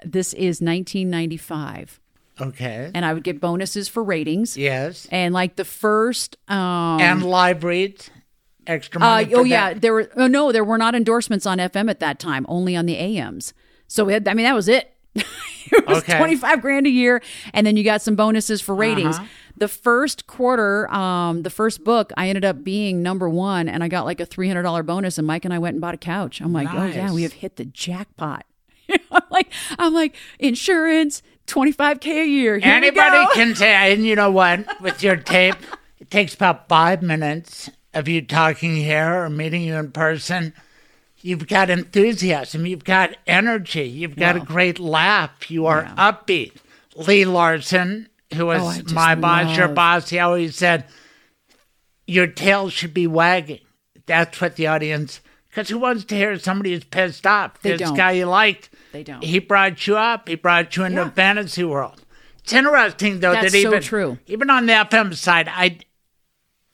This 0.05 0.33
is 0.33 0.61
1995 0.61 1.99
Okay. 2.39 2.91
and 2.93 3.03
i 3.05 3.13
would 3.13 3.23
get 3.23 3.41
bonuses 3.41 3.87
for 3.87 4.03
ratings 4.03 4.55
Yes. 4.57 5.07
and 5.11 5.33
like 5.33 5.55
the 5.55 5.65
first 5.65 6.37
um 6.47 6.99
And 7.01 7.23
live 7.25 7.63
reads. 7.63 8.09
Extra 8.67 8.99
Uh, 9.01 9.05
money. 9.05 9.25
for 9.31 9.37
oh 9.39 9.43
yeah, 9.43 9.73
that? 9.73 9.81
there 9.81 9.93
were. 9.93 10.09
Oh 10.17 10.27
no, 10.27 10.51
there 10.51 10.63
were 10.63 10.77
not 10.77 10.93
endorsements 10.93 11.45
on 11.45 11.57
FM 11.57 11.89
at 11.89 12.01
that 12.01 12.19
time. 12.19 12.45
Only 12.49 12.75
on 12.75 12.85
the 12.85 12.97
AMs. 12.97 13.53
So 13.87 14.03
we 14.03 14.11
had. 14.11 14.27
I 14.27 14.33
mean, 14.33 14.43
that 14.43 14.55
was 14.55 14.67
it. 14.67 14.93
it 15.15 15.87
was 15.87 15.99
Okay. 15.99 16.17
twenty 16.17 16.35
five 16.35 16.61
grand 16.61 16.85
a 16.85 16.89
year, 16.89 17.21
and 17.53 17.65
then 17.65 17.77
you 17.77 17.85
got 17.85 18.01
some 18.01 18.17
bonuses 18.17 18.59
for 18.61 18.75
ratings. 18.75 19.15
The 19.55 19.69
first 19.69 20.27
quarter, 20.27 20.91
um, 20.93 21.43
the 21.43 21.49
first 21.49 21.85
book, 21.85 22.11
I 22.17 22.27
ended 22.27 22.43
up 22.43 22.61
being 22.65 23.01
number 23.01 23.29
one, 23.29 23.69
and 23.69 23.85
I 23.85 23.87
got 23.87 24.03
like 24.03 24.19
a 24.19 24.25
three 24.25 24.49
hundred 24.49 24.63
dollar 24.63 24.83
bonus. 24.83 25.17
And 25.17 25.25
Mike 25.25 25.45
and 25.45 25.53
I 25.53 25.59
went 25.59 25.75
and 25.75 25.81
bought 25.81 25.93
a 25.93 25.97
couch. 25.97 26.41
I'm 26.41 26.51
like, 26.51 26.67
oh 26.73 26.87
yeah, 26.87 27.13
we 27.13 27.23
have 27.23 27.31
hit 27.33 27.55
the 27.55 27.63
jackpot. 27.63 28.45
I'm 29.11 29.21
like, 29.29 29.51
I'm 29.77 29.93
like 29.93 30.15
insurance, 30.39 31.21
twenty 31.45 31.71
five 31.71 31.99
k 31.99 32.21
a 32.21 32.25
year. 32.25 32.57
Here 32.57 32.71
Anybody 32.71 33.25
can 33.33 33.55
say, 33.55 33.93
and 33.93 34.05
you 34.05 34.15
know 34.15 34.31
what? 34.31 34.81
With 34.81 35.03
your 35.03 35.15
tape, 35.15 35.55
it 35.99 36.09
takes 36.11 36.33
about 36.33 36.67
five 36.67 37.01
minutes 37.01 37.69
of 37.93 38.07
you 38.07 38.21
talking 38.21 38.75
here 38.75 39.23
or 39.23 39.29
meeting 39.29 39.61
you 39.61 39.75
in 39.75 39.91
person. 39.91 40.53
You've 41.19 41.47
got 41.47 41.69
enthusiasm. 41.69 42.65
You've 42.65 42.83
got 42.83 43.15
energy. 43.25 43.87
You've 43.87 44.15
got 44.15 44.35
a 44.35 44.39
great 44.39 44.79
laugh. 44.79 45.49
You 45.49 45.65
are 45.65 45.83
upbeat. 45.97 46.53
Lee 46.95 47.25
Larson, 47.25 48.07
who 48.33 48.43
Oh, 48.43 48.45
was 48.65 48.77
just 48.83 48.93
my 48.93 49.15
boss, 49.15 49.57
your 49.57 49.67
boss, 49.67 50.09
he 50.09 50.19
always 50.19 50.55
said, 50.55 50.85
your 52.05 52.27
tail 52.27 52.69
should 52.69 52.93
be 52.93 53.07
wagging. 53.07 53.59
That's 54.05 54.39
what 54.39 54.55
the 54.55 54.67
audience, 54.67 55.19
because 55.49 55.69
who 55.69 55.79
wants 55.79 56.05
to 56.05 56.15
hear 56.15 56.37
somebody 56.39 56.71
who's 56.73 56.83
pissed 56.85 57.27
off? 57.27 57.61
They 57.61 57.71
this 57.71 57.81
don't. 57.81 57.97
guy 57.97 58.11
you 58.13 58.25
liked. 58.25 58.69
They 58.91 59.03
don't. 59.03 59.23
He 59.23 59.39
brought 59.39 59.85
you 59.87 59.97
up. 59.97 60.27
He 60.27 60.35
brought 60.35 60.75
you 60.75 60.83
into 60.83 61.01
Yeah. 61.01 61.07
a 61.07 61.11
fantasy 61.11 61.63
world. 61.63 62.03
It's 62.39 62.53
interesting 62.53 63.19
though 63.19 63.33
That's 63.33 63.51
that 63.51 63.61
so 63.61 63.67
even 63.67 63.81
true. 63.81 64.17
even 64.27 64.49
on 64.49 64.65
the 64.65 64.73
FM 64.73 65.13
side, 65.15 65.49
I, 65.49 65.79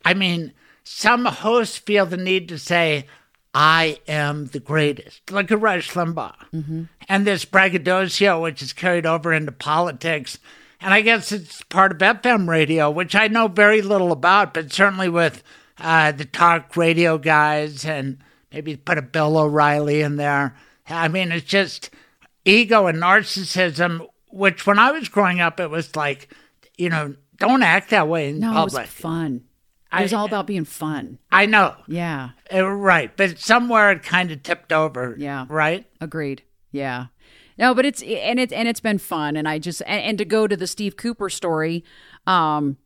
I 0.06 0.14
mean, 0.14 0.54
some 0.84 1.26
hosts 1.26 1.78
feel 1.78 2.06
the 2.06 2.18
need 2.18 2.48
to 2.50 2.60
say, 2.60 3.08
"I 3.54 4.00
am 4.08 4.48
the 4.48 4.60
greatest," 4.60 5.32
like 5.32 5.50
a 5.50 5.58
Rush 5.58 5.92
Limbaugh, 5.94 6.36
Mm-hmm. 6.54 6.84
and 7.10 7.26
this 7.26 7.46
braggadocio, 7.46 8.40
which 8.42 8.62
is 8.62 8.74
carried 8.74 9.06
over 9.06 9.34
into 9.34 9.52
politics. 9.52 10.38
And 10.80 10.94
I 10.94 11.02
guess 11.02 11.32
it's 11.32 11.64
part 11.64 11.94
of 11.94 11.98
FM 12.00 12.48
radio, 12.50 12.92
which 12.92 13.16
I 13.16 13.28
know 13.30 13.48
very 13.48 13.82
little 13.82 14.12
about, 14.12 14.54
but 14.54 14.72
certainly 14.74 15.08
with 15.10 15.42
uh, 15.80 16.12
the 16.12 16.26
talk 16.26 16.76
radio 16.76 17.18
guys 17.18 17.86
and 17.86 18.18
maybe 18.52 18.76
put 18.76 18.98
a 18.98 19.02
Bill 19.02 19.38
O'Reilly 19.38 20.02
in 20.02 20.18
there. 20.18 20.56
I 20.90 21.08
mean, 21.08 21.32
it's 21.32 21.46
just 21.48 21.90
ego 22.46 22.88
and 22.88 23.00
narcissism, 23.02 24.08
which 24.32 24.66
when 24.66 24.80
I 24.80 24.92
was 24.92 25.10
growing 25.10 25.40
up, 25.42 25.60
it 25.60 25.70
was 25.70 25.96
like, 25.96 26.30
you 26.78 26.90
know, 26.90 27.16
don't 27.38 27.64
act 27.64 27.90
that 27.92 28.08
way 28.08 28.30
in 28.30 28.42
public. 28.42 28.54
No, 28.54 28.62
it 28.62 28.82
was 28.84 28.90
fun. 28.90 29.44
It 29.92 30.02
was 30.02 30.14
I- 30.14 30.18
all 30.18 30.26
about 30.26 30.48
being 30.48 30.66
fun. 30.66 31.20
I 31.32 31.46
know. 31.46 31.76
Yeah. 31.88 32.30
Uh, 32.52 32.66
right. 32.68 33.16
But 33.16 33.40
somewhere 33.40 33.92
it 33.92 34.04
kind 34.04 34.32
of 34.32 34.42
tipped 34.44 34.74
over. 34.74 35.16
Yeah. 35.18 35.46
Right? 35.50 35.86
Agreed. 36.02 36.42
Yeah. 36.72 37.08
No, 37.58 37.76
but 37.76 37.86
it's 37.86 38.02
and 38.02 38.40
it's 38.40 38.52
and 38.52 38.68
it's 38.68 38.80
been 38.80 38.98
fun, 38.98 39.36
and 39.36 39.48
I 39.48 39.60
just 39.60 39.84
and, 39.86 40.02
and 40.02 40.18
to 40.18 40.26
go 40.26 40.48
to 40.48 40.58
the 40.58 40.66
Steve 40.66 40.98
Cooper 40.98 41.30
story, 41.30 41.84
um, 42.26 42.78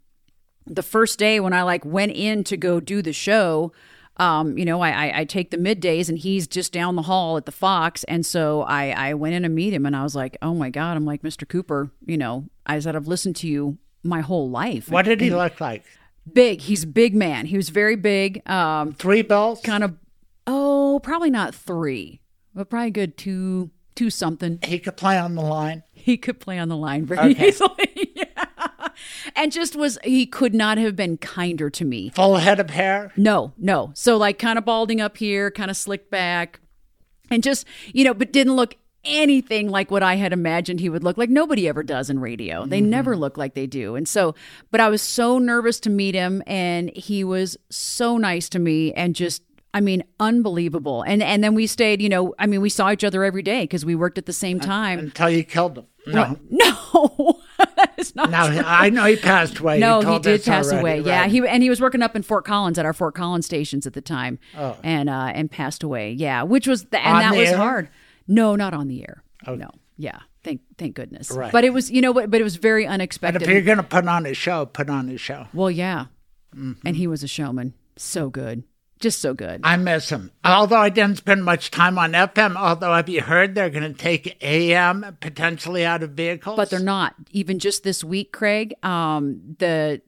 the 0.65 0.83
first 0.83 1.17
day 1.17 1.39
when 1.39 1.53
I 1.53 1.61
like 1.63 1.85
went 1.85 2.11
in 2.11 2.43
to 2.43 2.57
go 2.57 2.81
do 2.81 3.01
the 3.01 3.13
show, 3.13 3.71
um, 4.17 4.57
you 4.57 4.65
know, 4.65 4.81
I, 4.81 4.89
I 5.07 5.19
I 5.19 5.25
take 5.25 5.51
the 5.51 5.57
middays 5.57 6.09
and 6.09 6.17
he's 6.17 6.47
just 6.47 6.71
down 6.73 6.95
the 6.95 7.01
hall 7.03 7.37
at 7.37 7.45
the 7.45 7.51
Fox, 7.51 8.03
and 8.05 8.25
so 8.25 8.61
I 8.63 8.89
I 8.91 9.13
went 9.13 9.35
in 9.35 9.43
to 9.43 9.49
meet 9.49 9.73
him, 9.73 9.85
and 9.85 9.95
I 9.95 10.03
was 10.03 10.15
like, 10.15 10.37
oh 10.41 10.53
my 10.53 10.69
god, 10.69 10.97
I'm 10.97 11.05
like 11.05 11.21
Mr. 11.21 11.47
Cooper, 11.47 11.91
you 12.05 12.17
know, 12.17 12.45
I 12.65 12.79
said 12.79 12.95
I've 12.95 13.07
listened 13.07 13.35
to 13.37 13.47
you 13.47 13.77
my 14.03 14.21
whole 14.21 14.49
life. 14.49 14.89
What 14.89 15.05
did 15.05 15.21
he 15.21 15.29
look 15.29 15.59
like? 15.61 15.83
Big. 16.31 16.61
He's 16.61 16.83
a 16.83 16.87
big 16.87 17.15
man. 17.15 17.45
He 17.45 17.55
was 17.57 17.69
very 17.69 17.95
big. 17.95 18.47
Um, 18.49 18.93
Three 18.93 19.21
bills? 19.21 19.61
kind 19.61 19.83
of. 19.83 19.95
Oh, 20.45 20.99
probably 21.03 21.29
not 21.29 21.53
three, 21.55 22.21
but 22.55 22.69
probably 22.69 22.91
good 22.91 23.17
two 23.17 23.69
two 23.95 24.09
something 24.09 24.59
He 24.63 24.77
could 24.79 24.95
play 24.95 25.17
on 25.17 25.33
the 25.35 25.41
line. 25.41 25.83
he 25.91 26.17
could 26.17 26.39
play 26.39 26.59
on 26.59 26.69
the 26.69 26.77
line 26.77 27.05
very 27.05 27.31
Okay. 27.31 27.47
easily. 27.49 28.11
yeah. 28.15 28.36
And 29.35 29.51
just 29.51 29.75
was 29.75 29.97
he 30.03 30.25
could 30.25 30.53
not 30.53 30.77
have 30.77 30.95
been 30.95 31.17
kinder 31.17 31.69
to 31.69 31.85
me. 31.85 32.09
Full 32.09 32.37
head 32.37 32.59
of 32.59 32.69
hair. 32.69 33.11
No, 33.15 33.53
no. 33.57 33.91
So 33.93 34.17
like 34.17 34.39
kind 34.39 34.57
of 34.57 34.65
balding 34.65 35.01
up 35.01 35.17
here, 35.17 35.51
kind 35.51 35.71
of 35.71 35.77
slicked 35.77 36.09
back. 36.09 36.59
And 37.29 37.43
just, 37.43 37.67
you 37.93 38.05
know, 38.05 38.13
but 38.13 38.31
didn't 38.31 38.55
look 38.55 38.75
anything 39.03 39.69
like 39.69 39.89
what 39.89 40.03
I 40.03 40.15
had 40.15 40.33
imagined 40.33 40.79
he 40.79 40.89
would 40.89 41.03
look 41.03 41.17
like. 41.17 41.29
Nobody 41.29 41.67
ever 41.67 41.83
does 41.83 42.09
in 42.09 42.19
radio. 42.19 42.65
They 42.65 42.79
mm-hmm. 42.79 42.89
never 42.89 43.17
look 43.17 43.37
like 43.37 43.53
they 43.53 43.67
do. 43.67 43.95
And 43.95 44.07
so, 44.07 44.35
but 44.71 44.79
I 44.79 44.89
was 44.89 45.01
so 45.01 45.39
nervous 45.39 45.79
to 45.81 45.89
meet 45.89 46.15
him 46.15 46.43
and 46.45 46.95
he 46.95 47.23
was 47.23 47.57
so 47.69 48.17
nice 48.17 48.49
to 48.49 48.59
me 48.59 48.93
and 48.93 49.15
just 49.15 49.43
I 49.73 49.79
mean, 49.81 50.03
unbelievable. 50.19 51.03
And 51.03 51.21
and 51.21 51.43
then 51.43 51.53
we 51.53 51.67
stayed, 51.67 52.01
you 52.01 52.09
know, 52.09 52.33
I 52.39 52.47
mean, 52.47 52.61
we 52.61 52.69
saw 52.69 52.91
each 52.91 53.03
other 53.03 53.23
every 53.23 53.43
day 53.43 53.63
because 53.63 53.85
we 53.85 53.95
worked 53.95 54.17
at 54.17 54.25
the 54.25 54.33
same 54.33 54.59
time. 54.59 54.99
Until 54.99 55.29
you 55.29 55.43
killed 55.43 55.77
him. 55.77 55.85
No. 56.07 56.37
No, 56.49 57.41
is 57.97 58.15
not 58.15 58.29
Now, 58.29 58.47
true. 58.47 58.61
I 58.65 58.89
know 58.89 59.05
he 59.05 59.15
passed 59.15 59.59
away. 59.59 59.79
No, 59.79 60.01
he 60.01 60.19
did 60.19 60.43
pass 60.43 60.67
already, 60.67 60.79
away. 60.81 60.99
Yeah, 61.01 61.27
he 61.27 61.45
and 61.47 61.61
he 61.63 61.69
was 61.69 61.81
working 61.81 62.01
up 62.01 62.15
in 62.15 62.21
Fort 62.23 62.45
Collins 62.45 62.77
at 62.77 62.85
our 62.85 62.93
Fort 62.93 63.15
Collins 63.15 63.45
stations 63.45 63.85
at 63.87 63.93
the 63.93 64.01
time, 64.01 64.39
and 64.55 65.09
uh, 65.09 65.31
and 65.33 65.49
passed 65.49 65.83
away. 65.83 66.11
Yeah, 66.11 66.43
which 66.43 66.67
was 66.67 66.85
the, 66.85 66.99
and 66.99 67.15
On 67.15 67.21
that 67.21 67.31
the 67.33 67.39
was 67.39 67.49
air? 67.49 67.57
hard. 67.57 67.89
No, 68.27 68.55
not 68.55 68.73
on 68.73 68.87
the 68.87 69.01
air. 69.01 69.23
Oh. 69.45 69.55
No, 69.55 69.69
yeah, 69.97 70.19
thank 70.43 70.61
thank 70.77 70.95
goodness. 70.95 71.31
Right. 71.31 71.51
But 71.51 71.63
it 71.63 71.71
was 71.73 71.89
you 71.91 72.01
know 72.01 72.11
what, 72.11 72.29
but 72.29 72.39
it 72.41 72.43
was 72.43 72.57
very 72.57 72.85
But 72.85 72.91
unexpected. 72.93 73.41
if 73.43 73.49
you're 73.49 73.61
going 73.61 73.77
to 73.77 73.83
put 73.83 74.07
on 74.07 74.25
a 74.25 74.33
show, 74.33 74.65
put 74.65 74.89
on 74.89 75.09
a 75.09 75.17
show. 75.17 75.47
well, 75.53 75.71
yeah, 75.71 76.05
Mm-hmm. 76.55 76.87
and 76.87 76.95
he 76.95 77.07
was 77.07 77.23
a 77.23 77.27
showman, 77.27 77.73
so 77.97 78.29
good, 78.29 78.63
just 78.99 79.19
so 79.21 79.33
good. 79.33 79.61
I 79.63 79.77
miss 79.77 80.09
him. 80.09 80.31
Although 80.43 80.79
I 80.79 80.89
didn't 80.89 81.17
spend 81.17 81.43
much 81.43 81.71
time 81.71 81.97
on 81.97 82.13
FM, 82.13 82.55
although 82.55 82.93
have 82.93 83.09
you 83.09 83.21
heard 83.21 83.55
they're 83.55 83.69
going 83.69 83.91
to 83.91 83.97
take 83.97 84.37
AM 84.41 85.17
potentially 85.19 85.85
out 85.85 86.03
of 86.03 86.11
vehicles? 86.11 86.55
but 86.57 86.69
they're 86.69 86.79
not 86.79 87.15
even 87.31 87.59
just 87.59 87.83
this 87.83 88.03
week 88.03 88.31
craig 88.31 88.73
um 88.83 89.39
the 89.59 90.01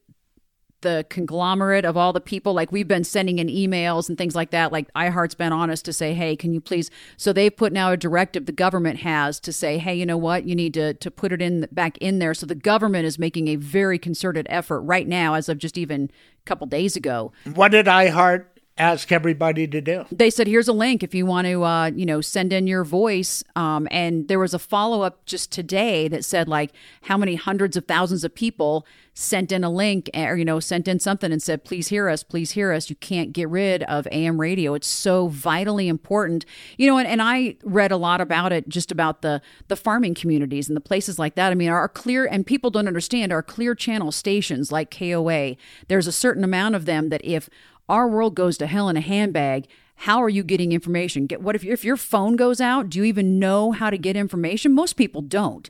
the 0.82 1.06
conglomerate 1.10 1.84
of 1.84 1.98
all 1.98 2.14
the 2.14 2.22
people 2.22 2.54
like 2.54 2.72
we've 2.72 2.88
been 2.88 3.04
sending 3.04 3.38
in 3.40 3.48
emails 3.48 4.08
and 4.08 4.18
things 4.18 4.34
like 4.34 4.52
that 4.52 4.72
like 4.72 4.92
iheart's 4.94 5.36
been 5.36 5.52
on 5.52 5.70
us 5.70 5.82
to 5.82 5.92
say 5.92 6.14
hey 6.14 6.38
can 6.38 6.54
you 6.54 6.62
please 6.62 6.90
so 7.18 7.34
they've 7.34 7.58
put 7.58 7.74
now 7.74 7.92
a 7.92 7.98
directive 7.98 8.46
the 8.46 8.54
government 8.54 9.00
has 9.00 9.42
to 9.42 9.52
say 9.52 9.78
hey 9.78 9.94
you 9.94 10.06
know 10.06 10.18
what 10.18 10.46
you 10.46 10.56
need 10.56 10.74
to 10.74 10.94
to 10.94 11.12
put 11.12 11.34
it 11.34 11.42
in 11.42 11.68
back 11.74 11.98
in 11.98 12.20
there 12.20 12.34
so 12.34 12.46
the 12.46 12.56
government 12.56 13.06
is 13.06 13.20
making 13.20 13.50
a 13.50 13.58
very 13.58 14.00
concerted 14.00 14.48
effort 14.50 14.80
right 14.82 15.08
now 15.08 15.34
as 15.34 15.50
of 15.50 15.58
just 15.58 15.78
even 15.78 16.10
a 16.42 16.46
couple 16.46 16.66
days 16.66 16.96
ago 16.96 17.34
What 17.56 17.72
did 17.72 17.86
iHeart 17.86 18.46
ask 18.80 19.12
everybody 19.12 19.68
to 19.68 19.82
do? 19.82 20.06
they 20.12 20.30
said 20.30 20.48
here's 20.48 20.68
a 20.68 20.74
link 20.74 21.04
if 21.04 21.14
you 21.14 21.26
want 21.26 21.48
to 21.48 21.64
uh, 21.64 21.92
you 21.94 22.06
know 22.06 22.22
send 22.22 22.54
in 22.54 22.68
your 22.68 22.84
voice. 22.84 23.44
Um, 23.56 23.88
and 23.92 24.28
there 24.28 24.40
was 24.40 24.54
a 24.54 24.60
follow-up 24.60 25.26
just 25.26 25.52
today 25.52 26.08
that 26.08 26.26
said 26.26 26.48
like 26.48 26.72
how 27.04 27.18
many 27.18 27.36
hundreds 27.36 27.78
of 27.78 27.86
thousands 27.86 28.24
of 28.24 28.34
people 28.34 28.86
sent 29.14 29.52
in 29.52 29.66
a 29.66 29.70
link 29.70 30.10
or 30.14 30.38
you 30.38 30.46
know 30.46 30.60
sent 30.60 30.88
in 30.88 30.98
something 30.98 31.32
and 31.32 31.44
said 31.44 31.66
please 31.66 31.90
hear 31.90 32.10
us 32.10 32.24
please 32.24 32.52
hear 32.52 32.72
us. 32.72 32.90
You 32.90 32.96
can't 32.96 33.34
get 33.34 33.50
rid 33.50 33.84
of 33.84 34.08
am 34.12 34.40
radio. 34.40 34.74
It's 34.74 34.88
so 34.88 35.28
vitally 35.28 35.88
important. 35.88 36.46
You 36.78 36.88
know 36.88 36.98
and, 36.98 37.08
and 37.08 37.22
i 37.22 37.58
read 37.64 37.92
a 37.92 37.98
lot 37.98 38.22
about 38.22 38.52
it 38.52 38.70
just 38.70 38.92
about 38.92 39.22
the 39.22 39.42
the 39.68 39.76
farming 39.76 40.14
communities 40.14 40.68
and 40.68 40.76
the 40.76 40.82
places 40.82 41.20
like 41.20 41.36
that. 41.36 41.52
I 41.52 41.56
mean 41.56 41.70
our 41.70 41.90
clear 41.90 42.26
and 42.26 42.46
people 42.46 42.70
don't 42.70 42.88
understand 42.88 43.32
our 43.32 43.44
clear 43.44 43.76
channel 43.76 44.12
stations 44.12 44.72
like 44.72 44.90
koa 44.92 45.56
there's 45.88 46.08
a 46.08 46.12
certain 46.12 46.44
amount 46.44 46.76
of 46.76 46.86
them 46.86 47.10
that 47.10 47.22
if 47.24 47.50
our 47.90 48.08
world 48.08 48.36
goes 48.36 48.58
to 48.60 48.68
hell 48.68 48.88
in 48.88 48.96
a 48.96 49.02
handbag. 49.02 49.68
How 49.96 50.24
are 50.24 50.30
you 50.30 50.44
getting 50.44 50.72
information? 50.72 51.26
Get 51.26 51.42
what 51.42 51.56
if, 51.56 51.66
if 51.66 51.84
your 51.84 51.98
phone 51.98 52.38
goes 52.38 52.62
out 52.62 52.90
do 52.90 53.00
you 53.00 53.04
even 53.04 53.40
know 53.40 53.72
how 53.72 53.90
to 53.90 53.98
get 53.98 54.16
information? 54.16 54.74
Most 54.74 54.94
people 54.94 55.22
don't. 55.22 55.70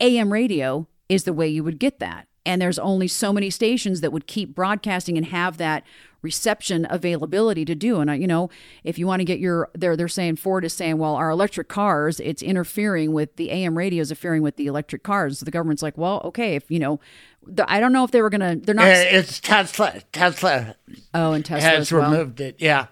Am 0.00 0.32
radio 0.32 0.86
is 1.08 1.24
the 1.24 1.32
way 1.32 1.48
you 1.48 1.64
would 1.64 1.78
get 1.78 2.00
that. 2.00 2.26
And 2.44 2.60
there's 2.60 2.78
only 2.78 3.08
so 3.08 3.32
many 3.32 3.48
stations 3.48 4.02
that 4.02 4.12
would 4.12 4.26
keep 4.26 4.54
broadcasting 4.54 5.16
and 5.16 5.26
have 5.26 5.56
that 5.56 5.84
reception 6.24 6.86
availability 6.90 7.64
to 7.64 7.74
do 7.74 8.00
and 8.00 8.10
I, 8.10 8.14
you 8.14 8.26
know 8.26 8.50
if 8.82 8.98
you 8.98 9.06
want 9.06 9.20
to 9.20 9.24
get 9.24 9.38
your 9.38 9.68
they're 9.74 9.96
they're 9.96 10.08
saying 10.08 10.36
ford 10.36 10.64
is 10.64 10.72
saying 10.72 10.98
well 10.98 11.14
our 11.14 11.30
electric 11.30 11.68
cars 11.68 12.18
it's 12.18 12.42
interfering 12.42 13.12
with 13.12 13.36
the 13.36 13.50
am 13.50 13.76
radio 13.78 14.00
is 14.00 14.10
interfering 14.10 14.42
with 14.42 14.56
the 14.56 14.66
electric 14.66 15.02
cars 15.04 15.38
so 15.38 15.44
the 15.44 15.50
government's 15.52 15.82
like 15.82 15.96
well 15.96 16.20
okay 16.24 16.56
if 16.56 16.68
you 16.70 16.78
know 16.80 16.98
the, 17.46 17.70
i 17.70 17.78
don't 17.78 17.92
know 17.92 18.02
if 18.04 18.10
they 18.10 18.22
were 18.22 18.30
gonna 18.30 18.56
they're 18.56 18.74
not 18.74 18.86
It's 18.88 19.38
Tesla. 19.38 20.00
Tesla 20.12 20.74
oh 21.12 21.32
and 21.32 21.44
tesla 21.44 21.68
has 21.68 21.80
as 21.80 21.92
well. 21.92 22.10
removed 22.10 22.40
it. 22.40 22.56
Yeah. 22.58 22.86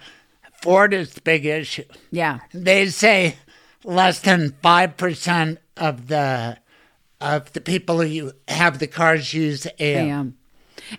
Ford 0.63 0.93
is 0.95 1.15
the 1.15 1.21
big 1.23 1.45
issue. 1.47 1.85
yeah 2.11 2.39
They 2.53 2.87
say 2.89 3.37
less 3.83 4.21
than 4.21 4.51
5% 4.63 5.57
of 5.79 6.07
the 6.09 6.59
of 7.21 7.53
the 7.53 7.61
people 7.61 8.01
who 8.03 8.33
have 8.49 8.79
the 8.79 8.87
cars 8.87 9.33
use 9.35 9.67
AM. 9.79 10.09
am 10.11 10.37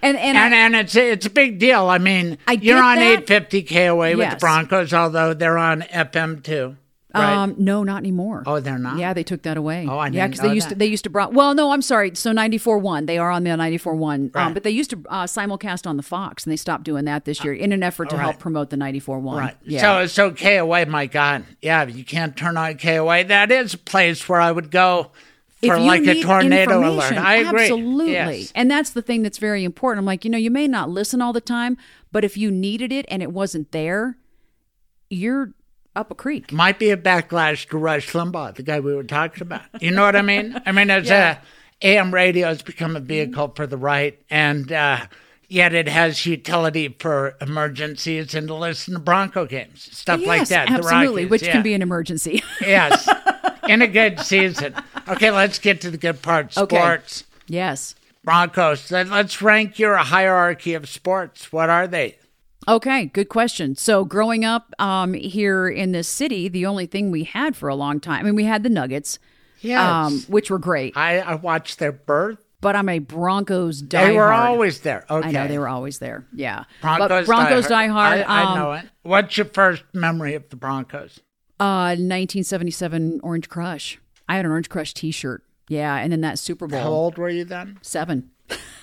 and 0.01 0.17
and, 0.17 0.37
I- 0.37 0.45
And 0.45 0.53
and 0.53 0.75
it's 0.75 0.95
it's 0.95 1.25
a 1.25 1.29
big 1.29 1.59
deal. 1.59 1.87
I 1.87 1.97
mean, 1.97 2.37
I 2.47 2.53
you're 2.53 2.81
on 2.81 2.95
that. 2.95 3.23
850 3.29 3.63
KOA 3.63 4.17
with 4.17 4.29
the 4.31 4.35
Broncos, 4.37 4.93
although 4.93 5.33
they're 5.33 5.57
on 5.57 5.81
FM 5.83 6.43
too. 6.43 6.77
Right? 7.15 7.31
Um, 7.43 7.53
no, 7.59 7.83
not 7.83 7.97
anymore. 7.97 8.41
Oh, 8.47 8.59
they're 8.59 8.79
not? 8.79 8.97
Yeah, 8.97 9.13
they 9.13 9.21
took 9.21 9.43
that 9.43 9.55
away. 9.55 9.85
Oh, 9.87 9.99
I 9.99 10.07
yeah, 10.07 10.25
didn't 10.27 10.41
they 10.41 10.55
used 10.55 10.65
that. 10.69 10.73
to 10.73 10.79
they 10.79 10.87
used 10.87 11.03
to 11.03 11.11
bro- 11.11 11.29
Well, 11.29 11.53
no, 11.53 11.71
I'm 11.71 11.83
sorry. 11.83 12.15
So 12.15 12.31
94.1, 12.31 13.05
they 13.05 13.19
are 13.19 13.29
on 13.29 13.43
the 13.43 13.51
94.1, 13.51 14.33
Right. 14.33 14.45
um, 14.47 14.53
but 14.55 14.63
they 14.63 14.71
used 14.71 14.89
to 14.89 15.03
uh, 15.09 15.25
simulcast 15.25 15.85
on 15.85 15.95
the 15.97 16.01
Fox, 16.01 16.43
and 16.43 16.51
they 16.51 16.55
stopped 16.57 16.85
doing 16.85 17.05
that 17.05 17.25
this 17.25 17.43
year 17.43 17.53
in 17.53 17.71
an 17.71 17.83
effort 17.83 18.09
to 18.09 18.17
help 18.17 18.39
promote 18.39 18.71
the 18.71 18.77
94.1. 18.77 19.37
Right. 19.39 19.55
Yeah. 19.63 19.81
So 19.81 20.07
so 20.07 20.31
KOA, 20.31 20.87
my 20.87 21.05
God, 21.05 21.45
yeah, 21.61 21.85
you 21.85 22.03
can't 22.03 22.35
turn 22.35 22.57
on 22.57 22.79
KOA. 22.79 23.25
That 23.25 23.51
is 23.51 23.75
a 23.75 23.77
place 23.77 24.27
where 24.27 24.41
I 24.41 24.51
would 24.51 24.71
go 24.71 25.11
for 25.64 25.78
you 25.78 25.86
like 25.86 26.05
a 26.05 26.22
tornado 26.22 26.88
alert. 26.88 27.14
I 27.14 27.36
agree. 27.38 27.64
Absolutely. 27.64 28.11
Yes. 28.14 28.51
And 28.55 28.70
that's 28.70 28.91
the 28.91 29.01
thing 29.01 29.24
that's 29.24 29.38
very 29.38 29.64
important. 29.64 29.99
I'm 29.99 30.05
like, 30.05 30.24
you 30.26 30.32
know, 30.32 30.38
you 30.38 30.51
may 30.51 30.68
not 30.68 30.89
listen 30.89 31.22
all 31.22 31.34
the 31.34 31.41
time, 31.41 31.78
but 32.11 32.24
if 32.24 32.38
you 32.38 32.51
needed 32.51 32.91
it 32.91 33.05
and 33.09 33.22
it 33.24 33.32
wasn't 33.32 33.72
there, 33.72 34.18
you're 35.09 35.51
up 35.95 36.09
a 36.11 36.16
creek. 36.16 36.51
Might 36.51 36.80
be 36.80 36.89
a 36.89 36.97
backlash 36.97 37.68
to 37.70 37.78
Rush 37.78 38.11
Limbaugh, 38.14 38.55
the 38.55 38.64
guy 38.64 38.80
we 38.80 38.95
were 38.95 39.03
talking 39.03 39.41
about. 39.43 39.61
You 39.80 39.91
know 39.91 40.01
what 40.03 40.16
I 40.16 40.22
mean? 40.22 40.59
I 40.66 40.72
mean, 40.72 40.89
as 40.89 41.07
Yeah. 41.07 41.38
a 41.82 41.88
AM 41.99 42.14
radio 42.14 42.47
has 42.47 42.61
become 42.61 42.95
a 42.95 42.99
vehicle 42.99 43.53
for 43.55 43.68
the 43.68 43.78
right, 43.78 44.18
and 44.30 44.72
uh, 44.72 45.05
yet 45.49 45.74
it 45.74 45.88
has 45.88 46.26
utility 46.26 46.95
for 46.99 47.36
emergencies 47.41 48.34
and 48.34 48.47
to 48.47 48.55
listen 48.55 48.93
to 48.95 48.99
Bronco 48.99 49.45
games, 49.45 49.89
stuff 49.95 50.26
like 50.26 50.47
that. 50.47 50.70
absolutely, 50.72 51.24
Rockies, 51.24 51.30
which 51.32 51.43
yeah. 51.43 51.51
can 51.51 51.61
be 51.61 51.74
an 51.74 51.82
emergency. 51.82 52.41
yes, 52.61 53.07
in 53.68 53.82
a 53.82 53.88
good 53.88 54.20
season. 54.20 54.74
Okay, 55.07 55.32
let's 55.32 55.59
get 55.59 55.82
to 55.82 55.91
the 55.91 55.97
good 55.97 56.22
part. 56.22 56.57
Okay. 56.57 56.76
Sports. 56.78 57.24
yes. 57.47 57.95
Broncos. 58.24 58.89
Let- 58.91 59.09
Let's 59.09 59.41
rank 59.41 59.78
your 59.80 59.97
hierarchy 59.97 60.74
of 60.76 60.88
sports. 60.88 61.51
What 61.51 61.70
are 61.70 61.88
they? 61.88 62.18
Okay, 62.68 63.07
good 63.07 63.28
question. 63.28 63.76
So, 63.76 64.05
growing 64.05 64.45
up 64.45 64.74
um, 64.80 65.14
here 65.14 65.68
in 65.68 65.91
this 65.91 66.07
city, 66.07 66.47
the 66.47 66.66
only 66.66 66.86
thing 66.86 67.11
we 67.11 67.26
had 67.26 67.57
for 67.57 67.68
a 67.68 67.76
long 67.76 67.99
time, 67.99 68.22
I 68.22 68.24
mean, 68.24 68.36
we 68.36 68.45
had 68.45 68.64
the 68.64 68.70
Nuggets, 68.70 69.20
Yes. 69.59 69.82
um, 69.82 70.20
which 70.30 70.49
were 70.49 70.59
great, 70.59 70.95
I, 70.95 71.20
I 71.20 71.36
watched 71.36 71.80
their 71.80 71.91
birth. 71.91 72.39
but 72.61 72.78
I'm 72.78 72.88
a 72.88 72.99
Broncos 72.99 73.82
diehard. 73.84 74.07
They 74.07 74.16
were 74.16 74.32
always 74.32 74.80
there. 74.80 75.05
Okay. 75.09 75.28
I 75.28 75.32
know 75.32 75.47
they 75.49 75.57
were 75.57 75.68
always 75.68 75.99
there. 75.99 76.26
Yeah, 76.34 76.64
Broncos, 76.82 77.09
but 77.09 77.26
Broncos 77.26 77.68
diehard. 77.68 77.89
diehard. 77.89 77.93
I, 77.95 78.22
I 78.22 78.43
um, 78.53 78.57
know 78.59 78.72
it. 78.74 78.86
What's 79.01 79.36
your 79.38 79.47
first 79.47 79.84
memory 79.93 80.36
of 80.36 80.47
the 80.49 80.55
Broncos? 80.55 81.20
Uh, 81.64 81.95
1977 81.95 83.22
Orange 83.24 83.47
Crush. 83.49 83.99
I 84.28 84.36
had 84.36 84.45
an 84.45 84.51
Orange 84.51 84.70
Crush 84.70 84.93
T-shirt. 84.93 85.43
Yeah, 85.70 85.95
and 85.95 86.11
then 86.11 86.22
that 86.22 86.38
Super 86.39 86.68
Bowl 86.68 86.80
How 86.82 86.89
old 86.89 87.18
were 87.18 87.30
you 87.30 87.45
then? 87.45 87.80
seven. 87.82 88.30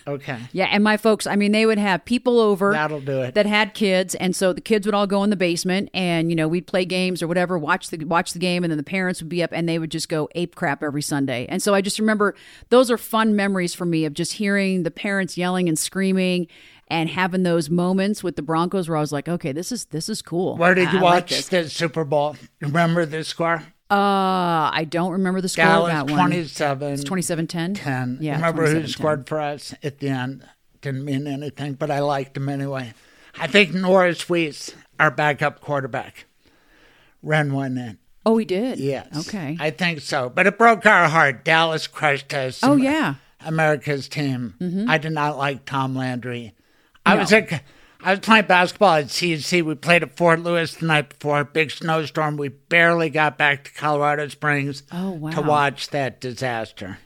Okay. 0.06 0.38
Yeah, 0.52 0.64
and 0.72 0.82
my 0.82 0.96
folks, 0.96 1.26
I 1.26 1.36
mean, 1.36 1.52
they 1.52 1.66
would 1.66 1.76
have 1.78 2.04
people 2.06 2.40
over 2.40 2.72
That'll 2.72 3.00
do 3.02 3.20
it. 3.20 3.34
that 3.34 3.44
had 3.44 3.74
kids, 3.74 4.14
and 4.14 4.34
so 4.34 4.52
the 4.54 4.60
kids 4.62 4.86
would 4.86 4.94
all 4.94 5.06
go 5.06 5.22
in 5.22 5.28
the 5.30 5.36
basement, 5.36 5.90
and 5.92 6.30
you 6.30 6.34
know 6.36 6.48
we'd 6.48 6.66
play 6.66 6.86
games 6.86 7.22
or 7.22 7.28
whatever, 7.28 7.58
watch 7.58 7.90
the 7.90 8.02
watch 8.06 8.32
the 8.32 8.38
game, 8.38 8.64
and 8.64 8.70
then 8.70 8.78
the 8.78 8.82
parents 8.82 9.20
would 9.20 9.28
be 9.28 9.42
up, 9.42 9.50
and 9.52 9.68
they 9.68 9.78
would 9.78 9.90
just 9.90 10.08
go 10.08 10.28
ape 10.34 10.54
crap 10.54 10.82
every 10.82 11.02
Sunday. 11.02 11.46
And 11.50 11.62
so 11.62 11.74
I 11.74 11.82
just 11.82 11.98
remember 11.98 12.34
those 12.70 12.90
are 12.90 12.96
fun 12.98 13.36
memories 13.36 13.74
for 13.74 13.84
me 13.84 14.06
of 14.06 14.14
just 14.14 14.32
hearing 14.32 14.82
the 14.84 14.90
parents 14.90 15.36
yelling 15.36 15.68
and 15.68 15.78
screaming, 15.78 16.46
and 16.90 17.08
having 17.08 17.44
those 17.44 17.70
moments 17.70 18.22
with 18.24 18.36
the 18.36 18.42
Broncos 18.42 18.88
where 18.88 18.96
I 18.98 19.00
was 19.00 19.12
like, 19.12 19.28
okay, 19.28 19.52
this 19.52 19.70
is 19.72 19.86
this 19.86 20.08
is 20.08 20.20
cool. 20.20 20.56
Where 20.56 20.74
did 20.74 20.92
you 20.92 20.98
I 20.98 21.02
watch 21.02 21.30
this. 21.30 21.48
the 21.48 21.70
Super 21.70 22.04
Bowl? 22.04 22.36
Remember 22.60 23.06
the 23.06 23.24
score? 23.24 23.62
Uh, 23.90 24.70
I 24.72 24.86
don't 24.88 25.12
remember 25.12 25.40
the 25.40 25.48
score 25.48 25.64
of 25.64 25.86
that 25.88 26.06
one. 26.08 26.16
27 26.18 26.92
It's 26.92 27.02
27-10? 27.04 27.74
10. 27.74 28.18
Yeah, 28.20 28.36
Remember 28.36 28.66
who 28.68 28.82
27-10. 28.82 28.88
scored 28.88 29.28
for 29.28 29.40
us 29.40 29.74
at 29.82 29.98
the 29.98 30.08
end? 30.10 30.44
Didn't 30.80 31.04
mean 31.04 31.26
anything, 31.26 31.74
but 31.74 31.90
I 31.90 31.98
liked 31.98 32.36
him 32.36 32.48
anyway. 32.48 32.94
I 33.38 33.46
think 33.48 33.74
Norris 33.74 34.24
Weese, 34.26 34.74
our 35.00 35.10
backup 35.10 35.60
quarterback, 35.60 36.26
ran 37.22 37.52
one 37.52 37.76
in. 37.78 37.98
Oh, 38.24 38.36
he 38.36 38.44
did. 38.44 38.78
Yes. 38.78 39.28
Okay. 39.28 39.56
I 39.58 39.70
think 39.70 40.00
so. 40.00 40.28
But 40.30 40.46
it 40.46 40.56
broke 40.58 40.86
our 40.86 41.08
heart. 41.08 41.44
Dallas 41.44 41.86
crushed 41.86 42.32
us. 42.34 42.60
oh 42.62 42.76
yeah. 42.76 43.14
America's 43.44 44.08
team. 44.08 44.86
I 44.88 44.98
did 44.98 45.12
not 45.12 45.36
like 45.38 45.64
Tom 45.64 45.96
Landry. 45.96 46.52
I 47.10 47.14
No. 47.14 47.20
was 47.20 47.32
at, 47.32 47.62
I 48.02 48.10
was 48.12 48.20
playing 48.20 48.46
basketball 48.46 48.94
at 48.94 49.06
CC. 49.06 49.62
We 49.62 49.74
played 49.74 50.02
at 50.02 50.16
Fort 50.16 50.40
Lewis 50.40 50.74
the 50.76 50.86
night 50.86 51.10
before, 51.10 51.40
a 51.40 51.44
big 51.44 51.70
snowstorm. 51.70 52.36
We 52.36 52.48
barely 52.48 53.10
got 53.10 53.36
back 53.38 53.64
to 53.64 53.72
Colorado 53.72 54.28
Springs 54.28 54.82
Oh, 54.92 55.10
wow. 55.10 55.30
to 55.32 55.42
watch 55.42 55.88
that 55.90 56.20
disaster. 56.20 56.98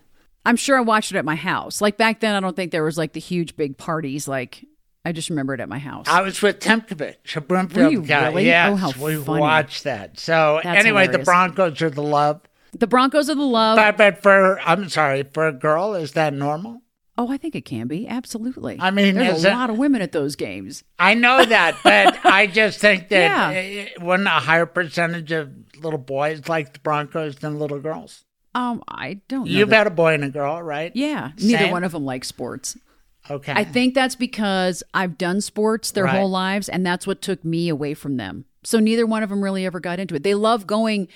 I'm 0.46 0.56
sure 0.56 0.76
I 0.76 0.82
watched 0.82 1.10
it 1.12 1.16
at 1.16 1.24
my 1.24 1.36
house. 1.36 1.80
Like 1.80 1.96
back 1.96 2.20
then, 2.20 2.34
I 2.34 2.40
don't 2.40 2.54
think 2.54 2.70
there 2.70 2.84
was 2.84 2.98
like 2.98 3.12
the 3.14 3.20
huge 3.20 3.56
big 3.56 3.78
parties. 3.78 4.28
Like 4.28 4.64
I 5.06 5.12
just 5.12 5.30
remember 5.30 5.54
it 5.54 5.60
at 5.60 5.68
my 5.68 5.78
house. 5.78 6.06
I 6.08 6.20
was 6.22 6.40
with 6.42 6.60
Tymkovich, 6.60 7.36
a 7.36 7.90
you 7.90 8.02
guy. 8.02 8.28
really? 8.28 8.42
Oh, 8.42 8.46
yes, 8.46 8.72
Oh, 8.72 8.76
how 8.76 9.04
we 9.04 9.16
funny. 9.16 9.40
watched 9.40 9.84
that. 9.84 10.18
So 10.20 10.60
That's 10.62 10.78
anyway, 10.78 11.06
the. 11.08 11.18
Broncos 11.18 11.80
are 11.82 11.90
the 11.90 12.02
love. 12.02 12.40
the 12.72 12.86
Broncos 12.86 13.28
are 13.30 13.34
the 13.34 13.42
love. 13.42 13.76
But, 13.76 13.96
but 13.96 14.22
for 14.22 14.60
I'm 14.60 14.88
sorry, 14.90 15.22
for 15.32 15.46
a 15.48 15.52
girl, 15.52 15.94
is 15.94 16.12
that 16.12 16.32
normal? 16.34 16.82
Oh, 17.16 17.30
I 17.30 17.36
think 17.36 17.54
it 17.54 17.64
can 17.64 17.86
be 17.86 18.08
absolutely. 18.08 18.76
I 18.80 18.90
mean, 18.90 19.14
there's 19.14 19.44
a 19.44 19.50
lot 19.50 19.70
of 19.70 19.78
women 19.78 20.02
at 20.02 20.12
those 20.12 20.36
games. 20.36 20.82
I 20.98 21.14
know 21.14 21.44
that, 21.44 21.76
but 21.84 22.18
I 22.26 22.46
just 22.46 22.80
think 22.80 23.08
that 23.08 23.54
Yeah. 23.54 23.84
uh, 24.00 24.04
wouldn't 24.04 24.26
a 24.26 24.32
higher 24.32 24.66
percentage 24.66 25.30
of 25.32 25.50
little 25.80 25.98
boys 25.98 26.48
like 26.48 26.72
the 26.72 26.78
Broncos 26.80 27.36
than 27.36 27.58
little 27.58 27.78
girls? 27.80 28.24
Um, 28.54 28.82
I 28.88 29.20
don't. 29.28 29.44
know 29.46 29.50
You've 29.50 29.70
that- 29.70 29.76
had 29.78 29.86
a 29.88 29.90
boy 29.90 30.14
and 30.14 30.24
a 30.24 30.28
girl, 30.30 30.62
right? 30.62 30.92
yeah. 30.94 31.32
Neither 31.40 31.70
one 31.70 31.84
of 31.84 31.92
them 31.92 32.04
like 32.04 32.24
sports. 32.24 32.76
Okay. 33.30 33.52
I 33.52 33.64
think 33.64 33.94
that's 33.94 34.16
because 34.16 34.82
I've 34.92 35.16
done 35.16 35.40
sports 35.40 35.92
their 35.92 36.04
Right. 36.04 36.14
whole 36.18 36.28
lives, 36.30 36.68
and 36.68 36.84
that's 36.84 37.06
what 37.06 37.22
took 37.22 37.42
me 37.44 37.68
away 37.70 37.94
from 37.94 38.16
them. 38.18 38.44
So 38.64 38.78
neither 38.78 39.06
one 39.06 39.22
of 39.22 39.30
them 39.30 39.42
really 39.42 39.64
ever 39.66 39.80
got 39.80 39.98
into 39.98 40.14
it. 40.14 40.22
They 40.24 40.34
love 40.34 40.66
going 40.66 41.08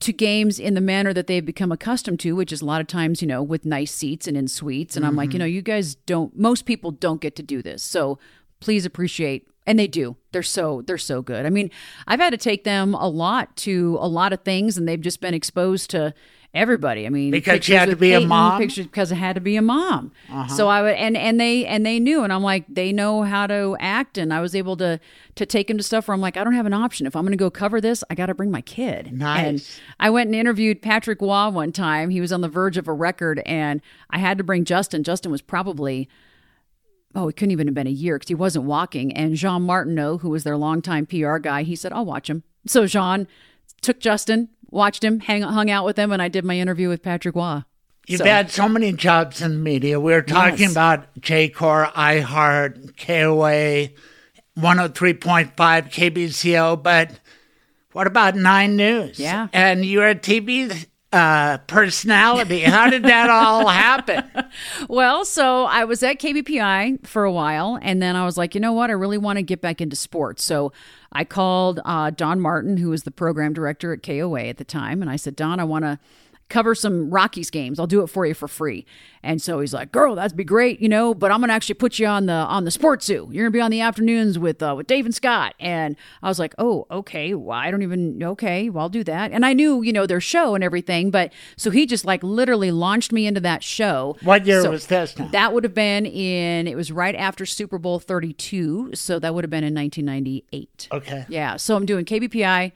to 0.00 0.12
games 0.12 0.60
in 0.60 0.74
the 0.74 0.80
manner 0.80 1.12
that 1.12 1.26
they've 1.26 1.44
become 1.44 1.72
accustomed 1.72 2.20
to, 2.20 2.36
which 2.36 2.52
is 2.52 2.60
a 2.60 2.64
lot 2.64 2.80
of 2.80 2.86
times, 2.86 3.20
you 3.20 3.26
know, 3.26 3.42
with 3.42 3.64
nice 3.64 3.90
seats 3.92 4.28
and 4.28 4.36
in 4.36 4.46
suites. 4.46 4.96
And 4.96 5.04
I'm 5.04 5.16
like, 5.16 5.30
Mm-hmm. 5.30 5.32
you 5.34 5.38
know, 5.40 5.44
you 5.44 5.62
guys 5.62 5.96
don't, 5.96 6.38
most 6.38 6.66
people 6.66 6.90
don't 6.92 7.20
get 7.20 7.34
to 7.36 7.42
do 7.42 7.62
this. 7.62 7.82
So 7.82 8.18
please 8.60 8.86
appreciate, 8.86 9.48
and 9.66 9.78
they 9.78 9.88
do. 9.88 10.16
They're 10.32 10.42
so, 10.44 10.82
they're 10.86 10.98
so 10.98 11.20
good. 11.20 11.44
I 11.46 11.50
mean, 11.50 11.70
I've 12.06 12.20
had 12.20 12.30
to 12.30 12.36
take 12.36 12.62
them 12.64 12.94
a 12.94 13.08
lot 13.08 13.56
to 13.58 13.98
a 14.00 14.06
lot 14.08 14.32
of 14.32 14.42
things, 14.42 14.78
and 14.78 14.86
they've 14.88 15.00
just 15.00 15.20
been 15.20 15.34
exposed 15.34 15.90
to 15.90 16.14
everybody. 16.54 17.06
I 17.06 17.10
mean, 17.10 17.30
Because 17.30 17.68
you 17.68 17.76
had 17.76 17.90
to 17.90 17.96
be 17.96 18.12
a 18.12 18.20
mom? 18.20 18.60
Pictures 18.60 18.86
because 18.86 19.12
I 19.12 19.16
had 19.16 19.34
to 19.34 19.40
be 19.40 19.56
a 19.56 19.62
mom. 19.62 20.12
Uh-huh. 20.30 20.48
So 20.48 20.68
I 20.68 20.82
would, 20.82 20.94
and 20.94 21.16
and 21.16 21.40
they 21.40 21.66
and 21.66 21.84
they 21.84 21.98
knew, 22.00 22.24
and 22.24 22.32
I'm 22.32 22.42
like, 22.42 22.64
they 22.68 22.92
know 22.92 23.22
how 23.22 23.46
to 23.46 23.76
act, 23.80 24.18
and 24.18 24.32
I 24.32 24.40
was 24.40 24.54
able 24.54 24.76
to 24.78 25.00
to 25.34 25.46
take 25.46 25.68
them 25.68 25.76
to 25.76 25.82
stuff 25.82 26.08
where 26.08 26.14
I'm 26.14 26.20
like, 26.20 26.36
I 26.36 26.44
don't 26.44 26.54
have 26.54 26.66
an 26.66 26.74
option. 26.74 27.06
If 27.06 27.14
I'm 27.14 27.22
going 27.22 27.32
to 27.32 27.36
go 27.36 27.50
cover 27.50 27.80
this, 27.80 28.02
I 28.10 28.14
got 28.14 28.26
to 28.26 28.34
bring 28.34 28.50
my 28.50 28.62
kid. 28.62 29.12
Nice. 29.12 29.46
And 29.46 29.82
I 30.00 30.10
went 30.10 30.28
and 30.28 30.34
interviewed 30.34 30.82
Patrick 30.82 31.20
Roy 31.20 31.48
one 31.50 31.72
time. 31.72 32.10
He 32.10 32.20
was 32.20 32.32
on 32.32 32.40
the 32.40 32.48
verge 32.48 32.76
of 32.76 32.88
a 32.88 32.92
record, 32.92 33.40
and 33.46 33.80
I 34.10 34.18
had 34.18 34.38
to 34.38 34.44
bring 34.44 34.64
Justin. 34.64 35.04
Justin 35.04 35.30
was 35.30 35.42
probably. 35.42 36.08
Oh, 37.14 37.26
it 37.26 37.36
couldn't 37.36 37.52
even 37.52 37.66
have 37.66 37.74
been 37.74 37.86
a 37.86 37.90
year 37.90 38.16
because 38.16 38.28
he 38.28 38.34
wasn't 38.34 38.66
walking. 38.66 39.16
And 39.16 39.34
Jean 39.34 39.62
Martineau, 39.62 40.18
who 40.18 40.28
was 40.28 40.44
their 40.44 40.58
longtime 40.58 41.06
PR 41.06 41.38
guy, 41.38 41.62
he 41.62 41.74
said, 41.74 41.90
I'll 41.90 42.04
watch 42.04 42.28
him. 42.28 42.42
So 42.66 42.86
Jean 42.86 43.26
took 43.80 43.98
Justin, 43.98 44.50
watched 44.70 45.02
him, 45.04 45.20
hang, 45.20 45.42
hung 45.42 45.70
out 45.70 45.84
with 45.84 45.98
him, 45.98 46.12
and 46.12 46.20
I 46.22 46.28
did 46.28 46.44
my 46.44 46.58
interview 46.58 46.88
with 46.88 47.02
Patrick 47.02 47.34
Roy. 47.36 47.62
You've 48.06 48.18
So- 48.20 48.24
had 48.24 48.50
so 48.50 48.68
many 48.68 48.92
jobs 48.92 49.42
in 49.42 49.50
the 49.52 49.58
media. 49.58 50.00
We 50.00 50.14
are 50.14 50.22
talking 50.22 50.58
Yes. 50.60 50.72
about 50.72 51.20
Jacor, 51.20 51.90
iHeart, 51.94 52.96
KOA, 52.96 53.90
103.5, 54.58 55.90
KBCO, 55.90 56.82
but 56.82 57.12
what 57.92 58.06
about 58.06 58.34
Nine 58.36 58.76
News? 58.76 59.18
Yeah. 59.18 59.48
And 59.52 59.84
you're 59.84 60.08
a 60.08 60.14
TV 60.14 60.86
uh, 61.12 61.58
personality. 61.66 62.60
How 62.64 62.90
did 62.90 63.02
that 63.04 63.30
all 63.30 63.66
happen? 63.68 64.24
Well, 64.88 65.24
so 65.24 65.64
I 65.64 65.84
was 65.84 66.02
at 66.02 66.18
KBPI 66.18 67.06
for 67.06 67.24
a 67.24 67.32
while, 67.32 67.78
and 67.82 68.00
then 68.02 68.16
I 68.16 68.24
was 68.24 68.36
like, 68.38 68.54
you 68.54 68.60
know 68.60 68.72
what? 68.72 68.88
I 68.90 68.94
really 68.94 69.18
want 69.18 69.36
to 69.38 69.42
get 69.42 69.60
back 69.60 69.80
into 69.80 69.96
sports. 69.96 70.42
So 70.44 70.72
I 71.12 71.24
called 71.24 71.80
uh, 71.84 72.10
Don 72.10 72.40
Martin, 72.40 72.76
who 72.76 72.90
was 72.90 73.04
the 73.04 73.10
program 73.10 73.52
director 73.52 73.92
at 73.92 74.02
KOA 74.02 74.42
at 74.42 74.58
the 74.58 74.64
time, 74.64 75.00
and 75.00 75.10
I 75.10 75.16
said, 75.16 75.36
Don, 75.36 75.58
I 75.58 75.64
want 75.64 75.84
to 75.84 75.98
cover 76.48 76.74
some 76.74 77.10
Rockies 77.10 77.50
games. 77.50 77.78
I'll 77.78 77.86
do 77.86 78.02
it 78.02 78.06
for 78.08 78.24
you 78.26 78.34
for 78.34 78.48
free. 78.48 78.86
And 79.22 79.42
so 79.42 79.60
he's 79.60 79.74
like, 79.74 79.92
"Girl, 79.92 80.14
that'd 80.14 80.36
be 80.36 80.44
great, 80.44 80.80
you 80.80 80.88
know, 80.88 81.12
but 81.12 81.30
I'm 81.30 81.40
going 81.40 81.48
to 81.48 81.54
actually 81.54 81.74
put 81.74 81.98
you 81.98 82.06
on 82.06 82.26
the 82.26 82.32
on 82.32 82.64
the 82.64 82.70
sports 82.70 83.04
zoo. 83.06 83.28
You're 83.32 83.44
going 83.44 83.52
to 83.52 83.56
be 83.56 83.60
on 83.60 83.70
the 83.70 83.80
afternoons 83.80 84.38
with 84.38 84.62
uh, 84.62 84.74
with 84.76 84.86
Dave 84.86 85.04
and 85.04 85.14
Scott." 85.14 85.54
And 85.60 85.96
I 86.22 86.28
was 86.28 86.38
like, 86.38 86.54
"Oh, 86.56 86.86
okay. 86.90 87.34
Well, 87.34 87.58
I 87.58 87.70
don't 87.70 87.82
even 87.82 88.22
okay, 88.22 88.70
well, 88.70 88.82
I'll 88.84 88.88
do 88.88 89.04
that." 89.04 89.32
And 89.32 89.44
I 89.44 89.52
knew, 89.52 89.82
you 89.82 89.92
know, 89.92 90.06
their 90.06 90.20
show 90.20 90.54
and 90.54 90.62
everything, 90.64 91.10
but 91.10 91.32
so 91.56 91.70
he 91.70 91.84
just 91.84 92.04
like 92.04 92.22
literally 92.22 92.70
launched 92.70 93.12
me 93.12 93.26
into 93.26 93.40
that 93.40 93.62
show. 93.62 94.16
What 94.22 94.46
year 94.46 94.62
So 94.62 94.70
was 94.70 94.86
this 94.86 95.18
now? 95.18 95.28
That 95.28 95.52
would 95.52 95.64
have 95.64 95.74
been 95.74 96.06
in 96.06 96.66
it 96.66 96.76
was 96.76 96.92
right 96.92 97.14
after 97.16 97.44
Super 97.44 97.78
Bowl 97.78 97.98
32, 97.98 98.92
so 98.94 99.18
that 99.18 99.34
would 99.34 99.44
have 99.44 99.50
been 99.50 99.64
in 99.64 99.74
1998. 99.74 100.88
Okay. 100.92 101.26
Yeah. 101.28 101.56
So 101.56 101.76
I'm 101.76 101.86
doing 101.86 102.04
KBPI, 102.04 102.72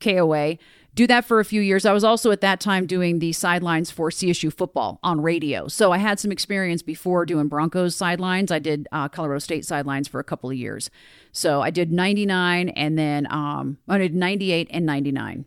KOA. 0.00 0.58
Do 0.94 1.08
that 1.08 1.24
for 1.24 1.40
a 1.40 1.44
few 1.44 1.60
years. 1.60 1.84
I 1.84 1.92
was 1.92 2.04
also 2.04 2.30
at 2.30 2.40
that 2.42 2.60
time 2.60 2.86
doing 2.86 3.18
the 3.18 3.32
sidelines 3.32 3.90
for 3.90 4.10
CSU 4.10 4.52
football 4.52 5.00
on 5.02 5.20
radio. 5.20 5.66
So 5.66 5.90
I 5.90 5.98
had 5.98 6.20
some 6.20 6.30
experience 6.30 6.82
before 6.82 7.26
doing 7.26 7.48
Broncos 7.48 7.96
sidelines. 7.96 8.52
I 8.52 8.60
did 8.60 8.86
uh, 8.92 9.08
Colorado 9.08 9.40
State 9.40 9.64
sidelines 9.64 10.06
for 10.06 10.20
a 10.20 10.24
couple 10.24 10.50
of 10.50 10.56
years. 10.56 10.90
So 11.32 11.62
I 11.62 11.70
did 11.70 11.90
99 11.90 12.68
and 12.68 12.96
then 12.96 13.26
um, 13.32 13.78
I 13.88 13.98
did 13.98 14.14
98 14.14 14.68
and 14.70 14.86
99. 14.86 15.46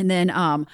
And 0.00 0.10
then 0.10 0.30
um, 0.30 0.66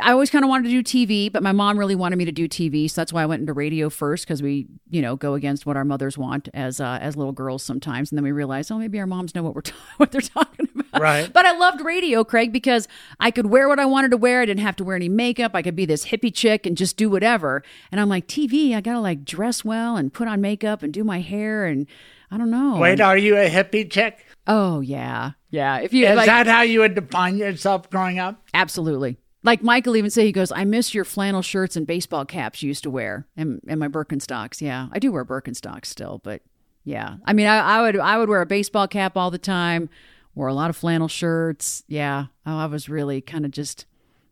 I 0.00 0.12
always 0.12 0.30
kind 0.30 0.44
of 0.44 0.48
wanted 0.48 0.70
to 0.70 0.82
do 0.82 1.06
TV, 1.06 1.30
but 1.30 1.42
my 1.42 1.52
mom 1.52 1.78
really 1.78 1.94
wanted 1.94 2.16
me 2.16 2.24
to 2.24 2.32
do 2.32 2.48
TV, 2.48 2.90
so 2.90 3.00
that's 3.00 3.12
why 3.12 3.22
I 3.22 3.26
went 3.26 3.40
into 3.40 3.52
radio 3.52 3.88
first 3.88 4.26
because 4.26 4.42
we, 4.42 4.66
you 4.90 5.00
know, 5.00 5.14
go 5.14 5.34
against 5.34 5.64
what 5.64 5.76
our 5.76 5.84
mothers 5.84 6.18
want 6.18 6.48
as 6.52 6.80
uh, 6.80 6.98
as 7.00 7.16
little 7.16 7.32
girls 7.32 7.62
sometimes, 7.62 8.10
and 8.10 8.18
then 8.18 8.24
we 8.24 8.32
realize, 8.32 8.70
oh, 8.70 8.78
maybe 8.78 8.98
our 8.98 9.06
moms 9.06 9.34
know 9.34 9.42
what 9.42 9.54
we're 9.54 9.62
what 9.98 10.10
they're 10.10 10.20
talking 10.20 10.68
about. 10.74 11.00
Right. 11.00 11.32
But 11.32 11.46
I 11.46 11.56
loved 11.56 11.80
radio, 11.80 12.24
Craig, 12.24 12.52
because 12.52 12.88
I 13.20 13.30
could 13.30 13.46
wear 13.46 13.68
what 13.68 13.78
I 13.78 13.84
wanted 13.84 14.10
to 14.10 14.16
wear. 14.16 14.40
I 14.42 14.46
didn't 14.46 14.62
have 14.62 14.76
to 14.76 14.84
wear 14.84 14.96
any 14.96 15.08
makeup. 15.08 15.52
I 15.54 15.62
could 15.62 15.76
be 15.76 15.86
this 15.86 16.06
hippie 16.06 16.34
chick 16.34 16.66
and 16.66 16.76
just 16.76 16.96
do 16.96 17.08
whatever. 17.08 17.62
And 17.92 18.00
I'm 18.00 18.08
like, 18.08 18.26
TV, 18.26 18.74
I 18.74 18.80
gotta 18.80 19.00
like 19.00 19.24
dress 19.24 19.64
well 19.64 19.96
and 19.96 20.12
put 20.12 20.28
on 20.28 20.40
makeup 20.40 20.82
and 20.82 20.92
do 20.92 21.04
my 21.04 21.20
hair 21.20 21.66
and 21.66 21.86
I 22.30 22.36
don't 22.38 22.50
know. 22.50 22.78
Wait, 22.78 23.00
are 23.00 23.16
you 23.16 23.36
a 23.36 23.48
hippie 23.48 23.88
chick? 23.88 24.26
Oh 24.46 24.80
yeah, 24.80 25.32
yeah. 25.50 25.78
If 25.78 25.92
you 25.92 26.06
Is 26.06 26.16
like, 26.16 26.26
that 26.26 26.46
how 26.46 26.62
you 26.62 26.80
would 26.80 26.94
define 26.94 27.36
yourself 27.36 27.88
growing 27.90 28.18
up? 28.18 28.42
Absolutely. 28.52 29.18
Like 29.42 29.62
Michael 29.62 29.96
even 29.96 30.10
say, 30.10 30.24
he 30.24 30.32
goes, 30.32 30.50
I 30.50 30.64
miss 30.64 30.94
your 30.94 31.04
flannel 31.04 31.42
shirts 31.42 31.76
and 31.76 31.86
baseball 31.86 32.24
caps 32.24 32.62
you 32.62 32.68
used 32.68 32.82
to 32.84 32.90
wear 32.90 33.26
and, 33.36 33.60
and 33.68 33.78
my 33.78 33.88
Birkenstocks. 33.88 34.62
Yeah, 34.62 34.88
I 34.90 34.98
do 34.98 35.12
wear 35.12 35.24
Birkenstocks 35.24 35.86
still, 35.86 36.20
but 36.24 36.40
yeah. 36.82 37.16
I 37.26 37.34
mean, 37.34 37.46
I, 37.46 37.58
I 37.58 37.82
would 37.82 37.98
I 37.98 38.16
would 38.16 38.30
wear 38.30 38.40
a 38.40 38.46
baseball 38.46 38.88
cap 38.88 39.18
all 39.18 39.30
the 39.30 39.38
time, 39.38 39.90
wore 40.34 40.48
a 40.48 40.54
lot 40.54 40.70
of 40.70 40.76
flannel 40.76 41.08
shirts. 41.08 41.84
Yeah, 41.88 42.26
oh, 42.46 42.56
I 42.56 42.66
was 42.66 42.88
really 42.88 43.20
kind 43.20 43.44
of 43.44 43.50
just, 43.50 43.84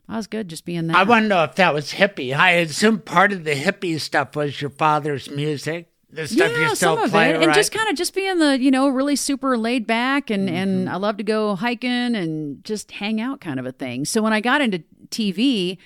I 0.09 0.17
was 0.17 0.27
good 0.27 0.49
just 0.49 0.65
being 0.65 0.87
that. 0.87 0.97
I 0.97 1.03
want 1.03 1.25
to 1.25 1.29
know 1.29 1.45
if 1.45 1.57
that 1.57 1.75
was 1.75 1.93
hippie. 1.93 2.35
I 2.35 2.53
assume 2.53 2.99
part 2.99 3.33
of 3.33 3.45
the 3.45 3.55
hippie 3.55 4.01
stuff 4.01 4.35
was 4.35 4.63
your 4.63 4.71
father's 4.71 5.31
music, 5.31 5.92
the 6.13 6.29
stuff 6.29 6.53
yeah, 6.53 6.69
you 6.69 6.77
still 6.77 6.97
some 6.97 7.05
of 7.05 7.11
play, 7.11 7.31
it, 7.31 7.35
right? 7.39 7.43
and 7.45 7.55
just 7.55 7.73
kind 7.73 7.89
of 7.89 7.97
just 7.97 8.15
being 8.15 8.39
the 8.39 8.59
you 8.61 8.71
know 8.71 8.89
really 8.89 9.17
super 9.17 9.57
laid 9.57 9.87
back, 9.87 10.31
and 10.31 10.49
and 10.51 10.87
Mm-hmm. 10.87 10.95
I 10.95 10.99
love 10.99 11.17
to 11.17 11.25
go 11.25 11.57
hiking 11.57 12.15
and 12.15 12.63
just 12.65 12.93
hang 12.93 13.21
out 13.21 13.41
kind 13.41 13.59
of 13.59 13.67
a 13.67 13.73
thing. 13.73 14.05
So 14.05 14.21
when 14.23 14.33
I 14.33 14.41
got 14.41 14.61
into 14.61 14.83
TV, 15.09 15.79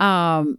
um, 0.00 0.58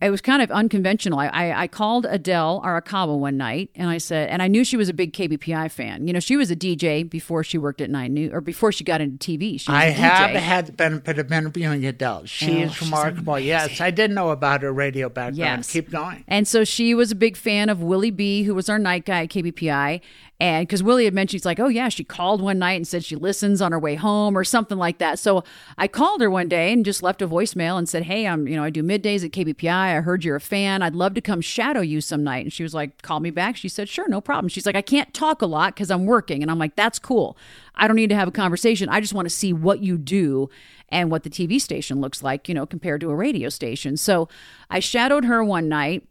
it 0.00 0.10
was 0.10 0.20
kind 0.20 0.40
of 0.42 0.50
unconventional. 0.52 1.18
I, 1.18 1.26
I, 1.26 1.62
I 1.62 1.66
called 1.68 2.06
Adele 2.08 2.62
Arakawa 2.64 3.18
one 3.18 3.36
night 3.36 3.70
and 3.74 3.90
I 3.90 3.98
said, 3.98 4.28
and 4.28 4.40
I 4.42 4.46
knew 4.48 4.62
she 4.64 4.76
was 4.76 4.88
a 4.88 4.94
big 4.94 5.12
KBPI 5.12 5.70
fan. 5.72 6.06
You 6.06 6.12
know, 6.12 6.20
she 6.20 6.36
was 6.36 6.50
a 6.50 6.56
DJ 6.56 7.08
before 7.08 7.42
she 7.42 7.58
worked 7.58 7.80
at 7.80 7.90
Nine 7.90 8.14
News 8.14 8.32
or 8.32 8.40
before 8.40 8.70
she 8.70 8.84
got 8.84 9.00
into 9.00 9.18
TV. 9.18 9.60
I 9.68 9.86
a 9.86 9.92
have 9.92 10.30
had 10.30 10.66
the 10.66 10.72
benefit 10.72 11.18
of 11.18 11.32
interviewing 11.32 11.84
Adele. 11.84 12.26
She 12.26 12.58
Oh, 12.62 12.66
is 12.66 12.80
remarkable. 12.80 13.40
Yes, 13.40 13.80
I 13.80 13.90
did 13.90 14.10
know 14.12 14.30
about 14.30 14.62
her 14.62 14.72
radio 14.72 15.08
background. 15.08 15.36
Yes. 15.36 15.72
Keep 15.72 15.90
going. 15.90 16.24
And 16.28 16.46
so 16.46 16.62
she 16.64 16.94
was 16.94 17.10
a 17.10 17.16
big 17.16 17.36
fan 17.36 17.68
of 17.68 17.82
Willie 17.82 18.10
B, 18.12 18.44
who 18.44 18.54
was 18.54 18.68
our 18.68 18.78
night 18.78 19.04
guy 19.04 19.22
at 19.24 19.30
KBPI. 19.30 20.00
And 20.40 20.68
because 20.68 20.84
Willie 20.84 21.04
had 21.04 21.14
mentioned, 21.14 21.40
she's 21.40 21.46
like, 21.46 21.58
oh, 21.58 21.66
yeah, 21.66 21.88
she 21.88 22.04
called 22.04 22.40
one 22.40 22.60
night 22.60 22.74
and 22.74 22.86
said 22.86 23.04
she 23.04 23.16
listens 23.16 23.60
on 23.60 23.72
her 23.72 23.78
way 23.78 23.96
home 23.96 24.38
or 24.38 24.44
something 24.44 24.78
like 24.78 24.98
that. 24.98 25.18
So 25.18 25.42
I 25.76 25.88
called 25.88 26.20
her 26.20 26.30
one 26.30 26.48
day 26.48 26.72
and 26.72 26.84
just 26.84 27.02
left 27.02 27.20
a 27.22 27.28
voicemail 27.28 27.76
and 27.76 27.88
said, 27.88 28.04
hey, 28.04 28.24
I'm, 28.24 28.46
you 28.46 28.54
know, 28.54 28.62
I 28.62 28.70
do 28.70 28.84
middays 28.84 29.24
at 29.24 29.32
KBPI. 29.32 29.68
I 29.68 30.00
heard 30.00 30.24
you're 30.24 30.36
a 30.36 30.40
fan. 30.40 30.80
I'd 30.80 30.94
love 30.94 31.14
to 31.14 31.20
come 31.20 31.40
shadow 31.40 31.80
you 31.80 32.00
some 32.00 32.22
night. 32.22 32.44
And 32.44 32.52
she 32.52 32.62
was 32.62 32.72
like, 32.72 33.02
call 33.02 33.18
me 33.18 33.30
back. 33.30 33.56
She 33.56 33.68
said, 33.68 33.88
sure, 33.88 34.08
no 34.08 34.20
problem. 34.20 34.48
She's 34.48 34.64
like, 34.64 34.76
I 34.76 34.82
can't 34.82 35.12
talk 35.12 35.42
a 35.42 35.46
lot 35.46 35.74
because 35.74 35.90
I'm 35.90 36.06
working. 36.06 36.42
And 36.42 36.52
I'm 36.52 36.58
like, 36.58 36.76
that's 36.76 37.00
cool. 37.00 37.36
I 37.74 37.88
don't 37.88 37.96
need 37.96 38.10
to 38.10 38.16
have 38.16 38.28
a 38.28 38.32
conversation. 38.32 38.88
I 38.88 39.00
just 39.00 39.14
want 39.14 39.26
to 39.26 39.34
see 39.34 39.52
what 39.52 39.80
you 39.80 39.98
do 39.98 40.50
and 40.88 41.10
what 41.10 41.24
the 41.24 41.30
TV 41.30 41.60
station 41.60 42.00
looks 42.00 42.22
like, 42.22 42.48
you 42.48 42.54
know, 42.54 42.64
compared 42.64 43.00
to 43.00 43.10
a 43.10 43.14
radio 43.16 43.48
station. 43.48 43.96
So 43.96 44.28
I 44.70 44.78
shadowed 44.78 45.24
her 45.24 45.42
one 45.42 45.68
night 45.68 46.06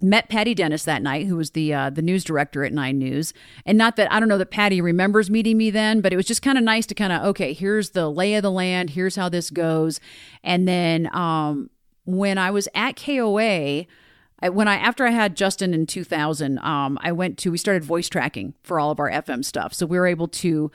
met 0.00 0.28
Patty 0.28 0.54
Dennis 0.54 0.84
that 0.84 1.02
night, 1.02 1.26
who 1.26 1.36
was 1.36 1.52
the 1.52 1.72
uh, 1.72 1.90
the 1.90 2.02
news 2.02 2.24
director 2.24 2.64
at 2.64 2.72
Nine 2.72 2.98
News. 2.98 3.32
And 3.64 3.78
not 3.78 3.96
that 3.96 4.12
I 4.12 4.20
don't 4.20 4.28
know 4.28 4.38
that 4.38 4.50
Patty 4.50 4.80
remembers 4.80 5.30
meeting 5.30 5.56
me 5.56 5.70
then, 5.70 6.00
but 6.00 6.12
it 6.12 6.16
was 6.16 6.26
just 6.26 6.42
kind 6.42 6.58
of 6.58 6.64
nice 6.64 6.86
to 6.86 6.94
kind 6.94 7.12
of 7.12 7.22
okay, 7.24 7.52
here's 7.52 7.90
the 7.90 8.10
lay 8.10 8.34
of 8.34 8.42
the 8.42 8.50
land, 8.50 8.90
here's 8.90 9.16
how 9.16 9.28
this 9.28 9.50
goes. 9.50 10.00
And 10.42 10.68
then 10.68 11.14
um, 11.14 11.70
when 12.04 12.38
I 12.38 12.50
was 12.50 12.68
at 12.74 12.96
KOA. 12.96 13.86
I, 14.38 14.50
when 14.50 14.68
I 14.68 14.74
after 14.76 15.06
I 15.06 15.12
had 15.12 15.34
Justin 15.34 15.72
in 15.72 15.86
2000, 15.86 16.58
um, 16.58 16.98
I 17.00 17.10
went 17.10 17.38
to 17.38 17.50
we 17.50 17.56
started 17.56 17.82
voice 17.82 18.06
tracking 18.06 18.52
for 18.62 18.78
all 18.78 18.90
of 18.90 19.00
our 19.00 19.10
FM 19.10 19.42
stuff, 19.42 19.72
so 19.72 19.86
we 19.86 19.98
were 19.98 20.06
able 20.06 20.28
to 20.28 20.70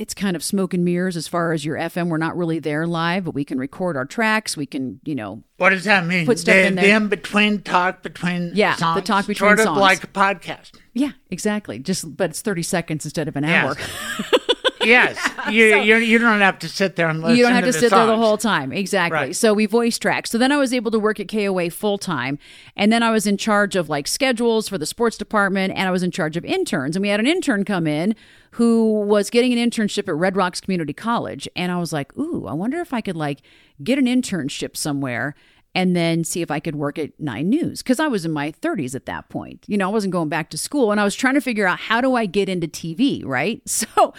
it's 0.00 0.14
kind 0.14 0.34
of 0.34 0.42
smoke 0.42 0.72
and 0.72 0.82
mirrors 0.82 1.14
as 1.14 1.28
far 1.28 1.52
as 1.52 1.62
your 1.62 1.76
FM. 1.76 2.08
We're 2.08 2.16
not 2.16 2.34
really 2.34 2.58
there 2.58 2.86
live, 2.86 3.24
but 3.24 3.34
we 3.34 3.44
can 3.44 3.58
record 3.58 3.98
our 3.98 4.06
tracks. 4.06 4.56
We 4.56 4.64
can, 4.64 4.98
you 5.04 5.14
know, 5.14 5.42
What 5.58 5.70
does 5.70 5.84
that 5.84 6.06
mean? 6.06 6.24
Put 6.24 6.38
stuff 6.38 6.54
the, 6.54 6.66
in 6.66 6.74
the 6.76 6.80
there. 6.80 6.96
in 6.96 7.08
between 7.08 7.60
talk 7.60 8.02
between 8.02 8.52
Yeah, 8.54 8.76
the 8.76 9.02
talk 9.02 9.26
between 9.26 9.56
sort 9.56 9.60
of 9.60 9.76
like 9.76 10.02
a 10.02 10.06
podcast. 10.06 10.70
yeah, 10.94 11.12
exactly. 11.30 11.78
Just 11.78 12.16
but 12.16 12.30
it's 12.30 12.40
30 12.40 12.62
seconds 12.62 13.04
instead 13.04 13.28
of 13.28 13.36
an 13.36 13.44
hour. 13.44 13.76
Yes. 14.82 15.18
You, 15.50 15.78
you 15.78 15.96
you 15.96 16.18
don't 16.18 16.40
have 16.40 16.58
to 16.60 16.68
sit 16.68 16.94
there 16.96 17.08
and 17.08 17.22
listen. 17.22 17.36
you 17.36 17.42
don't 17.42 17.54
have 17.54 17.64
to, 17.64 17.72
the 17.72 17.78
sit 17.78 17.90
there 17.90 18.06
the 18.06 18.16
whole 18.16 18.36
time. 18.36 18.72
Exactly. 18.72 19.16
Right. 19.16 19.36
So 19.36 19.52
we 19.52 19.66
voice 19.66 19.98
track. 19.98 20.26
So 20.28 20.38
then 20.38 20.52
I 20.52 20.58
was 20.58 20.72
able 20.72 20.90
to 20.92 20.98
work 20.98 21.18
at 21.18 21.28
KOA 21.28 21.70
full 21.70 21.98
time. 21.98 22.38
And 22.76 22.92
then 22.92 23.02
I 23.02 23.10
was 23.10 23.26
in 23.26 23.36
charge 23.36 23.74
of 23.74 23.88
like 23.88 24.06
schedules 24.06 24.68
for 24.68 24.78
the 24.78 24.86
sports 24.86 25.16
department 25.16 25.72
and 25.74 25.88
I 25.88 25.90
was 25.90 26.02
in 26.04 26.10
charge 26.12 26.36
of 26.36 26.44
interns. 26.44 26.94
And 26.94 27.02
we 27.02 27.08
had 27.08 27.18
an 27.18 27.26
intern 27.26 27.64
come 27.64 27.86
in 27.86 28.14
who 28.52 29.00
was 29.00 29.30
getting 29.30 29.52
an 29.52 29.70
internship 29.70 30.06
at 30.08 30.14
Red 30.14 30.36
Rocks 30.36 30.60
Community 30.60 30.92
College. 30.92 31.48
And 31.56 31.72
I 31.72 31.78
was 31.78 31.92
like, 31.92 32.16
ooh, 32.16 32.46
I 32.46 32.52
wonder 32.52 32.80
if 32.80 32.92
I 32.92 33.00
could 33.00 33.16
like 33.16 33.40
get 33.82 33.98
an 33.98 34.06
internship 34.06 34.76
somewhere 34.76 35.34
and 35.74 35.94
then 35.94 36.24
see 36.24 36.42
if 36.42 36.50
I 36.50 36.58
could 36.58 36.74
work 36.74 36.98
at 36.98 37.18
Nine 37.20 37.48
News 37.48 37.82
because 37.82 38.00
I 38.00 38.08
was 38.08 38.24
in 38.24 38.32
my 38.32 38.50
30s 38.50 38.94
at 38.94 39.06
that 39.06 39.28
point. 39.28 39.64
You 39.68 39.78
know, 39.78 39.88
I 39.88 39.92
wasn't 39.92 40.12
going 40.12 40.28
back 40.28 40.50
to 40.50 40.58
school 40.58 40.90
and 40.90 41.00
I 41.00 41.04
was 41.04 41.14
trying 41.14 41.34
to 41.34 41.40
figure 41.40 41.66
out 41.66 41.78
how 41.78 42.00
do 42.00 42.16
I 42.16 42.26
get 42.26 42.48
into 42.48 42.68
TV, 42.68 43.24
right? 43.24 43.62
So 43.80 44.12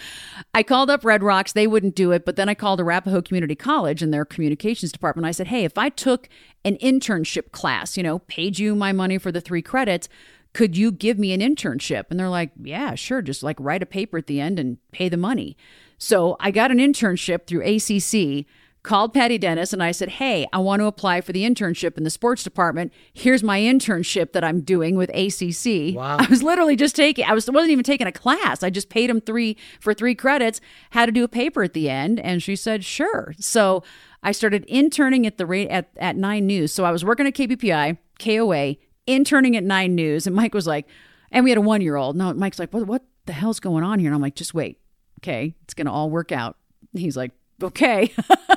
I 0.54 0.62
called 0.64 0.90
up 0.90 1.04
Red 1.04 1.22
Rocks, 1.22 1.52
they 1.52 1.66
wouldn't 1.66 1.94
do 1.94 2.10
it, 2.10 2.24
but 2.24 2.36
then 2.36 2.48
I 2.48 2.54
called 2.54 2.80
Arapahoe 2.80 3.22
Community 3.22 3.54
College 3.54 4.02
and 4.02 4.12
their 4.12 4.24
communications 4.24 4.90
department. 4.90 5.24
I 5.24 5.30
said, 5.30 5.48
"Hey, 5.48 5.64
if 5.64 5.78
I 5.78 5.88
took 5.88 6.28
an 6.64 6.76
internship 6.78 7.52
class, 7.52 7.96
you 7.96 8.02
know, 8.02 8.18
paid 8.20 8.58
you 8.58 8.74
my 8.74 8.92
money 8.92 9.18
for 9.18 9.30
the 9.30 9.40
3 9.40 9.62
credits, 9.62 10.08
could 10.52 10.76
you 10.76 10.90
give 10.90 11.18
me 11.18 11.32
an 11.32 11.40
internship?" 11.40 12.04
And 12.10 12.18
they're 12.18 12.28
like, 12.28 12.50
"Yeah, 12.60 12.96
sure, 12.96 13.22
just 13.22 13.42
like 13.42 13.56
write 13.60 13.82
a 13.82 13.86
paper 13.86 14.18
at 14.18 14.26
the 14.26 14.40
end 14.40 14.58
and 14.58 14.78
pay 14.90 15.08
the 15.08 15.16
money." 15.16 15.56
So 15.96 16.36
I 16.40 16.50
got 16.50 16.72
an 16.72 16.78
internship 16.78 17.46
through 17.46 17.62
ACC 17.62 18.46
called 18.82 19.14
Patty 19.14 19.38
Dennis 19.38 19.72
and 19.72 19.82
I 19.82 19.92
said, 19.92 20.08
Hey, 20.10 20.46
I 20.52 20.58
want 20.58 20.80
to 20.80 20.86
apply 20.86 21.20
for 21.20 21.32
the 21.32 21.44
internship 21.44 21.96
in 21.96 22.04
the 22.04 22.10
sports 22.10 22.42
department. 22.42 22.92
Here's 23.12 23.42
my 23.42 23.60
internship 23.60 24.32
that 24.32 24.42
I'm 24.42 24.60
doing 24.60 24.96
with 24.96 25.10
ACC. 25.10 25.94
Wow. 25.96 26.16
I 26.18 26.26
was 26.28 26.42
literally 26.42 26.76
just 26.76 26.96
taking, 26.96 27.24
I 27.24 27.32
was, 27.32 27.48
wasn't 27.50 27.72
even 27.72 27.84
taking 27.84 28.06
a 28.06 28.12
class. 28.12 28.62
I 28.62 28.70
just 28.70 28.88
paid 28.88 29.08
him 29.08 29.20
three 29.20 29.56
for 29.80 29.94
three 29.94 30.14
credits, 30.14 30.60
had 30.90 31.06
to 31.06 31.12
do 31.12 31.24
a 31.24 31.28
paper 31.28 31.62
at 31.62 31.74
the 31.74 31.88
end. 31.88 32.18
And 32.20 32.42
she 32.42 32.56
said, 32.56 32.84
Sure. 32.84 33.34
So 33.38 33.84
I 34.22 34.32
started 34.32 34.64
interning 34.66 35.26
at 35.26 35.38
the 35.38 35.46
rate 35.46 35.68
at, 35.68 35.90
at 35.96 36.16
Nine 36.16 36.46
News. 36.46 36.72
So 36.72 36.84
I 36.84 36.90
was 36.90 37.04
working 37.04 37.26
at 37.26 37.34
KBPI, 37.34 37.98
KOA, 38.18 38.76
interning 39.06 39.56
at 39.56 39.64
Nine 39.64 39.94
News. 39.94 40.26
And 40.26 40.34
Mike 40.34 40.54
was 40.54 40.66
like, 40.66 40.86
and 41.30 41.44
we 41.44 41.50
had 41.50 41.58
a 41.58 41.62
one 41.62 41.80
year 41.80 41.96
old. 41.96 42.16
No, 42.16 42.32
Mike's 42.34 42.58
like, 42.58 42.72
what, 42.72 42.86
what 42.86 43.04
the 43.26 43.32
hell's 43.32 43.60
going 43.60 43.84
on 43.84 43.98
here? 43.98 44.08
And 44.08 44.14
I'm 44.14 44.20
like, 44.20 44.34
just 44.34 44.54
wait. 44.54 44.78
Okay. 45.20 45.54
It's 45.62 45.74
going 45.74 45.86
to 45.86 45.92
all 45.92 46.10
work 46.10 46.32
out. 46.32 46.56
He's 46.92 47.16
like, 47.16 47.32
okay. 47.62 48.12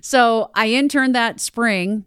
so 0.00 0.50
I 0.54 0.68
interned 0.68 1.14
that 1.14 1.40
spring 1.40 2.04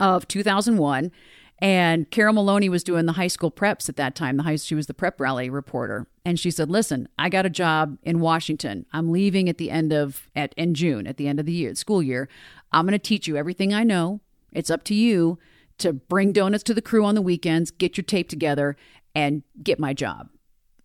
of 0.00 0.28
2001 0.28 1.10
and 1.58 2.10
Carol 2.10 2.34
Maloney 2.34 2.68
was 2.68 2.84
doing 2.84 3.06
the 3.06 3.12
high 3.12 3.28
school 3.28 3.50
preps 3.50 3.88
at 3.88 3.96
that 3.96 4.14
time. 4.14 4.36
The 4.36 4.42
high 4.42 4.56
she 4.56 4.74
was 4.74 4.86
the 4.86 4.94
prep 4.94 5.20
rally 5.20 5.48
reporter, 5.48 6.06
and 6.24 6.38
she 6.38 6.50
said, 6.50 6.70
"Listen, 6.70 7.08
I 7.18 7.28
got 7.28 7.46
a 7.46 7.50
job 7.50 7.98
in 8.02 8.20
Washington. 8.20 8.84
I'm 8.92 9.10
leaving 9.10 9.48
at 9.48 9.58
the 9.58 9.70
end 9.70 9.92
of 9.92 10.28
at 10.36 10.52
in 10.56 10.74
June, 10.74 11.06
at 11.06 11.16
the 11.16 11.28
end 11.28 11.40
of 11.40 11.46
the 11.46 11.52
year, 11.52 11.74
school 11.74 12.02
year. 12.02 12.28
I'm 12.72 12.84
going 12.84 12.92
to 12.92 12.98
teach 12.98 13.26
you 13.26 13.36
everything 13.36 13.72
I 13.72 13.84
know. 13.84 14.20
It's 14.52 14.70
up 14.70 14.84
to 14.84 14.94
you 14.94 15.38
to 15.78 15.92
bring 15.92 16.32
donuts 16.32 16.64
to 16.64 16.74
the 16.74 16.82
crew 16.82 17.04
on 17.04 17.14
the 17.14 17.22
weekends, 17.22 17.70
get 17.70 17.96
your 17.96 18.04
tape 18.04 18.28
together, 18.28 18.76
and 19.14 19.42
get 19.62 19.78
my 19.78 19.94
job." 19.94 20.28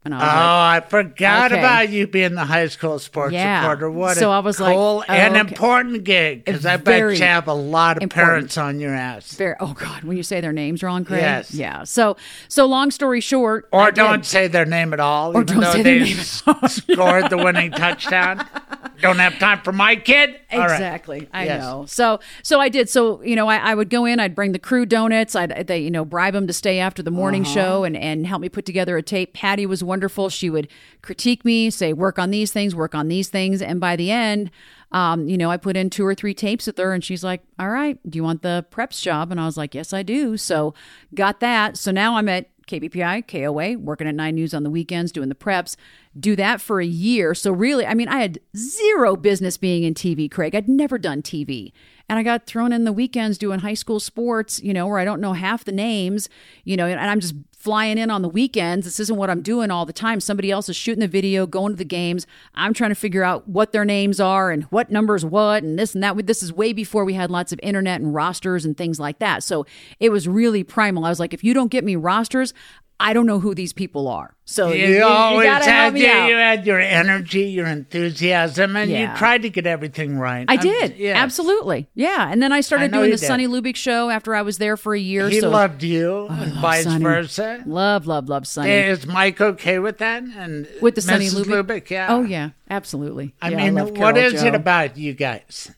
And 0.04 0.16
I 0.16 0.18
Oh, 0.18 0.24
like, 0.24 0.84
I 0.84 0.88
forgot 0.89 1.52
Okay. 1.52 1.60
about 1.62 1.89
you 1.89 2.08
being 2.08 2.34
the 2.34 2.43
high 2.45 2.68
school 2.70 2.97
sports 2.97 3.34
Yeah. 3.34 3.60
reporter. 3.62 3.91
What 3.91 4.18
So 4.18 4.32
a 4.32 4.38
I 4.38 4.39
was 4.39 4.60
like, 4.60 4.74
cool 4.76 5.04
oh, 5.08 5.14
and 5.14 5.34
okay. 5.38 5.39
important 5.41 6.04
gig 6.06 6.43
because 6.43 6.66
I 6.66 6.78
bet 6.78 7.18
you 7.20 7.24
have 7.24 7.47
a 7.47 7.54
lot 7.54 7.97
of 7.97 8.04
important. 8.04 8.28
parents 8.30 8.58
on 8.58 8.80
your 8.80 8.95
ass. 8.95 9.34
Very, 9.36 9.54
oh 9.60 9.74
God, 9.74 10.04
when 10.04 10.18
you 10.18 10.24
say 10.24 10.41
their 10.41 10.54
names 10.54 10.82
wrong, 10.82 11.06
Craig. 11.06 11.22
Yes. 11.22 11.54
Yeah. 11.54 11.84
So, 11.84 12.18
so 12.47 12.66
long 12.66 12.89
story 12.89 13.22
short, 13.22 13.68
Or 13.72 13.82
I 13.82 13.91
don't 13.91 14.26
say 14.26 14.47
their 14.47 14.66
name 14.66 14.91
at 14.93 14.99
all, 14.99 15.38
Or 15.38 15.41
even 15.43 15.45
don't 15.45 15.60
though 15.66 15.72
say 15.74 15.84
their 15.84 15.99
they 15.99 16.06
name 16.06 16.18
s- 16.20 16.43
scored 16.91 17.30
the 17.30 17.38
winning 17.38 17.70
touchdown. 17.72 18.43
Don't 19.02 19.20
have 19.20 19.39
time 19.39 19.62
for 19.64 19.72
my 19.72 19.95
kid. 19.95 20.39
All 20.52 20.60
right. 20.60 20.72
Exactly. 20.74 21.28
I 21.34 21.45
Yes. 21.45 21.62
know. 21.62 21.86
So, 21.88 22.20
so 22.43 22.60
I 22.60 22.70
did. 22.70 22.89
So, 22.89 23.22
you 23.24 23.36
know, 23.36 23.47
I, 23.47 23.58
I 23.58 23.76
would 23.76 23.89
go 23.89 24.06
in, 24.06 24.20
I'd 24.20 24.36
bring 24.36 24.52
the 24.52 24.60
crew 24.60 24.86
donuts. 24.86 25.36
I'd, 25.36 25.68
they, 25.68 25.80
you 25.80 25.89
know, 25.91 26.06
bribe 26.06 26.34
them 26.34 26.47
to 26.47 26.54
stay 26.54 26.80
after 26.80 27.02
the 27.02 27.12
morning 27.12 27.41
Uh-huh. 27.41 27.52
show 27.54 27.84
and, 27.84 27.97
and 27.97 28.28
help 28.28 28.41
me 28.41 28.49
put 28.49 28.66
together 28.66 28.97
a 28.97 29.02
tape. 29.02 29.34
Patty 29.34 29.66
was 29.66 29.84
wonderful. 29.84 30.30
She 30.30 30.49
would 30.49 30.68
critique 31.02 31.43
me, 31.43 31.70
say, 31.70 31.93
work 31.93 32.20
on 32.20 32.30
these 32.32 32.52
things, 32.52 32.76
work 32.76 32.93
on 32.93 33.08
these 33.08 33.30
things. 33.30 33.62
And 33.62 33.80
by 33.80 33.95
the 33.95 34.12
end, 34.12 34.52
um, 34.91 35.28
you 35.30 35.38
know, 35.38 35.49
I 35.49 35.58
put 35.58 35.78
in 35.78 35.89
two 35.89 36.06
or 36.06 36.14
three 36.14 36.34
tapes 36.34 36.68
with 36.68 36.78
her 36.78 36.93
and 36.93 37.04
she's 37.04 37.24
like, 37.24 37.41
all 37.58 37.70
right, 37.70 37.97
do 38.10 38.18
you 38.18 38.24
want 38.24 38.41
the 38.41 38.66
preps 38.72 39.02
job? 39.02 39.32
And 39.32 39.39
I 39.39 39.45
was 39.45 39.58
like, 39.58 39.74
yes, 39.74 39.93
I 39.93 40.04
do. 40.04 40.38
So 40.38 40.74
got 41.16 41.39
that. 41.39 41.78
So 41.78 41.91
now 41.91 42.18
I'm 42.18 42.28
at 42.30 42.49
KBPI, 42.72 43.28
KOA, 43.28 43.78
working 43.78 44.07
at 44.07 44.15
Nine 44.15 44.36
News 44.36 44.53
on 44.53 44.63
the 44.63 44.69
weekends, 44.69 45.11
doing 45.11 45.30
the 45.30 45.36
preps, 45.36 45.76
do 46.19 46.36
that 46.36 46.61
for 46.61 46.80
a 46.80 46.86
year. 46.86 47.34
So, 47.34 47.51
really, 47.51 47.86
I 47.86 47.93
mean, 47.93 48.07
I 48.07 48.19
had 48.22 48.39
zero 48.55 49.15
business 49.15 49.57
being 49.57 49.84
in 49.84 49.93
TV, 49.93 50.30
Craig. 50.32 50.55
I'd 50.55 50.69
never 50.69 50.97
done 50.97 51.22
TV. 51.22 51.72
And 52.09 52.17
I 52.17 52.24
got 52.24 52.45
thrown 52.45 52.74
in 52.74 52.84
the 52.84 52.91
weekends 52.91 53.38
doing 53.38 53.59
high 53.59 53.74
school 53.74 53.99
sports, 53.99 54.61
you 54.61 54.74
know, 54.74 54.88
where 54.88 54.99
I 54.99 55.05
don't 55.05 55.22
know 55.22 55.34
half 55.34 55.63
the 55.63 55.72
names, 55.72 56.30
you 56.63 56.76
know, 56.76 56.86
and 56.88 56.99
I'm 56.99 57.19
just 57.19 57.36
flying 57.62 57.99
in 57.99 58.09
on 58.09 58.24
the 58.24 58.30
weekends. 58.30 58.86
This 58.86 58.99
isn't 58.99 59.18
what 59.18 59.30
I'm 59.30 59.43
doing 59.43 59.70
all 59.70 59.86
the 59.86 59.93
time. 59.93 60.20
Somebody 60.20 60.49
else 60.49 60.68
is 60.68 60.76
shooting 60.76 61.01
the 61.01 61.07
video, 61.07 61.45
going 61.45 61.74
to 61.74 61.78
the 61.78 61.86
games. 61.86 62.26
I'm 62.55 62.74
trying 62.74 62.89
to 62.89 62.95
figure 62.95 63.24
out 63.24 63.47
what 63.47 63.72
their 63.72 63.86
names 63.86 64.20
are 64.20 64.49
and 64.49 64.64
what 64.66 64.89
numbers 64.89 65.24
what 65.24 65.62
and 65.62 65.78
this 65.78 65.93
and 65.93 66.03
that. 66.03 66.26
This 66.26 66.41
is 66.41 66.51
way 66.51 66.74
before 66.74 67.05
we 67.05 67.14
had 67.14 67.30
lots 67.30 67.53
of 67.53 67.59
internet 67.62 68.01
and 68.01 68.16
rosters 68.16 68.66
and 68.66 68.76
things 68.76 68.99
like 68.99 69.20
that. 69.20 69.43
So 69.43 69.68
it 69.99 70.09
was 70.09 70.28
really 70.28 70.64
primal. 70.64 71.05
I 71.05 71.09
was 71.09 71.20
like, 71.20 71.36
if 71.36 71.43
you 71.43 71.53
don't 71.53 71.70
get 71.70 71.84
me 71.84 71.95
rosters, 71.95 72.53
I 73.02 73.14
don't 73.14 73.26
know 73.26 73.39
who 73.39 73.56
these 73.56 73.74
people 73.74 74.08
are. 74.08 74.36
So 74.45 74.72
you, 74.72 74.86
You, 74.88 75.04
always 75.04 75.47
had 75.47 75.93
me 75.93 76.02
you, 76.02 76.08
you 76.08 76.36
had 76.36 76.66
your 76.68 76.80
energy, 76.80 77.45
your 77.45 77.66
enthusiasm, 77.68 78.76
and 78.76 78.91
Yeah. 78.91 79.12
you 79.12 79.18
tried 79.18 79.41
to 79.43 79.49
get 79.49 79.66
everything 79.66 80.18
right. 80.20 80.45
I 80.47 80.54
I'm- 80.54 80.62
did. 80.62 80.97
yes. 80.97 81.16
Absolutely. 81.18 81.88
Yeah. 81.95 82.28
And 82.32 82.41
then 82.43 82.52
I 82.52 82.62
started 82.62 82.91
know 82.91 82.99
doing 82.99 83.12
the 83.12 83.18
did. 83.18 83.26
Sonny 83.26 83.47
Lubick 83.47 83.76
show 83.76 84.10
after 84.10 84.36
I 84.36 84.41
was 84.41 84.58
there 84.58 84.78
for 84.78 84.93
a 84.93 84.99
year. 84.99 85.30
He 85.30 85.39
so 85.39 85.49
loved 85.49 85.84
you, 85.84 86.28
and 86.28 86.54
love 86.54 86.62
vice 86.62 86.84
Sonny. 86.84 87.04
versa. 87.04 87.64
love, 87.66 88.08
love, 88.08 88.30
love 88.30 88.45
Sonny. 88.47 88.72
Is 88.72 89.06
Mike 89.08 89.39
okay 89.41 89.80
with 89.80 89.97
that? 89.99 90.24
And 90.24 90.68
With 90.82 90.95
the 90.95 91.02
Sonny 91.02 91.28
Lubick? 91.30 91.64
Lubick, 91.66 91.89
yeah. 91.89 92.08
Oh, 92.10 92.24
yeah. 92.24 92.49
Absolutely. 92.70 93.34
I 93.41 93.49
Yeah, 93.49 93.58
mean, 93.58 93.76
love 93.76 93.97
what 93.97 94.18
is 94.18 94.43
it 94.43 94.54
about 94.56 94.97
you 94.97 95.14
guys? 95.14 95.72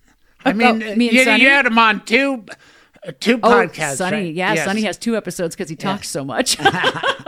I 0.46 0.52
mean, 0.54 0.80
me 0.98 1.08
and 1.22 1.42
you, 1.42 1.48
you 1.48 1.50
had 1.54 1.66
him 1.66 1.78
on 1.78 2.04
two, 2.06 2.44
uh, 2.50 2.54
two 3.20 3.40
Oh, 3.44 3.50
podcasts. 3.50 3.98
Sonny. 3.98 4.18
right? 4.18 4.34
Yeah, 4.34 4.54
Yes. 4.54 4.66
Sonny 4.66 4.82
has 4.84 4.98
two 4.98 5.16
episodes 5.18 5.56
because 5.56 5.70
he 5.70 5.76
talks 5.76 6.10
so 6.10 6.24
much. 6.24 6.58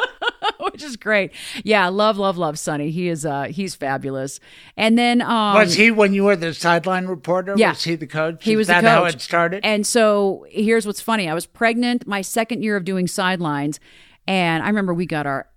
Which 0.59 0.83
is 0.83 0.97
great. 0.97 1.31
Yeah, 1.63 1.87
love, 1.87 2.17
love, 2.17 2.37
love 2.37 2.57
Sonny. 2.59 2.91
He 2.91 3.07
is 3.07 3.25
uh 3.25 3.43
he's 3.43 3.75
fabulous. 3.75 4.39
And 4.75 4.97
then 4.97 5.21
um 5.21 5.53
Was 5.55 5.75
he 5.75 5.91
when 5.91 6.13
you 6.13 6.23
were 6.25 6.35
the 6.35 6.53
sideline 6.53 7.05
reporter? 7.05 7.53
Yeah. 7.57 7.69
Was 7.69 7.83
he 7.83 7.95
the 7.95 8.07
coach? 8.07 8.43
He 8.43 8.53
Is 8.53 8.57
was 8.57 8.67
that 8.67 8.81
the 8.81 8.87
coach. 8.87 8.93
how 8.97 9.05
it 9.05 9.21
started? 9.21 9.65
And 9.65 9.85
so 9.87 10.45
here's 10.49 10.85
what's 10.85 11.01
funny. 11.01 11.29
I 11.29 11.33
was 11.33 11.45
pregnant 11.45 12.05
my 12.07 12.21
second 12.21 12.63
year 12.63 12.75
of 12.75 12.83
doing 12.83 13.07
sidelines, 13.07 13.79
and 14.27 14.63
I 14.63 14.67
remember 14.67 14.93
we 14.93 15.05
got 15.05 15.25
our 15.25 15.47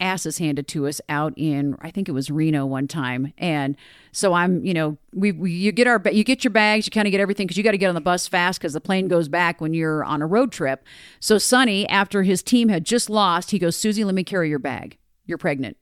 asses 0.00 0.38
handed 0.38 0.66
to 0.68 0.86
us 0.86 1.00
out 1.08 1.32
in 1.36 1.76
I 1.80 1.90
think 1.90 2.08
it 2.08 2.12
was 2.12 2.30
Reno 2.30 2.66
one 2.66 2.88
time. 2.88 3.32
And 3.38 3.76
so 4.12 4.32
I'm, 4.34 4.64
you 4.64 4.74
know, 4.74 4.98
we, 5.14 5.32
we 5.32 5.50
you 5.52 5.72
get 5.72 5.86
our 5.86 6.02
you 6.12 6.24
get 6.24 6.44
your 6.44 6.50
bags, 6.50 6.86
you 6.86 6.90
kind 6.90 7.06
of 7.06 7.12
get 7.12 7.20
everything 7.20 7.46
because 7.46 7.56
you 7.56 7.62
got 7.62 7.70
to 7.72 7.78
get 7.78 7.88
on 7.88 7.94
the 7.94 8.00
bus 8.00 8.26
fast 8.28 8.58
because 8.60 8.72
the 8.72 8.80
plane 8.80 9.08
goes 9.08 9.28
back 9.28 9.60
when 9.60 9.72
you're 9.74 10.04
on 10.04 10.20
a 10.22 10.26
road 10.26 10.52
trip. 10.52 10.84
So 11.20 11.38
Sonny, 11.38 11.88
after 11.88 12.22
his 12.22 12.42
team 12.42 12.68
had 12.68 12.84
just 12.84 13.08
lost, 13.08 13.50
he 13.52 13.58
goes, 13.58 13.76
Susie, 13.76 14.04
let 14.04 14.14
me 14.14 14.24
carry 14.24 14.48
your 14.48 14.58
bag. 14.58 14.98
You're 15.26 15.38
pregnant. 15.38 15.76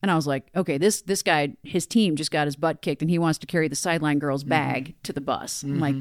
And 0.00 0.10
I 0.10 0.14
was 0.14 0.26
like, 0.26 0.48
okay, 0.54 0.78
this 0.78 1.02
this 1.02 1.22
guy, 1.22 1.56
his 1.62 1.86
team 1.86 2.14
just 2.16 2.30
got 2.30 2.46
his 2.46 2.54
butt 2.56 2.82
kicked, 2.82 3.02
and 3.02 3.10
he 3.10 3.18
wants 3.18 3.38
to 3.40 3.46
carry 3.46 3.66
the 3.68 3.74
sideline 3.76 4.18
girl's 4.18 4.42
Mm-hmm. 4.44 4.50
bag 4.50 4.94
to 5.02 5.12
the 5.12 5.20
bus. 5.20 5.62
I'm 5.62 5.80
like, 5.80 5.96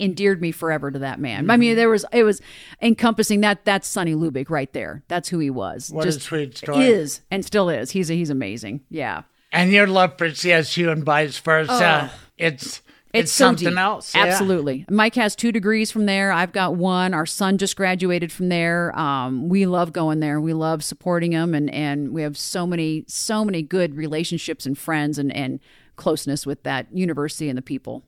endeared 0.00 0.40
me 0.40 0.52
forever 0.52 0.90
to 0.90 0.98
that 1.00 1.18
man. 1.20 1.48
I 1.50 1.54
Mm-hmm. 1.54 1.60
mean, 1.60 1.76
there 1.76 1.88
was 1.88 2.04
it 2.12 2.22
was 2.24 2.40
encompassing 2.82 3.40
that. 3.42 3.64
That's 3.64 3.88
Sonny 3.88 4.14
Lubick 4.14 4.50
right 4.50 4.72
there. 4.72 5.02
That's 5.08 5.28
who 5.28 5.38
he 5.38 5.50
was. 5.50 5.90
What 5.90 6.04
a 6.06 6.08
just 6.10 6.22
sweet 6.22 6.56
story. 6.56 6.84
Is 6.86 7.20
and 7.30 7.44
still 7.44 7.68
is. 7.68 7.90
He's 7.92 8.08
he's 8.08 8.30
amazing. 8.30 8.80
Yeah. 8.90 9.22
and 9.52 9.72
your 9.72 9.86
love 9.86 10.18
for 10.18 10.28
CSU 10.28 10.90
and 10.92 11.04
vice 11.04 11.38
versa. 11.38 12.10
It's 12.36 12.82
it's, 13.12 13.32
so 13.32 13.46
something 13.46 13.78
else. 13.78 14.14
yeah. 14.14 14.24
Absolutely. 14.26 14.84
Mike 14.90 15.14
has 15.14 15.34
two 15.34 15.50
degrees 15.50 15.90
from 15.90 16.04
there. 16.04 16.32
I've 16.32 16.52
got 16.52 16.74
one. 16.74 17.14
Our 17.14 17.24
son 17.24 17.56
just 17.56 17.74
graduated 17.74 18.30
from 18.30 18.50
there. 18.50 18.96
Um, 18.98 19.48
we 19.48 19.64
love 19.64 19.94
going 19.94 20.20
there. 20.20 20.38
We 20.38 20.52
love 20.52 20.84
supporting 20.84 21.32
him, 21.32 21.54
and 21.54 21.70
and 21.72 22.12
we 22.12 22.20
have 22.22 22.36
so 22.36 22.66
many 22.66 23.04
so 23.08 23.42
many 23.42 23.62
good 23.62 23.94
relationships 23.94 24.66
and 24.66 24.76
friends 24.76 25.18
and 25.18 25.34
and 25.34 25.60
closeness 25.94 26.44
with 26.44 26.62
that 26.64 26.88
university 26.92 27.48
and 27.48 27.56
the 27.56 27.62
people. 27.62 28.04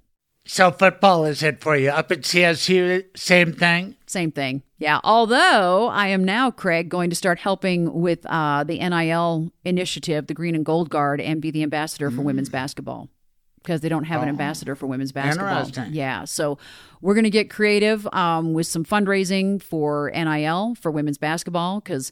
So 0.50 0.70
football 0.70 1.26
is 1.26 1.42
it 1.42 1.60
for 1.60 1.76
you? 1.76 1.90
Up 1.90 2.10
at 2.10 2.22
CSU, 2.22 3.04
same 3.14 3.52
thing. 3.52 3.96
Same 4.06 4.32
thing. 4.32 4.62
Yeah. 4.78 4.98
Although 5.04 5.88
I 5.88 6.06
am 6.08 6.24
now, 6.24 6.50
Craig, 6.50 6.88
going 6.88 7.10
to 7.10 7.16
start 7.16 7.38
helping 7.38 8.00
with 8.00 8.24
uh, 8.24 8.64
the 8.64 8.78
NIL 8.78 9.52
initiative, 9.66 10.26
the 10.26 10.32
Green 10.32 10.54
and 10.54 10.64
Gold 10.64 10.88
Guard, 10.88 11.20
and 11.20 11.42
be 11.42 11.50
the 11.50 11.62
ambassador 11.62 12.10
for 12.10 12.22
women's 12.22 12.48
basketball 12.48 13.10
because 13.62 13.82
they 13.82 13.90
don't 13.90 14.04
have 14.04 14.22
an 14.22 14.30
ambassador 14.30 14.74
for 14.74 14.86
women's 14.86 15.12
basketball. 15.12 15.66
Interesting. 15.66 15.92
Yeah. 15.92 16.24
So 16.24 16.56
we're 17.02 17.14
going 17.14 17.24
to 17.24 17.30
get 17.30 17.50
creative 17.50 18.08
um, 18.14 18.54
with 18.54 18.66
some 18.66 18.86
fundraising 18.86 19.62
for 19.62 20.10
NIL 20.14 20.76
for 20.76 20.90
women's 20.90 21.18
basketball 21.18 21.80
because 21.80 22.10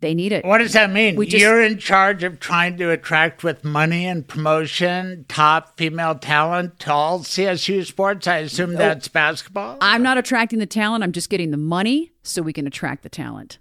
they 0.00 0.14
need 0.14 0.32
it. 0.32 0.44
What 0.44 0.58
does 0.58 0.72
that 0.74 0.90
mean? 0.90 1.16
We 1.16 1.26
just- 1.26 1.40
You're 1.42 1.62
in 1.62 1.78
charge 1.78 2.22
of 2.22 2.38
trying 2.40 2.76
to 2.78 2.90
attract 2.90 3.42
with 3.42 3.64
money 3.64 4.06
and 4.06 4.26
promotion 4.26 5.24
top 5.28 5.76
female 5.76 6.14
talent 6.14 6.78
to 6.80 6.92
all 6.92 7.20
CSU 7.20 7.84
sports. 7.84 8.26
I 8.26 8.38
assume 8.38 8.74
that's 8.74 9.08
basketball. 9.08 9.78
I'm 9.80 10.02
not 10.02 10.18
attracting 10.18 10.58
the 10.58 10.66
talent. 10.66 11.04
I'm 11.04 11.12
just 11.12 11.30
getting 11.30 11.50
the 11.50 11.56
money 11.56 12.12
so 12.22 12.42
we 12.42 12.52
can 12.52 12.66
attract 12.66 13.02
the 13.02 13.08
talent. 13.08 13.58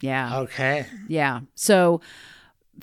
Yeah. 0.00 0.40
okay. 0.40 0.86
Yeah. 1.08 1.40
So 1.54 2.00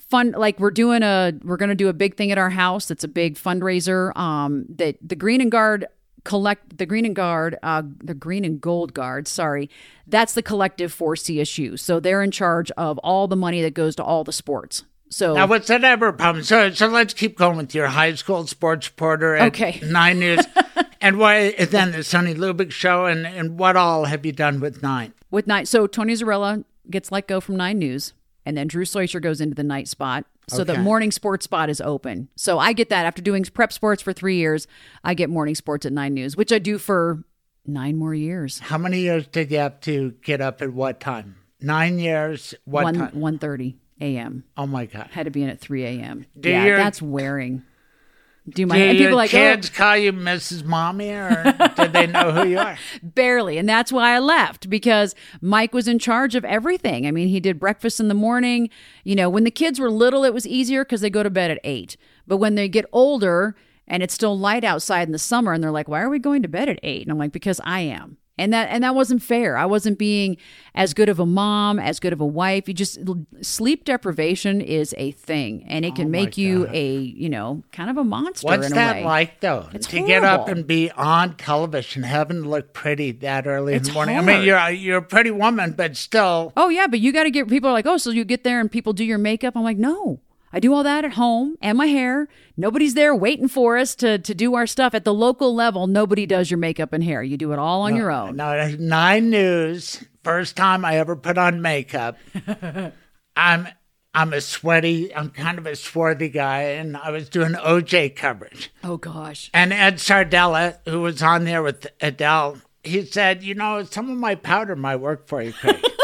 fun 0.08 0.30
like 0.30 0.60
we're 0.60 0.70
doing 0.70 1.02
a 1.02 1.32
we're 1.42 1.56
going 1.56 1.70
to 1.70 1.74
do 1.74 1.88
a 1.88 1.92
big 1.92 2.16
thing 2.16 2.30
at 2.30 2.38
our 2.38 2.50
house 2.50 2.86
that's 2.86 3.02
a 3.02 3.08
big 3.08 3.34
fundraiser 3.34 4.16
um 4.16 4.64
that 4.68 4.96
the 5.02 5.16
Green 5.16 5.40
and 5.40 5.50
Guard 5.50 5.86
collect 6.24 6.78
the 6.78 6.86
Green 6.86 7.04
and 7.04 7.16
Guard 7.16 7.56
uh 7.62 7.82
the 8.02 8.14
Green 8.14 8.44
and 8.44 8.60
Gold 8.60 8.94
Guard, 8.94 9.28
sorry. 9.28 9.68
That's 10.06 10.34
the 10.34 10.42
collective 10.42 10.92
for 10.92 11.14
CSU. 11.14 11.78
So 11.78 12.00
they're 12.00 12.22
in 12.22 12.30
charge 12.30 12.70
of 12.72 12.98
all 12.98 13.28
the 13.28 13.36
money 13.36 13.62
that 13.62 13.74
goes 13.74 13.94
to 13.96 14.04
all 14.04 14.24
the 14.24 14.32
sports. 14.32 14.84
So 15.10 15.34
Now, 15.34 15.46
what's 15.46 15.68
that 15.68 15.84
ever 15.84 16.12
problem? 16.12 16.44
So, 16.44 16.70
so 16.70 16.86
let's 16.88 17.14
keep 17.14 17.38
going 17.38 17.56
with 17.56 17.74
your 17.74 17.86
high 17.88 18.14
school 18.14 18.46
sports 18.46 18.88
reporter 18.90 19.36
at 19.36 19.48
Okay. 19.48 19.80
Nine 19.84 20.18
News. 20.18 20.40
and 21.00 21.18
why 21.18 21.52
then 21.52 21.92
the 21.92 22.04
Sonny 22.04 22.34
Lubick 22.34 22.70
show, 22.72 23.06
and, 23.06 23.26
and 23.26 23.58
what 23.58 23.74
all 23.76 24.04
have 24.04 24.26
you 24.26 24.32
done 24.32 24.60
with 24.60 24.82
Nine? 24.82 25.14
with 25.30 25.46
nine 25.46 25.66
so 25.66 25.86
Tony 25.86 26.12
Zarrella 26.14 26.64
gets 26.90 27.10
let 27.12 27.26
go 27.26 27.40
from 27.40 27.56
9 27.56 27.78
News 27.78 28.12
and 28.46 28.56
then 28.56 28.66
Drew 28.66 28.84
Soicher 28.84 29.20
goes 29.20 29.40
into 29.42 29.54
the 29.54 29.62
night 29.62 29.88
spot. 29.88 30.24
So 30.48 30.64
the 30.64 30.78
morning 30.78 31.10
sports 31.10 31.44
spot 31.44 31.70
is 31.70 31.80
open. 31.80 32.28
So 32.36 32.58
I 32.58 32.72
get 32.72 32.88
that 32.90 33.06
after 33.06 33.22
doing 33.22 33.44
prep 33.44 33.72
sports 33.72 34.02
for 34.02 34.12
3 34.12 34.36
years, 34.36 34.66
I 35.04 35.14
get 35.14 35.30
morning 35.30 35.54
sports 35.54 35.86
at 35.86 35.92
9 35.92 36.12
News, 36.14 36.36
which 36.36 36.52
I 36.52 36.58
do 36.58 36.78
for 36.78 37.22
9 37.66 37.96
more 37.96 38.14
years. 38.14 38.58
How 38.60 38.78
many 38.78 39.00
years 39.00 39.26
did 39.26 39.50
you 39.50 39.58
have 39.58 39.80
to 39.80 40.12
get 40.22 40.40
up 40.40 40.62
at 40.62 40.72
what 40.72 41.00
time? 41.00 41.36
Nine 41.60 41.98
years. 41.98 42.54
What 42.64 42.84
One 42.84 42.94
time? 42.94 43.20
one 43.20 43.38
thirty 43.38 43.78
a.m. 44.00 44.44
Oh 44.56 44.66
my 44.66 44.86
God. 44.86 45.08
Had 45.10 45.24
to 45.24 45.30
be 45.32 45.42
in 45.42 45.48
at 45.48 45.58
three 45.58 45.84
a.m. 45.84 46.24
Do 46.38 46.50
yeah, 46.50 46.64
your- 46.64 46.76
that's 46.76 47.02
wearing. 47.02 47.64
Do 48.54 48.66
my 48.66 48.76
Do 48.76 48.84
and 48.84 48.98
people 48.98 49.16
like 49.16 49.30
kids 49.30 49.70
oh, 49.72 49.76
call 49.76 49.96
you 49.96 50.12
Mrs. 50.12 50.64
Mommy, 50.64 51.10
or 51.10 51.54
did 51.76 51.92
they 51.92 52.06
know 52.06 52.32
who 52.32 52.48
you 52.48 52.58
are? 52.58 52.78
barely, 53.02 53.58
and 53.58 53.68
that's 53.68 53.92
why 53.92 54.14
I 54.14 54.18
left 54.18 54.68
because 54.68 55.14
Mike 55.40 55.72
was 55.74 55.88
in 55.88 55.98
charge 55.98 56.34
of 56.34 56.44
everything. 56.44 57.06
I 57.06 57.10
mean, 57.10 57.28
he 57.28 57.40
did 57.40 57.58
breakfast 57.58 58.00
in 58.00 58.08
the 58.08 58.14
morning. 58.14 58.70
You 59.04 59.16
know, 59.16 59.28
when 59.28 59.44
the 59.44 59.50
kids 59.50 59.78
were 59.78 59.90
little, 59.90 60.24
it 60.24 60.34
was 60.34 60.46
easier 60.46 60.84
because 60.84 61.00
they 61.00 61.10
go 61.10 61.22
to 61.22 61.30
bed 61.30 61.50
at 61.50 61.60
eight. 61.64 61.96
But 62.26 62.38
when 62.38 62.54
they 62.54 62.68
get 62.68 62.86
older 62.92 63.56
and 63.86 64.02
it's 64.02 64.14
still 64.14 64.38
light 64.38 64.64
outside 64.64 65.08
in 65.08 65.12
the 65.12 65.18
summer, 65.18 65.52
and 65.52 65.62
they're 65.62 65.70
like, 65.70 65.88
"Why 65.88 66.00
are 66.00 66.10
we 66.10 66.18
going 66.18 66.42
to 66.42 66.48
bed 66.48 66.68
at 66.68 66.78
8? 66.82 67.02
And 67.02 67.10
I'm 67.10 67.18
like, 67.18 67.32
"Because 67.32 67.60
I 67.64 67.80
am." 67.80 68.18
And 68.38 68.52
that 68.52 68.68
and 68.70 68.84
that 68.84 68.94
wasn't 68.94 69.22
fair. 69.22 69.56
I 69.56 69.66
wasn't 69.66 69.98
being 69.98 70.36
as 70.74 70.94
good 70.94 71.08
of 71.08 71.18
a 71.18 71.26
mom, 71.26 71.78
as 71.78 71.98
good 72.00 72.12
of 72.12 72.20
a 72.20 72.26
wife. 72.26 72.68
You 72.68 72.74
just 72.74 72.98
sleep 73.42 73.84
deprivation 73.84 74.60
is 74.60 74.94
a 74.96 75.10
thing, 75.12 75.64
and 75.66 75.84
it 75.84 75.94
can 75.96 76.06
oh 76.06 76.10
make 76.10 76.38
you 76.38 76.68
a 76.70 76.96
you 76.98 77.28
know 77.28 77.64
kind 77.72 77.90
of 77.90 77.96
a 77.96 78.04
monster. 78.04 78.46
What's 78.46 78.66
in 78.66 78.72
a 78.72 78.74
that 78.76 78.96
way. 78.96 79.04
like, 79.04 79.40
though? 79.40 79.68
It's 79.72 79.86
to 79.86 80.06
get 80.06 80.24
up 80.24 80.48
and 80.48 80.66
be 80.66 80.90
on 80.92 81.36
television, 81.36 82.02
having 82.02 82.42
to 82.42 82.48
look 82.48 82.72
pretty 82.72 83.12
that 83.12 83.46
early 83.46 83.74
in 83.74 83.80
It's 83.80 83.88
the 83.88 83.94
morning. 83.94 84.16
I 84.16 84.20
mean, 84.20 84.42
you're 84.42 84.56
a, 84.56 84.70
you're 84.70 84.98
a 84.98 85.02
pretty 85.02 85.30
woman, 85.30 85.72
but 85.72 85.96
still, 85.96 86.52
Oh 86.56 86.68
yeah, 86.68 86.86
but 86.86 87.00
you 87.00 87.12
got 87.12 87.24
to 87.24 87.30
get 87.30 87.48
people 87.48 87.70
are 87.70 87.72
like, 87.72 87.86
oh, 87.86 87.96
so 87.96 88.10
you 88.10 88.24
get 88.24 88.44
there 88.44 88.60
and 88.60 88.70
people 88.70 88.92
do 88.92 89.04
your 89.04 89.18
makeup. 89.18 89.56
I'm 89.56 89.62
like, 89.64 89.78
no, 89.78 90.20
I 90.52 90.60
do 90.60 90.72
all 90.72 90.82
that 90.82 91.04
at 91.04 91.12
home 91.12 91.56
and 91.60 91.76
my 91.76 91.86
hair. 91.86 92.28
Nobody's 92.56 92.94
there 92.94 93.14
waiting 93.14 93.48
for 93.48 93.76
us 93.76 93.94
to 93.96 94.18
to 94.18 94.34
do 94.34 94.54
our 94.54 94.66
stuff 94.66 94.94
at 94.94 95.04
the 95.04 95.14
local 95.14 95.54
level. 95.54 95.86
Nobody 95.86 96.26
does 96.26 96.50
your 96.50 96.58
makeup 96.58 96.92
and 96.92 97.04
hair. 97.04 97.22
You 97.22 97.36
do 97.36 97.52
it 97.52 97.58
all 97.58 97.82
on 97.82 97.94
your 97.96 98.10
own. 98.10 98.36
No, 98.36 98.74
nine 98.78 99.30
news. 99.30 100.04
First 100.24 100.56
time 100.56 100.84
I 100.84 100.96
ever 100.98 101.16
put 101.16 101.38
on 101.38 101.62
makeup. 101.62 102.18
I'm 103.36 103.68
I'm 104.14 104.32
a 104.32 104.40
sweaty. 104.40 105.14
I'm 105.14 105.30
kind 105.30 105.58
of 105.58 105.66
a 105.66 105.76
swarthy 105.76 106.28
guy, 106.28 106.62
and 106.62 106.96
I 106.96 107.10
was 107.10 107.28
doing 107.28 107.52
OJ 107.52 108.16
coverage. 108.16 108.70
Oh 108.82 108.96
gosh. 108.96 109.50
And 109.54 109.72
Ed 109.72 109.96
Sardella, 109.96 110.78
who 110.86 111.00
was 111.02 111.22
on 111.22 111.44
there 111.44 111.62
with 111.62 111.86
Adele, 112.00 112.58
he 112.82 113.04
said, 113.04 113.42
"You 113.44 113.54
know, 113.54 113.84
some 113.84 114.10
of 114.10 114.16
my 114.18 114.34
powder 114.34 114.74
might 114.74 114.96
work 114.96 115.28
for 115.28 115.42
you, 115.42 115.52
Craig. 115.52 115.82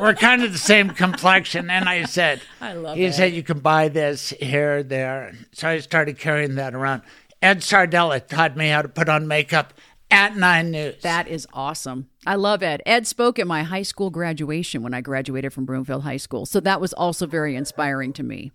We're 0.00 0.14
kind 0.14 0.42
of 0.42 0.52
the 0.52 0.58
same 0.58 0.90
complexion." 0.90 1.70
And 1.70 1.88
I 1.88 2.04
said, 2.04 2.40
I 2.60 2.72
love 2.74 2.96
He 2.96 3.06
Ed. 3.06 3.12
said, 3.12 3.32
"You 3.32 3.42
can 3.42 3.60
buy 3.60 3.88
this 3.88 4.30
here, 4.40 4.82
there." 4.82 5.34
So 5.52 5.68
I 5.68 5.78
started 5.80 6.18
carrying 6.18 6.54
that 6.56 6.74
around. 6.74 7.02
Ed 7.42 7.58
Sardella 7.60 8.26
taught 8.26 8.56
me 8.56 8.68
how 8.68 8.82
to 8.82 8.88
put 8.88 9.08
on 9.08 9.26
makeup 9.26 9.72
at 10.10 10.36
Nine 10.36 10.70
News. 10.72 11.00
That 11.02 11.26
is 11.28 11.46
awesome. 11.52 12.08
I 12.26 12.34
love 12.34 12.62
Ed. 12.62 12.82
Ed 12.84 13.06
spoke 13.06 13.38
at 13.38 13.46
my 13.46 13.62
high 13.62 13.82
school 13.82 14.10
graduation 14.10 14.82
when 14.82 14.92
I 14.92 15.00
graduated 15.00 15.52
from 15.52 15.64
Broomfield 15.64 16.02
High 16.02 16.16
School. 16.18 16.44
So 16.46 16.60
that 16.60 16.80
was 16.80 16.92
also 16.92 17.26
very 17.26 17.56
inspiring 17.56 18.12
to 18.14 18.22
me. 18.22 18.52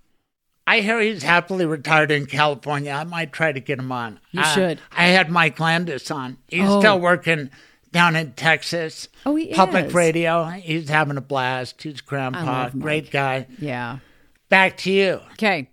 I 0.67 0.81
hear 0.81 0.99
he's 0.99 1.23
happily 1.23 1.65
retired 1.65 2.09
in 2.11 2.25
California. 2.25 2.91
I 2.91 3.03
might 3.05 3.31
try 3.31 3.51
to 3.51 3.59
get 3.59 3.77
him 3.79 3.91
on. 3.91 4.19
You 4.31 4.41
Uh, 4.41 4.53
should. 4.53 4.79
I 4.95 5.05
had 5.05 5.29
Mike 5.29 5.59
Landess 5.59 6.09
on. 6.11 6.37
He's 6.47 6.67
Oh. 6.67 6.79
still 6.79 6.99
working 6.99 7.51
down 7.95 8.15
in 8.17 8.33
Texas. 8.33 9.07
Oh, 9.25 9.35
he 9.35 9.53
Public 9.53 9.85
is. 9.85 9.93
radio. 9.93 10.43
He's 10.43 10.89
having 10.89 11.15
a 11.17 11.21
blast. 11.21 11.81
He's 11.81 12.01
grandpa. 12.01 12.69
Great 12.69 13.09
guy. 13.09 13.47
Yeah. 13.57 13.99
Back 14.49 14.77
to 14.79 14.91
you. 14.91 15.21
Okay. 15.31 15.69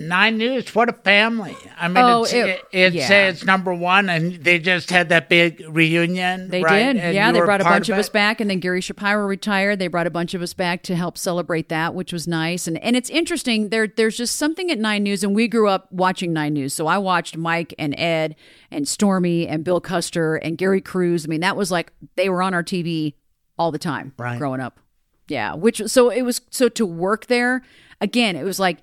Nine 0.00 0.38
News, 0.38 0.74
what 0.74 0.88
a 0.88 0.94
family! 0.94 1.54
I 1.78 1.86
mean, 1.88 1.98
Oh, 1.98 2.22
it's, 2.24 2.32
it- 2.32 2.48
it, 2.72 2.94
it's 2.94 3.10
yeah. 3.10 3.34
number 3.44 3.74
one, 3.74 4.08
and 4.08 4.32
they 4.42 4.58
just 4.58 4.88
had 4.88 5.10
that 5.10 5.28
big 5.28 5.62
reunion. 5.68 6.48
They 6.48 6.62
right? 6.62 6.94
did. 6.94 6.96
And 6.96 7.14
yeah, 7.14 7.30
they 7.30 7.40
brought 7.40 7.60
a 7.60 7.64
bunch 7.64 7.90
of, 7.90 7.98
us 7.98 8.08
back 8.08 8.40
and 8.40 8.48
then 8.48 8.60
Gary 8.60 8.80
Shapiro 8.80 9.26
retired. 9.26 9.78
They 9.78 9.88
brought 9.88 10.06
a 10.06 10.10
bunch 10.10 10.32
of 10.32 10.40
us 10.40 10.54
back 10.54 10.82
to 10.84 10.96
help 10.96 11.18
celebrate 11.18 11.68
that, 11.68 11.94
which 11.94 12.12
was 12.14 12.26
nice. 12.26 12.66
And 12.66 12.78
and 12.78 12.96
it's 12.96 13.10
interesting. 13.10 13.68
There 13.68 13.86
there's 13.86 14.16
just 14.16 14.36
something 14.36 14.70
at 14.70 14.78
9 14.78 15.02
News 15.02 15.22
and 15.22 15.34
we 15.34 15.46
grew 15.48 15.68
up 15.68 15.92
watching 15.92 16.32
9 16.32 16.52
News. 16.54 16.72
So 16.72 16.86
I 16.86 16.96
watched 16.96 17.36
Mike 17.36 17.74
and 17.78 17.94
Ed 18.00 18.36
and 18.70 18.88
Stormy 18.88 19.46
and 19.46 19.64
Bill 19.64 19.82
Custer 19.82 20.36
and 20.36 20.56
Gary 20.56 20.80
Cruz. 20.80 21.26
I 21.26 21.28
mean, 21.28 21.40
that 21.42 21.56
was 21.56 21.70
like 21.70 21.92
they 22.16 22.30
were 22.30 22.42
on 22.42 22.54
our 22.54 22.64
TV 22.64 23.12
all 23.58 23.70
the 23.70 23.78
time 23.78 24.14
Right. 24.16 24.38
growing 24.38 24.60
up. 24.62 24.80
Yeah, 25.28 25.54
which 25.54 25.82
so 25.88 26.08
it 26.08 26.22
was 26.22 26.40
so 26.50 26.70
to 26.70 26.86
work 26.86 27.26
there 27.26 27.60
again, 28.00 28.34
it 28.34 28.44
was 28.44 28.58
like 28.58 28.78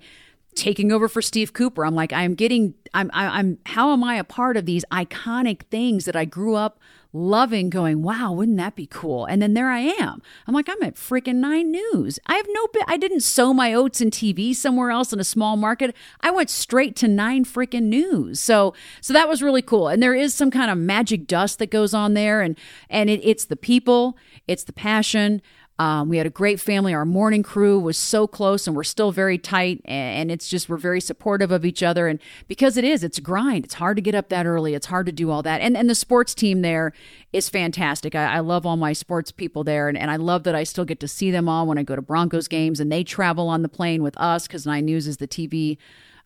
taking 0.58 0.92
over 0.92 1.08
for 1.08 1.22
Steve 1.22 1.52
Cooper. 1.52 1.86
I'm 1.86 1.94
like, 1.94 2.12
I'm 2.12 2.34
getting, 2.34 2.74
I'm, 2.92 3.10
I'm, 3.14 3.58
how 3.66 3.92
am 3.92 4.02
I 4.02 4.16
a 4.16 4.24
part 4.24 4.56
of 4.56 4.66
these 4.66 4.84
iconic 4.90 5.62
things 5.70 6.04
that 6.04 6.16
I 6.16 6.24
grew 6.24 6.56
up 6.56 6.80
loving? 7.12 7.70
Going, 7.70 8.02
wow, 8.02 8.32
wouldn't 8.32 8.56
that 8.58 8.74
be 8.74 8.86
cool? 8.86 9.24
And 9.24 9.40
then 9.40 9.54
there 9.54 9.70
I 9.70 9.78
am. 9.78 10.20
I'm 10.46 10.54
like, 10.54 10.68
I'm 10.68 10.82
at 10.82 10.96
freaking 10.96 11.36
Nine 11.36 11.70
News. 11.70 12.18
I 12.26 12.34
have 12.34 12.46
no. 12.50 12.66
I 12.86 12.96
didn't 12.96 13.20
sow 13.20 13.54
my 13.54 13.72
oats 13.72 14.00
in 14.00 14.10
TV 14.10 14.54
somewhere 14.54 14.90
else 14.90 15.12
in 15.12 15.20
a 15.20 15.24
small 15.24 15.56
market. 15.56 15.94
I 16.20 16.30
went 16.30 16.50
straight 16.50 16.96
to 16.96 17.08
Nine 17.08 17.44
freaking 17.44 17.84
News. 17.84 18.40
So, 18.40 18.74
so 19.00 19.12
that 19.12 19.28
was 19.28 19.42
really 19.42 19.62
cool. 19.62 19.88
And 19.88 20.02
there 20.02 20.14
is 20.14 20.34
some 20.34 20.50
kind 20.50 20.70
of 20.70 20.76
magic 20.76 21.26
dust 21.26 21.60
that 21.60 21.70
goes 21.70 21.94
on 21.94 22.14
there, 22.14 22.40
and 22.42 22.58
and 22.90 23.08
it, 23.08 23.20
it's 23.22 23.44
the 23.44 23.56
people, 23.56 24.18
it's 24.46 24.64
the 24.64 24.72
passion. 24.72 25.40
Um, 25.78 26.08
we 26.08 26.16
had 26.16 26.26
a 26.26 26.30
great 26.30 26.58
family. 26.58 26.92
Our 26.92 27.04
morning 27.04 27.44
crew 27.44 27.78
was 27.78 27.96
so 27.96 28.26
close, 28.26 28.66
and 28.66 28.74
we're 28.74 28.82
still 28.82 29.12
very 29.12 29.38
tight. 29.38 29.80
And, 29.84 30.28
it's 30.28 30.48
just 30.48 30.68
we're 30.68 30.76
very 30.76 31.00
supportive 31.00 31.50
of 31.50 31.64
each 31.64 31.82
other. 31.82 32.08
And 32.08 32.18
because 32.48 32.76
it 32.76 32.84
is, 32.84 33.02
it's 33.04 33.18
grind. 33.20 33.64
It's 33.64 33.74
hard 33.74 33.96
to 33.96 34.02
get 34.02 34.14
up 34.14 34.28
that 34.28 34.46
early. 34.46 34.74
It's 34.74 34.86
hard 34.86 35.06
to 35.06 35.12
do 35.12 35.30
all 35.30 35.42
that. 35.42 35.60
And 35.60 35.76
and 35.76 35.88
the 35.88 35.94
sports 35.94 36.34
team 36.34 36.62
there 36.62 36.92
is 37.32 37.48
fantastic. 37.48 38.14
I, 38.14 38.36
I 38.36 38.40
love 38.40 38.66
all 38.66 38.76
my 38.76 38.92
sports 38.92 39.30
people 39.30 39.64
there, 39.64 39.88
and, 39.88 39.96
and 39.96 40.10
I 40.10 40.16
love 40.16 40.44
that 40.44 40.54
I 40.54 40.64
still 40.64 40.84
get 40.84 41.00
to 41.00 41.08
see 41.08 41.30
them 41.30 41.48
all 41.48 41.66
when 41.66 41.78
I 41.78 41.82
go 41.82 41.96
to 41.96 42.02
Broncos 42.02 42.48
games, 42.48 42.80
and 42.80 42.90
they 42.90 43.04
travel 43.04 43.48
on 43.48 43.62
the 43.62 43.68
plane 43.68 44.02
with 44.02 44.18
us 44.18 44.46
because 44.46 44.66
Nine 44.66 44.84
News 44.84 45.06
is 45.06 45.18
the 45.18 45.28
TV 45.28 45.78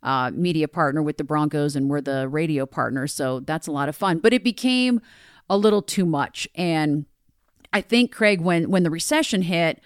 uh, 0.02 0.30
media 0.32 0.66
partner 0.66 1.02
with 1.02 1.18
the 1.18 1.24
Broncos, 1.24 1.76
and 1.76 1.88
we're 1.88 2.00
the 2.00 2.28
radio 2.28 2.66
partner. 2.66 3.06
So 3.06 3.40
that's 3.40 3.66
a 3.66 3.72
lot 3.72 3.88
of 3.88 3.94
fun. 3.96 4.18
But 4.18 4.32
it 4.32 4.42
became 4.42 5.00
a 5.48 5.56
little 5.56 5.82
too 5.82 6.06
much, 6.06 6.48
and 6.54 7.04
I 7.72 7.80
think 7.80 8.12
Craig, 8.12 8.40
when 8.40 8.70
when 8.70 8.82
the 8.82 8.90
recession 8.90 9.42
hit, 9.42 9.80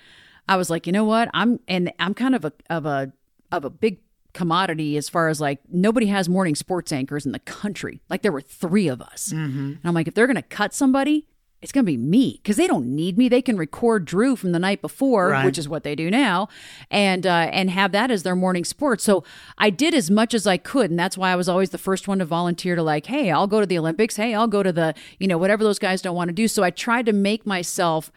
I 0.48 0.56
was 0.56 0.70
like, 0.70 0.86
you 0.86 0.92
know 0.92 1.04
what, 1.04 1.28
I'm 1.34 1.60
and 1.68 1.92
I'm 1.98 2.14
kind 2.14 2.34
of 2.34 2.44
a 2.44 2.52
of 2.70 2.86
a 2.86 3.12
of 3.52 3.64
a 3.64 3.70
big 3.70 4.00
commodity 4.32 4.96
as 4.96 5.08
far 5.08 5.28
as 5.28 5.40
like 5.40 5.60
nobody 5.70 6.06
has 6.06 6.28
morning 6.28 6.54
sports 6.54 6.92
anchors 6.92 7.24
in 7.24 7.32
the 7.32 7.38
country. 7.40 8.00
Like 8.08 8.22
there 8.22 8.32
were 8.32 8.40
three 8.40 8.88
of 8.88 9.00
us, 9.00 9.32
mm-hmm. 9.32 9.58
and 9.58 9.80
I'm 9.84 9.94
like, 9.94 10.08
if 10.08 10.14
they're 10.14 10.26
gonna 10.26 10.42
cut 10.42 10.74
somebody. 10.74 11.28
It's 11.62 11.72
gonna 11.72 11.84
be 11.84 11.96
me 11.96 12.38
because 12.42 12.56
they 12.56 12.66
don't 12.66 12.86
need 12.94 13.16
me. 13.16 13.28
They 13.28 13.40
can 13.42 13.56
record 13.56 14.04
Drew 14.04 14.36
from 14.36 14.52
the 14.52 14.58
night 14.58 14.82
before, 14.82 15.28
Right. 15.30 15.44
which 15.44 15.56
is 15.58 15.68
what 15.68 15.82
they 15.84 15.94
do 15.96 16.10
now, 16.10 16.48
and 16.90 17.26
uh, 17.26 17.48
and 17.50 17.70
have 17.70 17.92
that 17.92 18.10
as 18.10 18.22
their 18.24 18.36
morning 18.36 18.64
sport. 18.64 19.00
So 19.00 19.24
I 19.58 19.70
did 19.70 19.94
as 19.94 20.10
much 20.10 20.34
as 20.34 20.46
I 20.46 20.58
could, 20.58 20.90
and 20.90 20.98
that's 20.98 21.16
why 21.16 21.32
I 21.32 21.36
was 21.36 21.48
always 21.48 21.70
the 21.70 21.78
first 21.78 22.06
one 22.08 22.18
to 22.18 22.24
volunteer 22.26 22.76
to 22.76 22.82
like, 22.82 23.06
hey, 23.06 23.30
I'll 23.30 23.46
go 23.46 23.60
to 23.60 23.66
the 23.66 23.78
Olympics. 23.78 24.16
Hey, 24.16 24.34
I'll 24.34 24.46
go 24.48 24.62
to 24.62 24.70
the 24.72 24.94
you 25.18 25.26
know 25.26 25.38
whatever 25.38 25.64
those 25.64 25.78
guys 25.78 26.02
don't 26.02 26.14
want 26.14 26.28
to 26.28 26.34
do. 26.34 26.46
So 26.46 26.62
I 26.62 26.70
tried 26.70 27.06
to 27.06 27.12
make 27.12 27.46
myself 27.46 28.12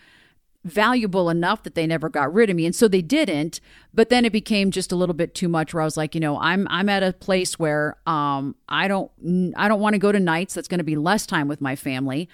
valuable 0.65 1.29
enough 1.29 1.63
that 1.63 1.73
they 1.73 1.87
never 1.87 2.09
got 2.09 2.31
rid 2.33 2.49
of 2.49 2.55
me 2.57 2.65
and 2.65 2.75
so 2.75 2.89
they 2.89 3.01
didn't 3.01 3.61
but 3.93 4.09
then 4.09 4.25
it 4.25 4.31
became 4.33 4.71
just 4.71 4.91
a 4.91 4.95
little 4.95 5.15
bit 5.15 5.33
too 5.33 5.47
much 5.47 5.73
where 5.73 5.79
I 5.81 5.85
was 5.85 5.95
like 5.95 6.13
you 6.13 6.19
know 6.19 6.37
I'm 6.37 6.67
I'm 6.69 6.89
at 6.89 7.01
a 7.01 7.13
place 7.13 7.57
where 7.57 7.95
um 8.05 8.55
I 8.67 8.89
don't 8.89 9.09
I 9.55 9.69
don't 9.69 9.79
want 9.79 9.93
to 9.93 9.99
go 9.99 10.11
to 10.11 10.19
nights 10.19 10.53
that's 10.55 10.67
going 10.67 10.79
to 10.79 10.83
be 10.83 10.97
less 10.97 11.25
time 11.25 11.47
with 11.47 11.61
my 11.61 11.77
family 11.77 12.27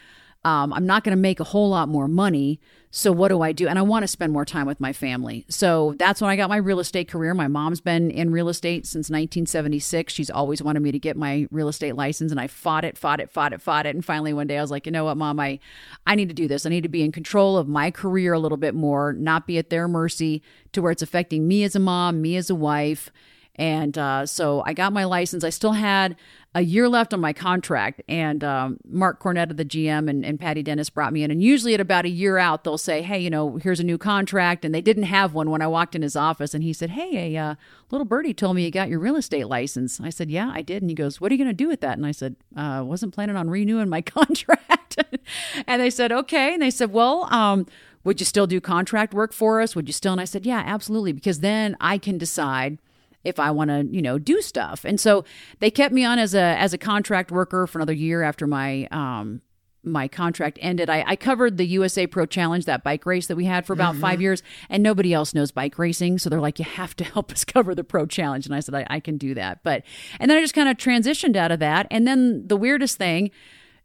um, 0.46 0.72
I'm 0.74 0.86
not 0.86 1.04
going 1.04 1.18
to 1.18 1.22
make 1.22 1.40
a 1.40 1.44
whole 1.44 1.70
lot 1.70 1.90
more 1.90 2.08
money. 2.08 2.60
So 2.92 3.12
what 3.12 3.30
do 3.30 3.42
I 3.42 3.52
do? 3.52 3.68
And 3.68 3.80
I 3.80 3.82
want 3.82 4.04
to 4.04 4.08
spend 4.08 4.32
more 4.32 4.46
time 4.46 4.68
with 4.68 4.80
my 4.80 4.94
family. 4.94 5.44
So 5.50 5.96
that's 5.98 6.22
when 6.22 6.30
I 6.30 6.36
got 6.36 6.50
my 6.50 6.58
real 6.58 6.80
estate 6.80 7.10
career. 7.10 7.34
My 7.34 7.48
mom's 7.48 7.82
been 7.82 8.12
in 8.12 8.32
real 8.32 8.48
estate 8.48 8.86
since 8.86 9.10
1976. 9.10 10.14
She's 10.14 10.30
always 10.30 10.62
wanted 10.62 10.82
me 10.82 10.92
to 10.92 11.00
get 11.00 11.18
my 11.18 11.48
real 11.50 11.68
estate 11.68 11.96
license, 11.96 12.32
and 12.32 12.40
I 12.40 12.46
fought 12.46 12.86
it, 12.86 12.96
fought 12.96 13.20
it, 13.20 13.32
fought 13.32 13.54
it, 13.54 13.62
fought 13.62 13.88
it. 13.88 13.96
And 13.96 14.06
finally, 14.06 14.34
one 14.34 14.46
day, 14.46 14.60
I 14.60 14.62
was 14.62 14.70
like, 14.70 14.86
you 14.86 14.92
know 14.92 15.06
what, 15.06 15.18
mom, 15.18 15.40
I, 15.40 15.60
I 16.06 16.14
need 16.14 16.30
to 16.30 16.36
do 16.36 16.48
this. 16.48 16.66
I 16.66 16.70
need 16.70 16.84
to 16.84 16.90
be 16.90 17.04
in 17.04 17.12
control 17.12 17.58
of 17.58 17.68
my 17.68 17.90
career 17.90 18.34
a 18.34 18.40
little 18.40 18.58
bit 18.58 18.76
more, 18.76 19.14
not 19.14 19.48
be 19.48 19.58
at 19.58 19.72
their 19.72 19.88
mercy 19.88 20.44
to 20.74 20.82
where 20.82 20.92
it's 20.92 21.02
affecting 21.02 21.48
me 21.48 21.64
as 21.64 21.76
a 21.76 21.80
mom, 21.80 22.22
me 22.22 22.38
as 22.38 22.52
a 22.52 22.56
wife. 22.56 23.12
And 23.56 23.98
uh, 23.98 24.26
so 24.26 24.64
I 24.66 24.74
got 24.74 24.94
my 24.94 25.06
license. 25.06 25.44
I 25.44 25.50
still 25.50 25.74
had 25.74 26.16
a 26.54 26.62
year 26.62 26.88
left 26.88 27.14
on 27.14 27.20
my 27.20 27.34
contract. 27.34 28.02
And 28.08 28.44
um, 28.44 28.78
Mark 28.88 29.22
Cornetta, 29.22 29.56
the 29.56 29.66
GM, 29.66 30.10
and, 30.10 30.26
and 30.26 30.40
Patty 30.40 30.64
Dennis 30.64 30.90
brought 30.90 31.12
me 31.12 31.24
in. 31.24 31.32
And 31.32 31.42
usually 31.42 31.74
at 31.74 31.82
about 31.82 32.06
a 32.06 32.10
year 32.10 32.38
out, 32.38 32.64
they'll 32.64 32.78
say, 32.78 33.02
hey, 33.02 33.20
you 33.20 33.30
know, 33.30 33.58
here's 33.58 33.80
a 33.80 33.84
new 33.84 33.98
contract. 33.98 34.64
And 34.64 34.74
they 34.74 34.82
didn't 34.82 35.04
have 35.04 35.34
one 35.34 35.50
when 35.50 35.62
I 35.62 35.68
walked 35.68 35.96
in 35.96 36.02
his 36.02 36.16
office. 36.16 36.54
And 36.54 36.64
he 36.64 36.72
said, 36.74 36.92
hey, 36.92 37.36
a 37.36 37.42
uh, 37.42 37.56
little 37.92 38.06
birdie 38.06 38.34
told 38.34 38.56
me 38.56 38.64
you 38.64 38.72
got 38.72 38.90
your 38.90 39.00
real 39.00 39.18
estate 39.18 39.48
license. 39.48 40.00
I 40.02 40.10
said, 40.10 40.30
yeah, 40.30 40.50
I 40.54 40.62
did. 40.62 40.82
And 40.82 40.90
he 40.90 40.96
goes, 40.96 41.20
what 41.20 41.32
are 41.32 41.36
you 41.36 41.44
going 41.44 41.56
to 41.56 41.64
do 41.64 41.68
with 41.68 41.82
that? 41.82 41.98
And 41.98 42.06
I 42.06 42.12
said, 42.12 42.38
uh, 42.56 42.84
wasn't 42.86 43.14
planning 43.14 43.36
on 43.36 43.50
renewing 43.50 43.90
my 43.90 44.02
contract. 44.02 44.98
and 45.68 45.82
they 45.82 45.90
said, 45.90 46.12
okay. 46.12 46.54
And 46.54 46.62
they 46.62 46.72
said, 46.72 46.92
well, 46.92 47.32
um, 47.34 47.66
would 48.06 48.22
you 48.22 48.26
still 48.26 48.48
do 48.48 48.62
contract 48.62 49.14
work 49.14 49.34
for 49.34 49.60
us? 49.60 49.76
Would 49.76 49.88
you 49.90 49.94
still? 49.94 50.14
And 50.14 50.22
I 50.22 50.26
said, 50.26 50.46
yeah, 50.46 50.64
absolutely. 50.66 51.12
Because 51.12 51.40
then 51.40 51.76
I 51.82 51.98
can 51.98 52.18
decide 52.18 52.78
if 53.26 53.40
I 53.40 53.52
want 53.52 53.70
to, 53.70 53.88
you 53.90 54.02
know, 54.02 54.18
do 54.18 54.42
stuff. 54.42 54.86
And 54.86 55.00
so 55.00 55.26
they 55.60 55.72
kept 55.72 55.94
me 55.94 56.06
on 56.06 56.20
as 56.20 56.34
a 56.34 56.40
as 56.40 56.74
a 56.74 56.78
contract 56.78 57.32
worker 57.32 57.68
for 57.68 57.80
another 57.80 57.94
year 57.94 58.24
after 58.24 58.48
my 58.48 58.88
um 58.92 59.42
my 59.86 60.08
contract 60.08 60.58
ended. 60.62 60.90
I, 60.90 61.04
I 61.06 61.16
covered 61.16 61.58
the 61.58 61.66
USA 61.68 62.08
Pro 62.08 62.26
Challenge, 62.26 62.66
that 62.66 62.84
bike 62.84 63.06
race 63.06 63.28
that 63.28 63.36
we 63.36 63.46
had 63.46 63.66
for 63.66 63.74
about 63.74 63.96
five 63.96 64.20
years, 64.22 64.42
and 64.70 64.82
nobody 64.82 65.14
else 65.14 65.34
knows 65.34 65.52
bike 65.52 65.78
racing. 65.78 66.18
So 66.18 66.30
they're 66.30 66.42
like, 66.42 66.60
you 66.60 66.66
have 66.66 66.96
to 66.98 67.04
help 67.14 67.32
us 67.32 67.46
cover 67.46 67.76
the 67.76 67.84
Pro 67.84 68.06
Challenge. 68.06 68.46
And 68.46 68.56
I 68.56 68.60
said, 68.60 68.76
I, 68.76 68.86
I 68.90 69.00
can 69.00 69.18
do 69.18 69.34
that. 69.36 69.60
But 69.64 69.84
and 70.20 70.30
then 70.30 70.38
I 70.38 70.42
just 70.42 70.56
kind 70.56 70.70
of 70.70 70.78
transitioned 70.78 71.36
out 71.36 71.52
of 71.52 71.60
that. 71.60 71.88
And 71.92 72.08
then 72.08 72.48
the 72.48 72.58
weirdest 72.58 72.98
thing 72.98 73.32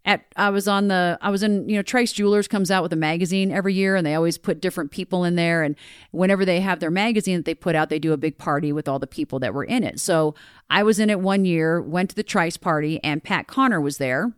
at 0.04 0.24
I 0.36 0.50
was 0.50 0.66
on 0.66 0.88
the 0.88 1.18
I 1.20 1.30
was 1.30 1.42
in 1.42 1.68
you 1.68 1.76
know 1.76 1.82
Trice 1.82 2.12
Jewelers 2.12 2.48
comes 2.48 2.70
out 2.70 2.82
with 2.82 2.92
a 2.92 2.96
magazine 2.96 3.52
every 3.52 3.74
year 3.74 3.96
and 3.96 4.06
they 4.06 4.14
always 4.14 4.38
put 4.38 4.60
different 4.60 4.90
people 4.90 5.24
in 5.24 5.36
there 5.36 5.62
and 5.62 5.76
whenever 6.10 6.44
they 6.44 6.60
have 6.60 6.80
their 6.80 6.90
magazine 6.90 7.36
that 7.36 7.44
they 7.44 7.54
put 7.54 7.74
out 7.74 7.90
they 7.90 7.98
do 7.98 8.12
a 8.12 8.16
big 8.16 8.38
party 8.38 8.72
with 8.72 8.88
all 8.88 8.98
the 8.98 9.06
people 9.06 9.38
that 9.38 9.52
were 9.52 9.64
in 9.64 9.84
it. 9.84 10.00
So 10.00 10.34
I 10.70 10.82
was 10.82 10.98
in 10.98 11.10
it 11.10 11.20
one 11.20 11.44
year, 11.44 11.80
went 11.80 12.10
to 12.10 12.16
the 12.16 12.22
Trice 12.22 12.56
party 12.56 13.02
and 13.04 13.22
Pat 13.22 13.46
Connor 13.46 13.80
was 13.80 13.98
there 13.98 14.32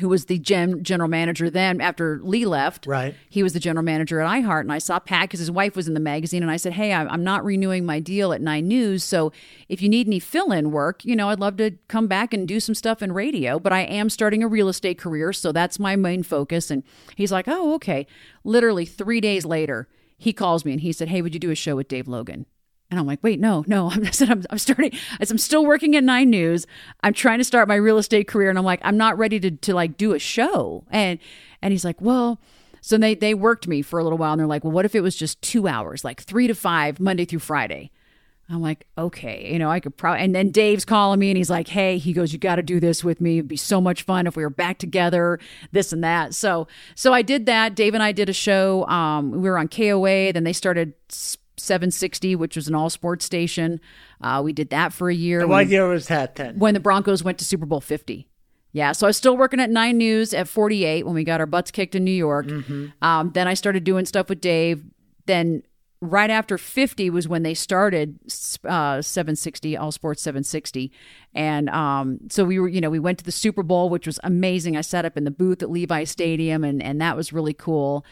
who 0.00 0.08
was 0.08 0.24
the 0.24 0.38
gen- 0.38 0.82
general 0.82 1.08
manager 1.08 1.48
then 1.50 1.80
after 1.80 2.18
Lee 2.22 2.44
left. 2.44 2.86
Right. 2.86 3.14
He 3.28 3.42
was 3.42 3.52
the 3.52 3.60
general 3.60 3.84
manager 3.84 4.20
at 4.20 4.28
iHeart. 4.28 4.62
And 4.62 4.72
I 4.72 4.78
saw 4.78 4.98
Pat 4.98 5.28
because 5.28 5.40
his 5.40 5.50
wife 5.50 5.76
was 5.76 5.86
in 5.86 5.94
the 5.94 6.00
magazine. 6.00 6.42
And 6.42 6.50
I 6.50 6.56
said, 6.56 6.72
Hey, 6.72 6.92
I'm 6.92 7.08
I'm 7.08 7.22
not 7.24 7.44
renewing 7.44 7.86
my 7.86 8.00
deal 8.00 8.32
at 8.32 8.40
Nine 8.40 8.66
News. 8.66 9.04
So 9.04 9.32
if 9.68 9.80
you 9.82 9.88
need 9.88 10.06
any 10.06 10.18
fill 10.18 10.52
in 10.52 10.70
work, 10.72 11.04
you 11.04 11.14
know, 11.14 11.28
I'd 11.28 11.40
love 11.40 11.56
to 11.58 11.72
come 11.88 12.06
back 12.08 12.34
and 12.34 12.48
do 12.48 12.58
some 12.60 12.74
stuff 12.74 13.02
in 13.02 13.12
radio. 13.12 13.58
But 13.58 13.72
I 13.72 13.80
am 13.82 14.10
starting 14.10 14.42
a 14.42 14.48
real 14.48 14.68
estate 14.68 14.98
career. 14.98 15.32
So 15.32 15.52
that's 15.52 15.78
my 15.78 15.96
main 15.96 16.22
focus. 16.22 16.70
And 16.70 16.82
he's 17.16 17.32
like, 17.32 17.46
Oh, 17.46 17.74
okay. 17.74 18.06
Literally 18.42 18.84
three 18.84 19.20
days 19.20 19.44
later, 19.44 19.88
he 20.18 20.32
calls 20.32 20.64
me 20.64 20.72
and 20.72 20.80
he 20.80 20.92
said, 20.92 21.08
Hey, 21.08 21.22
would 21.22 21.34
you 21.34 21.40
do 21.40 21.50
a 21.50 21.54
show 21.54 21.76
with 21.76 21.88
Dave 21.88 22.08
Logan? 22.08 22.46
And 22.90 23.00
I'm 23.00 23.06
like, 23.06 23.20
wait, 23.22 23.40
no, 23.40 23.64
no. 23.66 23.90
I 23.90 24.10
said, 24.10 24.30
I'm, 24.30 24.44
I'm 24.50 24.58
starting. 24.58 24.92
I 25.20 25.26
I'm 25.28 25.38
still 25.38 25.64
working 25.64 25.96
at 25.96 26.04
Nine 26.04 26.30
News. 26.30 26.66
I'm 27.02 27.14
trying 27.14 27.38
to 27.38 27.44
start 27.44 27.68
my 27.68 27.76
real 27.76 27.98
estate 27.98 28.28
career, 28.28 28.50
and 28.50 28.58
I'm 28.58 28.64
like, 28.64 28.80
I'm 28.82 28.96
not 28.96 29.18
ready 29.18 29.40
to 29.40 29.50
to 29.50 29.74
like 29.74 29.96
do 29.96 30.12
a 30.12 30.18
show. 30.18 30.84
And 30.90 31.18
and 31.62 31.72
he's 31.72 31.84
like, 31.84 32.00
well, 32.00 32.40
so 32.80 32.98
they 32.98 33.14
they 33.14 33.34
worked 33.34 33.66
me 33.66 33.82
for 33.82 33.98
a 33.98 34.04
little 34.04 34.18
while, 34.18 34.32
and 34.32 34.40
they're 34.40 34.46
like, 34.46 34.64
well, 34.64 34.72
what 34.72 34.84
if 34.84 34.94
it 34.94 35.00
was 35.00 35.16
just 35.16 35.40
two 35.42 35.66
hours, 35.66 36.04
like 36.04 36.22
three 36.22 36.46
to 36.46 36.54
five, 36.54 37.00
Monday 37.00 37.24
through 37.24 37.38
Friday? 37.40 37.90
I'm 38.50 38.60
like, 38.60 38.86
okay, 38.98 39.50
you 39.50 39.58
know, 39.58 39.70
I 39.70 39.80
could 39.80 39.96
probably. 39.96 40.22
And 40.22 40.34
then 40.34 40.50
Dave's 40.50 40.84
calling 40.84 41.18
me, 41.18 41.30
and 41.30 41.36
he's 41.38 41.48
like, 41.48 41.68
hey, 41.68 41.96
he 41.96 42.12
goes, 42.12 42.32
you 42.32 42.38
got 42.38 42.56
to 42.56 42.62
do 42.62 42.78
this 42.78 43.02
with 43.02 43.20
me. 43.20 43.38
It'd 43.38 43.48
be 43.48 43.56
so 43.56 43.80
much 43.80 44.02
fun 44.02 44.26
if 44.26 44.36
we 44.36 44.42
were 44.42 44.50
back 44.50 44.76
together, 44.76 45.40
this 45.72 45.92
and 45.92 46.04
that. 46.04 46.34
So 46.34 46.68
so 46.94 47.14
I 47.14 47.22
did 47.22 47.46
that. 47.46 47.74
Dave 47.74 47.94
and 47.94 48.02
I 48.02 48.12
did 48.12 48.28
a 48.28 48.34
show. 48.34 48.86
Um, 48.86 49.30
we 49.30 49.48
were 49.48 49.58
on 49.58 49.68
KOA. 49.68 50.32
Then 50.32 50.44
they 50.44 50.52
started. 50.52 50.92
760, 51.56 52.36
which 52.36 52.56
was 52.56 52.68
an 52.68 52.74
all 52.74 52.90
sports 52.90 53.24
station. 53.24 53.80
Uh, 54.20 54.40
we 54.44 54.52
did 54.52 54.70
that 54.70 54.92
for 54.92 55.08
a 55.08 55.14
year. 55.14 55.40
What 55.40 55.48
when, 55.48 55.68
year 55.70 55.88
was 55.88 56.08
that 56.08 56.36
then? 56.36 56.58
when 56.58 56.74
the 56.74 56.80
Broncos 56.80 57.22
went 57.22 57.38
to 57.38 57.44
Super 57.44 57.66
Bowl 57.66 57.80
50. 57.80 58.28
Yeah, 58.72 58.90
so 58.90 59.06
I 59.06 59.10
was 59.10 59.16
still 59.16 59.36
working 59.36 59.60
at 59.60 59.70
Nine 59.70 59.98
News 59.98 60.34
at 60.34 60.48
48 60.48 61.06
when 61.06 61.14
we 61.14 61.22
got 61.22 61.38
our 61.38 61.46
butts 61.46 61.70
kicked 61.70 61.94
in 61.94 62.02
New 62.02 62.10
York. 62.10 62.46
Um, 63.02 63.30
then 63.32 63.46
I 63.46 63.54
started 63.54 63.84
doing 63.84 64.04
stuff 64.04 64.28
with 64.28 64.40
Dave. 64.40 64.82
Then 65.26 65.62
right 66.00 66.28
after 66.28 66.58
50 66.58 67.08
was 67.10 67.28
when 67.28 67.44
they 67.44 67.54
started 67.54 68.18
uh, 68.64 69.00
760 69.00 69.76
All 69.76 69.92
Sports 69.92 70.22
760, 70.22 70.90
and 71.34 71.70
um, 71.70 72.18
so 72.28 72.44
we 72.44 72.58
were, 72.58 72.68
you 72.68 72.80
know, 72.80 72.90
we 72.90 72.98
went 72.98 73.18
to 73.18 73.24
the 73.24 73.32
Super 73.32 73.62
Bowl, 73.62 73.88
which 73.88 74.06
was 74.06 74.18
amazing. 74.24 74.76
I 74.76 74.80
sat 74.80 75.04
up 75.04 75.16
in 75.16 75.22
the 75.22 75.30
booth 75.30 75.62
at 75.62 75.70
Levi 75.70 76.02
Stadium, 76.02 76.64
and 76.64 76.82
and 76.82 77.00
that 77.00 77.16
was 77.16 77.32
really 77.32 77.54
cool. 77.54 78.04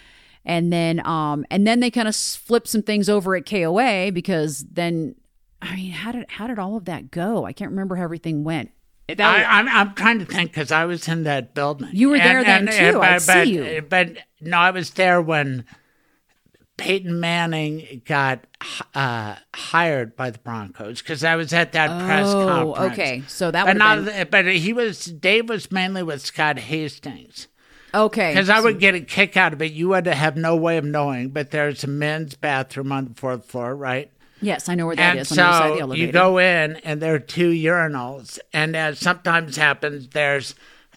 And 0.44 0.72
then 0.72 1.06
um, 1.06 1.44
and 1.50 1.66
then 1.66 1.80
they 1.80 1.90
kind 1.90 2.08
of 2.08 2.16
flipped 2.16 2.68
some 2.68 2.82
things 2.82 3.08
over 3.08 3.36
at 3.36 3.46
KOA 3.46 4.10
because 4.12 4.64
then. 4.70 5.14
I 5.60 5.76
mean, 5.76 5.92
how 5.92 6.10
did 6.10 6.26
how 6.28 6.48
did 6.48 6.58
all 6.58 6.76
of 6.76 6.86
that 6.86 7.10
go? 7.12 7.44
I 7.44 7.52
can't 7.52 7.70
remember 7.70 7.94
how 7.96 8.02
everything 8.02 8.42
went. 8.42 8.70
Was- 9.08 9.20
I, 9.20 9.44
I'm, 9.44 9.68
I'm 9.68 9.94
trying 9.94 10.18
to 10.20 10.24
think 10.24 10.50
because 10.50 10.72
I 10.72 10.84
was 10.86 11.06
in 11.06 11.24
that 11.24 11.54
building. 11.54 11.90
You 11.92 12.08
were 12.08 12.18
there 12.18 12.42
then, 12.42 12.66
too. 12.66 12.94
but, 12.94 13.02
I'd 13.02 13.22
see 13.22 13.32
but, 13.32 13.48
you. 13.48 13.82
But 13.88 14.16
no, 14.40 14.56
I 14.56 14.70
was 14.70 14.90
there 14.90 15.20
when 15.20 15.64
Peyton 16.78 17.20
Manning 17.20 18.02
got 18.06 18.44
uh, 18.94 19.36
hired 19.54 20.16
by 20.16 20.30
the 20.30 20.38
Broncos 20.38 21.02
because 21.02 21.22
I 21.24 21.36
was 21.36 21.52
at 21.52 21.72
that 21.72 22.04
press 22.06 22.26
Oh, 22.28 22.74
conference. 22.74 22.92
okay. 22.92 23.22
So 23.28 23.50
that 23.50 23.66
But 23.66 23.76
not, 23.76 24.04
been 24.04 24.28
but 24.30 24.46
he 24.46 24.72
was 24.72 25.04
Dave 25.04 25.48
was 25.48 25.70
mainly 25.70 26.02
with 26.02 26.22
Scott 26.22 26.58
Hastings 26.58 27.48
okay. 27.94 28.32
because 28.32 28.48
I 28.50 28.60
would 28.60 28.78
get 28.78 28.94
a 28.94 29.00
kick 29.00 29.36
out 29.36 29.52
of 29.52 29.62
it. 29.62 29.72
You 29.72 29.88
would 29.90 30.06
have 30.06 30.36
no 30.36 30.56
way 30.56 30.76
of 30.78 30.84
knowing, 30.84 31.30
but 31.30 31.50
there's 31.50 31.84
a 31.84 31.86
men's 31.88 32.34
bathroom 32.34 32.92
on 32.92 33.06
the 33.08 33.14
fourth 33.14 33.44
floor, 33.46 33.74
right? 33.74 34.10
yes, 34.40 34.68
I 34.68 34.74
know 34.74 34.86
where 34.86 34.96
that 34.96 35.10
and 35.12 35.20
is 35.20 35.30
on 35.30 35.36
the 35.36 35.42
side 35.42 35.70
the 35.70 35.74
so 35.76 35.80
elevator. 35.82 36.06
you 36.06 36.12
go 36.12 36.38
in, 36.38 36.76
and 36.78 37.00
there 37.00 37.14
are 37.14 37.18
two 37.20 37.50
urinals, 37.50 38.38
and 38.52 38.74
as 38.76 38.98
sometimes 38.98 39.56
happens, 39.56 40.08
there's 40.08 40.54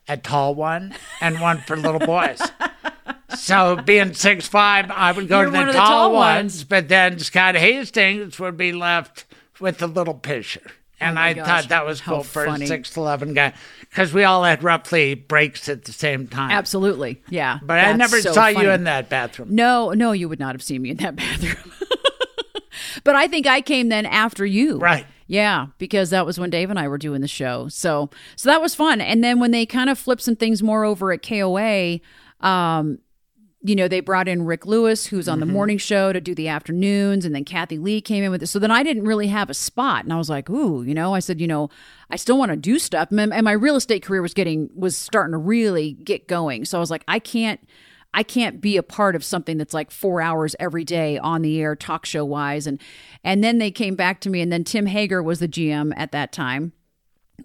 a 0.07 0.17
tall 0.17 0.55
one 0.55 0.95
and 1.21 1.39
one 1.39 1.59
for 1.59 1.77
little 1.77 1.99
boys. 1.99 2.41
so 3.37 3.75
being 3.75 4.13
six 4.13 4.47
five, 4.47 4.89
I 4.91 5.11
would 5.11 5.27
go 5.27 5.41
You're 5.41 5.45
to 5.47 5.51
the 5.51 5.61
of 5.61 5.67
the 5.67 5.73
tall, 5.73 5.87
tall 5.87 6.13
ones, 6.13 6.55
ones. 6.57 6.63
but 6.63 6.87
then 6.89 7.19
Scott 7.19 7.55
Hastings 7.55 8.39
would 8.39 8.57
be 8.57 8.71
left 8.71 9.25
with 9.59 9.77
the 9.79 9.87
little 9.87 10.13
pitcher. 10.15 10.71
And 10.99 11.17
Oh 11.17 11.21
I 11.21 11.33
gosh, 11.33 11.45
thought 11.45 11.69
that 11.69 11.85
was 11.85 12.01
cool 12.01 12.23
for 12.23 12.45
funny. 12.45 12.65
a 12.65 12.67
six 12.67 12.95
eleven 12.95 13.33
guy 13.33 13.53
because 13.95 14.13
we 14.13 14.25
all 14.25 14.43
had 14.43 14.61
roughly 14.61 15.15
breaks 15.15 15.69
at 15.69 15.85
the 15.85 15.93
same 15.93 16.27
time. 16.27 16.51
Absolutely, 16.51 17.21
yeah. 17.29 17.59
But 17.63 17.79
I 17.79 17.93
never 17.93 18.19
so 18.19 18.33
saw 18.33 18.47
you 18.47 18.69
in 18.69 18.83
that 18.83 19.07
bathroom. 19.07 19.55
No, 19.55 19.91
no, 19.91 20.11
you 20.11 20.27
would 20.27 20.39
not 20.39 20.53
have 20.53 20.61
seen 20.61 20.81
me 20.81 20.89
in 20.89 20.97
that 20.97 21.15
bathroom. 21.15 21.71
but 23.05 23.15
I 23.15 23.29
think 23.29 23.47
I 23.47 23.61
came 23.61 23.87
then 23.87 24.05
after 24.05 24.45
you. 24.45 24.79
Right. 24.79 25.07
Yeah, 25.27 25.67
because 25.77 26.09
that 26.09 26.25
was 26.25 26.37
when 26.37 26.49
Dave 26.49 26.69
and 26.69 26.77
I 26.77 26.89
were 26.89 26.97
doing 26.97 27.21
the 27.21 27.27
show. 27.29 27.69
So 27.69 28.09
so 28.35 28.49
that 28.49 28.61
was 28.61 28.75
fun. 28.75 28.99
And 28.99 29.23
then 29.23 29.39
when 29.39 29.51
they 29.51 29.65
kind 29.65 29.89
of 29.89 29.97
flipped 29.97 30.23
some 30.23 30.35
things 30.35 30.61
more 30.61 30.83
over 30.83 31.13
at 31.13 31.25
KOA, 31.25 32.01
um, 32.41 32.99
you 33.67 33.75
know, 33.75 33.87
they 33.87 33.99
brought 33.99 34.27
in 34.27 34.45
Rick 34.45 34.67
Lewis, 34.67 35.07
who's 35.07 35.27
on 35.27 35.39
the 35.39 35.45
mm-hmm. 35.45 35.53
morning 35.53 35.77
show 35.79 36.13
to 36.13 36.21
do 36.21 36.35
the 36.35 36.47
afternoons, 36.47 37.25
and 37.25 37.33
then 37.33 37.43
Kathy 37.43 37.79
Lee 37.79 37.99
came 37.99 38.23
in 38.23 38.29
with 38.29 38.43
it. 38.43 38.47
So 38.47 38.59
then 38.59 38.69
I 38.69 38.83
didn't 38.83 39.05
really 39.05 39.27
have 39.27 39.49
a 39.49 39.55
spot, 39.55 40.03
and 40.03 40.13
I 40.13 40.17
was 40.17 40.29
like, 40.29 40.49
"Ooh," 40.49 40.83
you 40.83 40.93
know. 40.93 41.15
I 41.15 41.19
said, 41.19 41.41
"You 41.41 41.47
know, 41.47 41.69
I 42.11 42.15
still 42.15 42.37
want 42.37 42.51
to 42.51 42.57
do 42.57 42.77
stuff," 42.77 43.09
and 43.09 43.33
and 43.33 43.43
my 43.43 43.53
real 43.53 43.75
estate 43.75 44.03
career 44.03 44.21
was 44.21 44.35
getting 44.35 44.69
was 44.75 44.95
starting 44.95 45.31
to 45.31 45.39
really 45.39 45.93
get 45.93 46.27
going. 46.27 46.65
So 46.65 46.77
I 46.77 46.81
was 46.81 46.91
like, 46.91 47.03
"I 47.07 47.19
can't." 47.19 47.59
I 48.17 48.23
can't 48.23 48.61
be 48.61 48.77
a 48.77 48.83
part 48.83 49.17
of 49.17 49.25
something 49.25 49.57
that's 49.57 49.73
like 49.73 49.91
four 49.91 50.21
hours 50.21 50.55
every 50.57 50.85
day 50.85 51.17
on 51.17 51.41
the 51.41 51.59
air, 51.59 51.75
talk 51.75 52.05
show 52.05 52.23
wise. 52.23 52.65
And 52.65 52.81
and 53.25 53.43
then 53.43 53.57
they 53.57 53.71
came 53.71 53.95
back 53.95 54.21
to 54.21 54.29
me, 54.29 54.39
and 54.39 54.53
then 54.53 54.63
Tim 54.63 54.85
Hager 54.85 55.21
was 55.21 55.39
the 55.39 55.49
GM 55.49 55.91
at 55.97 56.13
that 56.13 56.31
time, 56.31 56.71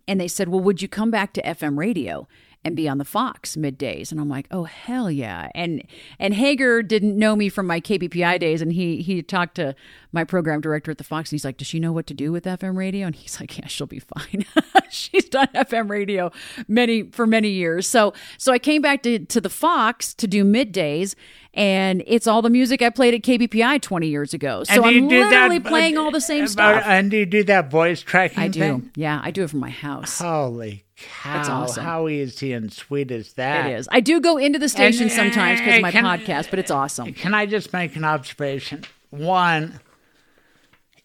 and 0.06 0.20
they 0.20 0.28
said, 0.28 0.48
"Well, 0.48 0.60
would 0.60 0.80
you 0.80 0.86
come 0.86 1.10
back 1.10 1.32
to 1.32 1.42
FM 1.42 1.76
radio 1.76 2.28
and 2.64 2.76
be 2.76 2.88
on 2.88 2.98
the 2.98 3.04
Fox 3.04 3.56
middays?" 3.56 4.10
And 4.12 4.20
I'm 4.20 4.28
like, 4.28 4.46
"Oh 4.50 4.64
hell 4.64 5.10
yeah!" 5.10 5.48
And 5.54 5.82
and 6.18 6.34
Hager 6.34 6.82
didn't 6.82 7.18
know 7.18 7.34
me 7.36 7.48
from 7.48 7.66
my 7.66 7.80
KBPI 7.80 8.38
days, 8.40 8.60
and 8.62 8.72
he 8.72 9.02
he 9.02 9.22
talked 9.22 9.54
to 9.56 9.74
my 10.12 10.24
program 10.24 10.60
director 10.60 10.90
at 10.90 10.98
the 10.98 11.04
Fox, 11.04 11.30
and 11.30 11.36
he's 11.36 11.44
like, 11.44 11.56
"Does 11.56 11.66
she 11.68 11.80
know 11.80 11.92
what 11.92 12.06
to 12.08 12.14
do 12.14 12.32
with 12.32 12.44
FM 12.44 12.76
radio?" 12.76 13.06
And 13.06 13.14
he's 13.16 13.38
like, 13.40 13.56
"Yeah, 13.58 13.66
she'll 13.66 13.86
be 13.86 14.00
fine. 14.00 14.44
She's 14.90 15.28
done 15.28 15.46
FM 15.54 15.88
radio 15.88 16.32
many 16.66 17.04
for 17.04 17.26
many 17.26 17.50
years." 17.50 17.86
So 17.86 18.12
so 18.38 18.52
I 18.52 18.58
came 18.58 18.82
back 18.82 19.02
to 19.04 19.18
to 19.20 19.40
the 19.40 19.50
Fox 19.50 20.14
to 20.14 20.26
do 20.26 20.44
middays. 20.44 21.14
And 21.52 22.04
it's 22.06 22.28
all 22.28 22.42
the 22.42 22.48
music 22.50 22.80
I 22.80 22.90
played 22.90 23.12
at 23.12 23.22
KBPI 23.22 23.82
20 23.82 24.06
years 24.06 24.32
ago. 24.32 24.62
So 24.62 24.84
I'm 24.84 25.08
literally 25.08 25.58
that- 25.58 25.68
playing 25.68 25.98
all 25.98 26.12
the 26.12 26.20
same 26.20 26.44
uh, 26.44 26.46
stuff. 26.46 26.84
And 26.86 27.10
do 27.10 27.16
you 27.16 27.26
do 27.26 27.42
that 27.42 27.72
voice 27.72 28.02
tracking 28.02 28.38
I 28.38 28.46
do. 28.46 28.60
thing? 28.60 28.90
Yeah, 28.94 29.20
I 29.20 29.32
do 29.32 29.42
it 29.42 29.50
from 29.50 29.58
my 29.58 29.70
house. 29.70 30.18
Holy 30.20 30.84
cow! 31.00 31.32
That's 31.34 31.48
awesome. 31.48 31.84
How 31.84 32.08
easy 32.08 32.52
and 32.52 32.72
sweet 32.72 33.10
is 33.10 33.32
that? 33.34 33.66
It 33.66 33.74
is. 33.78 33.88
I 33.90 34.00
do 34.00 34.20
go 34.20 34.36
into 34.36 34.58
the 34.58 34.68
station 34.68 35.04
And- 35.04 35.12
sometimes 35.12 35.60
because 35.60 35.76
of 35.76 35.82
my 35.82 35.90
can- 35.90 36.04
podcast, 36.04 36.50
but 36.50 36.58
it's 36.58 36.70
awesome. 36.70 37.12
Can 37.14 37.34
I 37.34 37.46
just 37.46 37.72
make 37.72 37.96
an 37.96 38.04
observation? 38.04 38.84
One, 39.10 39.80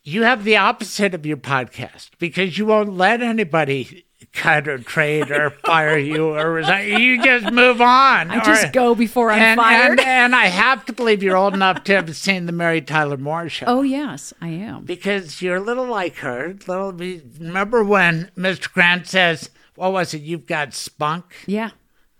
you 0.04 0.24
have 0.24 0.44
the 0.44 0.58
opposite 0.58 1.14
of 1.14 1.26
your 1.26 1.38
podcast 1.38 2.12
because 2.20 2.58
you 2.58 2.66
won't 2.68 2.94
let 2.96 3.22
anybody 3.22 4.04
cut 4.34 4.68
or 4.68 4.78
trade 4.78 5.32
or 5.32 5.50
fire 5.66 5.98
you 5.98 6.28
or 6.36 6.52
resign. 6.52 7.00
You 7.00 7.24
just 7.24 7.52
move 7.52 7.82
on. 7.82 8.30
I 8.32 8.44
just 8.44 8.66
or- 8.68 8.72
go 8.72 8.96
before 8.96 9.32
I'm 9.32 9.42
and, 9.42 9.60
fired. 9.60 10.00
And, 10.00 10.08
and 10.08 10.36
I 10.36 10.46
have 10.48 10.86
to 10.86 10.94
believe 10.94 11.24
you're 11.24 11.38
old 11.38 11.54
enough 11.54 11.84
to 11.86 11.96
have 11.96 12.16
seen 12.16 12.46
the 12.46 12.52
Mary 12.52 12.82
Tyler 12.82 13.18
Moore 13.18 13.50
show. 13.50 13.66
oh 13.68 13.82
yes, 13.82 14.34
I 14.42 14.50
am. 14.50 14.84
because 14.86 15.42
you're 15.42 15.56
a 15.58 15.62
little 15.62 15.88
like 15.88 16.18
her. 16.18 16.56
Little. 16.68 16.92
Remember 16.92 17.84
when 17.84 18.30
Mr. 18.38 18.72
Grant 18.72 19.08
says, 19.08 19.50
"What 19.76 19.92
was 19.94 20.14
it? 20.14 20.22
You've 20.22 20.46
got 20.48 20.74
spunk." 20.74 21.26
Yeah, 21.46 21.72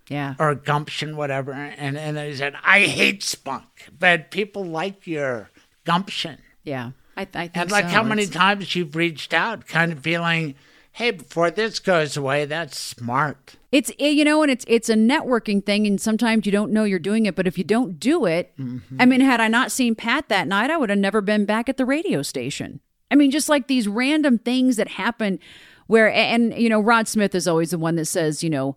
yeah. 0.08 0.34
or 0.38 0.54
gumption, 0.54 1.16
whatever. 1.16 1.52
And 1.52 1.96
and 1.96 2.18
he 2.18 2.34
said, 2.36 2.54
I 2.64 2.80
hate 2.80 3.22
spunk, 3.22 3.88
but 3.98 4.30
people 4.30 4.64
like 4.64 5.06
your 5.06 5.50
gumption. 5.84 6.38
Yeah, 6.64 6.90
I, 7.16 7.22
I 7.22 7.24
think 7.24 7.50
And 7.56 7.70
like 7.70 7.84
so. 7.86 7.90
how 7.90 8.02
many 8.02 8.22
It's- 8.22 8.36
times 8.36 8.74
you've 8.74 8.96
reached 8.96 9.32
out, 9.32 9.66
kind 9.68 9.92
of 9.92 10.00
feeling, 10.00 10.54
hey, 10.92 11.12
before 11.12 11.50
this 11.50 11.78
goes 11.78 12.16
away, 12.16 12.44
that's 12.44 12.78
smart. 12.78 13.54
It's 13.72 13.92
you 13.98 14.24
know, 14.24 14.42
and 14.42 14.50
it's 14.50 14.64
it's 14.68 14.88
a 14.88 14.94
networking 14.94 15.64
thing, 15.64 15.86
and 15.86 16.00
sometimes 16.00 16.46
you 16.46 16.52
don't 16.52 16.72
know 16.72 16.84
you're 16.84 16.98
doing 16.98 17.26
it. 17.26 17.36
But 17.36 17.46
if 17.46 17.58
you 17.58 17.64
don't 17.64 18.00
do 18.00 18.24
it, 18.26 18.52
Mm-hmm. 18.58 19.00
I 19.00 19.04
mean, 19.06 19.20
had 19.20 19.40
I 19.40 19.48
not 19.48 19.70
seen 19.70 19.94
Pat 19.94 20.28
that 20.28 20.48
night, 20.48 20.70
I 20.70 20.76
would 20.76 20.88
have 20.90 20.98
never 20.98 21.20
been 21.20 21.44
back 21.44 21.68
at 21.68 21.76
the 21.76 21.84
radio 21.84 22.22
station. 22.22 22.80
I 23.10 23.14
mean, 23.16 23.30
just 23.30 23.48
like 23.48 23.68
these 23.68 23.86
random 23.86 24.38
things 24.38 24.76
that 24.76 24.88
happen, 24.88 25.38
where 25.86 26.10
and 26.12 26.52
you 26.54 26.68
know, 26.68 26.80
Rod 26.80 27.08
Smith 27.08 27.34
is 27.34 27.46
always 27.48 27.70
the 27.70 27.78
one 27.78 27.96
that 27.96 28.06
says, 28.06 28.42
you 28.42 28.50
know. 28.50 28.76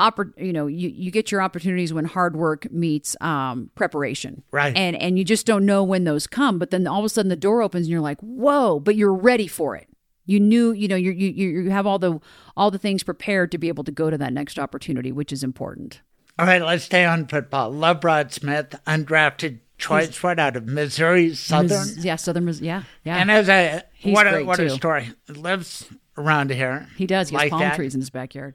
Oppor- 0.00 0.32
you 0.38 0.50
know 0.54 0.66
you, 0.66 0.88
you 0.88 1.10
get 1.10 1.30
your 1.30 1.42
opportunities 1.42 1.92
when 1.92 2.06
hard 2.06 2.34
work 2.34 2.72
meets 2.72 3.14
um, 3.20 3.68
preparation 3.74 4.42
Right. 4.50 4.74
and 4.74 4.96
and 4.96 5.18
you 5.18 5.26
just 5.26 5.44
don't 5.44 5.66
know 5.66 5.84
when 5.84 6.04
those 6.04 6.26
come 6.26 6.58
but 6.58 6.70
then 6.70 6.86
all 6.86 7.00
of 7.00 7.04
a 7.04 7.10
sudden 7.10 7.28
the 7.28 7.36
door 7.36 7.60
opens 7.60 7.84
and 7.84 7.90
you're 7.92 8.00
like 8.00 8.18
whoa 8.20 8.80
but 8.80 8.96
you're 8.96 9.12
ready 9.12 9.46
for 9.46 9.76
it 9.76 9.88
you 10.24 10.40
knew 10.40 10.72
you 10.72 10.88
know 10.88 10.96
you 10.96 11.10
you 11.10 11.28
you 11.50 11.68
have 11.70 11.86
all 11.86 11.98
the 11.98 12.18
all 12.56 12.70
the 12.70 12.78
things 12.78 13.02
prepared 13.02 13.52
to 13.52 13.58
be 13.58 13.68
able 13.68 13.84
to 13.84 13.92
go 13.92 14.08
to 14.08 14.16
that 14.16 14.32
next 14.32 14.58
opportunity 14.58 15.12
which 15.12 15.34
is 15.34 15.44
important 15.44 16.00
All 16.38 16.46
right, 16.46 16.62
let's 16.62 16.84
stay 16.84 17.04
on 17.04 17.26
football. 17.26 17.70
Love 17.70 18.02
Rod 18.02 18.32
Smith, 18.32 18.74
undrafted 18.86 19.58
choice, 19.76 20.22
what 20.22 20.38
out 20.38 20.56
of 20.56 20.64
Missouri 20.66 21.34
Southern. 21.34 21.86
yeah 21.98 22.16
southern 22.16 22.46
Mis- 22.46 22.62
yeah 22.62 22.84
yeah 23.04 23.18
And 23.18 23.30
as 23.30 23.50
a 23.50 23.82
He's 23.92 24.14
what 24.14 24.26
a 24.26 24.44
what 24.44 24.58
a 24.60 24.70
story. 24.70 25.12
Lives 25.28 25.84
around 26.16 26.50
here. 26.50 26.88
he 26.96 27.06
does 27.06 27.28
he 27.30 27.36
has 27.36 27.50
palm 27.50 27.60
that. 27.60 27.76
trees 27.76 27.94
in 27.94 28.00
his 28.00 28.10
backyard 28.10 28.54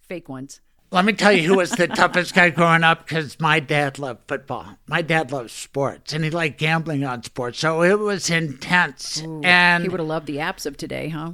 fake 0.00 0.28
ones 0.28 0.60
Let 0.90 1.04
me 1.04 1.12
tell 1.12 1.32
you 1.32 1.42
who 1.48 1.56
was 1.56 1.70
the 1.70 1.86
toughest 2.02 2.34
guy 2.34 2.50
growing 2.50 2.82
up 2.82 3.06
because 3.06 3.38
my 3.38 3.60
dad 3.60 3.98
loved 3.98 4.22
football. 4.26 4.76
My 4.88 5.02
dad 5.02 5.30
loved 5.30 5.50
sports 5.50 6.12
and 6.12 6.24
he 6.24 6.30
liked 6.30 6.58
gambling 6.58 7.04
on 7.04 7.22
sports. 7.22 7.60
So 7.60 7.82
it 7.82 7.98
was 7.98 8.28
intense. 8.28 9.22
and 9.44 9.84
he 9.84 9.88
would 9.88 10.00
have 10.00 10.08
loved 10.08 10.26
the 10.26 10.38
apps 10.38 10.66
of 10.66 10.76
today 10.76 11.08
huh 11.08 11.32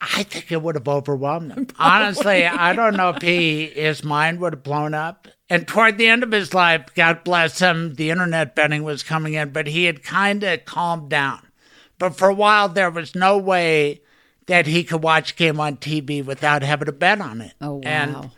I 0.00 0.24
think 0.24 0.52
it 0.52 0.60
would 0.60 0.74
have 0.74 0.88
overwhelmed 0.88 1.52
him. 1.52 1.68
Honestly, 1.78 2.44
I 2.44 2.74
don't 2.74 2.96
know 2.96 3.10
if 3.10 3.22
he 3.22 3.66
his 3.66 4.04
mind 4.04 4.40
would 4.40 4.52
have 4.54 4.62
blown 4.62 4.92
up. 4.92 5.28
And 5.48 5.66
toward 5.66 5.96
the 5.96 6.08
end 6.08 6.22
of 6.22 6.32
his 6.32 6.52
life, 6.52 6.86
God 6.94 7.22
bless 7.24 7.60
him, 7.60 7.94
the 7.94 8.10
internet 8.10 8.54
betting 8.56 8.82
was 8.82 9.02
coming 9.02 9.34
in, 9.34 9.50
but 9.50 9.68
he 9.68 9.84
had 9.84 10.02
kind 10.02 10.42
of 10.42 10.64
calmed 10.64 11.08
down. 11.08 11.46
But 11.98 12.16
for 12.16 12.28
a 12.28 12.34
while, 12.34 12.68
there 12.68 12.90
was 12.90 13.14
no 13.14 13.38
way 13.38 14.02
that 14.46 14.66
he 14.66 14.84
could 14.84 15.02
watch 15.02 15.32
a 15.32 15.34
game 15.34 15.58
on 15.60 15.76
TV 15.76 16.24
without 16.24 16.62
having 16.62 16.86
to 16.86 16.92
bet 16.92 17.20
on 17.20 17.40
it. 17.40 17.52
oh 17.60 17.74
wow 17.74 17.80
And 17.82 18.30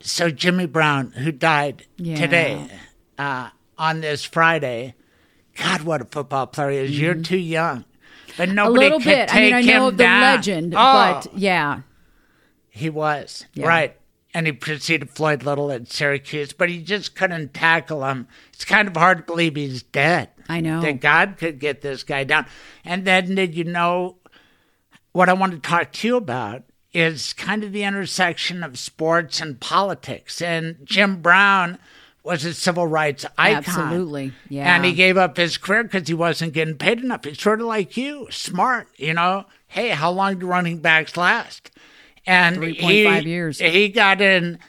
so 0.00 0.30
Jimmy 0.30 0.66
Brown, 0.66 1.12
who 1.12 1.32
died 1.32 1.86
Yeah. 1.96 2.16
today 2.16 2.68
uh, 3.18 3.50
on 3.76 4.00
this 4.00 4.24
Friday, 4.24 4.94
God, 5.56 5.82
what 5.82 6.00
a 6.00 6.04
football 6.04 6.46
player 6.46 6.70
he 6.82 6.86
is! 6.92 7.00
You're 7.00 7.14
too 7.16 7.36
young, 7.38 7.84
but 8.36 8.48
Mm-hmm. 8.48 8.50
a 8.52 8.54
nobody 8.54 8.78
little 8.84 8.98
could 9.00 9.04
bit 9.06 9.28
take 9.28 9.38
i 9.38 9.40
mean 9.46 9.54
i 9.54 9.60
know 9.62 9.72
him 9.72 9.82
of 9.88 9.96
the 9.96 10.04
down. 10.04 10.20
legend 10.20 10.74
Oh, 10.76 10.92
but 11.22 11.28
yeah 11.34 11.80
he 12.68 12.88
was 12.90 13.44
Yeah. 13.54 13.66
right, 13.66 13.96
and 14.32 14.46
he 14.46 14.52
preceded 14.52 15.10
Floyd 15.10 15.42
Little 15.42 15.72
at 15.72 15.90
Syracuse, 15.90 16.52
but 16.52 16.68
he 16.68 16.80
just 16.80 17.16
couldn't 17.16 17.52
tackle 17.54 18.04
him. 18.04 18.28
It's 18.52 18.64
kind 18.64 18.86
of 18.86 18.96
hard 18.96 19.18
to 19.18 19.24
believe 19.24 19.56
he's 19.56 19.82
dead. 19.82 20.28
I 20.48 20.60
know. 20.60 20.80
that 20.80 21.00
God 21.00 21.36
could 21.38 21.58
get 21.58 21.80
this 21.82 22.04
guy 22.04 22.22
down. 22.24 22.46
And 22.84 23.04
then 23.04 23.34
did 23.34 23.54
you 23.56 23.64
know 23.64 24.16
what 25.18 25.28
I 25.28 25.32
want 25.32 25.50
to 25.50 25.58
talk 25.58 25.90
to 25.94 26.06
you 26.06 26.16
about 26.16 26.62
is 26.92 27.32
kind 27.32 27.64
of 27.64 27.72
the 27.72 27.82
intersection 27.82 28.62
of 28.62 28.78
sports 28.78 29.40
and 29.40 29.58
politics. 29.58 30.40
And 30.40 30.76
Jim 30.84 31.20
Brown 31.20 31.78
was 32.22 32.44
a 32.44 32.54
civil 32.54 32.86
rights 32.86 33.26
icon. 33.36 33.56
Absolutely, 33.56 34.32
yeah. 34.48 34.72
And 34.72 34.84
he 34.84 34.92
gave 34.92 35.16
up 35.16 35.36
his 35.36 35.58
career 35.58 35.82
because 35.82 36.06
he 36.06 36.14
wasn't 36.14 36.52
getting 36.52 36.76
paid 36.76 37.00
enough. 37.00 37.24
He's 37.24 37.42
sort 37.42 37.60
of 37.60 37.66
like 37.66 37.96
you, 37.96 38.28
smart, 38.30 38.86
you 38.94 39.12
know. 39.12 39.46
Hey, 39.66 39.88
how 39.88 40.12
long 40.12 40.38
do 40.38 40.46
running 40.46 40.78
backs 40.78 41.16
last? 41.16 41.72
And 42.24 42.58
3.5 42.58 43.24
he- 43.24 43.28
years. 43.28 43.58
He 43.58 43.88
got 43.88 44.20
in 44.20 44.60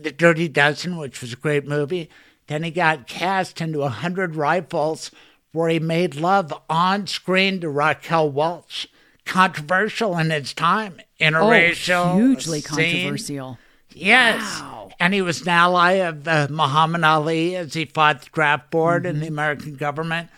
The 0.00 0.10
Dirty 0.10 0.48
Dozen, 0.48 0.96
which 0.96 1.20
was 1.20 1.32
a 1.32 1.36
great 1.36 1.64
movie. 1.64 2.10
Then 2.48 2.64
he 2.64 2.72
got 2.72 3.06
cast 3.06 3.60
into 3.60 3.82
A 3.82 3.88
Hundred 3.88 4.34
Rifles, 4.34 5.12
where 5.52 5.68
he 5.68 5.78
made 5.78 6.16
love 6.16 6.52
on 6.68 7.06
screen 7.06 7.60
to 7.60 7.68
Raquel 7.68 8.28
Welch. 8.28 8.88
Controversial 9.24 10.18
in 10.18 10.30
its 10.30 10.52
time, 10.52 11.00
interracial, 11.20 12.14
oh, 12.14 12.16
hugely 12.18 12.60
scene. 12.60 12.76
controversial. 13.12 13.58
Yes. 13.94 14.40
Wow. 14.60 14.90
And 14.98 15.14
he 15.14 15.22
was 15.22 15.42
an 15.42 15.48
ally 15.48 15.92
of 15.92 16.26
uh, 16.26 16.48
Muhammad 16.50 17.04
Ali 17.04 17.56
as 17.56 17.74
he 17.74 17.84
fought 17.84 18.22
the 18.22 18.30
draft 18.32 18.70
board 18.70 19.06
and 19.06 19.20
the 19.20 19.26
Mm-hmm. 19.26 19.34
American 19.34 19.74
government. 19.74 20.30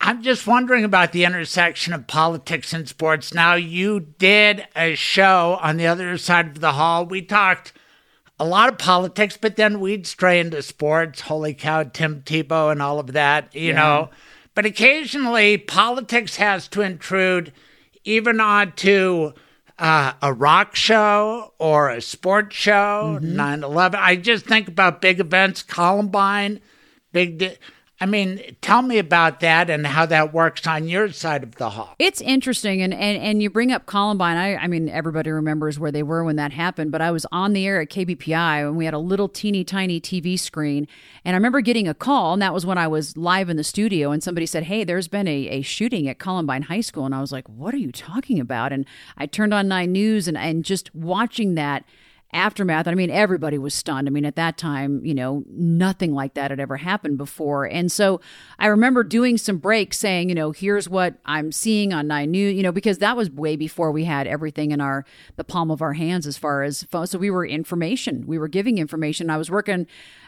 I'm 0.00 0.22
just 0.22 0.46
wondering 0.46 0.84
about 0.84 1.12
the 1.12 1.24
intersection 1.24 1.92
of 1.94 2.06
politics 2.06 2.72
and 2.72 2.86
sports. 2.88 3.32
Now, 3.32 3.54
you 3.54 4.00
did 4.00 4.66
a 4.76 4.94
show 4.94 5.58
on 5.62 5.78
the 5.78 5.86
other 5.86 6.18
side 6.18 6.48
of 6.48 6.60
the 6.60 6.72
hall. 6.72 7.06
We 7.06 7.22
talked 7.22 7.72
a 8.38 8.44
lot 8.44 8.68
of 8.68 8.76
politics, 8.78 9.38
but 9.40 9.56
then 9.56 9.80
we'd 9.80 10.06
stray 10.06 10.38
into 10.38 10.60
sports. 10.62 11.22
Holy 11.22 11.54
cow, 11.54 11.84
Tim 11.84 12.20
Tebow 12.22 12.70
and 12.70 12.82
all 12.82 12.98
of 12.98 13.12
that, 13.12 13.54
you 13.54 13.72
know. 13.72 14.10
But 14.54 14.66
occasionally, 14.66 15.56
politics 15.56 16.36
has 16.36 16.68
to 16.68 16.82
intrude 16.82 17.52
even 18.06 18.40
onto 18.40 19.32
uh, 19.78 20.12
a 20.22 20.32
rock 20.32 20.74
show 20.74 21.52
or 21.58 21.90
a 21.90 22.00
sports 22.00 22.56
show, 22.56 23.18
9 23.20 23.62
11. 23.62 24.00
I 24.02 24.16
just 24.16 24.46
think 24.46 24.68
about 24.68 25.02
big 25.02 25.20
events, 25.20 25.62
Columbine, 25.62 26.60
big. 27.12 27.38
Di- 27.38 27.58
I 27.98 28.04
mean, 28.04 28.56
tell 28.60 28.82
me 28.82 28.98
about 28.98 29.40
that 29.40 29.70
and 29.70 29.86
how 29.86 30.04
that 30.06 30.34
works 30.34 30.66
on 30.66 30.86
your 30.86 31.10
side 31.12 31.42
of 31.42 31.54
the 31.54 31.70
hall. 31.70 31.94
It's 31.98 32.20
interesting, 32.20 32.82
and, 32.82 32.92
and 32.92 33.22
and 33.22 33.42
you 33.42 33.48
bring 33.48 33.72
up 33.72 33.86
Columbine. 33.86 34.36
I 34.36 34.56
I 34.56 34.66
mean, 34.66 34.90
everybody 34.90 35.30
remembers 35.30 35.78
where 35.78 35.90
they 35.90 36.02
were 36.02 36.22
when 36.22 36.36
that 36.36 36.52
happened. 36.52 36.92
But 36.92 37.00
I 37.00 37.10
was 37.10 37.24
on 37.32 37.54
the 37.54 37.66
air 37.66 37.80
at 37.80 37.88
KBPI, 37.88 38.66
and 38.66 38.76
we 38.76 38.84
had 38.84 38.92
a 38.92 38.98
little 38.98 39.28
teeny 39.28 39.64
tiny 39.64 39.98
TV 39.98 40.38
screen, 40.38 40.86
and 41.24 41.34
I 41.34 41.38
remember 41.38 41.62
getting 41.62 41.88
a 41.88 41.94
call, 41.94 42.34
and 42.34 42.42
that 42.42 42.52
was 42.52 42.66
when 42.66 42.76
I 42.76 42.86
was 42.86 43.16
live 43.16 43.48
in 43.48 43.56
the 43.56 43.64
studio, 43.64 44.10
and 44.10 44.22
somebody 44.22 44.44
said, 44.44 44.64
"Hey, 44.64 44.84
there's 44.84 45.08
been 45.08 45.26
a, 45.26 45.48
a 45.48 45.62
shooting 45.62 46.06
at 46.06 46.18
Columbine 46.18 46.62
High 46.62 46.82
School," 46.82 47.06
and 47.06 47.14
I 47.14 47.22
was 47.22 47.32
like, 47.32 47.48
"What 47.48 47.72
are 47.72 47.78
you 47.78 47.92
talking 47.92 48.38
about?" 48.40 48.72
And 48.72 48.84
I 49.16 49.24
turned 49.24 49.54
on 49.54 49.68
Nine 49.68 49.92
News, 49.92 50.28
and 50.28 50.36
and 50.36 50.66
just 50.66 50.94
watching 50.94 51.54
that 51.54 51.84
aftermath. 52.32 52.88
I 52.88 52.94
mean, 52.94 53.10
everybody 53.10 53.56
was 53.56 53.72
stunned. 53.72 54.08
I 54.08 54.10
mean, 54.10 54.24
at 54.24 54.36
that 54.36 54.58
time, 54.58 55.04
you 55.04 55.14
know, 55.14 55.44
nothing 55.48 56.12
like 56.12 56.34
that 56.34 56.50
had 56.50 56.60
ever 56.60 56.76
happened 56.76 57.18
before. 57.18 57.64
And 57.64 57.90
so 57.90 58.20
I 58.58 58.66
remember 58.66 59.04
doing 59.04 59.38
some 59.38 59.58
breaks 59.58 59.98
saying, 59.98 60.28
you 60.28 60.34
know, 60.34 60.50
here's 60.50 60.88
what 60.88 61.14
I'm 61.24 61.52
seeing 61.52 61.92
on 61.92 62.08
Nine 62.08 62.32
News, 62.32 62.54
you 62.54 62.62
know, 62.62 62.72
because 62.72 62.98
that 62.98 63.16
was 63.16 63.30
way 63.30 63.56
before 63.56 63.92
we 63.92 64.04
had 64.04 64.26
everything 64.26 64.72
in 64.72 64.80
our 64.80 65.04
the 65.36 65.44
palm 65.44 65.70
of 65.70 65.80
our 65.80 65.94
hands 65.94 66.26
as 66.26 66.36
far 66.36 66.62
as. 66.62 66.86
So 67.04 67.18
we 67.18 67.30
were 67.30 67.46
information. 67.46 68.26
We 68.26 68.38
were 68.38 68.48
giving 68.48 68.78
information. 68.78 69.30
I 69.30 69.36
was 69.36 69.50
working 69.50 69.86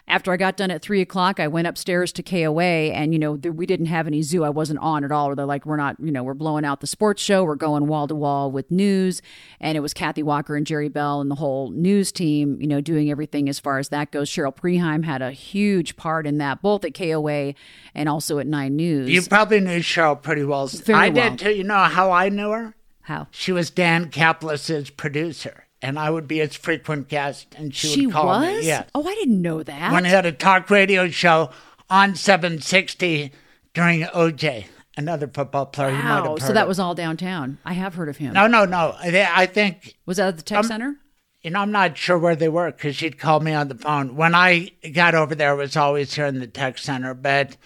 after 0.08 0.32
I 0.32 0.36
got 0.36 0.56
done 0.56 0.70
at 0.70 0.82
three 0.82 1.00
o'clock, 1.00 1.38
I 1.38 1.46
went 1.48 1.66
upstairs 1.66 2.12
to 2.12 2.22
KOA, 2.22 2.62
and 2.92 3.12
you 3.12 3.18
know 3.18 3.36
th- 3.36 3.54
we 3.54 3.66
didn't 3.66 3.86
have 3.86 4.06
any 4.06 4.22
zoo. 4.22 4.44
I 4.44 4.48
wasn't 4.50 4.78
on 4.80 5.04
at 5.04 5.12
all. 5.12 5.28
Or 5.28 5.34
they're 5.34 5.46
like, 5.46 5.66
we're 5.66 5.76
not, 5.76 5.96
you 6.00 6.10
know, 6.10 6.22
we're 6.24 6.34
blowing 6.34 6.64
out 6.64 6.80
the 6.80 6.86
sports 6.86 7.22
show. 7.22 7.44
We're 7.44 7.54
going 7.54 7.86
wall 7.86 8.08
to 8.08 8.14
wall 8.14 8.50
with 8.50 8.70
news, 8.70 9.22
and 9.60 9.76
it 9.76 9.80
was 9.80 9.94
Kathy 9.94 10.22
Walker 10.22 10.56
and 10.56 10.66
Jerry 10.66 10.88
Bell 10.88 11.20
and 11.20 11.30
the 11.30 11.34
whole 11.36 11.70
news 11.70 12.10
team, 12.10 12.60
you 12.60 12.66
know, 12.66 12.80
doing 12.80 13.10
everything 13.10 13.48
as 13.48 13.58
far 13.60 13.78
as 13.78 13.90
that 13.90 14.10
goes. 14.10 14.30
Cheryl 14.30 14.54
Preheim 14.54 15.04
had 15.04 15.22
a 15.22 15.30
huge 15.30 15.96
part 15.96 16.26
in 16.26 16.38
that, 16.38 16.62
both 16.62 16.84
at 16.84 16.94
KOA 16.94 17.54
and 17.94 18.08
also 18.08 18.38
at 18.38 18.46
Nine 18.46 18.76
News. 18.76 19.08
You 19.10 19.22
probably 19.22 19.60
knew 19.60 19.80
Cheryl 19.80 20.20
pretty 20.20 20.44
well. 20.44 20.66
Very 20.66 20.98
I 20.98 21.08
well. 21.10 21.30
did 21.30 21.38
too. 21.38 21.50
You 21.52 21.64
know 21.64 21.84
how 21.84 22.10
I 22.10 22.28
knew 22.28 22.50
her? 22.50 22.74
How 23.02 23.26
She 23.30 23.52
was 23.52 23.70
Dan 23.70 24.10
Caplis's 24.10 24.90
producer, 24.90 25.64
and 25.82 25.98
I 25.98 26.10
would 26.10 26.26
be 26.28 26.38
his 26.38 26.54
frequent 26.56 27.08
guest, 27.08 27.54
and 27.56 27.74
she, 27.74 27.88
she 27.88 28.06
would 28.06 28.12
call 28.14 28.26
was? 28.26 28.60
me. 28.60 28.66
Yes. 28.66 28.88
Oh, 28.94 29.06
I 29.06 29.14
didn't 29.14 29.40
know 29.42 29.62
that. 29.62 29.92
when 29.92 30.04
he 30.04 30.10
had 30.10 30.26
a 30.26 30.32
talk 30.32 30.68
radio 30.70 31.08
show 31.08 31.50
on 31.90 32.14
760 32.14 33.32
during 33.74 34.02
OJ, 34.02 34.66
another 34.96 35.28
football 35.28 35.66
player 35.66 35.90
you 35.90 35.96
might 35.96 36.02
have 36.02 36.24
wow. 36.26 36.36
So 36.36 36.52
that 36.52 36.62
of. 36.62 36.68
was 36.68 36.78
all 36.80 36.94
downtown. 36.94 37.58
I 37.64 37.72
have 37.74 37.94
heard 37.94 38.08
of 38.08 38.16
him. 38.16 38.32
No, 38.34 38.46
no, 38.46 38.64
no. 38.64 38.94
I, 38.98 39.28
I 39.34 39.46
think, 39.46 39.96
Was 40.06 40.16
that 40.16 40.28
at 40.28 40.36
the 40.36 40.42
tech 40.42 40.64
center? 40.64 40.96
you 41.42 41.50
know, 41.50 41.60
I'm 41.60 41.70
not 41.72 41.96
sure 41.96 42.18
where 42.18 42.34
they 42.36 42.48
were 42.48 42.70
because 42.72 42.96
she'd 42.96 43.18
call 43.18 43.40
me 43.40 43.52
on 43.54 43.68
the 43.68 43.76
phone. 43.76 44.16
When 44.16 44.34
I 44.34 44.70
got 44.92 45.14
over 45.14 45.34
there, 45.34 45.52
it 45.54 45.56
was 45.56 45.76
always 45.76 46.12
here 46.12 46.26
in 46.26 46.40
the 46.40 46.46
tech 46.48 46.78
center. 46.78 47.14
But 47.14 47.56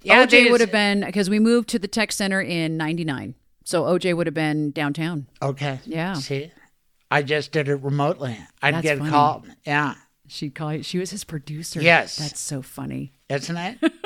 yeah, 0.00 0.24
OJ 0.24 0.30
these- 0.30 0.50
would 0.50 0.60
have 0.62 0.72
been 0.72 1.04
because 1.04 1.28
we 1.28 1.38
moved 1.38 1.68
to 1.70 1.78
the 1.78 1.88
tech 1.88 2.10
center 2.12 2.40
in 2.40 2.76
'99, 2.78 3.34
so 3.64 3.84
OJ 3.84 4.16
would 4.16 4.26
have 4.26 4.34
been 4.34 4.70
downtown. 4.70 5.26
Okay. 5.42 5.78
Yeah. 5.84 6.14
See, 6.14 6.50
I 7.12 7.22
just 7.22 7.52
did 7.52 7.68
it 7.68 7.76
remotely. 7.76 8.38
I'd 8.62 8.74
That's 8.74 8.82
get 8.82 8.98
funny. 8.98 9.10
a 9.10 9.12
call. 9.12 9.44
Yeah. 9.64 9.94
She'd 10.28 10.54
call. 10.54 10.80
She 10.82 10.98
was 10.98 11.10
his 11.10 11.24
producer. 11.24 11.82
Yes. 11.82 12.16
that's 12.16 12.40
so 12.40 12.62
funny. 12.62 13.12
Isn't 13.28 13.56
it? 13.56 13.92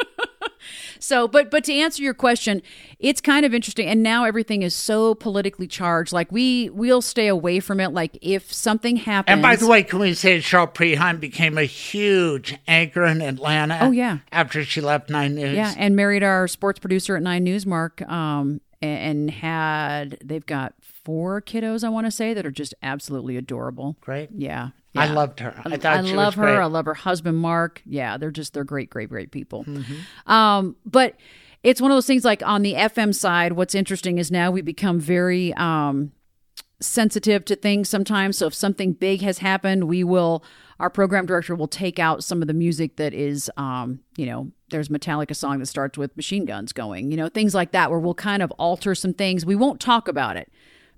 So, 0.98 1.28
but 1.28 1.50
but 1.50 1.64
to 1.64 1.72
answer 1.72 2.02
your 2.02 2.14
question, 2.14 2.62
it's 2.98 3.20
kind 3.20 3.46
of 3.46 3.54
interesting. 3.54 3.86
And 3.86 4.02
now 4.02 4.24
everything 4.24 4.62
is 4.62 4.74
so 4.74 5.14
politically 5.14 5.66
charged. 5.66 6.12
Like 6.12 6.32
we 6.32 6.70
we'll 6.70 7.02
stay 7.02 7.28
away 7.28 7.60
from 7.60 7.80
it. 7.80 7.92
Like 7.92 8.18
if 8.22 8.52
something 8.52 8.96
happens. 8.96 9.32
And 9.32 9.42
by 9.42 9.56
the 9.56 9.66
way, 9.66 9.82
can 9.82 9.98
we 10.00 10.14
say 10.14 10.38
Cheryl 10.38 10.72
Preheim 10.72 11.20
became 11.20 11.58
a 11.58 11.64
huge 11.64 12.56
anchor 12.66 13.04
in 13.04 13.22
Atlanta? 13.22 13.78
Oh, 13.82 13.90
yeah. 13.90 14.18
After 14.32 14.64
she 14.64 14.80
left 14.80 15.10
Nine 15.10 15.34
News. 15.34 15.54
yeah, 15.54 15.74
and 15.76 15.96
married 15.96 16.22
our 16.22 16.48
sports 16.48 16.78
producer 16.78 17.16
at 17.16 17.22
Nine 17.22 17.44
News, 17.44 17.66
Mark. 17.66 18.02
Um, 18.02 18.60
and 18.82 19.30
had 19.30 20.18
they've 20.22 20.44
got 20.44 20.74
four 21.06 21.40
kiddos. 21.40 21.84
I 21.84 21.88
want 21.88 22.08
to 22.08 22.10
say 22.10 22.34
that 22.34 22.44
are 22.44 22.50
just 22.50 22.74
absolutely 22.82 23.36
adorable. 23.36 23.96
Great. 24.00 24.28
Yeah. 24.34 24.70
I 24.96 25.06
loved 25.06 25.38
her. 25.38 25.54
I 25.64 25.74
I, 25.74 25.76
thought 25.76 26.04
she 26.04 26.10
was 26.10 26.12
love 26.12 26.34
her. 26.34 26.42
great. 26.42 26.56
I 26.56 26.64
love 26.64 26.86
her 26.86 26.94
husband, 26.94 27.38
Mark. 27.38 27.80
Yeah, 27.86 28.16
they're 28.16 28.32
just 28.32 28.54
they're 28.54 28.64
great, 28.64 28.90
great, 28.90 29.08
great 29.08 29.30
people. 29.30 29.64
Mm-hmm. 29.64 30.32
Um, 30.32 30.74
but 30.84 31.14
it's 31.62 31.80
one 31.80 31.92
of 31.92 31.96
those 31.96 32.06
things. 32.06 32.24
Like 32.24 32.42
on 32.44 32.62
the 32.62 32.74
FM 32.74 33.14
side, 33.14 33.52
what's 33.52 33.74
interesting 33.74 34.18
is 34.18 34.32
now 34.32 34.50
we 34.50 34.62
become 34.62 34.98
very 34.98 35.54
um, 35.54 36.10
sensitive 36.80 37.44
to 37.44 37.56
things 37.56 37.88
sometimes. 37.88 38.38
So 38.38 38.46
if 38.48 38.54
something 38.54 38.94
big 38.94 39.20
has 39.20 39.38
happened, 39.38 39.84
we 39.84 40.02
will. 40.02 40.42
Our 40.78 40.90
program 40.90 41.24
director 41.24 41.54
will 41.54 41.68
take 41.68 41.98
out 41.98 42.22
some 42.22 42.42
of 42.42 42.48
the 42.48 42.52
music 42.52 42.96
that 42.96 43.14
is, 43.14 43.50
um, 43.56 44.00
you 44.18 44.26
know, 44.26 44.50
there's 44.68 44.88
Metallica 44.88 45.34
song 45.34 45.58
that 45.60 45.66
starts 45.66 45.96
with 45.96 46.14
machine 46.16 46.44
guns 46.44 46.72
going, 46.72 47.10
you 47.10 47.16
know, 47.16 47.28
things 47.28 47.54
like 47.54 47.72
that, 47.72 47.90
where 47.90 47.98
we'll 47.98 48.14
kind 48.14 48.42
of 48.42 48.50
alter 48.52 48.94
some 48.94 49.14
things. 49.14 49.46
We 49.46 49.54
won't 49.54 49.80
talk 49.80 50.08
about 50.08 50.36
it, 50.36 50.50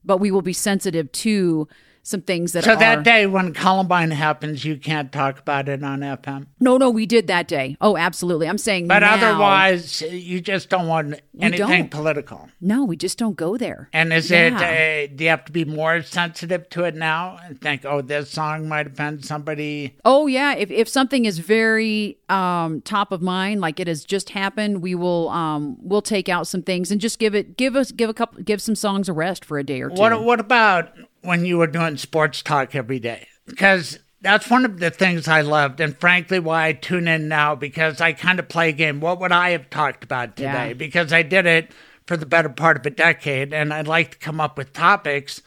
but 0.08 0.18
we 0.18 0.32
will 0.32 0.42
be 0.42 0.54
sensitive 0.54 1.12
to 1.12 1.68
some 2.02 2.22
things 2.22 2.52
that 2.52 2.64
So 2.64 2.72
are. 2.72 2.76
that 2.76 3.02
day 3.04 3.26
when 3.26 3.52
Columbine 3.52 4.10
happens, 4.10 4.64
you 4.64 4.76
can't 4.76 5.12
talk 5.12 5.38
about 5.38 5.68
it 5.68 5.82
on 5.84 6.00
FM. 6.00 6.46
No, 6.60 6.78
no, 6.78 6.88
we 6.90 7.04
did 7.06 7.26
that 7.26 7.46
day. 7.48 7.76
Oh, 7.80 7.96
absolutely. 7.96 8.48
I'm 8.48 8.58
saying, 8.58 8.88
But 8.88 9.00
now- 9.00 9.14
otherwise, 9.14 10.00
you 10.02 10.40
just 10.40 10.68
don't 10.70 10.86
want 10.86 11.20
anything 11.38 11.66
don't. 11.82 11.90
political. 11.90 12.48
no, 12.60 12.84
we 12.84 12.96
just 12.96 13.18
don't 13.18 13.36
go 13.36 13.56
there. 13.56 13.88
And 13.92 14.12
is 14.12 14.30
Yeah. 14.30 14.46
it? 14.58 15.10
Uh, 15.10 15.12
do 15.14 15.24
you 15.24 15.30
have 15.30 15.44
to 15.44 15.52
be 15.52 15.64
more 15.64 16.02
sensitive 16.02 16.68
to 16.70 16.84
it 16.84 16.94
now 16.94 17.38
and 17.44 17.60
think, 17.60 17.84
oh, 17.84 18.00
this 18.00 18.30
song 18.30 18.68
might 18.68 18.86
offend 18.86 19.24
somebody? 19.24 19.96
Oh 20.04 20.26
yeah, 20.26 20.54
if 20.54 20.70
if 20.70 20.88
something 20.88 21.24
is 21.24 21.38
very 21.38 22.18
um, 22.28 22.80
top 22.82 23.12
of 23.12 23.22
mind, 23.22 23.60
like 23.60 23.80
it 23.80 23.86
has 23.86 24.04
just 24.04 24.30
happened, 24.30 24.82
we 24.82 24.94
will 24.94 25.28
um, 25.30 25.76
we'll 25.80 26.02
take 26.02 26.28
out 26.28 26.46
some 26.46 26.62
things 26.62 26.90
and 26.90 27.00
just 27.00 27.18
give 27.18 27.34
it 27.34 27.56
give 27.56 27.76
us 27.76 27.90
give 27.92 28.08
a 28.10 28.14
couple 28.14 28.42
give 28.42 28.60
some 28.62 28.74
songs 28.74 29.08
a 29.08 29.12
rest 29.12 29.44
for 29.44 29.58
a 29.58 29.64
day 29.64 29.80
or 29.80 29.88
two. 29.90 30.00
What 30.00 30.22
What 30.24 30.40
about 30.40 30.90
when 31.22 31.44
you 31.44 31.58
were 31.58 31.66
doing 31.66 31.96
sports 31.96 32.42
talk 32.42 32.74
every 32.74 32.98
day? 32.98 33.26
Because 33.46 33.98
that's 34.20 34.50
one 34.50 34.64
of 34.64 34.80
the 34.80 34.90
things 34.90 35.28
I 35.28 35.42
loved, 35.42 35.80
and 35.80 35.96
frankly, 35.96 36.40
why 36.40 36.66
I 36.66 36.72
tune 36.72 37.06
in 37.06 37.28
now 37.28 37.54
because 37.54 38.00
I 38.00 38.12
kind 38.12 38.38
of 38.38 38.48
play 38.48 38.70
a 38.70 38.72
game. 38.72 39.00
What 39.00 39.20
would 39.20 39.32
I 39.32 39.50
have 39.50 39.70
talked 39.70 40.02
about 40.04 40.36
today? 40.36 40.68
Yeah. 40.68 40.74
Because 40.74 41.12
I 41.12 41.22
did 41.22 41.46
it 41.46 41.70
for 42.06 42.16
the 42.16 42.26
better 42.26 42.48
part 42.48 42.76
of 42.76 42.86
a 42.86 42.90
decade, 42.90 43.52
and 43.52 43.72
I'd 43.72 43.86
like 43.86 44.12
to 44.12 44.18
come 44.18 44.40
up 44.40 44.58
with 44.58 44.72
topics 44.72 45.42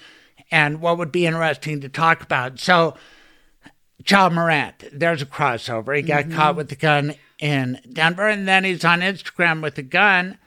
and 0.52 0.82
what 0.82 0.98
would 0.98 1.12
be 1.12 1.26
interesting 1.26 1.82
to 1.82 1.90
talk 1.90 2.22
about. 2.22 2.60
So, 2.60 2.96
John 4.04 4.36
Morant, 4.36 4.84
there's 4.92 5.22
a 5.22 5.26
crossover. 5.26 5.96
He 5.96 6.02
got 6.02 6.30
caught 6.32 6.52
mm-hmm. 6.52 6.58
with 6.58 6.70
the 6.70 6.76
gun 6.76 7.16
in 7.40 7.80
Denver, 7.92 8.28
and 8.28 8.48
then 8.48 8.64
he's 8.64 8.86
on 8.86 9.02
Instagram 9.02 9.62
with 9.62 9.76
the 9.76 9.84
gun. 9.84 10.38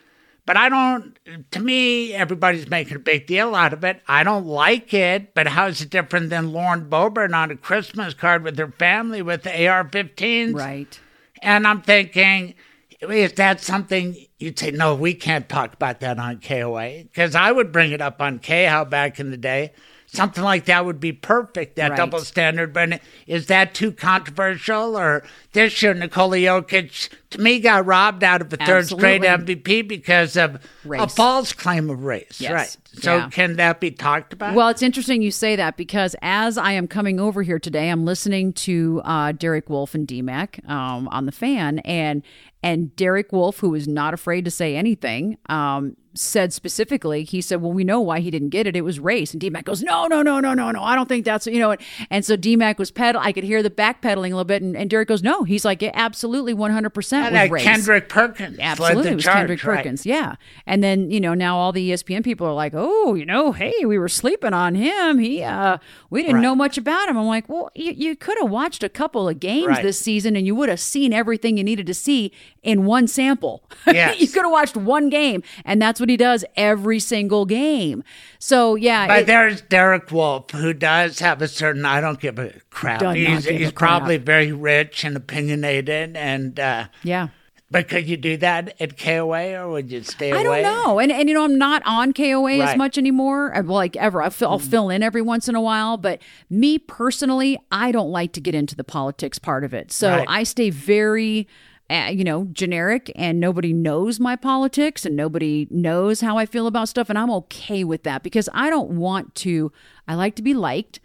But 0.46 0.58
I 0.58 0.68
don't, 0.68 1.18
to 1.52 1.60
me, 1.60 2.12
everybody's 2.12 2.68
making 2.68 2.96
a 2.96 3.00
big 3.00 3.26
deal 3.26 3.54
out 3.54 3.72
of 3.72 3.82
it. 3.82 4.02
I 4.06 4.24
don't 4.24 4.46
like 4.46 4.92
it, 4.92 5.32
but 5.32 5.46
how 5.46 5.66
is 5.66 5.80
it 5.80 5.88
different 5.88 6.28
than 6.28 6.52
Lauren 6.52 6.90
Boebert 6.90 7.34
on 7.34 7.50
a 7.50 7.56
Christmas 7.56 8.12
card 8.12 8.44
with 8.44 8.58
her 8.58 8.70
family 8.78 9.22
with 9.22 9.44
the 9.44 9.66
AR 9.66 9.84
15s? 9.84 10.54
right? 10.54 11.00
And 11.40 11.66
I'm 11.66 11.80
thinking, 11.80 12.54
is 13.00 13.32
that 13.34 13.60
something 13.60 14.16
you'd 14.38 14.58
say, 14.58 14.70
no, 14.70 14.94
we 14.94 15.14
can't 15.14 15.48
talk 15.48 15.72
about 15.72 16.00
that 16.00 16.18
on 16.18 16.40
KOA? 16.40 17.04
Because 17.04 17.34
I 17.34 17.50
would 17.50 17.72
bring 17.72 17.92
it 17.92 18.00
up 18.00 18.20
on 18.20 18.38
KHOW 18.38 18.84
back 18.84 19.18
in 19.18 19.30
the 19.30 19.36
day. 19.36 19.72
Something 20.15 20.45
like 20.45 20.66
that 20.66 20.85
would 20.86 21.01
be 21.01 21.12
perfect, 21.12 21.77
that 21.77 21.91
Right. 21.91 21.97
double 21.97 22.20
standard. 22.20 22.73
But 22.73 23.01
is 23.27 23.47
that 23.47 23.74
too 23.74 23.91
controversial? 23.93 24.97
Or 24.97 25.23
this 25.53 25.82
year, 25.82 25.93
Nikola 25.95 26.36
Jokic, 26.36 27.09
to 27.31 27.41
me, 27.41 27.59
got 27.59 27.85
robbed 27.85 28.23
out 28.23 28.41
of 28.41 28.53
a 28.53 28.57
third 28.57 28.86
straight 28.86 29.23
MVP 29.24 29.82
because 29.82 30.36
of 30.36 30.59
a 30.91 31.09
false 31.09 31.53
claim 31.53 31.91
of 31.91 32.05
race. 32.05 32.41
Yes. 32.41 32.53
Right. 32.53 32.77
So 33.03 33.16
Yeah. 33.16 33.28
can 33.31 33.57
that 33.57 33.81
be 33.81 33.91
talked 33.91 34.32
about? 34.32 34.55
Well, 34.55 34.69
it's 34.69 34.82
interesting 34.82 35.20
you 35.20 35.32
say 35.32 35.57
that 35.57 35.77
because 35.77 36.15
as 36.23 36.57
I 36.57 36.73
am 36.73 36.86
coming 36.86 37.19
over 37.19 37.43
here 37.43 37.59
today, 37.59 37.89
I'm 37.91 38.05
listening 38.05 38.53
to 38.53 39.03
uh, 39.05 39.32
Derek 39.32 39.69
Wolfe 39.69 39.95
and 39.97 40.07
DMAC 40.07 40.61
um, 40.70 41.09
on 41.09 41.27
the 41.27 41.32
fan, 41.32 41.81
and 41.81 42.23
and 42.65 42.97
Derek 42.97 43.31
Wolfe, 43.31 43.59
who 43.59 43.69
was 43.70 43.86
not 43.86 44.15
afraid 44.15 44.47
to 44.47 44.51
say 44.51 44.74
anything, 44.74 45.36
um, 45.51 45.97
said 46.16 46.53
specifically, 46.53 47.24
he 47.24 47.41
said, 47.41 47.61
"Well, 47.61 47.73
we 47.73 47.82
know 47.82 48.01
why 48.01 48.20
he 48.20 48.31
didn't 48.31 48.51
get 48.51 48.66
it. 48.69 48.77
It 48.77 48.82
was 48.82 49.01
race." 49.01 49.32
And 49.35 49.43
DMAC 49.43 49.65
goes, 49.65 49.82
"No, 49.82 50.07
no, 50.07 50.23
no, 50.23 50.39
no, 50.41 50.55
no, 50.55 50.70
no. 50.70 50.81
I 50.82 50.95
don't 50.95 51.09
think 51.09 51.24
that's 51.24 51.47
you 51.49 51.59
know." 51.59 51.73
And, 51.73 51.81
and 52.09 52.24
so 52.24 52.36
DMAC 52.36 52.78
was 52.78 52.93
pedal. 52.93 53.20
I 53.23 53.32
could 53.32 53.43
hear 53.45 53.65
the 53.65 53.70
backpedaling 53.70 54.27
a 54.28 54.36
little 54.36 54.45
bit, 54.45 54.62
and, 54.62 54.77
and 54.77 54.89
Derek 54.89 55.09
goes, 55.09 55.23
"No." 55.24 55.43
He's 55.43 55.65
like, 55.65 55.82
yeah, 55.82 55.91
"Absolutely, 55.93 56.55
100 56.55 56.91
percent 56.91 57.27
And 57.27 57.35
was 57.35 57.41
that 57.43 57.51
race." 57.51 57.65
Kendrick 57.65 58.09
Perkins. 58.09 58.59
Absolutely, 58.61 59.11
it 59.11 59.15
was 59.16 59.24
charge, 59.24 59.36
Kendrick 59.39 59.65
right. 59.65 59.77
Perkins. 59.78 60.07
Yeah, 60.07 60.36
and 60.66 60.85
then 60.85 61.11
you 61.11 61.20
know 61.20 61.35
now 61.35 61.57
all 61.59 61.73
the 61.73 61.91
ESPN 61.91 62.23
people 62.23 62.47
are 62.47 62.55
like, 62.55 62.73
oh, 62.77 63.15
you 63.15 63.27
know, 63.27 63.51
hey, 63.53 63.74
we 63.85 63.99
were 63.99 64.09
sleeping 64.09 64.55
on 64.55 64.77
him. 64.77 65.19
He, 65.19 65.43
uh, 65.43 65.78
we 66.11 66.23
didn't 66.23 66.36
Right. 66.36 66.43
know 66.43 66.55
much 66.55 66.78
about 66.78 67.09
him. 67.09 67.19
I'm 67.19 67.27
like, 67.27 67.49
well, 67.49 67.70
you, 67.74 67.91
you 67.91 68.15
could 68.16 68.39
have 68.41 68.51
watched 68.51 68.85
a 68.85 68.89
couple 68.89 69.28
of 69.28 69.41
games 69.41 69.66
Right. 69.66 69.82
this 69.82 69.99
season, 69.99 70.36
and 70.36 70.47
you 70.47 70.55
would 70.55 70.69
have 70.69 70.81
seen 70.81 71.12
everything 71.12 71.57
you 71.59 71.65
needed 71.65 71.86
to 71.89 71.95
see 71.95 72.31
in 72.65 72.85
one 72.85 73.07
sample. 73.07 73.62
Yes. 73.86 74.19
you 74.20 74.27
could 74.28 74.43
have 74.43 74.51
watched 74.51 74.77
one 74.77 75.09
game, 75.11 75.43
and 75.65 75.81
that's 75.81 76.01
what 76.01 76.09
he 76.09 76.16
does 76.16 76.45
every 76.57 76.99
single 76.99 77.45
game. 77.45 78.03
So 78.39 78.74
yeah, 78.77 79.07
But 79.07 79.19
it- 79.20 79.27
there's 79.27 79.61
Derek 79.61 80.11
Wolfe, 80.11 80.51
who 80.51 80.73
does 80.73 81.19
have 81.20 81.41
a 81.43 81.49
certain 81.49 81.85
I 81.85 82.01
don't 82.01 82.19
give 82.19 82.39
a 82.39 82.53
crap. 82.70 83.03
Not 83.03 83.16
He's, 83.16 83.47
a 83.47 83.53
he's 83.53 83.70
crap. 83.73 84.01
probably 84.01 84.16
very 84.16 84.51
rich 84.53 85.05
and 85.05 85.16
opinionated. 85.16 86.16
And 86.16 86.59
uh, 86.59 86.86
yeah. 87.03 87.28
but 87.70 87.89
could 87.89 88.09
you 88.09 88.16
do 88.16 88.36
that 88.39 88.74
at 88.81 88.97
KOA 88.99 89.55
or 89.61 89.69
would 89.70 89.93
you 89.93 90.03
stay 90.03 90.31
away? 90.31 90.41
I 90.41 90.43
don't 90.43 90.62
know, 90.62 90.99
and 90.99 91.12
and 91.12 91.28
you 91.28 91.35
know 91.35 91.45
I'm 91.45 91.59
not 91.59 91.82
on 91.85 92.12
KOA 92.12 92.55
as 92.55 92.59
Right. 92.59 92.69
Mm-hmm. 92.70 92.78
much 92.78 92.99
anymore. 92.99 93.55
uh, 93.57 93.62
well, 93.62 93.74
Like 93.77 93.97
ever, 93.97 94.23
I'll 94.23 94.31
fill, 94.31 94.49
I'll 94.51 94.59
fill 94.59 94.89
in 94.91 95.03
every 95.03 95.23
once 95.23 95.47
in 95.49 95.55
a 95.55 95.61
while. 95.61 95.97
But 95.99 96.20
me 96.49 96.78
personally, 96.78 97.59
I 97.70 97.93
don't 97.93 98.11
like 98.11 98.32
to 98.32 98.41
get 98.41 98.55
into 98.55 98.74
the 98.74 98.85
politics 98.85 99.39
part 99.39 99.62
of 99.65 99.74
it, 99.74 99.93
so 99.93 100.09
Right. 100.11 100.27
I 100.28 100.43
stay 100.45 100.70
very. 100.70 101.47
Uh, 101.94 102.08
you 102.08 102.24
know, 102.24 102.48
generic, 102.50 103.12
and 103.14 103.38
nobody 103.38 103.72
knows 103.72 104.18
my 104.18 104.34
politics, 104.34 105.06
and 105.06 105.14
nobody 105.14 105.68
knows 105.70 106.20
how 106.20 106.36
I 106.36 106.44
feel 106.44 106.66
about 106.66 106.88
stuff, 106.88 107.08
and 107.08 107.16
I'm 107.16 107.30
okay 107.30 107.84
with 107.84 108.02
that 108.02 108.24
because 108.24 108.48
I 108.52 108.68
don't 108.68 108.96
want 108.96 109.36
to. 109.36 109.70
I 110.08 110.16
like 110.16 110.34
to 110.36 110.42
be 110.42 110.54
liked. 110.54 110.98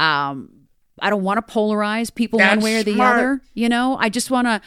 Um, 0.00 0.50
I 1.00 1.08
don't 1.08 1.22
want 1.22 1.46
to 1.46 1.54
polarize 1.54 2.12
people 2.12 2.40
one 2.40 2.60
way 2.60 2.80
or 2.80 2.82
the 2.82 2.94
smart. 2.94 3.16
other. 3.16 3.42
You 3.52 3.68
know, 3.68 3.96
I 4.00 4.08
just 4.08 4.28
want 4.28 4.48
to. 4.48 4.60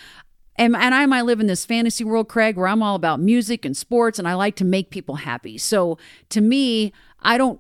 And, 0.56 0.74
and 0.74 0.96
I 0.96 1.06
might 1.06 1.24
live 1.24 1.42
in 1.42 1.48
this 1.48 1.66
fantasy 1.66 2.06
world, 2.06 2.30
Craig, 2.30 2.56
where 2.56 2.68
I'm 2.68 2.82
all 2.82 2.96
about 2.96 3.20
music 3.20 3.66
and 3.66 3.76
sports, 3.76 4.18
and 4.18 4.28
I 4.28 4.36
like 4.36 4.56
to 4.58 4.66
make 4.66 4.90
people 4.90 5.16
happy. 5.16 5.58
So 5.58 5.98
to 6.30 6.40
me, 6.40 6.94
I 7.20 7.38
don't. 7.38 7.60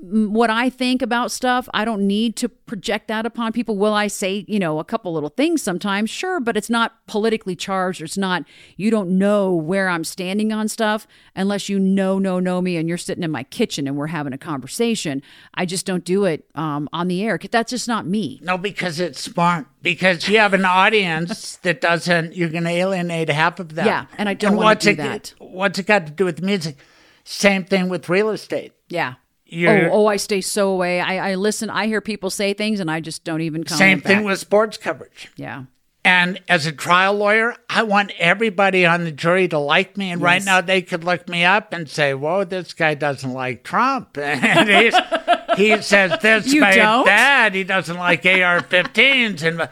What 0.00 0.48
I 0.48 0.70
think 0.70 1.02
about 1.02 1.32
stuff, 1.32 1.68
I 1.74 1.84
don't 1.84 2.06
need 2.06 2.36
to 2.36 2.48
project 2.48 3.08
that 3.08 3.26
upon 3.26 3.52
people. 3.52 3.76
Will 3.76 3.94
I 3.94 4.06
say, 4.06 4.44
you 4.46 4.60
know, 4.60 4.78
a 4.78 4.84
couple 4.84 5.12
little 5.12 5.28
things 5.30 5.60
sometimes? 5.60 6.08
Sure, 6.08 6.38
but 6.38 6.56
it's 6.56 6.70
not 6.70 7.04
politically 7.06 7.56
charged. 7.56 8.00
Or 8.00 8.04
it's 8.04 8.16
not, 8.16 8.44
you 8.76 8.90
don't 8.90 9.18
know 9.18 9.52
where 9.52 9.88
I'm 9.88 10.04
standing 10.04 10.52
on 10.52 10.68
stuff 10.68 11.08
unless 11.34 11.68
you 11.68 11.80
know, 11.80 12.18
know, 12.18 12.38
know 12.38 12.60
me 12.60 12.76
and 12.76 12.88
you're 12.88 12.96
sitting 12.98 13.24
in 13.24 13.30
my 13.32 13.42
kitchen 13.42 13.88
and 13.88 13.96
we're 13.96 14.06
having 14.08 14.32
a 14.32 14.38
conversation. 14.38 15.20
I 15.54 15.66
just 15.66 15.84
don't 15.84 16.04
do 16.04 16.24
it 16.26 16.44
um, 16.54 16.88
on 16.92 17.08
the 17.08 17.24
air. 17.24 17.38
that's 17.50 17.70
just 17.70 17.88
not 17.88 18.06
me. 18.06 18.38
No, 18.42 18.56
because 18.56 19.00
it's 19.00 19.20
smart. 19.20 19.66
Because 19.82 20.28
you 20.28 20.38
have 20.38 20.54
an 20.54 20.64
audience 20.64 21.56
that 21.62 21.80
doesn't, 21.80 22.36
you're 22.36 22.50
going 22.50 22.64
to 22.64 22.70
alienate 22.70 23.30
half 23.30 23.58
of 23.58 23.74
them. 23.74 23.86
Yeah, 23.86 24.06
and 24.16 24.28
I 24.28 24.34
don't 24.34 24.56
wanna 24.56 24.76
do 24.76 24.90
it, 24.90 24.96
that. 24.98 25.34
What's 25.38 25.78
it 25.78 25.86
got 25.86 26.06
to 26.06 26.12
do 26.12 26.24
with 26.24 26.42
music? 26.42 26.76
Same 27.24 27.64
thing 27.64 27.88
with 27.88 28.08
real 28.08 28.30
estate. 28.30 28.72
Yeah. 28.88 29.14
You're- 29.48 29.86
oh, 29.86 30.02
oh, 30.02 30.06
I 30.06 30.16
stay 30.16 30.40
so 30.40 30.70
away. 30.70 31.00
I, 31.00 31.30
I 31.30 31.34
listen. 31.36 31.70
I 31.70 31.86
hear 31.86 32.00
people 32.00 32.30
say 32.30 32.52
things, 32.54 32.80
and 32.80 32.90
I 32.90 33.00
just 33.00 33.24
don't 33.24 33.40
even 33.40 33.64
comment. 33.64 33.78
Same 33.78 34.00
thing 34.00 34.18
back. 34.18 34.26
with 34.26 34.38
sports 34.38 34.76
coverage. 34.76 35.30
yeah. 35.36 35.64
And 36.04 36.40
as 36.48 36.64
a 36.64 36.72
trial 36.72 37.14
lawyer, 37.14 37.54
I 37.68 37.82
want 37.82 38.12
everybody 38.18 38.86
on 38.86 39.04
the 39.04 39.10
jury 39.12 39.46
to 39.48 39.58
like 39.58 39.96
me. 39.98 40.10
And 40.12 40.22
right 40.22 40.42
now, 40.42 40.60
they 40.62 40.80
could 40.80 41.04
look 41.04 41.28
me 41.28 41.44
up 41.44 41.72
and 41.74 41.88
say, 41.88 42.14
"Whoa, 42.14 42.44
this 42.44 42.72
guy 42.72 42.94
doesn't 42.94 43.32
like 43.32 43.64
Trump." 43.64 44.16
And 44.18 44.68
he's, 44.70 44.94
he 45.56 45.82
says 45.82 46.18
this 46.22 46.46
You 46.46 46.60
don't? 46.60 47.04
that. 47.06 47.52
He 47.54 47.64
doesn't 47.64 47.96
like 47.96 48.24
AR-15s, 48.24 49.42
and 49.42 49.68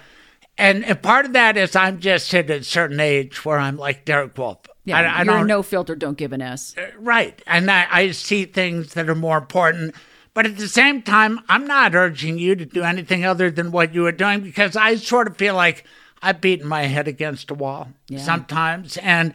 and 0.58 0.84
and 0.84 1.02
part 1.02 1.26
of 1.26 1.32
that 1.34 1.56
is 1.56 1.76
I'm 1.76 2.00
just 2.00 2.34
at 2.34 2.50
a 2.50 2.62
certain 2.64 3.00
age 3.00 3.44
where 3.44 3.58
I'm 3.58 3.76
like 3.76 4.04
Derek 4.04 4.36
Wolfe. 4.36 4.58
Yeah, 4.86 4.98
I, 4.98 5.02
I 5.02 5.16
you're 5.24 5.34
don't 5.36 5.46
no 5.46 5.62
filter. 5.62 5.94
Don't 5.94 6.16
give 6.16 6.32
an 6.32 6.40
S. 6.40 6.74
Uh, 6.78 6.86
right, 6.98 7.40
and 7.46 7.70
I, 7.70 7.86
I 7.90 8.10
see 8.12 8.46
things 8.46 8.94
that 8.94 9.08
are 9.10 9.14
more 9.14 9.36
important. 9.36 9.94
But 10.32 10.46
at 10.46 10.56
the 10.58 10.68
same 10.68 11.02
time, 11.02 11.40
I'm 11.48 11.66
not 11.66 11.94
urging 11.94 12.38
you 12.38 12.54
to 12.56 12.64
do 12.64 12.82
anything 12.82 13.24
other 13.24 13.50
than 13.50 13.70
what 13.72 13.94
you 13.94 14.06
are 14.06 14.12
doing 14.12 14.40
because 14.40 14.76
I 14.76 14.96
sort 14.96 15.26
of 15.28 15.36
feel 15.36 15.54
like 15.54 15.84
I've 16.22 16.40
beaten 16.40 16.66
my 16.68 16.82
head 16.84 17.08
against 17.08 17.50
a 17.50 17.54
wall 17.54 17.88
Yeah. 18.08 18.20
sometimes, 18.20 18.96
and 18.98 19.34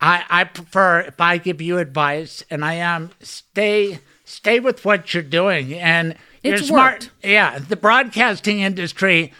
I 0.00 0.24
I 0.30 0.44
prefer 0.44 1.00
if 1.00 1.20
I 1.20 1.38
give 1.38 1.60
you 1.60 1.78
advice, 1.78 2.42
and 2.50 2.64
I 2.64 2.74
am 2.74 3.10
stay 3.20 4.00
stay 4.24 4.58
with 4.60 4.84
what 4.84 5.12
you're 5.12 5.22
doing, 5.22 5.74
and 5.74 6.14
you're 6.42 6.54
It's 6.54 6.68
smart. 6.68 7.04
worked. 7.04 7.10
Yeah, 7.24 7.58
the 7.58 7.76
broadcasting 7.76 8.60
industry 8.60 9.32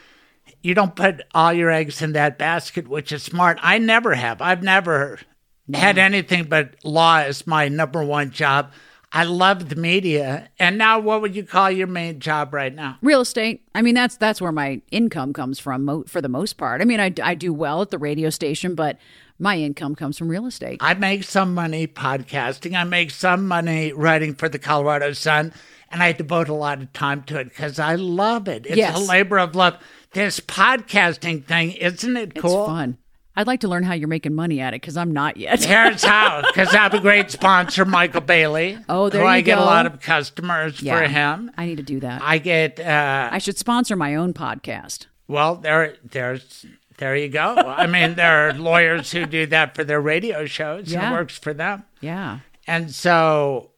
you 0.61 0.75
don't 0.75 0.97
put 0.97 1.23
all 1.33 1.53
your 1.53 1.71
eggs 1.71 2.03
in 2.03 2.13
that 2.15 2.37
basket, 2.37 2.89
which 2.89 3.13
is 3.13 3.23
smart. 3.23 3.59
I 3.63 3.79
never 3.79 4.15
have. 4.17 4.43
I've 4.43 4.63
never 4.65 5.21
had 5.75 5.97
mm-hmm. 5.97 6.15
anything 6.15 6.45
but 6.45 6.75
law 6.85 7.19
as 7.19 7.47
my 7.47 7.69
number 7.69 8.03
one 8.03 8.31
job. 8.31 8.73
I 9.11 9.25
love 9.25 9.71
the 9.71 9.77
media. 9.77 10.51
And 10.59 10.77
now, 10.77 10.99
what 10.99 11.23
would 11.23 11.35
you 11.35 11.43
call 11.43 11.71
your 11.71 11.87
main 11.87 12.21
job 12.21 12.53
right 12.53 12.75
now? 12.75 12.99
Real 13.01 13.23
estate. 13.23 13.63
I 13.75 13.81
mean, 13.81 13.95
that's 13.95 14.17
that's 14.17 14.41
where 14.41 14.53
my 14.53 14.83
income 14.91 15.33
comes 15.33 15.59
from 15.59 15.85
mo- 15.85 16.05
for 16.07 16.21
the 16.21 16.29
most 16.29 16.59
part. 16.59 16.83
I 16.83 16.85
mean, 16.85 17.01
I, 17.01 17.13
I 17.23 17.35
do 17.35 17.55
well 17.55 17.81
at 17.81 17.91
the 17.91 17.99
radio 17.99 18.29
station, 18.29 18.75
but 18.75 18.99
my 19.39 19.57
income 19.57 19.95
comes 19.95 20.19
from 20.19 20.29
real 20.29 20.47
estate. 20.47 20.79
I 20.83 20.95
make 20.95 21.25
some 21.25 21.55
money 21.55 21.87
podcasting. 21.87 22.77
I 22.77 22.85
make 22.85 23.11
some 23.11 23.47
money 23.47 23.93
writing 23.93 24.35
for 24.35 24.49
the 24.49 24.59
Colorado 24.59 25.13
Sun, 25.13 25.55
and 25.91 26.03
I 26.03 26.13
devote 26.13 26.49
a 26.49 26.55
lot 26.55 26.83
of 26.83 26.93
time 26.93 27.23
to 27.25 27.39
it 27.39 27.45
because 27.45 27.79
I 27.79 27.95
love 27.95 28.47
it. 28.47 28.67
It's 28.67 28.77
Yes. 28.77 28.99
a 28.99 29.03
labor 29.03 29.39
of 29.39 29.55
love. 29.55 29.79
This 30.13 30.41
podcasting 30.41 31.45
thing, 31.45 31.73
isn't 31.73 32.17
it 32.17 32.35
cool? 32.35 32.63
It's 32.65 32.69
fun. 32.69 32.99
I'd 33.39 33.47
like 33.47 33.61
to 33.61 33.69
learn 33.69 33.85
how 33.85 33.95
you're 33.95 34.09
making 34.09 34.35
money 34.35 34.59
at 34.61 34.75
it 34.75 34.81
because 34.81 34.97
I'm 34.97 35.13
not 35.13 35.37
yet. 35.37 35.63
Here's 35.65 36.03
how, 36.03 36.43
because 36.45 36.75
I 36.75 36.79
have 36.79 36.93
a 36.93 36.99
great 36.99 37.31
sponsor, 37.31 37.85
Michael 37.85 38.21
Bailey. 38.21 38.77
Oh, 38.89 39.09
there 39.11 39.21
you 39.21 39.23
go. 39.23 39.27
who 39.27 39.33
I 39.33 39.37
you 39.37 39.43
get 39.45 39.59
a 39.59 39.65
lot 39.65 39.87
of 39.87 40.01
customers 40.01 40.81
for 40.81 41.03
him. 41.03 41.53
I 41.57 41.67
need 41.67 41.77
to 41.77 41.85
do 41.85 42.01
that. 42.01 42.21
I 42.21 42.39
get 42.39 42.81
uh, 42.81 43.29
I 43.31 43.39
should 43.39 43.57
sponsor 43.57 43.95
my 43.95 44.17
own 44.17 44.35
podcast. 44.35 45.07
well, 45.29 45.55
there, 45.55 45.95
there's, 46.03 46.67
there 46.97 47.15
you 47.15 47.29
go. 47.29 47.55
I 47.55 47.87
mean, 47.87 48.17
there 48.17 48.49
are 48.49 48.55
lawyers 48.55 49.13
who 49.13 49.25
do 49.25 49.47
that 49.47 49.77
for 49.77 49.85
their 49.85 50.01
radio 50.01 50.45
shows. 50.45 50.93
and 50.93 51.01
Yeah. 51.01 51.11
It 51.11 51.13
works 51.13 51.39
for 51.39 51.55
them. 51.55 51.85
Yeah. 52.01 52.41
And 52.67 52.91
so, 52.91 53.71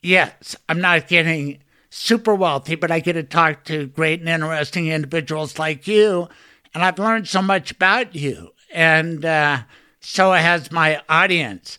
yes, 0.00 0.54
I'm 0.68 0.80
not 0.80 1.08
getting 1.08 1.58
super 1.90 2.36
wealthy, 2.36 2.76
but 2.76 2.92
I 2.92 3.00
get 3.00 3.14
to 3.14 3.24
talk 3.24 3.64
to 3.64 3.88
great 3.88 4.20
and 4.20 4.28
interesting 4.28 4.86
individuals 4.86 5.58
like 5.58 5.88
you. 5.88 6.28
And 6.72 6.84
I've 6.84 7.00
learned 7.00 7.26
so 7.26 7.42
much 7.42 7.72
about 7.72 8.14
you. 8.14 8.52
And 8.72 9.24
uh, 9.24 9.62
so 10.00 10.32
has 10.32 10.70
my 10.70 11.02
audience. 11.08 11.78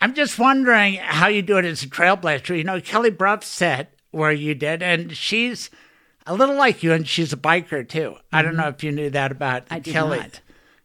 I'm 0.00 0.14
just 0.14 0.38
wondering 0.38 0.94
how 0.94 1.28
you 1.28 1.42
do 1.42 1.58
it 1.58 1.64
as 1.64 1.82
a 1.82 1.88
trailblazer. 1.88 2.56
You 2.56 2.64
know, 2.64 2.80
Kelly 2.80 3.10
Brough 3.10 3.40
said 3.40 3.88
where 4.10 4.32
you 4.32 4.54
did, 4.54 4.82
and 4.82 5.16
she's 5.16 5.70
a 6.26 6.34
little 6.34 6.56
like 6.56 6.82
you, 6.82 6.92
and 6.92 7.06
she's 7.08 7.32
a 7.32 7.36
biker 7.36 7.88
too. 7.88 8.16
I 8.32 8.42
don't 8.42 8.56
know 8.56 8.68
if 8.68 8.84
you 8.84 8.92
knew 8.92 9.10
that 9.10 9.32
about 9.32 9.64
I 9.70 9.80
Kelly. 9.80 10.22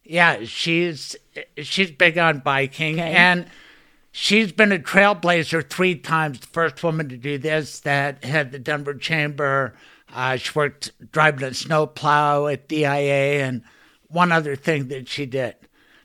Yeah, 0.04 0.44
she's 0.46 1.16
she's 1.58 1.92
big 1.92 2.18
on 2.18 2.40
biking, 2.40 3.00
and 3.00 3.46
she's 4.12 4.52
been 4.52 4.72
a 4.72 4.80
trailblazer 4.80 5.70
three 5.70 5.96
times. 5.96 6.40
The 6.40 6.48
first 6.48 6.84
woman 6.84 7.10
to 7.10 7.18
do 7.18 7.38
this 7.38 7.82
that 7.82 8.24
had 8.24 8.52
the 8.52 8.60
Denver 8.60 8.96
Chamber. 8.96 9.76
Uh, 10.14 10.38
she 10.38 10.52
worked 10.54 10.92
driving 11.12 11.44
a 11.44 11.54
snowplow 11.54 12.48
at 12.48 12.68
DIA, 12.68 13.44
and 13.46 13.64
one 14.14 14.32
other 14.32 14.56
thing 14.56 14.88
that 14.88 15.08
she 15.08 15.26
did. 15.26 15.56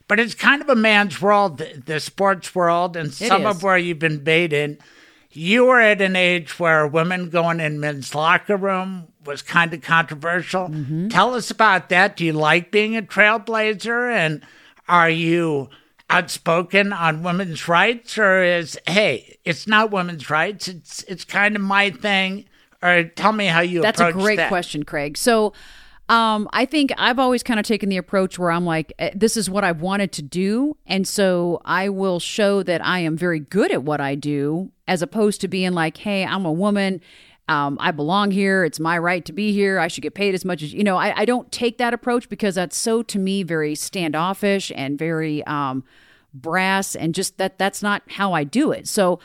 But 0.08 0.18
it's 0.18 0.34
kind 0.34 0.62
of 0.62 0.68
a 0.70 0.74
man's 0.74 1.20
world, 1.20 1.58
the, 1.58 1.82
the 1.84 2.00
sports 2.00 2.54
world, 2.54 2.96
and 2.96 3.12
some 3.12 3.44
is. 3.44 3.56
of 3.56 3.62
where 3.62 3.76
you've 3.76 3.98
been 3.98 4.24
baited. 4.24 4.80
You 5.30 5.66
were 5.66 5.80
at 5.80 6.00
an 6.00 6.16
age 6.16 6.58
where 6.58 6.86
women 6.86 7.28
going 7.28 7.60
in 7.60 7.78
men's 7.78 8.14
locker 8.14 8.56
room 8.56 9.08
was 9.26 9.42
kind 9.42 9.74
of 9.74 9.82
controversial. 9.82 10.68
Mm-hmm. 10.68 11.08
Tell 11.08 11.34
us 11.34 11.50
about 11.50 11.90
that. 11.90 12.16
Do 12.16 12.24
you 12.24 12.32
like 12.32 12.70
being 12.70 12.96
a 12.96 13.02
trailblazer? 13.02 14.10
And 14.10 14.42
are 14.88 15.10
you 15.10 15.68
outspoken 16.08 16.94
on 16.94 17.22
women's 17.22 17.68
rights? 17.68 18.16
Or 18.16 18.42
is, 18.42 18.78
hey, 18.86 19.36
it's 19.44 19.66
not 19.66 19.90
women's 19.90 20.30
rights, 20.30 20.66
it's, 20.66 21.02
it's 21.02 21.24
kind 21.24 21.54
of 21.54 21.62
my 21.62 21.90
thing? 21.90 22.46
Or 22.82 23.04
tell 23.04 23.32
me 23.32 23.46
how 23.46 23.60
you 23.60 23.82
That's 23.82 24.00
a 24.00 24.12
great 24.12 24.36
that. 24.36 24.48
question, 24.48 24.84
Craig. 24.84 25.18
So, 25.18 25.52
um, 26.08 26.48
I 26.52 26.64
think 26.64 26.92
I've 26.96 27.18
always 27.18 27.42
kind 27.42 27.60
of 27.60 27.66
taken 27.66 27.90
the 27.90 27.98
approach 27.98 28.38
where 28.38 28.50
I'm 28.50 28.64
like, 28.64 28.92
eh, 28.98 29.10
this 29.14 29.36
is 29.36 29.50
what 29.50 29.62
I've 29.62 29.82
wanted 29.82 30.10
to 30.12 30.22
do. 30.22 30.76
And 30.86 31.06
so 31.06 31.60
I 31.64 31.90
will 31.90 32.18
show 32.18 32.62
that 32.62 32.84
I 32.84 33.00
am 33.00 33.16
very 33.16 33.40
good 33.40 33.70
at 33.72 33.82
what 33.82 34.00
I 34.00 34.14
do, 34.14 34.70
as 34.86 35.02
opposed 35.02 35.40
to 35.42 35.48
being 35.48 35.72
like, 35.72 35.98
hey, 35.98 36.24
I'm 36.24 36.46
a 36.46 36.52
woman. 36.52 37.02
Um, 37.48 37.76
I 37.80 37.90
belong 37.90 38.30
here. 38.30 38.64
It's 38.64 38.80
my 38.80 38.98
right 38.98 39.24
to 39.26 39.32
be 39.32 39.52
here. 39.52 39.78
I 39.78 39.88
should 39.88 40.02
get 40.02 40.14
paid 40.14 40.34
as 40.34 40.44
much 40.44 40.62
as, 40.62 40.72
you 40.72 40.84
know, 40.84 40.96
I, 40.96 41.20
I 41.20 41.24
don't 41.24 41.50
take 41.52 41.78
that 41.78 41.92
approach 41.94 42.28
because 42.28 42.54
that's 42.54 42.76
so, 42.76 43.02
to 43.02 43.18
me, 43.18 43.42
very 43.42 43.74
standoffish 43.74 44.72
and 44.74 44.98
very 44.98 45.44
um, 45.44 45.84
brass 46.32 46.94
and 46.94 47.14
just 47.14 47.38
that 47.38 47.58
that's 47.58 47.82
not 47.82 48.02
how 48.08 48.32
I 48.32 48.44
do 48.44 48.72
it. 48.72 48.86
So, 48.88 49.18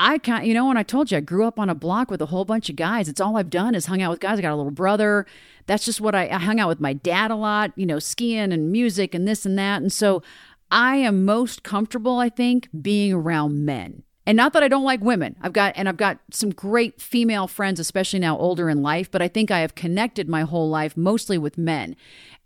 I 0.00 0.18
can't, 0.18 0.44
you 0.44 0.54
know, 0.54 0.66
when 0.66 0.76
I 0.76 0.82
told 0.82 1.10
you 1.10 1.18
I 1.18 1.20
grew 1.20 1.46
up 1.46 1.58
on 1.58 1.70
a 1.70 1.74
block 1.74 2.10
with 2.10 2.20
a 2.20 2.26
whole 2.26 2.44
bunch 2.44 2.68
of 2.68 2.76
guys. 2.76 3.08
It's 3.08 3.20
all 3.20 3.36
I've 3.36 3.50
done 3.50 3.74
is 3.74 3.86
hung 3.86 4.02
out 4.02 4.10
with 4.10 4.20
guys. 4.20 4.38
I 4.38 4.42
got 4.42 4.52
a 4.52 4.56
little 4.56 4.72
brother. 4.72 5.24
That's 5.66 5.84
just 5.84 6.00
what 6.00 6.14
I, 6.14 6.28
I 6.28 6.38
hung 6.38 6.58
out 6.58 6.68
with 6.68 6.80
my 6.80 6.92
dad 6.92 7.30
a 7.30 7.36
lot, 7.36 7.72
you 7.76 7.86
know, 7.86 7.98
skiing 8.00 8.52
and 8.52 8.72
music 8.72 9.14
and 9.14 9.26
this 9.26 9.46
and 9.46 9.56
that. 9.58 9.80
And 9.82 9.92
so 9.92 10.22
I 10.70 10.96
am 10.96 11.24
most 11.24 11.62
comfortable, 11.62 12.18
I 12.18 12.28
think, 12.28 12.68
being 12.82 13.12
around 13.12 13.64
men. 13.64 14.02
And 14.26 14.36
not 14.36 14.54
that 14.54 14.62
I 14.62 14.68
don't 14.68 14.84
like 14.84 15.02
women. 15.02 15.36
I've 15.42 15.52
got 15.52 15.74
and 15.76 15.88
I've 15.88 15.98
got 15.98 16.18
some 16.30 16.50
great 16.50 17.00
female 17.00 17.46
friends, 17.46 17.78
especially 17.78 18.18
now 18.18 18.38
older 18.38 18.70
in 18.70 18.82
life, 18.82 19.10
but 19.10 19.20
I 19.20 19.28
think 19.28 19.50
I 19.50 19.60
have 19.60 19.74
connected 19.74 20.28
my 20.28 20.42
whole 20.42 20.70
life 20.70 20.96
mostly 20.96 21.36
with 21.36 21.58
men. 21.58 21.94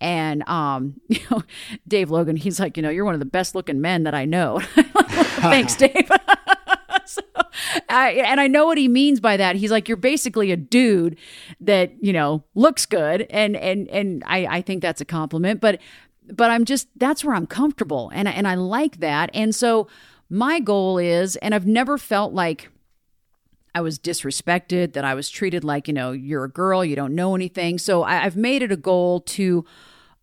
And 0.01 0.47
um, 0.49 1.01
you 1.09 1.21
know, 1.31 1.45
Dave 1.87 2.11
Logan, 2.11 2.37
he's 2.37 2.59
like, 2.59 2.77
you 2.77 2.83
know, 2.83 2.91
you're 2.91 3.05
one 3.05 3.15
of 3.15 3.21
the 3.21 3.27
best 3.27 3.55
looking 3.55 3.81
men 3.81 4.03
that 4.03 4.15
I 4.15 4.25
know. 4.25 4.61
Thanks, 5.41 5.77
Dave. 5.77 6.11
I, 7.89 8.11
and 8.13 8.41
I 8.41 8.47
know 8.47 8.67
what 8.67 8.79
he 8.79 8.89
means 8.89 9.21
by 9.21 9.37
that. 9.37 9.57
He's 9.57 9.71
like, 9.71 9.89
you're 9.89 9.97
basically 9.97 10.53
a 10.53 10.57
dude 10.57 11.17
that 11.61 11.93
you 12.01 12.13
know 12.13 12.45
looks 12.55 12.87
good, 12.87 13.27
and 13.31 13.57
and 13.57 13.89
and 13.89 14.23
I 14.27 14.47
I 14.47 14.63
think 14.63 14.83
that's 14.83 15.01
a 15.01 15.05
compliment. 15.05 15.61
But 15.61 15.81
but 16.33 16.51
I'm 16.51 16.65
just 16.65 16.89
that's 16.97 17.25
where 17.25 17.35
I'm 17.35 17.47
comfortable, 17.47 18.11
and 18.15 18.29
and 18.29 18.47
I 18.47 18.55
like 18.55 19.01
that. 19.01 19.31
And 19.35 19.55
so 19.55 19.89
my 20.31 20.61
goal 20.61 20.99
is, 20.99 21.37
and 21.37 21.55
I've 21.55 21.67
never 21.67 21.99
felt 21.99 22.33
like. 22.33 22.71
I 23.75 23.81
was 23.81 23.99
disrespected, 23.99 24.95
that 24.95 25.05
I 25.05 25.15
was 25.15 25.31
treated 25.31 25.63
like, 25.63 25.87
you 25.87 25.95
know, 25.95 26.11
you're 26.11 26.43
a 26.43 26.51
girl, 26.51 26.85
you 26.85 26.97
don't 26.97 27.15
know 27.15 27.37
anything. 27.37 27.79
So 27.79 28.03
I, 28.03 28.25
I've 28.25 28.37
made 28.37 28.63
it 28.63 28.73
a 28.73 28.77
goal 28.77 29.21
to 29.21 29.65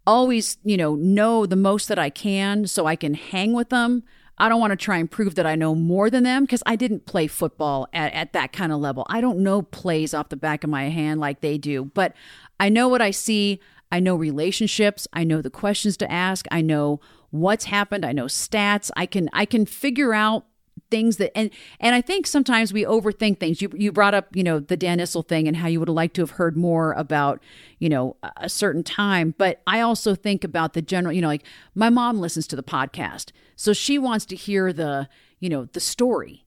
always, 0.06 0.58
you 0.64 0.76
know, 0.76 0.96
know 0.96 1.46
the 1.46 1.56
most 1.56 1.88
that 1.88 2.00
I 2.00 2.10
can 2.10 2.68
so 2.68 2.86
I 2.86 2.96
can 2.96 3.14
hang 3.14 3.54
with 3.54 3.70
them. 3.70 4.04
I 4.38 4.50
don't 4.50 4.60
want 4.60 4.72
to 4.72 4.78
try 4.78 4.98
and 4.98 5.10
prove 5.10 5.36
that 5.36 5.46
I 5.46 5.56
know 5.56 5.76
more 5.76 6.10
than 6.10 6.24
them 6.24 6.44
because 6.44 6.64
I 6.66 6.76
didn't 6.76 7.06
play 7.06 7.28
football 7.28 7.88
at, 7.94 8.14
at 8.14 8.34
that 8.34 8.52
kind 8.52 8.72
of 8.72 8.80
level. 8.80 9.06
I 9.10 9.22
don't 9.22 9.40
know 9.40 9.62
plays 9.62 10.14
off 10.14 10.30
the 10.30 10.36
back 10.36 10.64
of 10.64 10.70
my 10.70 10.90
hand 10.90 11.20
like 11.20 11.42
they 11.42 11.58
do, 11.58 11.86
but 11.86 12.14
I 12.60 12.70
know 12.70 12.88
what 12.88 13.02
I 13.02 13.12
see. 13.12 13.60
I 13.92 14.00
know 14.00 14.16
relationships. 14.16 15.08
I 15.14 15.24
know 15.24 15.42
the 15.42 15.50
questions 15.50 15.96
to 15.98 16.12
ask. 16.12 16.46
I 16.52 16.62
know 16.62 17.00
what's 17.30 17.66
happened. 17.66 18.06
I 18.06 18.12
know 18.12 18.26
stats. 18.26 18.92
I 18.98 19.06
can 19.06 19.30
I 19.32 19.46
can 19.46 19.66
figure 19.66 20.14
out 20.14 20.46
things 20.92 21.18
that 21.18 21.36
and 21.38 21.50
and 21.80 21.96
I 21.96 22.02
think 22.02 22.28
sometimes 22.28 22.74
we 22.74 22.84
overthink 22.84 23.40
things. 23.40 23.62
You 23.62 23.70
you 23.76 23.92
brought 23.92 24.14
up 24.14 24.36
you 24.36 24.44
know 24.44 24.60
the 24.60 24.78
Dan 24.78 25.00
Issel 25.00 25.28
thing 25.28 25.48
and 25.48 25.58
how 25.58 25.68
you 25.68 25.80
would 25.80 25.88
have 25.88 25.96
liked 25.96 26.16
to 26.16 26.22
have 26.22 26.32
heard 26.32 26.56
more 26.56 26.94
about 26.94 27.42
you 27.80 27.90
know 27.90 28.16
a- 28.38 28.50
certain 28.50 28.84
time, 28.84 29.34
but 29.38 29.62
I 29.68 29.82
also 29.82 30.16
think 30.16 30.44
about 30.44 30.74
the 30.74 30.82
general. 30.82 31.14
You 31.14 31.22
know, 31.22 31.28
like 31.28 31.46
my 31.74 31.90
mom 31.90 32.20
listens 32.20 32.48
to 32.48 32.56
the 32.56 32.64
podcast, 32.64 33.32
so 33.56 33.74
she 33.74 33.98
wants 33.98 34.26
to 34.28 34.36
hear 34.36 34.72
the 34.72 35.10
you 35.40 35.50
know 35.50 35.66
the 35.66 35.80
story. 35.80 36.42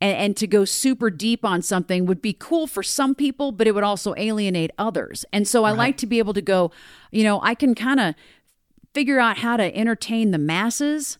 And, 0.00 0.16
and 0.18 0.36
to 0.38 0.46
go 0.46 0.66
super 0.66 1.08
deep 1.08 1.44
on 1.44 1.62
something 1.62 2.04
would 2.04 2.20
be 2.20 2.34
cool 2.34 2.66
for 2.66 2.82
some 2.82 3.14
people, 3.14 3.52
but 3.52 3.66
it 3.66 3.74
would 3.74 3.84
also 3.84 4.12
alienate 4.16 4.72
others. 4.76 5.24
And 5.32 5.48
so 5.48 5.64
I 5.64 5.70
like 5.70 5.96
to 5.98 6.06
be 6.06 6.18
able 6.18 6.34
to 6.34 6.42
go, 6.42 6.72
you 7.10 7.22
know, 7.22 7.40
I 7.42 7.54
can 7.54 7.74
kind 7.74 8.00
of 8.00 8.14
figure 8.92 9.18
out 9.18 9.38
how 9.38 9.56
to 9.56 9.74
entertain 9.74 10.30
the 10.30 10.38
masses 10.38 11.16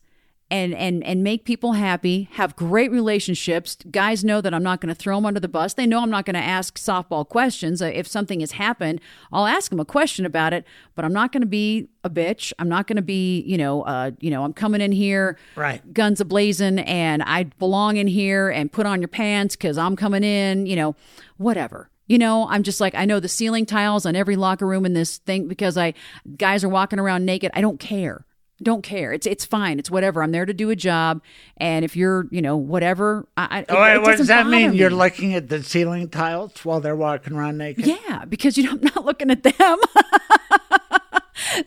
and 0.51 0.73
and 0.75 1.03
and 1.03 1.23
make 1.23 1.43
people 1.43 1.73
happy 1.73 2.29
have 2.33 2.55
great 2.55 2.91
relationships 2.91 3.77
guys 3.89 4.23
know 4.23 4.41
that 4.41 4.53
i'm 4.53 4.61
not 4.61 4.79
going 4.79 4.93
to 4.93 4.95
throw 4.97 5.15
them 5.17 5.25
under 5.25 5.39
the 5.39 5.47
bus 5.47 5.73
they 5.73 5.87
know 5.87 6.01
i'm 6.03 6.09
not 6.11 6.23
going 6.25 6.35
to 6.35 6.39
ask 6.39 6.77
softball 6.77 7.27
questions 7.27 7.81
Uh, 7.81 7.85
if 7.87 8.05
something 8.07 8.41
has 8.41 8.51
happened 8.51 9.01
i'll 9.33 9.47
ask 9.47 9.71
them 9.71 9.79
a 9.79 9.85
question 9.85 10.23
about 10.25 10.53
it 10.53 10.63
but 10.93 11.03
i'm 11.03 11.13
not 11.13 11.31
going 11.31 11.41
to 11.41 11.47
be 11.47 11.87
a 12.03 12.09
bitch 12.09 12.53
i'm 12.59 12.69
not 12.69 12.85
going 12.85 12.95
to 12.95 13.01
be 13.01 13.41
you 13.41 13.57
know 13.57 13.81
uh 13.83 14.11
you 14.19 14.29
know 14.29 14.43
i'm 14.43 14.53
coming 14.53 14.81
in 14.81 14.91
here 14.91 15.35
Right. 15.55 15.81
guns 15.93 16.21
ablazing 16.21 16.83
and 16.87 17.23
i 17.23 17.43
belong 17.57 17.97
in 17.97 18.05
here 18.07 18.49
and 18.49 18.71
put 18.71 18.85
on 18.85 19.01
your 19.01 19.07
pants 19.07 19.55
because 19.55 19.79
i'm 19.79 19.95
coming 19.95 20.23
in 20.23 20.67
you 20.67 20.75
know 20.75 20.95
whatever 21.37 21.89
you 22.07 22.19
know, 22.19 22.47
I'm 22.47 22.61
just 22.61 22.79
like 22.79 22.93
I 22.93 23.05
know 23.05 23.19
the 23.19 23.27
ceiling 23.27 23.65
tiles 23.65 24.05
on 24.05 24.15
every 24.15 24.35
locker 24.35 24.67
room 24.67 24.85
in 24.85 24.93
this 24.93 25.17
thing 25.17 25.47
because 25.47 25.75
I 25.75 25.95
guys 26.37 26.63
are 26.63 26.69
walking 26.69 26.99
around 26.99 27.25
naked. 27.25 27.49
I 27.55 27.61
don't 27.61 27.79
care. 27.79 28.27
Don't 28.63 28.83
care. 28.83 29.11
It's 29.11 29.27
it's 29.27 29.43
fine. 29.43 29.79
It's 29.79 29.91
whatever. 29.91 30.23
I'm 30.23 30.31
there 30.31 30.45
to 30.45 30.53
do 30.53 30.69
a 30.69 30.75
job, 30.77 31.21
and 31.57 31.83
if 31.83 31.95
you're, 31.97 32.27
you 32.31 32.41
know, 32.41 32.55
whatever. 32.55 33.27
I, 33.35 33.59
I, 33.59 33.65
Oh, 33.67 33.81
wait, 33.81 33.95
it 33.95 34.01
what 34.01 34.17
does 34.17 34.27
that 34.27 34.47
mean? 34.47 34.67
bother 34.67 34.77
You're 34.77 34.89
looking 34.91 35.33
at 35.35 35.49
the 35.49 35.61
ceiling 35.61 36.07
tiles 36.09 36.63
while 36.63 36.79
they're 36.79 36.95
walking 36.95 37.33
around 37.33 37.57
naked? 37.57 37.85
Yeah, 37.85 38.23
because 38.25 38.57
you 38.57 38.63
know, 38.63 38.71
I'm 38.71 38.81
not 38.81 39.03
looking 39.03 39.29
at 39.29 39.43
them. 39.43 39.53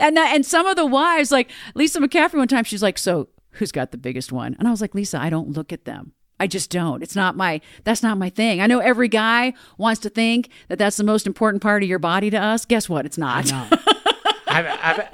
and 0.01 0.17
that- 0.17 0.33
and 0.35 0.45
some 0.47 0.67
of 0.67 0.77
the 0.77 0.87
wives, 0.87 1.31
like 1.31 1.51
Lisa 1.75 2.01
McCaffrey, 2.01 2.35
one 2.39 2.49
time 2.49 2.65
she's 2.65 2.83
like, 2.83 2.99
"So 2.99 3.29
who's 3.53 3.73
got 3.73 3.91
the 3.93 3.99
biggest 3.99 4.33
one?" 4.33 4.57
And 4.59 4.67
I 4.67 4.71
was 4.71 4.81
like, 4.81 4.95
"Lisa, 4.95 5.21
I 5.21 5.31
don't 5.31 5.51
look 5.51 5.73
at 5.73 5.85
them. 5.85 6.13
I 6.41 6.47
just 6.47 6.71
don't. 6.71 7.03
It's 7.03 7.17
not 7.17 7.37
my. 7.37 7.61
That's 7.85 8.03
not 8.03 8.17
my 8.17 8.31
thing. 8.31 8.61
I 8.61 8.67
know 8.67 8.79
every 8.79 9.09
guy 9.09 9.53
wants 9.77 10.01
to 10.03 10.09
think 10.09 10.49
that 10.69 10.79
that's 10.79 10.97
the 10.97 11.05
most 11.05 11.27
important 11.27 11.63
part 11.63 11.83
of 11.83 11.89
your 11.89 11.99
body 11.99 12.31
to 12.31 12.39
us. 12.39 12.65
Guess 12.65 12.89
what? 12.89 13.05
It's 13.07 13.19
not. 13.19 13.51
I've, 13.53 14.67
I've, 14.67 14.99
uh, 14.99 15.05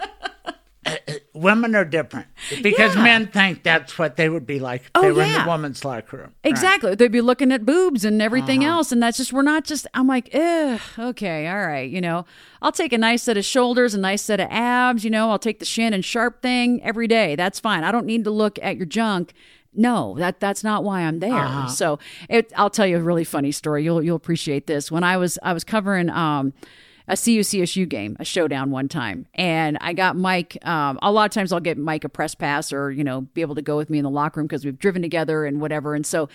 uh, 1.09 1.13
women 1.35 1.75
are 1.75 1.85
different 1.85 2.29
because 2.63 2.95
Yeah. 2.95 3.03
men 3.03 3.27
think 3.27 3.65
that's 3.65 3.99
what 3.99 4.17
they 4.17 4.29
would 4.29 4.47
be 4.47 4.61
like 4.61 4.83
if 4.83 4.91
Oh, 4.95 5.03
they 5.03 5.11
were 5.13 5.23
in 5.25 5.33
the 5.33 5.45
woman's 5.47 5.85
locker 5.85 6.17
room. 6.17 6.31
Exactly. 6.45 6.95
They'd 6.95 7.11
be 7.11 7.21
looking 7.21 7.51
at 7.51 7.67
boobs 7.67 8.05
and 8.05 8.23
everything 8.23 8.65
Uh-huh. 8.65 8.75
else. 8.77 8.93
And 8.93 9.03
that's 9.03 9.17
just, 9.19 9.33
we're 9.33 9.43
not 9.43 9.65
just, 9.65 9.87
I'm 9.95 10.07
like, 10.07 10.31
ugh, 10.35 10.81
okay, 10.99 11.49
all 11.49 11.67
right. 11.67 11.91
You 11.91 12.01
know, 12.01 12.25
I'll 12.63 12.73
take 12.73 12.93
a 12.93 12.99
nice 12.99 13.25
set 13.25 13.37
of 13.37 13.45
shoulders, 13.45 13.95
a 13.95 13.99
nice 13.99 14.23
set 14.23 14.39
of 14.41 14.47
abs. 14.51 15.05
You 15.05 15.11
know, 15.11 15.31
I'll 15.31 15.39
take 15.41 15.59
the 15.59 15.65
Shannon 15.65 16.03
Sharpe 16.03 16.41
thing 16.41 16.81
every 16.85 17.09
day. 17.09 17.35
That's 17.37 17.59
fine. 17.59 17.83
I 17.85 17.91
don't 17.91 18.07
need 18.07 18.23
to 18.25 18.31
look 18.31 18.59
at 18.63 18.77
your 18.77 18.87
junk. 18.87 19.33
No, 19.77 20.15
that 20.19 20.39
that's 20.39 20.63
not 20.63 20.85
why 20.85 21.01
I'm 21.01 21.19
there. 21.19 21.35
Uh-huh. 21.35 21.67
So 21.67 21.99
it, 22.31 22.53
I'll 22.57 22.71
tell 22.71 22.87
you 22.87 22.97
a 22.97 23.03
really 23.03 23.25
funny 23.25 23.51
story. 23.51 23.83
You'll 23.83 24.05
you'll 24.05 24.15
appreciate 24.15 24.69
this. 24.69 24.89
When 24.93 25.03
I 25.03 25.17
was 25.17 25.37
I 25.43 25.53
was 25.53 25.65
covering 25.65 26.11
um, 26.11 26.53
a 27.07 27.17
CU 27.17 27.41
CSU 27.41 27.89
game, 27.89 28.17
a 28.19 28.25
showdown 28.25 28.71
one 28.71 28.89
time, 28.89 29.27
and 29.35 29.77
I 29.81 29.93
got 29.93 30.17
Mike. 30.17 30.57
Um, 30.67 30.99
a 31.03 31.13
lot 31.13 31.25
of 31.27 31.31
times 31.33 31.53
I'll 31.53 31.61
get 31.61 31.77
Mike 31.77 32.05
a 32.05 32.09
press 32.09 32.35
pass 32.35 32.73
or 32.73 32.91
you 32.91 33.05
know 33.05 33.23
be 33.23 33.41
able 33.41 33.55
to 33.55 33.63
go 33.63 33.77
with 33.77 33.91
me 33.91 33.99
in 33.99 34.05
the 34.05 34.11
locker 34.11 34.41
room 34.41 34.47
because 34.47 34.65
we've 34.65 34.79
driven 34.79 35.03
together 35.03 35.45
and 35.45 35.61
whatever. 35.61 35.95
And 35.95 36.07
so 36.07 36.29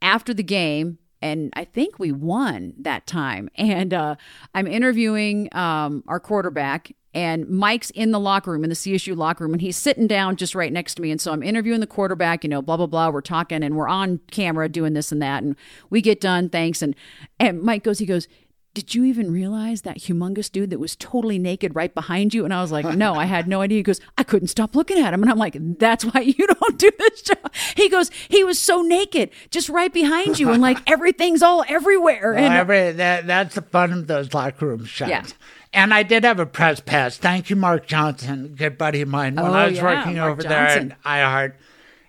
after 0.00 0.32
the 0.32 0.42
game, 0.42 0.98
and 1.24 1.50
I 1.54 1.64
think 1.64 1.98
we 1.98 2.12
won 2.12 2.74
that 2.78 3.06
time. 3.06 3.48
And 3.64 3.94
uh, 3.94 4.16
I'm 4.54 4.66
interviewing 4.66 5.48
um, 5.52 6.04
our 6.06 6.20
quarterback, 6.20 6.92
and 7.14 7.48
Mike's 7.48 7.90
in 7.90 8.10
the 8.10 8.20
locker 8.20 8.50
room, 8.50 8.62
in 8.62 8.68
the 8.68 8.76
CSU 8.76 9.16
locker 9.16 9.44
room, 9.44 9.54
and 9.54 9.60
he's 9.60 9.76
sitting 9.76 10.06
down 10.06 10.36
just 10.36 10.54
right 10.54 10.72
next 10.72 10.96
to 10.96 11.02
me. 11.02 11.10
And 11.10 11.20
so 11.20 11.32
I'm 11.32 11.42
interviewing 11.42 11.80
the 11.80 11.86
quarterback, 11.86 12.44
you 12.44 12.50
know, 12.50 12.60
blah 12.60 12.76
blah 12.76 12.86
blah. 12.86 13.08
We're 13.08 13.22
talking, 13.22 13.62
and 13.62 13.74
we're 13.74 13.88
on 13.88 14.20
camera 14.30 14.68
doing 14.68 14.92
this 14.92 15.12
and 15.12 15.22
that, 15.22 15.42
and 15.42 15.56
we 15.88 16.02
get 16.02 16.20
done. 16.20 16.50
Thanks. 16.50 16.82
And 16.82 16.94
and 17.40 17.62
Mike 17.62 17.84
goes, 17.84 17.98
he 17.98 18.06
goes. 18.06 18.28
Did 18.74 18.92
you 18.92 19.04
even 19.04 19.30
realize 19.32 19.82
that 19.82 19.98
humongous 19.98 20.50
dude 20.50 20.70
that 20.70 20.80
was 20.80 20.96
totally 20.96 21.38
naked 21.38 21.76
right 21.76 21.94
behind 21.94 22.34
you? 22.34 22.44
And 22.44 22.52
I 22.52 22.60
was 22.60 22.72
like, 22.72 22.84
no, 22.84 23.14
I 23.14 23.24
had 23.24 23.46
no 23.46 23.60
idea. 23.60 23.76
He 23.78 23.82
goes, 23.84 24.00
I 24.18 24.24
couldn't 24.24 24.48
stop 24.48 24.74
looking 24.74 24.98
at 24.98 25.14
him. 25.14 25.22
And 25.22 25.30
I'm 25.30 25.38
like, 25.38 25.56
that's 25.78 26.04
why 26.04 26.22
you 26.22 26.46
don't 26.60 26.76
do 26.78 26.90
this 26.98 27.22
job. 27.22 27.52
He 27.76 27.88
goes, 27.88 28.10
he 28.28 28.42
was 28.42 28.58
so 28.58 28.82
naked, 28.82 29.30
just 29.50 29.68
right 29.68 29.92
behind 29.92 30.40
you, 30.40 30.50
and 30.50 30.60
like 30.60 30.78
everything's 30.90 31.40
all 31.40 31.64
everywhere. 31.68 32.32
Well, 32.34 32.44
And 32.44 32.52
every, 32.54 32.90
that, 32.92 33.28
that's 33.28 33.54
the 33.54 33.62
fun 33.62 33.92
of 33.92 34.08
those 34.08 34.34
locker 34.34 34.66
room 34.66 34.84
shots. 34.84 35.08
Yeah. 35.10 35.24
And 35.72 35.94
I 35.94 36.02
did 36.02 36.24
have 36.24 36.40
a 36.40 36.46
press 36.46 36.80
pass. 36.80 37.16
Thank 37.16 37.50
you, 37.50 37.56
Mark 37.56 37.86
Johnson, 37.86 38.54
good 38.56 38.76
buddy 38.76 39.02
of 39.02 39.08
mine. 39.08 39.36
When 39.36 39.46
Oh, 39.46 39.52
I 39.52 39.66
was 39.68 39.76
yeah, 39.76 39.84
working 39.84 40.16
Mark 40.16 40.32
over 40.32 40.42
there 40.42 40.66
Johnson. 40.68 40.92
at 40.92 41.02
iHeart, 41.04 41.52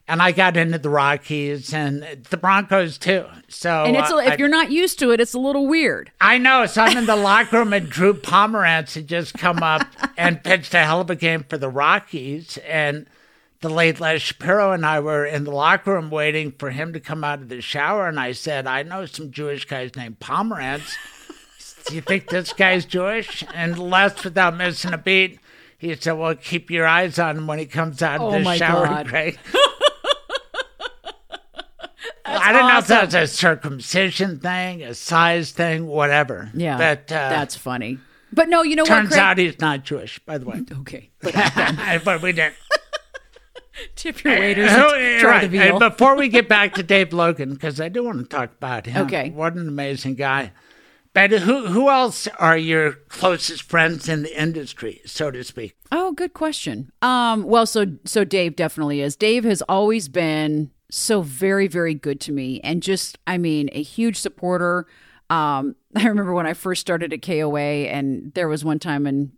and 0.08 0.22
I 0.22 0.32
got 0.32 0.56
into 0.58 0.78
the 0.78 0.90
Rockies 0.90 1.74
and 1.74 2.04
the 2.30 2.38
Broncos 2.38 2.98
too. 2.98 3.26
So 3.48 3.86
and 3.86 3.96
it's 3.96 4.12
a, 4.12 4.16
uh, 4.16 4.20
if 4.20 4.32
I- 4.34 4.36
you're 4.38 4.48
not 4.48 4.72
used 4.72 5.00
to 5.00 5.12
it, 5.12 5.20
it's 5.20 5.34
a 5.34 5.40
little 5.40 5.68
weird. 5.68 6.12
I 6.22 6.38
know. 6.38 6.66
So 6.68 6.82
I'm 6.84 6.98
in 6.98 7.06
the 7.06 7.16
locker 7.16 7.58
room, 7.58 7.74
and 7.74 7.90
Drew 7.90 8.14
Pomeranz 8.14 8.94
had 8.96 9.08
just 9.08 9.34
come 9.34 9.64
up 9.64 9.88
and 10.18 10.44
pitched 10.44 10.74
a 10.74 10.80
hell 10.84 11.02
of 11.02 11.10
a 11.10 11.16
game 11.16 11.44
for 11.50 11.58
the 11.58 11.70
Rockies. 11.70 12.58
And 12.68 13.08
the 13.62 13.70
late 13.70 14.00
Les 14.00 14.22
Shapiro 14.22 14.74
and 14.74 14.86
I 14.86 15.00
were 15.00 15.26
in 15.26 15.44
the 15.44 15.52
locker 15.52 15.94
room 15.94 16.12
waiting 16.12 16.52
for 16.52 16.70
him 16.70 16.94
to 16.94 17.00
come 17.00 17.24
out 17.24 17.42
of 17.42 17.50
the 17.50 17.62
shower. 17.62 18.08
And 18.08 18.20
I 18.20 18.34
said, 18.34 18.68
I 18.68 18.84
know 18.84 19.06
some 19.08 19.32
Jewish 19.32 19.66
guys 19.66 19.96
named 19.96 20.20
Pomerantz. 20.20 20.94
Do 21.88 21.96
you 21.96 22.02
think 22.02 22.30
this 22.30 22.54
guy's 22.54 22.86
Jewish? 22.86 23.44
And 23.54 23.78
Les, 23.80 24.24
without 24.24 24.56
missing 24.58 24.94
a 24.94 24.98
beat, 25.00 25.40
he 25.78 25.96
said, 25.96 26.14
Well, 26.14 26.36
keep 26.36 26.70
your 26.70 26.86
eyes 26.88 27.18
on 27.20 27.38
him 27.38 27.48
when 27.48 27.60
he 27.60 27.66
comes 27.66 28.02
out 28.04 28.20
Oh, 28.20 28.34
of 28.36 28.44
the 28.44 28.56
shower, 28.56 28.86
God. 28.88 29.08
Greg. 29.08 29.38
I 32.26 32.52
don't 32.52 32.68
know 32.68 32.78
if 32.80 32.88
that's 32.88 33.14
a 33.14 33.28
circumcision 33.28 34.40
thing, 34.40 34.84
a 34.84 34.94
size 34.94 35.52
thing, 35.52 35.88
whatever. 35.88 36.50
Yeah, 36.54 36.78
But 36.78 37.12
uh, 37.12 37.30
that's 37.30 37.56
funny. 37.56 38.00
But 38.32 38.50
no, 38.50 38.64
you 38.64 38.76
know 38.76 38.84
what? 38.84 38.90
turns 38.90 39.14
out 39.14 39.38
he's 39.38 39.60
not 39.60 39.84
Jewish, 39.84 40.20
by 40.20 40.38
the 40.38 40.46
way. 40.46 40.62
okay. 40.82 41.10
But 41.22 41.34
but 42.04 42.22
we 42.22 42.32
didn't. 42.34 42.56
tip 43.96 44.24
your 44.24 44.40
waiters 44.40 44.70
Oh, 44.72 44.96
and 44.96 45.20
try 45.22 45.30
right. 45.30 45.42
the 45.42 45.48
veal. 45.48 45.62
And 45.62 45.80
before 45.80 46.16
we 46.16 46.28
get 46.30 46.48
back 46.50 46.74
to 46.76 46.84
Dave 46.84 47.14
Logan, 47.14 47.54
because 47.54 47.80
I 47.82 47.90
do 47.90 48.04
want 48.04 48.20
to 48.20 48.26
talk 48.26 48.52
about 48.54 48.86
him. 48.86 49.06
Okay. 49.06 49.30
What 49.32 49.56
an 49.56 49.68
amazing 49.68 50.16
guy. 50.16 50.52
But 51.14 51.32
who 51.32 51.68
who 51.68 51.90
else 51.90 52.28
are 52.40 52.58
your 52.58 52.92
closest 53.08 53.64
friends 53.64 54.10
in 54.10 54.24
the 54.24 54.42
industry, 54.42 55.00
so 55.06 55.32
to 55.32 55.46
speak? 55.46 55.78
Oh, 55.90 56.12
good 56.12 56.34
question. 56.34 56.92
Um, 57.02 57.44
well, 57.44 57.66
so 57.66 57.86
so 58.04 58.26
Dave 58.26 58.58
definitely 58.58 59.00
is. 59.00 59.16
Dave 59.16 59.46
has 59.46 59.62
always 59.64 60.10
been 60.10 60.72
so 60.90 61.22
very 61.22 61.68
very 61.68 61.94
good 61.94 62.20
to 62.22 62.32
me, 62.32 62.60
and 62.64 62.82
just 62.82 63.18
I 63.28 63.38
mean 63.38 63.70
a 63.72 63.82
huge 63.82 64.18
supporter. 64.18 64.88
Um, 65.30 65.76
I 65.96 66.06
remember 66.06 66.34
when 66.34 66.48
I 66.48 66.54
first 66.54 66.82
started 66.82 67.14
at 67.14 67.22
KOA, 67.22 67.60
and 67.60 68.34
there 68.34 68.48
was 68.48 68.64
one 68.64 68.80
time 68.80 69.08
in 69.08 69.32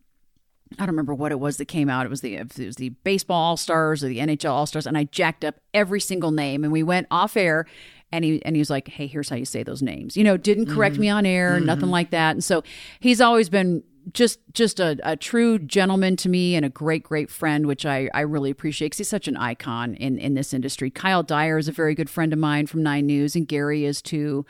I 0.73 0.79
don't 0.79 0.89
remember 0.89 1.13
what 1.13 1.31
it 1.31 1.39
was 1.39 1.57
that 1.57 1.65
came 1.65 1.89
out. 1.89 2.05
It 2.05 2.09
was 2.09 2.21
the 2.21 2.35
it 2.35 2.53
was 2.57 2.75
the 2.75 2.89
baseball 2.89 3.41
all 3.41 3.57
stars 3.57 4.03
or 4.03 4.07
the 4.09 4.19
NHL 4.19 4.51
all 4.51 4.65
stars, 4.65 4.85
and 4.85 4.97
I 4.97 5.05
jacked 5.05 5.45
up 5.45 5.55
every 5.73 6.01
single 6.01 6.31
name. 6.31 6.63
And 6.63 6.73
we 6.73 6.83
went 6.83 7.07
off 7.09 7.37
air, 7.37 7.65
and 8.11 8.25
he 8.25 8.43
and 8.43 8.55
he 8.55 8.59
was 8.59 8.69
like, 8.69 8.87
"Hey, 8.89 9.07
here's 9.07 9.29
how 9.29 9.35
you 9.37 9.45
say 9.45 9.63
those 9.63 9.81
names." 9.81 10.17
You 10.17 10.23
know, 10.23 10.35
didn't 10.35 10.67
correct 10.67 10.97
me 10.97 11.09
on 11.09 11.25
air, 11.25 11.59
nothing 11.59 11.89
like 11.89 12.09
that. 12.11 12.31
And 12.31 12.43
so 12.43 12.63
he's 12.99 13.21
always 13.21 13.49
been 13.49 13.83
just 14.13 14.39
just 14.53 14.79
a, 14.79 14.97
a 15.03 15.15
true 15.15 15.59
gentleman 15.59 16.15
to 16.17 16.29
me 16.29 16.55
and 16.55 16.65
a 16.65 16.69
great 16.69 17.03
great 17.03 17.29
friend, 17.29 17.65
which 17.65 17.85
I 17.85 18.09
I 18.13 18.21
really 18.21 18.49
appreciate 18.51 18.87
because 18.87 18.99
he's 18.99 19.09
such 19.09 19.27
an 19.27 19.37
icon 19.37 19.95
in 19.95 20.17
in 20.17 20.33
this 20.33 20.53
industry. 20.53 20.89
Kyle 20.89 21.23
Dyer 21.23 21.57
is 21.57 21.67
a 21.67 21.71
very 21.71 21.95
good 21.95 22.09
friend 22.09 22.31
of 22.33 22.39
mine 22.39 22.67
from 22.67 22.83
Nine 22.83 23.05
News, 23.05 23.35
and 23.35 23.47
Gary 23.47 23.85
is 23.85 24.01
too. 24.01 24.45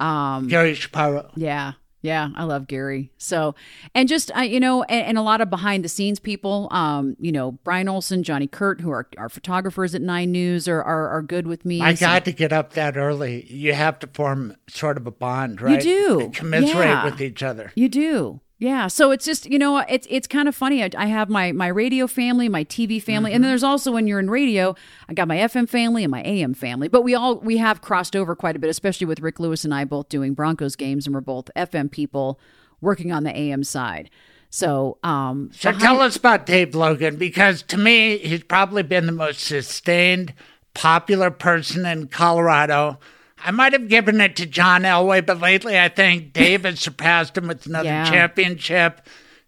Gary 0.00 0.74
Shapiro. 0.74 1.30
Yeah. 1.36 1.72
Yeah, 2.00 2.28
I 2.36 2.44
love 2.44 2.68
Gary. 2.68 3.10
So, 3.18 3.56
and 3.92 4.08
just 4.08 4.30
uh, 4.36 4.42
you 4.42 4.60
know, 4.60 4.84
and, 4.84 5.04
and 5.04 5.18
a 5.18 5.22
lot 5.22 5.40
of 5.40 5.50
behind 5.50 5.84
the 5.84 5.88
scenes 5.88 6.20
people, 6.20 6.68
um, 6.70 7.16
you 7.18 7.32
know, 7.32 7.52
Brian 7.64 7.88
Olson, 7.88 8.22
Johnny 8.22 8.46
Kurt, 8.46 8.80
who 8.80 8.90
are, 8.92 9.08
are 9.18 9.28
photographers 9.28 9.96
at 9.96 10.00
Nine 10.02 10.30
News, 10.30 10.68
are 10.68 10.80
are, 10.80 11.08
are 11.08 11.22
good 11.22 11.48
with 11.48 11.64
me. 11.64 11.80
I 11.80 11.94
So- 11.94 12.06
got 12.06 12.24
to 12.26 12.32
get 12.32 12.52
up 12.52 12.74
that 12.74 12.96
early. 12.96 13.52
You 13.52 13.72
have 13.74 13.98
to 13.98 14.06
form 14.06 14.54
sort 14.68 14.96
of 14.96 15.08
a 15.08 15.10
bond, 15.10 15.60
right? 15.60 15.84
You 15.84 16.20
do. 16.20 16.30
Commiserate 16.32 16.86
Yeah. 16.86 17.04
with 17.04 17.20
each 17.20 17.42
other. 17.42 17.72
You 17.74 17.88
do. 17.88 18.40
Yeah. 18.60 18.88
So 18.88 19.12
it's 19.12 19.24
just, 19.24 19.46
you 19.46 19.58
know, 19.58 19.78
it's 19.88 20.06
it's 20.10 20.26
kind 20.26 20.48
of 20.48 20.54
funny. 20.54 20.82
I, 20.82 20.90
I 20.96 21.06
have 21.06 21.28
my 21.28 21.52
my 21.52 21.68
radio 21.68 22.08
family, 22.08 22.48
my 22.48 22.64
TV 22.64 23.00
family, 23.00 23.32
and 23.32 23.42
then 23.44 23.50
there's 23.50 23.62
also 23.62 23.92
when 23.92 24.08
you're 24.08 24.18
in 24.18 24.28
radio, 24.28 24.74
I 25.08 25.14
got 25.14 25.28
my 25.28 25.36
FM 25.36 25.68
family 25.68 26.02
and 26.02 26.10
my 26.10 26.22
AM 26.24 26.54
family. 26.54 26.88
But 26.88 27.02
we 27.02 27.14
all 27.14 27.36
we 27.38 27.58
have 27.58 27.80
crossed 27.80 28.16
over 28.16 28.34
quite 28.34 28.56
a 28.56 28.58
bit, 28.58 28.68
especially 28.68 29.06
with 29.06 29.20
Rick 29.20 29.38
Lewis 29.38 29.64
and 29.64 29.72
I 29.72 29.84
both 29.84 30.08
doing 30.08 30.34
Broncos 30.34 30.74
games 30.74 31.06
and 31.06 31.14
we're 31.14 31.20
both 31.20 31.50
FM 31.54 31.88
people 31.90 32.40
working 32.80 33.12
on 33.12 33.22
the 33.22 33.36
AM 33.36 33.62
side. 33.62 34.10
So, 34.50 34.98
um 35.04 35.50
So 35.52 35.70
behind- 35.70 35.80
tell 35.82 36.00
us 36.00 36.16
about 36.16 36.44
Dave 36.46 36.74
Logan, 36.74 37.14
because 37.16 37.62
to 37.64 37.76
me, 37.78 38.18
he's 38.18 38.42
probably 38.42 38.82
been 38.82 39.06
the 39.06 39.12
most 39.12 39.40
sustained, 39.40 40.32
popular 40.74 41.30
person 41.30 41.86
in 41.86 42.08
Colorado. 42.08 42.98
I 43.44 43.50
might 43.50 43.72
have 43.72 43.88
given 43.88 44.20
it 44.20 44.36
to 44.36 44.46
John 44.46 44.82
Elway, 44.82 45.24
but 45.24 45.40
lately 45.40 45.78
I 45.78 45.88
think 45.88 46.32
David 46.32 46.78
surpassed 46.78 47.36
him 47.36 47.48
with 47.48 47.66
another 47.66 47.88
Yeah. 47.88 48.04
championship. 48.10 49.00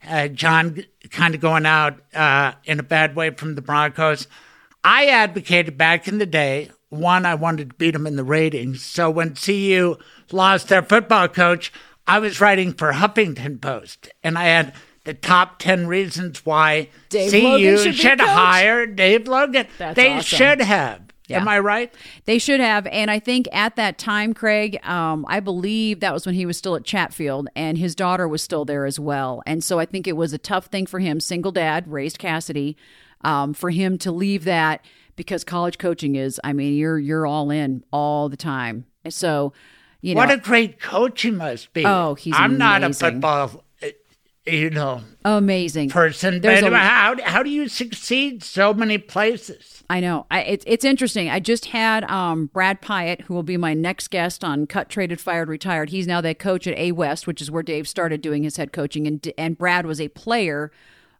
Uh, 0.08 0.28
John 0.28 0.82
kind 1.10 1.34
of 1.34 1.40
going 1.40 1.66
out 1.66 2.00
uh, 2.14 2.52
in 2.64 2.78
a 2.80 2.82
bad 2.82 3.14
way 3.14 3.30
from 3.30 3.54
the 3.54 3.62
Broncos. 3.62 4.26
I 4.82 5.06
advocated 5.08 5.76
back 5.76 6.08
in 6.08 6.18
the 6.18 6.26
day. 6.26 6.70
One, 6.88 7.26
I 7.26 7.34
wanted 7.34 7.70
to 7.70 7.76
beat 7.76 7.94
him 7.94 8.06
in 8.06 8.16
the 8.16 8.24
ratings. 8.24 8.82
So 8.82 9.10
when 9.10 9.34
CU 9.34 9.96
lost 10.32 10.68
their 10.68 10.82
football 10.82 11.28
coach, 11.28 11.70
I 12.06 12.18
was 12.18 12.40
writing 12.40 12.72
for 12.72 12.92
Huffington 12.92 13.60
Post, 13.60 14.08
and 14.24 14.36
I 14.38 14.44
had 14.44 14.72
the 15.04 15.14
top 15.14 15.58
ten 15.58 15.86
reasons 15.86 16.44
why 16.44 16.88
Dave 17.10 17.30
CU 17.30 17.42
Logan 17.42 17.78
should 17.78 17.94
should, 17.94 18.20
hire 18.20 18.86
Dave 18.86 19.28
Logan. 19.28 19.66
That's 19.78 19.94
they 19.96 20.14
awesome. 20.14 20.22
should 20.38 20.60
have. 20.62 21.02
Yeah. 21.30 21.40
Am 21.40 21.48
I 21.48 21.58
right? 21.60 21.94
They 22.24 22.38
should 22.38 22.60
have. 22.60 22.86
And 22.88 23.10
I 23.10 23.18
think 23.18 23.48
at 23.52 23.76
that 23.76 23.98
time, 23.98 24.34
Craig, 24.34 24.78
um, 24.84 25.24
I 25.28 25.40
believe 25.40 26.00
that 26.00 26.12
was 26.12 26.26
when 26.26 26.34
he 26.34 26.44
was 26.46 26.56
still 26.56 26.76
at 26.76 26.84
Chatfield 26.84 27.48
and 27.56 27.78
his 27.78 27.94
daughter 27.94 28.26
was 28.28 28.42
still 28.42 28.64
there 28.64 28.84
as 28.84 28.98
well. 29.00 29.42
And 29.46 29.62
so 29.64 29.78
I 29.78 29.86
think 29.86 30.06
it 30.06 30.16
was 30.16 30.32
a 30.32 30.38
tough 30.38 30.66
thing 30.66 30.86
for 30.86 30.98
him, 30.98 31.20
single 31.20 31.52
dad, 31.52 31.86
raised 31.90 32.18
Cassidy, 32.18 32.76
um, 33.22 33.54
for 33.54 33.70
him 33.70 33.96
to 33.98 34.10
leave 34.12 34.44
that 34.44 34.84
because 35.16 35.44
college 35.44 35.78
coaching 35.78 36.16
is, 36.16 36.40
I 36.42 36.52
mean, 36.52 36.74
you're 36.76 36.98
you're 36.98 37.26
all 37.26 37.50
in 37.50 37.84
all 37.92 38.28
the 38.28 38.36
time. 38.36 38.86
So, 39.08 39.52
you 40.00 40.14
know, 40.14 40.18
What 40.20 40.30
a 40.30 40.36
great 40.38 40.80
coach 40.80 41.22
he 41.22 41.30
must 41.30 41.72
be. 41.72 41.84
Oh, 41.86 42.14
he's 42.14 42.34
I'm 42.36 42.56
not 42.58 42.82
a 42.82 42.86
amazing. 42.86 43.12
football, 43.20 43.64
you 44.52 44.70
know, 44.70 45.02
amazing 45.24 45.90
person, 45.90 46.40
There's 46.40 46.60
but 46.60 46.72
a- 46.72 46.76
how 46.76 47.16
how 47.22 47.42
do 47.42 47.50
you 47.50 47.68
succeed 47.68 48.42
so 48.42 48.74
many 48.74 48.98
places? 48.98 49.82
I 49.90 49.98
know. 49.98 50.26
I, 50.30 50.42
it's 50.42 50.64
it's 50.68 50.84
interesting. 50.84 51.28
I 51.28 51.40
just 51.40 51.66
had 51.66 52.04
um, 52.04 52.46
Brad 52.46 52.80
Pyatt, 52.80 53.22
who 53.22 53.34
will 53.34 53.42
be 53.42 53.56
my 53.56 53.74
next 53.74 54.08
guest 54.08 54.44
on 54.44 54.66
Cut, 54.66 54.88
Traded, 54.88 55.20
Fired, 55.20 55.48
Retired. 55.48 55.90
He's 55.90 56.06
now 56.06 56.20
the 56.20 56.34
coach 56.34 56.66
at 56.66 56.78
A 56.78 56.92
West, 56.92 57.26
which 57.26 57.42
is 57.42 57.50
where 57.50 57.62
Dave 57.62 57.88
started 57.88 58.20
doing 58.22 58.44
his 58.44 58.56
head 58.56 58.72
coaching, 58.72 59.06
and 59.06 59.32
and 59.36 59.58
Brad 59.58 59.86
was 59.86 60.00
a 60.00 60.06
player 60.08 60.70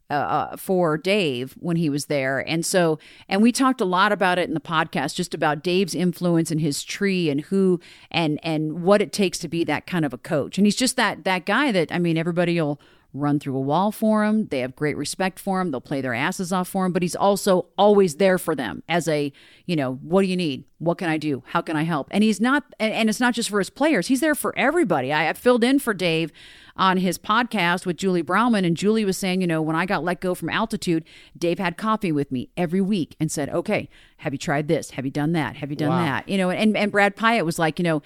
uh, 0.08 0.14
uh, 0.14 0.56
for 0.56 0.96
Dave 0.96 1.56
when 1.60 1.76
he 1.76 1.90
was 1.90 2.06
there, 2.06 2.38
and 2.48 2.64
so 2.64 2.98
and 3.28 3.42
we 3.42 3.50
talked 3.50 3.80
a 3.80 3.84
lot 3.84 4.12
about 4.12 4.38
it 4.38 4.48
in 4.48 4.54
the 4.54 4.60
podcast, 4.60 5.14
just 5.16 5.34
about 5.34 5.64
Dave's 5.64 5.94
influence 5.94 6.50
and 6.52 6.60
his 6.60 6.84
tree 6.84 7.28
and 7.28 7.40
who 7.42 7.80
and 8.10 8.38
and 8.44 8.82
what 8.82 9.02
it 9.02 9.12
takes 9.12 9.38
to 9.38 9.48
be 9.48 9.64
that 9.64 9.86
kind 9.86 10.04
of 10.04 10.12
a 10.12 10.18
coach. 10.18 10.58
And 10.58 10.66
he's 10.66 10.76
just 10.76 10.96
that 10.96 11.24
that 11.24 11.44
guy 11.44 11.72
that 11.72 11.90
I 11.92 11.98
mean, 11.98 12.16
everybody 12.16 12.60
will 12.60 12.80
run 13.12 13.40
through 13.40 13.56
a 13.56 13.60
wall 13.60 13.90
for 13.90 14.24
him. 14.24 14.46
They 14.46 14.60
have 14.60 14.76
great 14.76 14.96
respect 14.96 15.38
for 15.38 15.60
him. 15.60 15.70
They'll 15.70 15.80
play 15.80 16.00
their 16.00 16.14
asses 16.14 16.52
off 16.52 16.68
for 16.68 16.86
him, 16.86 16.92
but 16.92 17.02
he's 17.02 17.16
also 17.16 17.66
always 17.76 18.16
there 18.16 18.38
for 18.38 18.54
them 18.54 18.82
as 18.88 19.08
a, 19.08 19.32
you 19.66 19.76
know, 19.76 19.94
what 20.02 20.22
do 20.22 20.28
you 20.28 20.36
need? 20.36 20.64
What 20.78 20.98
can 20.98 21.08
I 21.08 21.16
do? 21.16 21.42
How 21.48 21.60
can 21.60 21.76
I 21.76 21.82
help? 21.82 22.08
And 22.10 22.22
he's 22.22 22.40
not, 22.40 22.64
and, 22.78 22.92
and 22.92 23.08
it's 23.08 23.20
not 23.20 23.34
just 23.34 23.50
for 23.50 23.58
his 23.58 23.70
players. 23.70 24.06
He's 24.06 24.20
there 24.20 24.34
for 24.34 24.56
everybody. 24.56 25.12
I, 25.12 25.28
I 25.28 25.32
filled 25.32 25.64
in 25.64 25.78
for 25.78 25.92
Dave 25.92 26.32
on 26.76 26.98
his 26.98 27.18
podcast 27.18 27.84
with 27.84 27.96
Julie 27.96 28.22
Browman, 28.22 28.64
and 28.64 28.76
Julie 28.76 29.04
was 29.04 29.18
saying, 29.18 29.40
you 29.40 29.46
know, 29.46 29.60
when 29.60 29.76
I 29.76 29.86
got 29.86 30.04
let 30.04 30.20
go 30.20 30.34
from 30.34 30.48
altitude, 30.48 31.04
Dave 31.36 31.58
had 31.58 31.76
coffee 31.76 32.12
with 32.12 32.30
me 32.32 32.48
every 32.56 32.80
week 32.80 33.16
and 33.20 33.30
said, 33.30 33.50
okay, 33.50 33.88
have 34.18 34.32
you 34.32 34.38
tried 34.38 34.68
this? 34.68 34.92
Have 34.92 35.04
you 35.04 35.10
done 35.10 35.32
that? 35.32 35.56
Have 35.56 35.70
you 35.70 35.76
done 35.76 35.90
that? 36.04 36.28
You 36.28 36.38
know, 36.38 36.50
and, 36.50 36.76
and 36.76 36.92
Brad 36.92 37.16
Pyatt 37.16 37.44
was 37.44 37.58
like, 37.58 37.78
you 37.78 37.82
know, 37.82 38.02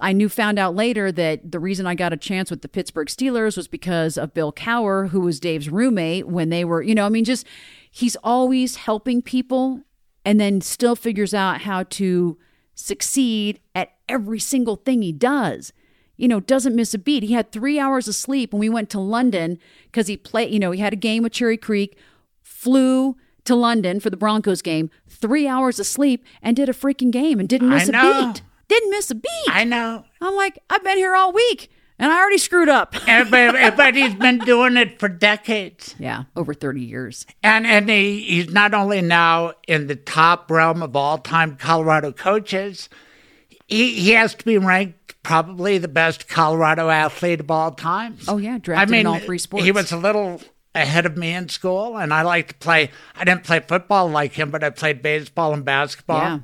I 0.00 0.12
knew 0.12 0.28
found 0.28 0.58
out 0.58 0.74
later 0.74 1.12
that 1.12 1.52
the 1.52 1.60
reason 1.60 1.86
I 1.86 1.94
got 1.94 2.12
a 2.12 2.16
chance 2.16 2.50
with 2.50 2.62
the 2.62 2.68
Pittsburgh 2.68 3.06
Steelers 3.06 3.56
was 3.56 3.68
because 3.68 4.18
of 4.18 4.34
Bill 4.34 4.52
Cowher, 4.52 5.10
who 5.10 5.20
was 5.20 5.38
Dave's 5.38 5.68
roommate 5.68 6.26
when 6.26 6.48
they 6.48 6.64
were, 6.64 6.82
you 6.82 6.94
know, 6.94 7.06
I 7.06 7.08
mean, 7.08 7.24
just 7.24 7.46
he's 7.90 8.16
always 8.24 8.76
helping 8.76 9.22
people 9.22 9.82
and 10.24 10.40
then 10.40 10.60
still 10.60 10.96
figures 10.96 11.32
out 11.32 11.62
how 11.62 11.84
to 11.84 12.38
succeed 12.74 13.60
at 13.74 13.92
every 14.08 14.40
single 14.40 14.76
thing 14.76 15.02
he 15.02 15.12
does. 15.12 15.72
You 16.16 16.28
know, 16.28 16.40
doesn't 16.40 16.76
miss 16.76 16.94
a 16.94 16.98
beat. 16.98 17.22
He 17.22 17.32
had 17.34 17.50
three 17.52 17.78
hours 17.78 18.06
of 18.08 18.14
sleep 18.14 18.52
when 18.52 18.60
we 18.60 18.68
went 18.68 18.90
to 18.90 19.00
London 19.00 19.58
because 19.86 20.08
he 20.08 20.16
played, 20.16 20.52
you 20.52 20.58
know, 20.60 20.70
he 20.72 20.80
had 20.80 20.92
a 20.92 20.96
game 20.96 21.22
with 21.22 21.32
Cherry 21.32 21.56
Creek, 21.56 21.96
flew 22.42 23.16
to 23.44 23.54
London 23.54 23.98
for 23.98 24.10
the 24.10 24.16
Broncos 24.16 24.62
game, 24.62 24.90
three 25.08 25.48
hours 25.48 25.80
of 25.80 25.86
sleep, 25.86 26.24
and 26.42 26.54
did 26.56 26.68
a 26.68 26.72
freaking 26.72 27.10
game 27.10 27.40
and 27.40 27.48
didn't 27.48 27.70
miss 27.70 27.88
a 27.88 27.92
beat. 28.32 28.42
Didn't 28.72 28.90
miss 28.90 29.10
a 29.10 29.14
beat. 29.14 29.48
I 29.48 29.64
know. 29.64 30.02
I'm 30.22 30.34
like, 30.34 30.58
I've 30.70 30.82
been 30.82 30.96
here 30.96 31.14
all 31.14 31.30
week 31.30 31.70
and 31.98 32.10
I 32.10 32.18
already 32.18 32.38
screwed 32.38 32.70
up. 32.70 32.94
He's 33.94 34.14
been 34.14 34.38
doing 34.38 34.78
it 34.78 34.98
for 34.98 35.10
decades. 35.10 35.94
yeah, 35.98 36.24
over 36.36 36.54
30 36.54 36.80
years. 36.80 37.26
And 37.42 37.66
and 37.66 37.90
he, 37.90 38.22
he's 38.22 38.50
not 38.50 38.72
only 38.72 39.02
now 39.02 39.52
in 39.68 39.88
the 39.88 39.96
top 39.96 40.50
realm 40.50 40.82
of 40.82 40.96
all 40.96 41.18
time 41.18 41.56
Colorado 41.56 42.12
coaches, 42.12 42.88
he, 43.68 43.92
he 44.00 44.12
has 44.12 44.34
to 44.36 44.44
be 44.46 44.56
ranked 44.56 45.22
probably 45.22 45.76
the 45.76 45.86
best 45.86 46.26
Colorado 46.26 46.88
athlete 46.88 47.40
of 47.40 47.50
all 47.50 47.72
time. 47.72 48.16
Oh, 48.26 48.38
yeah, 48.38 48.56
drafted 48.56 48.96
in 48.96 49.06
all 49.06 49.18
three 49.18 49.36
sports. 49.36 49.66
He 49.66 49.70
was 49.70 49.92
a 49.92 49.98
little 49.98 50.40
ahead 50.74 51.04
of 51.04 51.18
me 51.18 51.34
in 51.34 51.50
school, 51.50 51.98
and 51.98 52.14
I 52.14 52.22
like 52.22 52.48
to 52.48 52.54
play. 52.54 52.90
I 53.16 53.24
didn't 53.24 53.44
play 53.44 53.60
football 53.60 54.08
like 54.08 54.32
him, 54.32 54.50
but 54.50 54.64
I 54.64 54.70
played 54.70 55.02
baseball 55.02 55.52
and 55.52 55.62
basketball. 55.62 56.40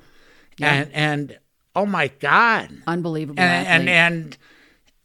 Yeah. 0.59 0.75
And, 0.75 0.91
and 0.93 1.39
oh 1.75 1.87
my 1.87 2.09
God. 2.09 2.71
Unbelievable. 2.87 3.41
And, 3.41 3.89
and, 3.89 3.89
and 3.89 4.39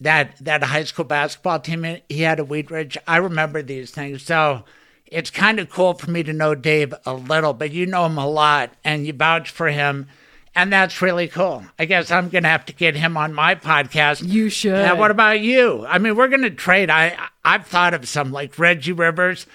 that 0.02 0.38
that 0.42 0.64
high 0.64 0.84
school 0.84 1.06
basketball 1.06 1.60
team 1.60 1.98
he 2.10 2.22
had 2.22 2.40
a 2.40 2.44
Wheat 2.44 2.70
Ridge. 2.70 2.98
I 3.08 3.18
remember 3.18 3.62
these 3.62 3.92
things. 3.92 4.24
So 4.24 4.64
it's 5.08 5.30
kind 5.30 5.60
of 5.60 5.70
cool 5.70 5.94
for 5.94 6.10
me 6.10 6.24
to 6.24 6.34
know 6.34 6.56
Dave 6.56 6.94
a 7.06 7.14
little, 7.14 7.54
but 7.54 7.72
you 7.72 7.86
know 7.86 8.06
him 8.06 8.18
a 8.18 8.28
lot 8.28 8.74
and 8.84 9.06
you 9.06 9.14
vouch 9.14 9.50
for 9.50 9.70
him. 9.70 10.08
And 10.56 10.72
that's 10.72 11.02
really 11.02 11.28
cool. 11.28 11.66
I 11.80 11.86
guess 11.86 12.12
I'm 12.12 12.30
going 12.30 12.44
to 12.44 12.50
have 12.50 12.66
to 12.66 12.74
get 12.74 12.96
him 12.96 13.18
on 13.18 13.34
my 13.34 13.56
podcast. 13.56 14.28
You 14.28 14.50
should. 14.50 14.74
Now, 14.74 14.96
what 14.96 15.10
about 15.10 15.40
you? 15.40 15.84
I 15.88 15.98
mean, 15.98 16.16
we're 16.16 16.28
going 16.28 16.44
to 16.44 16.52
trade. 16.52 16.92
I 16.92 17.18
I've 17.44 17.66
thought 17.66 17.96
of 17.96 18.08
some 18.08 18.32
like 18.32 18.60
Reggie 18.60 18.92
Rivers. 18.92 19.48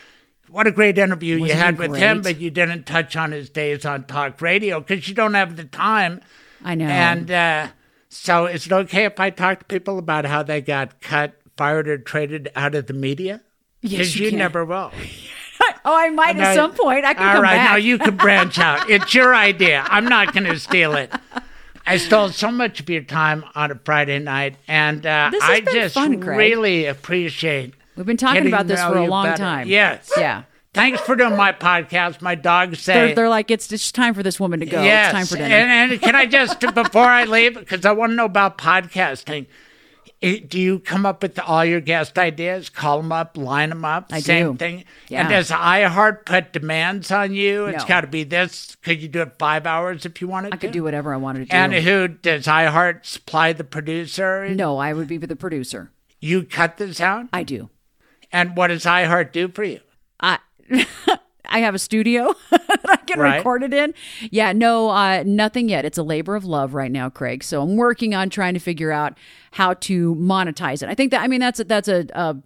What 0.48 0.66
a 0.66 0.72
great 0.72 0.98
interview 0.98 1.36
you 1.36 1.42
Wasn't 1.42 1.60
had 1.60 1.74
he 1.74 1.80
with 1.88 1.96
him, 1.96 2.22
but 2.22 2.40
you 2.40 2.50
didn't 2.50 2.84
touch 2.84 3.16
on 3.16 3.32
his 3.32 3.50
days 3.50 3.84
on 3.84 4.04
talk 4.04 4.40
radio 4.40 4.80
because 4.80 5.08
you 5.08 5.14
don't 5.14 5.34
have 5.34 5.56
the 5.56 5.64
time. 5.64 6.20
I 6.68 6.74
know. 6.74 6.84
And 6.86 7.30
uh, 7.30 7.68
so, 8.10 8.44
is 8.46 8.66
it 8.66 8.72
okay 8.72 9.04
if 9.06 9.18
I 9.18 9.30
talk 9.30 9.60
to 9.60 9.64
people 9.64 9.98
about 9.98 10.26
how 10.26 10.42
they 10.42 10.60
got 10.60 11.00
cut, 11.00 11.32
fired, 11.56 11.88
or 11.88 11.96
traded 11.96 12.50
out 12.54 12.74
of 12.74 12.86
the 12.86 12.92
media? 12.92 13.40
Yes, 13.80 13.92
Because 13.92 14.16
you 14.18 14.24
you, 14.26 14.30
can. 14.32 14.38
never 14.40 14.64
will. 14.66 14.92
oh, 15.84 15.96
I 15.96 16.10
might 16.10 16.36
No, 16.36 16.42
at 16.42 16.54
some 16.54 16.74
point. 16.74 17.04
I 17.06 17.14
can 17.14 17.26
All 17.26 17.34
come 17.34 17.42
right, 17.42 17.54
back. 17.56 17.70
now 17.70 17.76
you 17.76 17.96
can 17.96 18.16
branch 18.16 18.58
out. 18.68 18.90
It's 18.90 19.14
your 19.14 19.34
idea. 19.34 19.84
I'm 19.88 20.04
not 20.04 20.34
going 20.34 20.44
to 20.44 20.58
steal 20.58 20.94
it. 20.94 21.10
I 21.86 21.96
stole 21.96 22.28
so 22.28 22.50
much 22.50 22.80
of 22.80 22.90
your 22.90 23.02
time 23.02 23.44
on 23.54 23.70
a 23.70 23.74
Friday 23.76 24.18
night, 24.18 24.56
and 24.68 25.06
uh, 25.06 25.30
I 25.40 25.62
just 25.62 25.94
fun, 25.94 26.20
really 26.20 26.84
appreciate. 26.84 27.72
We've 27.96 28.04
been 28.04 28.18
talking 28.18 28.46
about 28.46 28.66
this 28.66 28.80
for 28.82 28.98
a 28.98 29.06
long 29.06 29.24
better. 29.24 29.38
time. 29.38 29.68
Yes. 29.68 30.12
Yeah. 30.18 30.42
Thanks 30.74 31.00
for 31.00 31.16
doing 31.16 31.36
my 31.36 31.52
podcast. 31.52 32.20
My 32.22 32.34
dogs 32.34 32.80
say 32.80 32.92
They're, 32.94 33.14
they're 33.14 33.28
like, 33.28 33.50
it's, 33.50 33.72
it's 33.72 33.90
time 33.90 34.14
for 34.14 34.22
this 34.22 34.38
woman 34.38 34.60
to 34.60 34.66
go. 34.66 34.82
Yes. 34.82 35.06
It's 35.06 35.12
time 35.14 35.26
for 35.26 35.36
dinner. 35.42 35.54
And, 35.54 35.92
and 35.92 36.00
can 36.00 36.14
I 36.14 36.26
just, 36.26 36.60
before 36.60 37.04
I 37.06 37.24
leave, 37.24 37.54
because 37.54 37.84
I 37.84 37.92
want 37.92 38.10
to 38.12 38.14
know 38.16 38.26
about 38.26 38.58
podcasting, 38.58 39.46
i- 40.22 40.44
do 40.46 40.60
you 40.60 40.78
come 40.78 41.06
up 41.06 41.22
with 41.22 41.38
all 41.38 41.64
your 41.64 41.80
guest 41.80 42.18
ideas, 42.18 42.68
call 42.68 42.98
them 43.00 43.10
up, 43.12 43.36
line 43.36 43.70
them 43.70 43.84
up? 43.84 44.08
I 44.12 44.20
same 44.20 44.52
do. 44.52 44.58
thing. 44.58 44.84
Yeah. 45.08 45.20
And 45.22 45.30
does 45.30 45.50
iHeart 45.50 46.26
put 46.26 46.52
demands 46.52 47.10
on 47.10 47.32
you? 47.34 47.66
It's 47.66 47.84
No. 47.84 47.88
got 47.88 48.02
to 48.02 48.06
be 48.06 48.24
this. 48.24 48.76
Could 48.82 49.00
you 49.02 49.08
do 49.08 49.22
it 49.22 49.32
five 49.38 49.66
hours 49.66 50.04
if 50.04 50.20
you 50.20 50.28
wanted 50.28 50.50
to? 50.50 50.54
I 50.56 50.58
could 50.58 50.72
do 50.72 50.84
whatever 50.84 51.14
I 51.14 51.16
wanted 51.16 51.40
to 51.40 51.44
do. 51.46 51.56
And 51.56 51.72
who 51.72 52.08
does 52.08 52.44
iHeart 52.46 53.06
supply 53.06 53.52
the 53.54 53.64
producer? 53.64 54.48
no, 54.50 54.76
I 54.76 54.92
would 54.92 55.08
be 55.08 55.16
the 55.16 55.34
producer. 55.34 55.90
You 56.20 56.42
cut 56.44 56.76
this 56.76 57.00
out? 57.00 57.26
I 57.32 57.42
do. 57.42 57.70
And 58.30 58.54
what 58.56 58.66
does 58.68 58.84
iHeart 58.84 59.32
do 59.32 59.48
for 59.48 59.64
you? 59.64 59.80
I 60.20 60.38
I 61.50 61.60
have 61.60 61.74
a 61.74 61.78
studio 61.78 62.34
that 62.50 62.80
I 62.88 62.96
can 62.96 63.18
Right. 63.18 63.36
record 63.38 63.62
it 63.62 63.72
in. 63.72 63.94
Yeah, 64.30 64.52
no, 64.52 64.90
uh, 64.90 65.22
nothing 65.24 65.70
yet. 65.70 65.84
It's 65.86 65.96
a 65.96 66.02
labor 66.02 66.36
of 66.36 66.44
love 66.44 66.74
right 66.74 66.92
now, 66.92 67.08
Craig. 67.08 67.42
So 67.42 67.62
I'm 67.62 67.76
working 67.76 68.14
on 68.14 68.28
trying 68.28 68.52
to 68.54 68.60
figure 68.60 68.92
out 68.92 69.16
how 69.52 69.72
to 69.74 70.14
monetize 70.16 70.82
it. 70.82 70.90
I 70.90 70.94
think 70.94 71.10
that 71.12 71.22
I 71.22 71.26
mean 71.26 71.40
that's 71.40 71.60
a, 71.60 71.64
that's 71.64 71.88
a, 71.88 72.06
a 72.12 72.36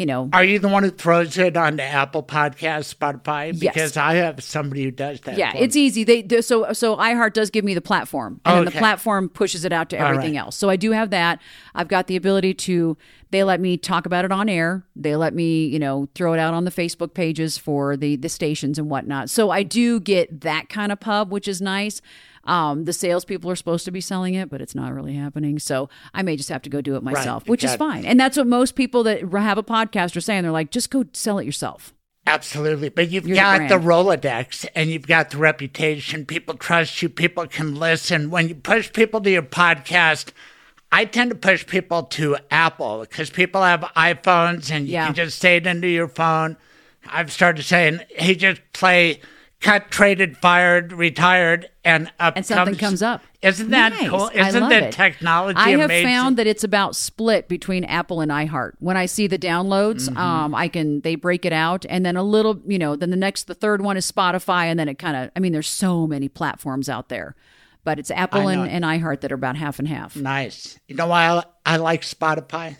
you 0.00 0.06
know 0.06 0.30
Are 0.32 0.42
you 0.42 0.58
the 0.58 0.68
one 0.68 0.82
who 0.82 0.90
throws 0.90 1.36
it 1.36 1.58
onto 1.58 1.82
Apple 1.82 2.22
Podcast, 2.22 2.94
Spotify? 2.94 3.52
Yes. 3.52 3.74
Because 3.74 3.96
I 3.98 4.14
have 4.14 4.42
somebody 4.42 4.84
who 4.84 4.90
does 4.90 5.20
that. 5.20 5.36
yeah, 5.36 5.52
it's 5.54 5.74
me. 5.74 5.82
easy. 5.82 6.04
They 6.04 6.40
so 6.40 6.72
so 6.72 6.96
iHeart 6.96 7.34
does 7.34 7.50
give 7.50 7.66
me 7.66 7.74
the 7.74 7.82
platform, 7.82 8.40
and 8.46 8.56
then 8.56 8.64
the 8.64 8.70
platform 8.70 9.28
pushes 9.28 9.66
it 9.66 9.72
out 9.74 9.90
to 9.90 9.98
everything 9.98 10.32
right. 10.32 10.40
else. 10.40 10.56
So 10.56 10.70
I 10.70 10.76
do 10.76 10.92
have 10.92 11.10
that. 11.10 11.38
I've 11.74 11.88
got 11.88 12.06
the 12.06 12.16
ability 12.16 12.54
to. 12.54 12.96
They 13.30 13.44
let 13.44 13.60
me 13.60 13.76
talk 13.76 14.06
about 14.06 14.24
it 14.24 14.32
on 14.32 14.48
air. 14.48 14.84
They 14.96 15.14
let 15.16 15.34
me, 15.34 15.66
you 15.66 15.78
know, 15.78 16.08
throw 16.14 16.32
it 16.32 16.40
out 16.40 16.54
on 16.54 16.64
the 16.64 16.70
Facebook 16.70 17.12
pages 17.12 17.58
for 17.58 17.94
the 17.94 18.16
the 18.16 18.30
stations 18.30 18.78
and 18.78 18.88
whatnot. 18.88 19.28
So 19.28 19.50
I 19.50 19.62
do 19.62 20.00
get 20.00 20.40
that 20.40 20.70
kind 20.70 20.92
of 20.92 20.98
pub, 20.98 21.30
which 21.30 21.46
is 21.46 21.60
nice. 21.60 22.00
Um, 22.50 22.84
the 22.84 22.92
salespeople 22.92 23.48
are 23.50 23.54
supposed 23.56 23.84
to 23.84 23.92
be 23.92 24.00
selling 24.00 24.34
it, 24.34 24.50
but 24.50 24.60
it's 24.60 24.74
not 24.74 24.92
really 24.92 25.14
happening. 25.14 25.60
So 25.60 25.88
I 26.12 26.22
may 26.22 26.36
just 26.36 26.48
have 26.48 26.62
to 26.62 26.70
go 26.70 26.80
do 26.80 26.96
it 26.96 27.02
myself, 27.04 27.46
which 27.48 27.62
is 27.62 27.76
fine. 27.76 28.04
And 28.04 28.18
that's 28.18 28.36
what 28.36 28.48
most 28.48 28.74
people 28.74 29.04
that 29.04 29.20
have 29.32 29.56
a 29.56 29.62
podcast 29.62 30.16
are 30.16 30.20
saying. 30.20 30.42
They're 30.42 30.50
like, 30.50 30.70
just 30.72 30.90
go 30.90 31.04
sell 31.12 31.38
it 31.38 31.44
yourself. 31.46 31.94
Absolutely. 32.26 32.88
But 32.88 33.08
you've 33.10 33.26
You're 33.26 33.36
got 33.36 33.68
the, 33.68 33.78
brand. 33.78 33.84
Rolodex 33.84 34.66
and 34.74 34.90
you've 34.90 35.06
got 35.06 35.30
the 35.30 35.38
reputation. 35.38 36.26
People 36.26 36.54
trust 36.54 37.00
you. 37.02 37.08
People 37.08 37.46
can 37.46 37.76
listen. 37.76 38.30
When 38.30 38.48
you 38.48 38.56
push 38.56 38.92
people 38.92 39.20
to 39.20 39.30
your 39.30 39.42
podcast, 39.42 40.32
I 40.92 41.04
tend 41.04 41.30
to 41.30 41.36
push 41.36 41.64
people 41.66 42.02
to 42.04 42.36
Apple 42.50 43.00
because 43.02 43.30
people 43.30 43.62
have 43.62 43.80
iPhones 43.96 44.70
and 44.72 44.86
you 44.86 44.94
Yeah. 44.94 45.06
can 45.06 45.14
just 45.14 45.38
say 45.38 45.56
it 45.56 45.66
into 45.66 45.88
your 45.88 46.08
phone. 46.08 46.56
I've 47.06 47.30
started 47.32 47.62
saying, 47.62 48.00
hey, 48.10 48.34
just 48.34 48.60
play 48.72 49.20
cut, 49.60 49.90
traded, 49.90 50.36
fired, 50.38 50.92
retired, 50.92 51.68
and 51.84 52.10
up 52.18 52.34
and 52.36 52.44
something 52.46 52.76
comes 52.76 53.02
up. 53.02 53.22
Isn't 53.42 53.70
that 53.70 53.92
Nice. 53.92 54.08
cool? 54.08 54.30
Isn't 54.34 54.68
that 54.68 54.82
it. 54.84 54.92
technology 54.92 55.58
I 55.58 55.70
have 55.70 55.80
amazing? 55.82 56.06
found 56.06 56.36
that 56.36 56.46
it's 56.46 56.64
about 56.64 56.94
split 56.96 57.48
between 57.48 57.84
Apple 57.84 58.20
and 58.20 58.30
iHeart. 58.30 58.72
When 58.78 58.96
I 58.96 59.06
see 59.06 59.26
the 59.26 59.38
downloads, 59.38 60.08
Mm-hmm. 60.08 60.16
um, 60.18 60.54
I 60.54 60.68
can 60.68 61.00
they 61.02 61.14
break 61.14 61.44
it 61.44 61.52
out, 61.52 61.84
and 61.88 62.04
then 62.04 62.16
a 62.16 62.22
little, 62.22 62.60
you 62.66 62.78
know, 62.78 62.96
then 62.96 63.10
the 63.10 63.16
next, 63.16 63.44
the 63.46 63.54
third 63.54 63.80
one 63.82 63.96
is 63.96 64.10
Spotify, 64.10 64.64
and 64.64 64.78
then 64.78 64.88
it 64.88 64.98
kind 64.98 65.16
of. 65.16 65.30
I 65.36 65.40
mean, 65.40 65.52
there's 65.52 65.68
so 65.68 66.06
many 66.06 66.28
platforms 66.28 66.88
out 66.88 67.08
there, 67.08 67.34
but 67.84 67.98
it's 67.98 68.10
Apple 68.10 68.48
and, 68.48 68.68
and 68.68 68.84
iHeart 68.84 69.20
that 69.22 69.32
are 69.32 69.36
about 69.36 69.56
half 69.56 69.78
and 69.78 69.88
half. 69.88 70.16
Nice. 70.16 70.78
You 70.88 70.96
know 70.96 71.06
why 71.06 71.28
I, 71.28 71.42
I 71.64 71.76
like 71.76 72.02
Spotify? 72.02 72.76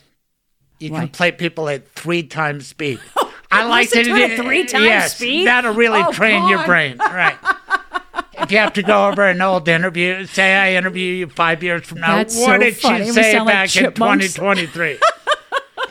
You 0.79 0.93
Why? 0.93 1.01
can 1.01 1.09
play 1.09 1.31
people 1.33 1.69
at 1.69 1.89
three 1.91 2.23
times 2.23 2.67
speed. 2.69 3.01
I 3.51 3.65
like 3.65 3.91
to 3.91 3.99
it 4.01 4.31
at 4.31 4.37
three 4.39 4.65
times 4.65 4.85
yes, 4.85 5.17
speed? 5.17 5.47
That'll 5.47 5.75
really 5.75 6.01
Oh, 6.01 6.13
train 6.13 6.49
your 6.49 6.65
brain. 6.65 6.99
Right. 6.99 7.37
if 8.39 8.53
you 8.53 8.59
have 8.59 8.73
to 8.75 8.83
go 8.83 9.09
over 9.09 9.27
an 9.27 9.41
old 9.43 9.69
interview, 9.69 10.25
say 10.27 10.55
I 10.55 10.75
interview 10.75 11.15
you 11.15 11.27
five 11.29 11.63
years 11.63 11.85
from 11.85 12.01
now. 12.01 12.17
That's 12.17 12.37
what 12.37 12.47
so 12.47 12.59
did 12.59 12.77
funny. 12.77 13.05
she 13.07 13.11
say 13.13 13.33
sound 13.33 13.47
like 13.47 13.55
back 13.55 13.77
in 13.77 13.93
2023? 13.93 14.99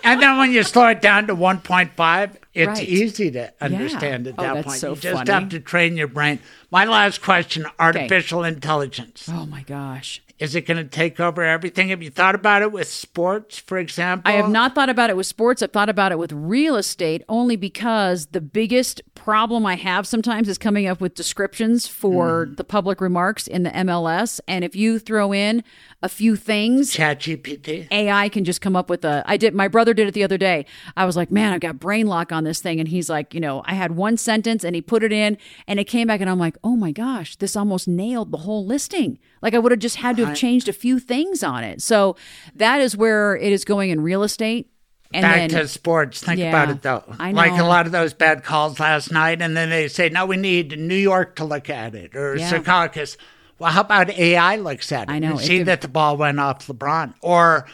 and 0.04 0.22
then 0.22 0.38
when 0.38 0.52
you 0.52 0.64
slow 0.64 0.88
it 0.88 1.02
down 1.02 1.28
to 1.28 1.36
1.5, 1.36 2.32
it's 2.54 2.68
Right. 2.80 2.88
easy 2.88 3.32
to 3.32 3.52
understand 3.62 4.28
at 4.28 4.36
Oh, 4.38 4.42
that 4.44 4.54
that's 4.56 4.68
point. 4.68 4.80
so 4.80 4.90
you 4.92 4.96
just 4.96 5.18
funny. 5.18 5.32
have 5.32 5.50
to 5.50 5.60
train 5.60 5.98
your 5.98 6.08
brain. 6.08 6.40
My 6.72 6.86
last 6.86 7.22
question 7.22 7.66
artificial 7.80 8.44
intelligence. 8.44 9.28
Oh 9.32 9.46
my 9.46 9.62
gosh. 9.64 10.22
Is 10.40 10.56
it 10.56 10.62
going 10.66 10.78
to 10.78 10.86
take 10.86 11.20
over 11.20 11.44
everything? 11.44 11.90
Have 11.90 12.02
you 12.02 12.10
thought 12.10 12.34
about 12.34 12.62
it 12.62 12.72
with 12.72 12.88
sports, 12.88 13.58
for 13.58 13.78
example? 13.78 14.32
I 14.32 14.36
have 14.38 14.50
not 14.50 14.74
thought 14.74 14.88
about 14.88 15.10
it 15.10 15.18
with 15.18 15.26
sports. 15.28 15.62
I've 15.62 15.74
thought 15.74 15.90
about 15.90 16.14
it 16.14 16.18
with 16.18 16.32
real 16.32 16.78
estate 16.78 17.24
only 17.28 17.58
because 17.58 18.28
the 18.28 18.40
biggest 18.40 19.02
problem 19.16 19.66
I 19.66 19.76
have 19.76 20.08
sometimes 20.08 20.48
is 20.48 20.58
coming 20.58 20.88
up 20.88 21.02
with 21.02 21.14
descriptions 21.14 21.88
for 21.88 22.46
Mm. 22.46 22.56
the 22.56 22.64
public 22.64 23.02
remarks 23.02 23.48
in 23.48 23.64
the 23.64 23.70
MLS. 23.76 24.40
And 24.48 24.64
if 24.64 24.78
you 24.78 24.98
throw 24.98 25.34
in 25.34 25.62
a 26.02 26.08
few 26.08 26.38
things, 26.38 26.94
ChatGPT. 26.96 27.88
AI 27.92 28.30
can 28.30 28.46
just 28.46 28.62
come 28.62 28.78
up 28.78 28.90
with 28.90 29.04
a. 29.04 29.24
I 29.26 29.36
did. 29.36 29.54
My 29.54 29.68
brother 29.68 29.94
did 29.94 30.08
it 30.08 30.14
the 30.14 30.24
other 30.24 30.38
day. 30.38 30.66
I 30.96 31.04
was 31.06 31.18
like, 31.18 31.32
man, 31.32 31.52
I've 31.52 31.60
got 31.60 31.80
brain 31.80 32.08
lock 32.08 32.32
on 32.32 32.46
this 32.46 32.62
thing, 32.62 32.80
and 32.80 32.88
he's 32.88 33.10
like, 33.10 33.34
you 33.34 33.42
know, 33.42 33.62
I 33.66 33.74
had 33.74 33.98
one 33.98 34.16
sentence, 34.16 34.64
and 34.64 34.74
he 34.74 34.82
put 34.82 35.04
it 35.04 35.12
in, 35.12 35.38
and 35.68 35.82
it 35.82 35.84
came 35.86 36.08
back, 36.08 36.22
and 36.22 36.30
I'm 36.30 36.40
like, 36.40 36.58
oh 36.64 36.78
my 36.78 36.92
gosh, 36.94 37.36
this 37.36 37.58
almost 37.58 37.90
nailed 37.90 38.32
the 38.32 38.38
whole 38.38 38.66
listing. 38.66 39.20
Like 39.42 39.54
I 39.54 39.60
would 39.60 39.72
have 39.72 39.80
just 39.80 39.98
had 39.98 40.18
to 40.18 40.26
have 40.26 40.36
changed 40.36 40.68
a 40.68 40.74
few 40.74 41.00
things 41.00 41.44
on 41.44 41.64
it. 41.64 41.82
So 41.82 42.16
that 42.56 42.82
is 42.82 42.96
where 42.98 43.36
it 43.36 43.52
is 43.52 43.64
going 43.66 43.90
in 43.90 44.02
real 44.02 44.24
estate. 44.24 44.70
And 45.12 45.24
Back 45.24 45.36
then, 45.38 45.50
to 45.62 45.68
sports. 45.68 46.22
Think 46.24 46.40
Yeah, 46.40 46.50
about 46.50 46.70
it, 46.70 46.82
though. 46.84 47.04
I 47.18 47.32
know. 47.32 47.38
Like 47.38 47.60
a 47.60 47.64
lot 47.64 47.88
of 47.88 47.92
those 47.92 48.14
bad 48.14 48.44
calls 48.44 48.80
last 48.80 49.12
night, 49.12 49.42
and 49.42 49.58
then 49.58 49.72
they 49.72 49.88
say, 49.88 50.10
no, 50.10 50.28
we 50.28 50.38
need 50.38 50.78
New 50.78 50.94
York 50.94 51.36
to 51.38 51.46
look 51.46 51.68
at 51.68 51.96
it 51.96 52.16
or 52.16 52.36
Yeah. 52.36 52.52
Secaucus. 52.52 53.18
Well, 53.58 53.72
how 53.72 53.82
about 53.82 54.12
AI 54.12 54.58
looks 54.58 54.92
at 54.92 55.10
it? 55.10 55.12
I 55.12 55.18
know, 55.18 55.32
And 55.32 55.40
see 55.40 55.58
could- 55.60 55.68
that 55.68 55.82
the 55.82 55.88
ball 55.88 56.16
went 56.16 56.40
off 56.40 56.68
LeBron. 56.68 57.16
Or 57.22 57.66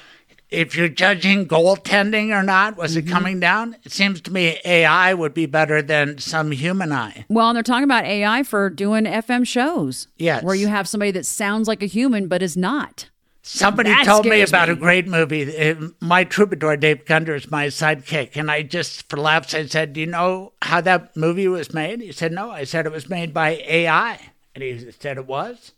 if 0.49 0.75
you're 0.75 0.89
judging 0.89 1.47
goaltending 1.47 2.29
or 2.37 2.43
not, 2.43 2.77
was 2.77 2.95
Mm-hmm. 2.95 3.07
it 3.07 3.11
coming 3.11 3.39
down? 3.39 3.75
It 3.83 3.91
seems 3.91 4.21
to 4.21 4.31
me 4.31 4.59
AI 4.63 5.13
would 5.13 5.33
be 5.33 5.45
better 5.45 5.81
than 5.81 6.17
some 6.19 6.51
human 6.51 6.91
eye. 6.91 7.25
well, 7.29 7.49
and 7.49 7.55
they're 7.55 7.63
talking 7.63 7.83
about 7.83 8.05
AI 8.05 8.43
for 8.43 8.69
doing 8.69 9.05
FM 9.05 9.45
shows. 9.47 10.07
Yes. 10.17 10.43
where 10.43 10.55
you 10.55 10.67
have 10.67 10.87
somebody 10.87 11.11
that 11.11 11.25
sounds 11.25 11.67
like 11.67 11.81
a 11.83 11.87
human 11.87 12.27
but 12.27 12.41
is 12.41 12.55
not. 12.55 13.09
Somebody 13.47 13.89
That 13.91 14.05
told 14.05 14.25
me 14.25 14.41
about 14.41 14.69
me. 14.69 14.73
a 14.73 14.75
great 14.77 15.07
movie. 15.07 15.75
My 15.99 16.23
troubadour, 16.23 16.77
Dave 16.77 17.05
Gunders, 17.05 17.43
is 17.45 17.51
my 17.51 17.67
sidekick. 17.67 18.35
And 18.35 18.49
I 18.49 18.63
just, 18.63 19.07
for 19.07 19.17
laughs, 19.17 19.53
I 19.53 19.67
said, 19.67 19.93
Do 19.93 19.99
you 19.99 20.07
know 20.07 20.53
how 20.63 20.81
that 20.81 21.15
movie 21.15 21.47
was 21.47 21.71
made? 21.71 22.01
He 22.01 22.11
said, 22.11 22.31
No. 22.31 22.49
I 22.49 22.63
said, 22.63 22.87
It 22.87 22.91
was 22.91 23.07
made 23.07 23.35
by 23.35 23.61
AI. 23.67 24.19
And 24.55 24.63
he 24.63 24.89
said, 24.99 25.17
It 25.17 25.27
was? 25.27 25.73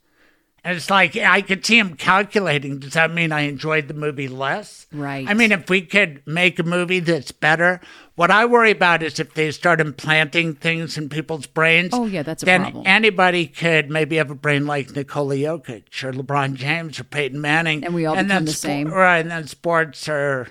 And 0.68 0.76
it's 0.76 0.90
like, 0.90 1.16
I 1.16 1.42
could 1.42 1.66
see 1.66 1.80
him 1.80 1.96
calculating. 1.96 2.80
Does 2.80 2.92
that 2.92 3.14
mean 3.14 3.32
I 3.32 3.44
enjoyed 3.44 3.88
the 3.88 3.94
movie 3.94 4.28
less? 4.28 4.86
Right. 4.92 5.26
I 5.26 5.34
mean, 5.34 5.54
if 5.54 5.70
we 5.70 5.82
could 5.82 6.22
make 6.28 6.60
a 6.60 6.64
movie 6.64 7.00
that's 7.00 7.32
better, 7.32 7.80
what 8.16 8.32
I 8.32 8.46
worry 8.46 8.72
about 8.72 9.02
is 9.02 9.18
if 9.18 9.34
they 9.34 9.50
start 9.52 9.80
implanting 9.80 10.56
things 10.56 10.98
in 10.98 11.08
people's 11.08 11.48
brains. 11.48 11.92
Oh, 11.94 12.06
yeah, 12.06 12.22
that's 12.22 12.44
a 12.44 12.46
then 12.46 12.64
problem. 12.64 12.84
anybody 12.86 13.48
could 13.48 13.90
maybe 13.90 14.18
have 14.18 14.30
a 14.30 14.36
brain 14.36 14.68
like 14.68 14.94
Nikola 14.94 15.36
Jokic 15.36 16.04
or 16.04 16.12
LeBron 16.12 16.56
James 16.56 17.00
or 17.00 17.06
Peyton 17.06 17.40
Manning. 17.40 17.86
And 17.86 17.96
we 17.96 18.06
all 18.06 18.16
become 18.16 18.28
then 18.28 18.44
the 18.44 18.52
spo- 18.52 18.56
same. 18.56 18.90
Right, 18.90 19.20
and 19.20 19.32
then 19.32 19.48
sports 19.48 20.10
or 20.10 20.50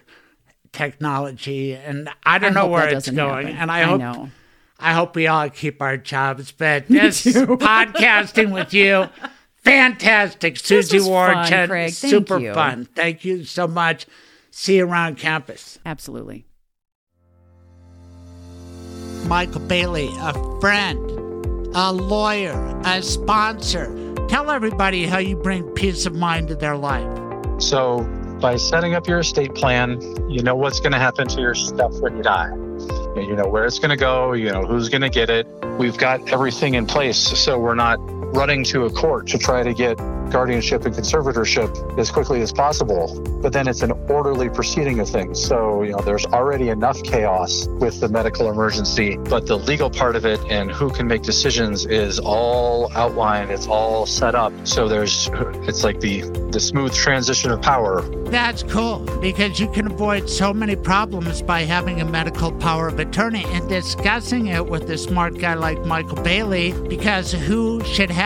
technology, 0.72 1.74
and 1.74 2.08
I 2.24 2.38
don't 2.38 2.56
I 2.56 2.62
know 2.62 2.68
where 2.68 2.88
it's 2.88 3.10
going. 3.10 3.48
happen. 3.48 3.60
And 3.60 3.70
I, 3.70 3.80
I 3.80 3.82
hope 3.82 4.00
know. 4.00 4.30
I 4.78 4.92
hope 4.94 5.14
we 5.14 5.26
all 5.26 5.50
keep 5.50 5.82
our 5.82 5.98
jobs. 5.98 6.52
But 6.52 6.86
this 6.88 7.22
podcasting 7.26 8.50
with 8.50 8.72
you, 8.72 9.08
fantastic, 9.66 10.56
Susie 10.56 10.98
was 10.98 11.08
Warren, 11.08 11.46
fun, 11.46 11.68
Craig. 11.68 11.92
Thank 11.92 12.10
super 12.10 12.38
you. 12.38 12.54
fun. 12.54 12.88
Thank 12.94 13.24
you 13.24 13.44
so 13.44 13.66
much. 13.66 14.06
See 14.50 14.76
you 14.76 14.86
around 14.86 15.18
campus. 15.18 15.78
Absolutely. 15.84 16.46
Michael 19.26 19.60
Bailey, 19.62 20.08
a 20.20 20.60
friend, 20.60 20.98
a 21.74 21.92
lawyer, 21.92 22.80
a 22.84 23.02
sponsor. 23.02 24.14
Tell 24.28 24.50
everybody 24.50 25.06
how 25.06 25.18
you 25.18 25.36
bring 25.36 25.62
peace 25.74 26.06
of 26.06 26.14
mind 26.14 26.48
to 26.48 26.54
their 26.54 26.76
life. 26.76 27.06
So, 27.60 28.00
by 28.40 28.56
setting 28.56 28.94
up 28.94 29.08
your 29.08 29.18
estate 29.18 29.54
plan, 29.54 30.00
you 30.30 30.42
know 30.42 30.54
what's 30.54 30.78
going 30.78 30.92
to 30.92 30.98
happen 30.98 31.26
to 31.28 31.40
your 31.40 31.54
stuff 31.54 31.92
when 32.00 32.16
you 32.16 32.22
die. 32.22 32.50
You 33.16 33.34
know 33.34 33.48
where 33.48 33.64
it's 33.64 33.78
going 33.78 33.90
to 33.90 33.96
go, 33.96 34.32
you 34.32 34.50
know 34.50 34.64
who's 34.64 34.88
going 34.88 35.02
to 35.02 35.08
get 35.08 35.30
it. 35.30 35.46
We've 35.78 35.96
got 35.96 36.32
everything 36.32 36.74
in 36.74 36.86
place, 36.86 37.18
so 37.18 37.58
we're 37.58 37.74
not 37.74 37.98
running 38.36 38.62
to 38.62 38.84
a 38.84 38.90
court 38.90 39.26
to 39.26 39.38
try 39.38 39.62
to 39.62 39.72
get 39.72 39.96
guardianship 40.30 40.84
and 40.84 40.94
conservatorship 40.94 41.98
as 41.98 42.10
quickly 42.10 42.42
as 42.42 42.52
possible. 42.52 43.18
But 43.40 43.54
then 43.54 43.66
it's 43.66 43.80
an 43.80 43.92
orderly 44.10 44.50
proceeding 44.50 45.00
of 45.00 45.08
things. 45.08 45.42
So, 45.42 45.82
you 45.82 45.92
know, 45.92 46.00
there's 46.00 46.26
already 46.26 46.68
enough 46.68 47.02
chaos 47.02 47.66
with 47.68 48.00
the 48.00 48.08
medical 48.08 48.50
emergency, 48.50 49.16
but 49.16 49.46
the 49.46 49.56
legal 49.56 49.88
part 49.88 50.16
of 50.16 50.26
it 50.26 50.40
and 50.50 50.70
who 50.70 50.90
can 50.90 51.06
make 51.06 51.22
decisions 51.22 51.86
is 51.86 52.18
all 52.18 52.92
outlined, 52.94 53.50
it's 53.50 53.66
all 53.66 54.04
set 54.04 54.34
up. 54.34 54.52
So 54.64 54.86
there's 54.86 55.30
it's 55.68 55.82
like 55.82 56.00
the 56.00 56.22
the 56.50 56.60
smooth 56.60 56.92
transition 56.92 57.50
of 57.50 57.62
power. 57.62 58.02
That's 58.30 58.62
cool 58.62 58.98
because 59.20 59.60
you 59.60 59.70
can 59.70 59.86
avoid 59.90 60.28
so 60.28 60.52
many 60.52 60.76
problems 60.76 61.40
by 61.42 61.62
having 61.62 62.00
a 62.00 62.04
medical 62.04 62.52
power 62.52 62.88
of 62.88 62.98
attorney 62.98 63.44
and 63.48 63.68
discussing 63.68 64.48
it 64.48 64.66
with 64.66 64.90
a 64.90 64.98
smart 64.98 65.38
guy 65.38 65.54
like 65.54 65.84
Michael 65.86 66.22
Bailey 66.22 66.72
because 66.88 67.32
who 67.32 67.82
should 67.84 68.10
have 68.10 68.25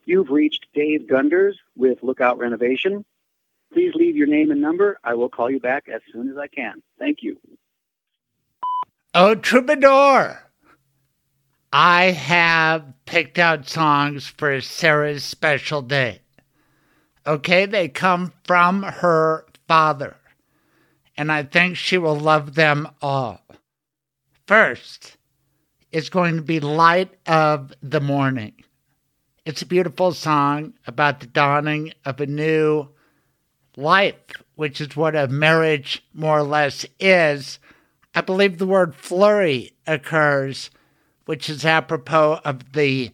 You've 0.05 0.29
reached 0.29 0.67
Dave 0.73 1.07
Gunders 1.07 1.57
with 1.75 2.01
Lookout 2.01 2.37
Renovation. 2.37 3.03
Please 3.75 3.91
leave 3.93 4.15
your 4.15 4.27
name 4.27 4.51
and 4.51 4.61
number. 4.61 4.97
I 5.03 5.15
will 5.15 5.27
call 5.27 5.51
you 5.51 5.59
back 5.59 5.89
as 5.93 5.99
soon 6.13 6.29
as 6.29 6.37
I 6.37 6.47
can. 6.47 6.81
Thank 6.97 7.17
you. 7.21 7.37
Oh, 9.13 9.35
Troubadour! 9.35 10.39
I 11.73 12.05
have 12.11 12.85
picked 13.05 13.37
out 13.37 13.67
songs 13.67 14.27
for 14.27 14.61
Sarah's 14.61 15.25
special 15.25 15.81
day. 15.81 16.21
Okay, 17.27 17.65
they 17.65 17.89
come 17.89 18.31
from 18.45 18.83
her 18.83 19.45
father, 19.67 20.15
and 21.17 21.29
I 21.29 21.43
think 21.43 21.75
she 21.75 21.97
will 21.97 22.17
love 22.17 22.55
them 22.55 22.87
all. 23.01 23.41
First, 24.47 25.17
it's 25.91 26.07
going 26.07 26.37
to 26.37 26.41
be 26.41 26.61
Light 26.61 27.13
of 27.27 27.73
the 27.83 27.99
Morning. 27.99 28.53
It's 29.43 29.63
a 29.63 29.65
beautiful 29.65 30.13
song 30.13 30.75
about 30.87 31.19
the 31.19 31.27
dawning 31.27 31.91
of 32.05 32.21
a 32.21 32.25
new 32.25 32.94
life, 33.77 34.15
which 34.55 34.79
is 34.81 34.95
what 34.95 35.15
a 35.15 35.27
marriage 35.27 36.03
more 36.13 36.39
or 36.39 36.43
less 36.43 36.85
is. 36.99 37.59
I 38.13 38.21
believe 38.21 38.57
the 38.57 38.67
word 38.67 38.95
flurry 38.95 39.73
occurs, 39.85 40.69
which 41.25 41.49
is 41.49 41.65
apropos 41.65 42.39
of 42.45 42.73
the 42.73 43.11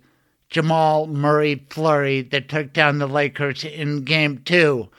Jamal 0.50 1.08
Murray 1.08 1.66
flurry 1.70 2.22
that 2.24 2.50
took 2.50 2.74
down 2.74 3.00
the 3.00 3.08
Lakers 3.08 3.64
in 3.64 4.04
game 4.04 4.40
two. 4.40 4.90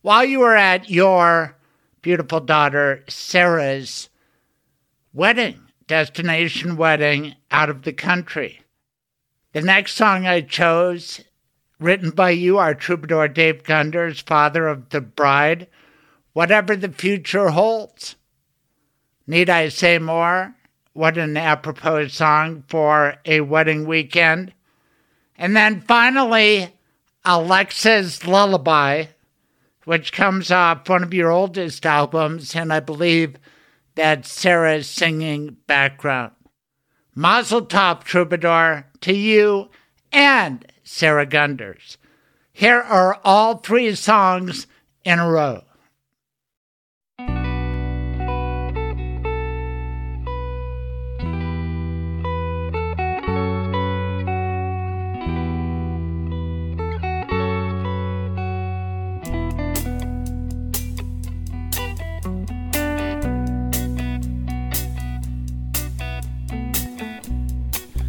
While 0.00 0.24
you 0.24 0.40
were 0.40 0.56
at 0.56 0.90
your 0.90 1.56
beautiful 2.00 2.40
daughter 2.40 3.04
Sarah's 3.08 4.08
wedding, 5.12 5.60
destination 5.86 6.76
wedding 6.76 7.34
out 7.50 7.70
of 7.70 7.82
the 7.82 7.92
country. 7.92 8.62
The 9.52 9.60
next 9.60 9.94
song 9.94 10.26
I 10.26 10.40
chose, 10.40 11.20
written 11.82 12.10
by 12.10 12.30
you, 12.30 12.58
our 12.58 12.74
troubadour 12.74 13.28
Dave 13.28 13.62
Gunders, 13.64 14.20
father 14.20 14.68
of 14.68 14.88
the 14.90 15.00
bride, 15.00 15.66
Whatever 16.32 16.76
the 16.76 16.90
Future 16.90 17.50
Holds. 17.50 18.16
Need 19.26 19.50
I 19.50 19.68
say 19.68 19.98
more? 19.98 20.54
What 20.94 21.18
an 21.18 21.36
apropos 21.36 22.08
song 22.08 22.64
for 22.68 23.16
a 23.24 23.40
wedding 23.40 23.86
weekend. 23.86 24.52
And 25.36 25.56
then 25.56 25.80
finally, 25.80 26.72
Alexa's 27.24 28.26
Lullaby, 28.26 29.06
which 29.84 30.12
comes 30.12 30.50
off 30.50 30.88
one 30.88 31.02
of 31.02 31.14
your 31.14 31.30
oldest 31.30 31.84
albums, 31.86 32.54
and 32.54 32.72
I 32.72 32.80
believe 32.80 33.36
that's 33.94 34.30
Sarah's 34.30 34.88
singing 34.88 35.56
background. 35.66 36.32
Mazel 37.14 37.66
Tov, 37.66 38.04
Troubadour, 38.04 38.86
to 39.02 39.14
you 39.14 39.68
and 40.12 40.64
Sarah 40.94 41.24
Gunders. 41.24 41.96
Here 42.52 42.78
are 42.78 43.18
all 43.24 43.56
three 43.56 43.94
songs 43.94 44.66
in 45.06 45.18
a 45.18 45.26
row. 45.26 45.64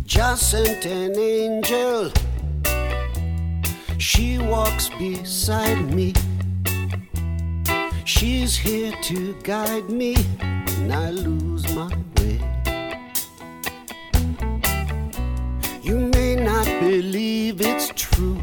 just 0.06 0.52
sent 0.52 0.86
an 0.86 1.18
angel. 1.18 2.23
She 4.04 4.38
walks 4.38 4.90
beside 4.90 5.80
me. 5.94 6.14
She's 8.04 8.54
here 8.54 8.92
to 9.04 9.34
guide 9.44 9.90
me 9.90 10.16
when 10.42 10.92
I 10.92 11.10
lose 11.12 11.64
my 11.74 11.88
way. 12.18 12.38
You 15.82 16.00
may 16.00 16.36
not 16.36 16.66
believe 16.82 17.62
it's 17.62 17.94
true, 17.96 18.38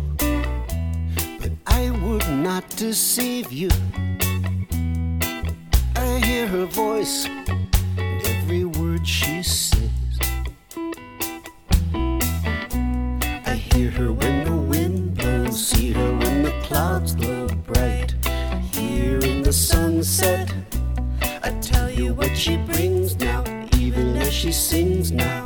but 1.39 1.53
I 1.66 1.91
would 2.05 2.27
not 2.31 2.66
deceive 2.70 3.53
you. 3.53 3.69
I 5.95 6.20
hear 6.24 6.47
her 6.47 6.65
voice 6.65 7.27
and 7.27 8.27
every 8.27 8.65
word 8.65 9.07
she 9.07 9.43
says. 9.43 10.00
Glow 17.09 17.49
bright. 17.67 18.15
Here 18.73 19.19
in 19.19 19.43
the 19.43 19.53
sunset, 19.53 20.53
I 21.43 21.51
tell 21.61 21.91
you 21.91 22.15
what 22.15 22.37
she 22.37 22.57
brings 22.59 23.17
now, 23.19 23.43
even 23.79 24.17
as 24.17 24.33
she 24.33 24.53
sings 24.53 25.11
now. 25.11 25.45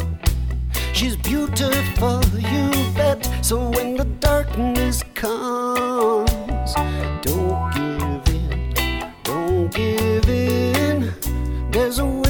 She's 0.92 1.16
beautiful, 1.16 2.22
you 2.38 2.70
bet. 2.94 3.28
So 3.42 3.70
when 3.70 3.96
the 3.96 4.04
darkness 4.20 5.02
comes, 5.14 6.74
don't 7.22 7.72
give 7.74 8.34
in, 8.34 9.12
don't 9.22 9.68
give 9.72 10.28
in. 10.28 11.14
There's 11.70 11.98
a 11.98 12.23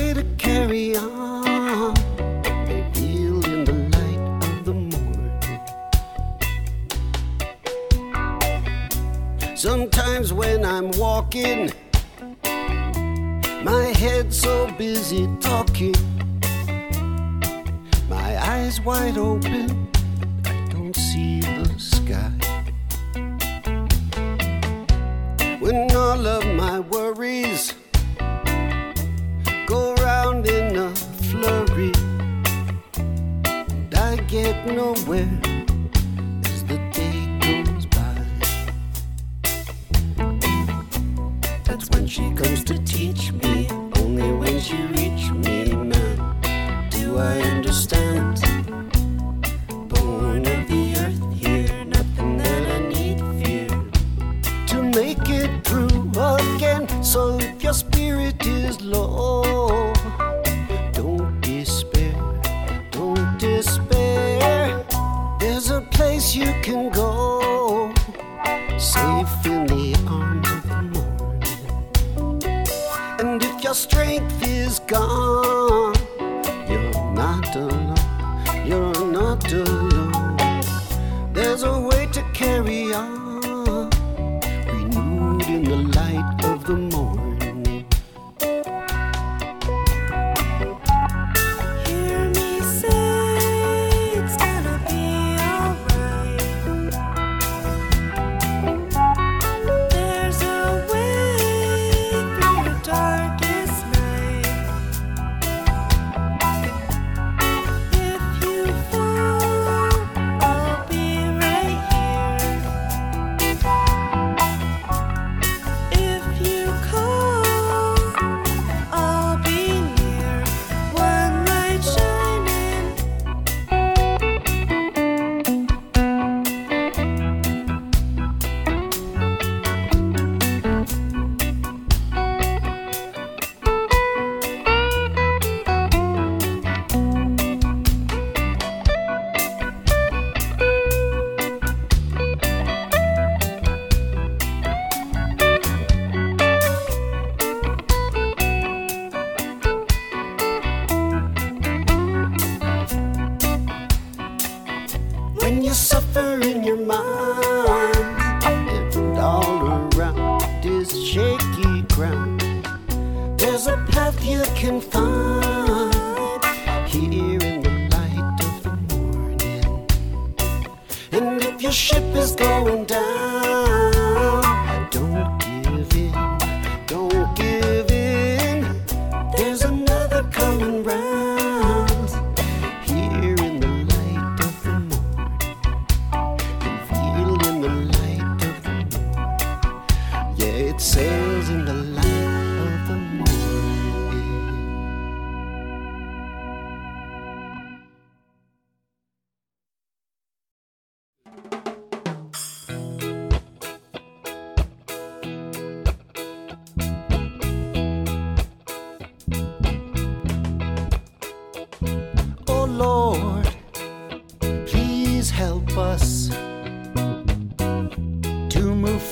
When 10.32 10.64
I'm 10.64 10.90
walking, 10.92 11.70
my 13.62 13.84
head's 13.96 14.40
so 14.40 14.70
busy 14.78 15.28
talking. 15.40 15.94
My 18.08 18.38
eyes 18.52 18.80
wide 18.80 19.18
open, 19.18 19.88
I 20.46 20.66
don't 20.70 20.96
see 20.96 21.40
the 21.40 21.74
sky. 21.78 22.32
When 25.60 25.94
all 25.94 26.26
of 26.26 26.44
my 26.56 26.80
worries 26.80 27.74
go 29.66 29.94
round 29.94 30.46
in 30.46 30.76
a 30.76 30.94
flurry, 30.94 31.92
and 32.96 33.94
I 33.94 34.16
get 34.28 34.66
nowhere 34.66 35.53
she 42.14 42.30
comes 42.34 42.62
to 42.62 42.78
teach 42.84 43.32
me, 43.32 43.66
only 43.98 44.30
when 44.30 44.60
she 44.60 44.76
reach 44.94 45.32
me 45.32 45.64
now 45.64 46.36
do 46.88 47.18
I 47.18 47.40
understand? 47.40 48.40
Born 49.88 50.46
of 50.46 50.68
the 50.68 50.94
earth 51.02 51.34
here, 51.34 51.84
nothing 51.84 52.36
that 52.36 52.62
I 52.76 52.78
need 52.86 53.18
fear 53.40 53.68
to 54.68 54.82
make 54.94 55.28
it 55.28 55.64
through 55.64 56.12
again. 56.54 56.86
So 57.02 57.36
if 57.40 57.64
your 57.64 57.74
spirit 57.74 58.46
is 58.46 58.80
low, 58.80 59.43
gone, 74.94 75.23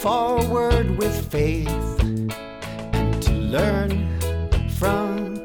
forward 0.03 0.99
with 0.99 1.31
faith 1.31 2.01
and 2.93 3.23
to 3.23 3.31
learn 3.31 3.91
from 4.71 5.37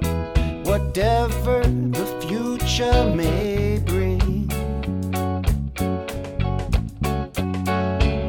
whatever 0.64 1.62
the 1.62 2.08
future 2.28 3.14
may 3.14 3.78
bring. 3.86 4.50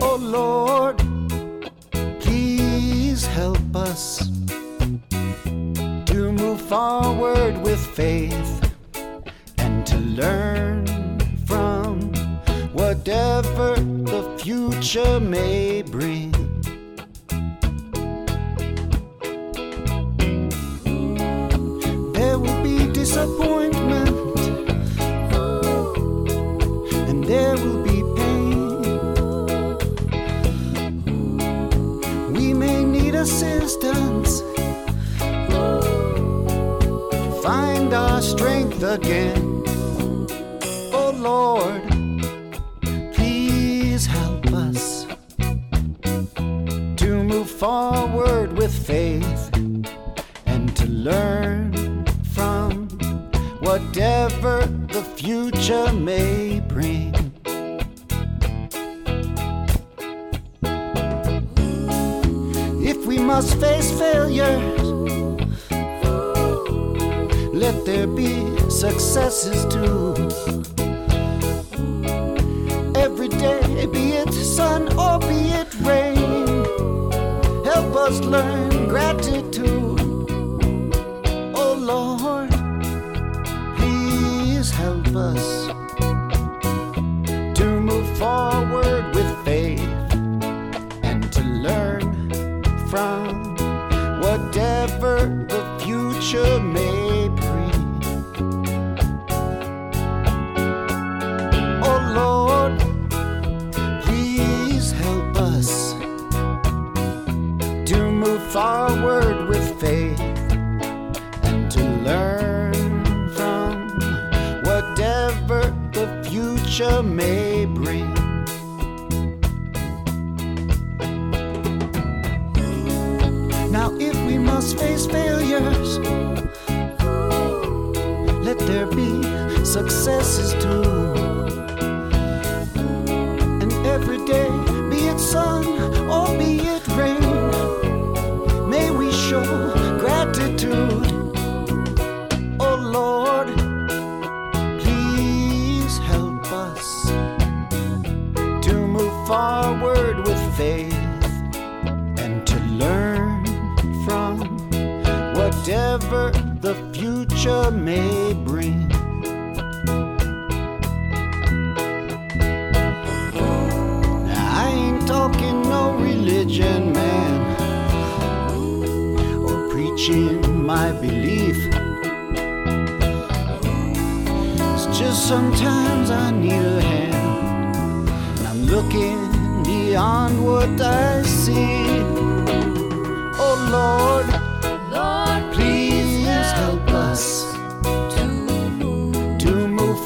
Oh 0.02 0.18
Lord, 0.20 0.98
please 2.20 3.26
help 3.28 3.74
us 3.74 4.28
to 5.09 6.30
move 6.30 6.60
forward 6.60 7.56
with 7.62 7.80
faith 7.96 8.74
and 9.56 9.86
to 9.86 9.96
learn 9.96 10.84
from 11.46 12.12
whatever 12.74 13.76
the 13.76 14.38
future 14.38 15.20
may 15.20 15.77
again. 38.82 39.64
Oh 40.92 41.12
Lord, 41.16 41.82
please 43.14 44.06
help 44.06 44.46
us 44.52 45.06
to 46.96 47.22
move 47.24 47.50
forward 47.50 48.52
with 48.56 48.72
faith 48.72 49.50
and 50.46 50.76
to 50.76 50.86
learn 50.86 52.05
from 52.32 52.88
whatever 53.60 54.66
the 54.92 55.02
future 55.16 55.92
may 55.92 56.60
bring. 56.60 57.14
If 62.80 63.06
we 63.06 63.18
must 63.18 63.59
face 63.59 63.90
failures, 63.98 64.80
let 67.52 67.84
there 67.84 68.06
be 68.06 68.47
successes 68.78 69.64
too. 69.64 70.14
Every 72.94 73.26
day, 73.26 73.86
be 73.86 74.12
it 74.12 74.32
sun 74.32 74.96
or 74.96 75.18
be 75.18 75.50
it 75.60 75.74
rain, 75.80 76.64
help 77.64 77.96
us 77.96 78.20
learn 78.20 78.88
gratitude. 78.88 79.47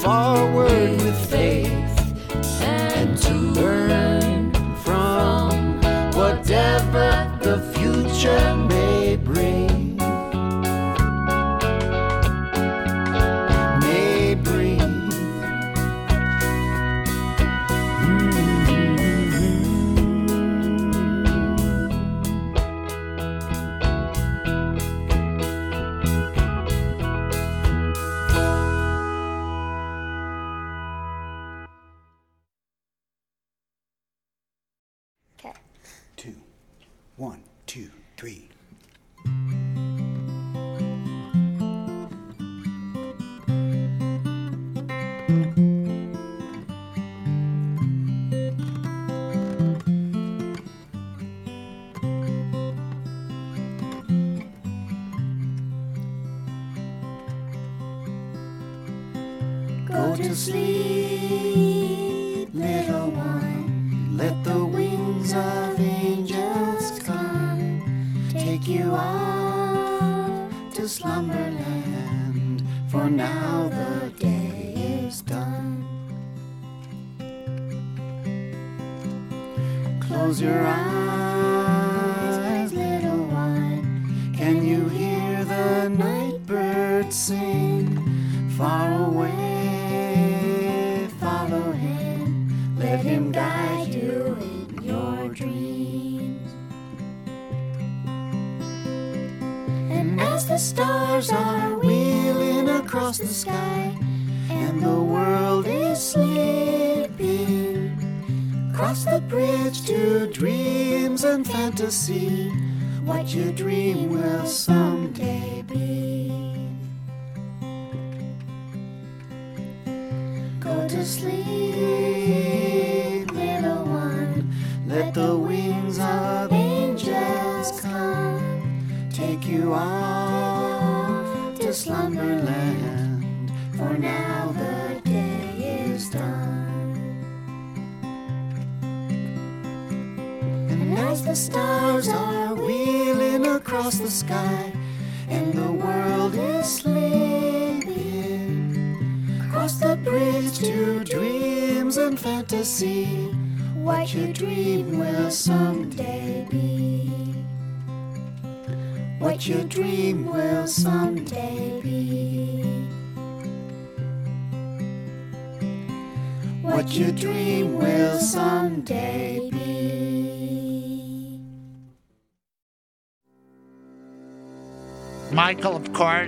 forward. 0.03 0.72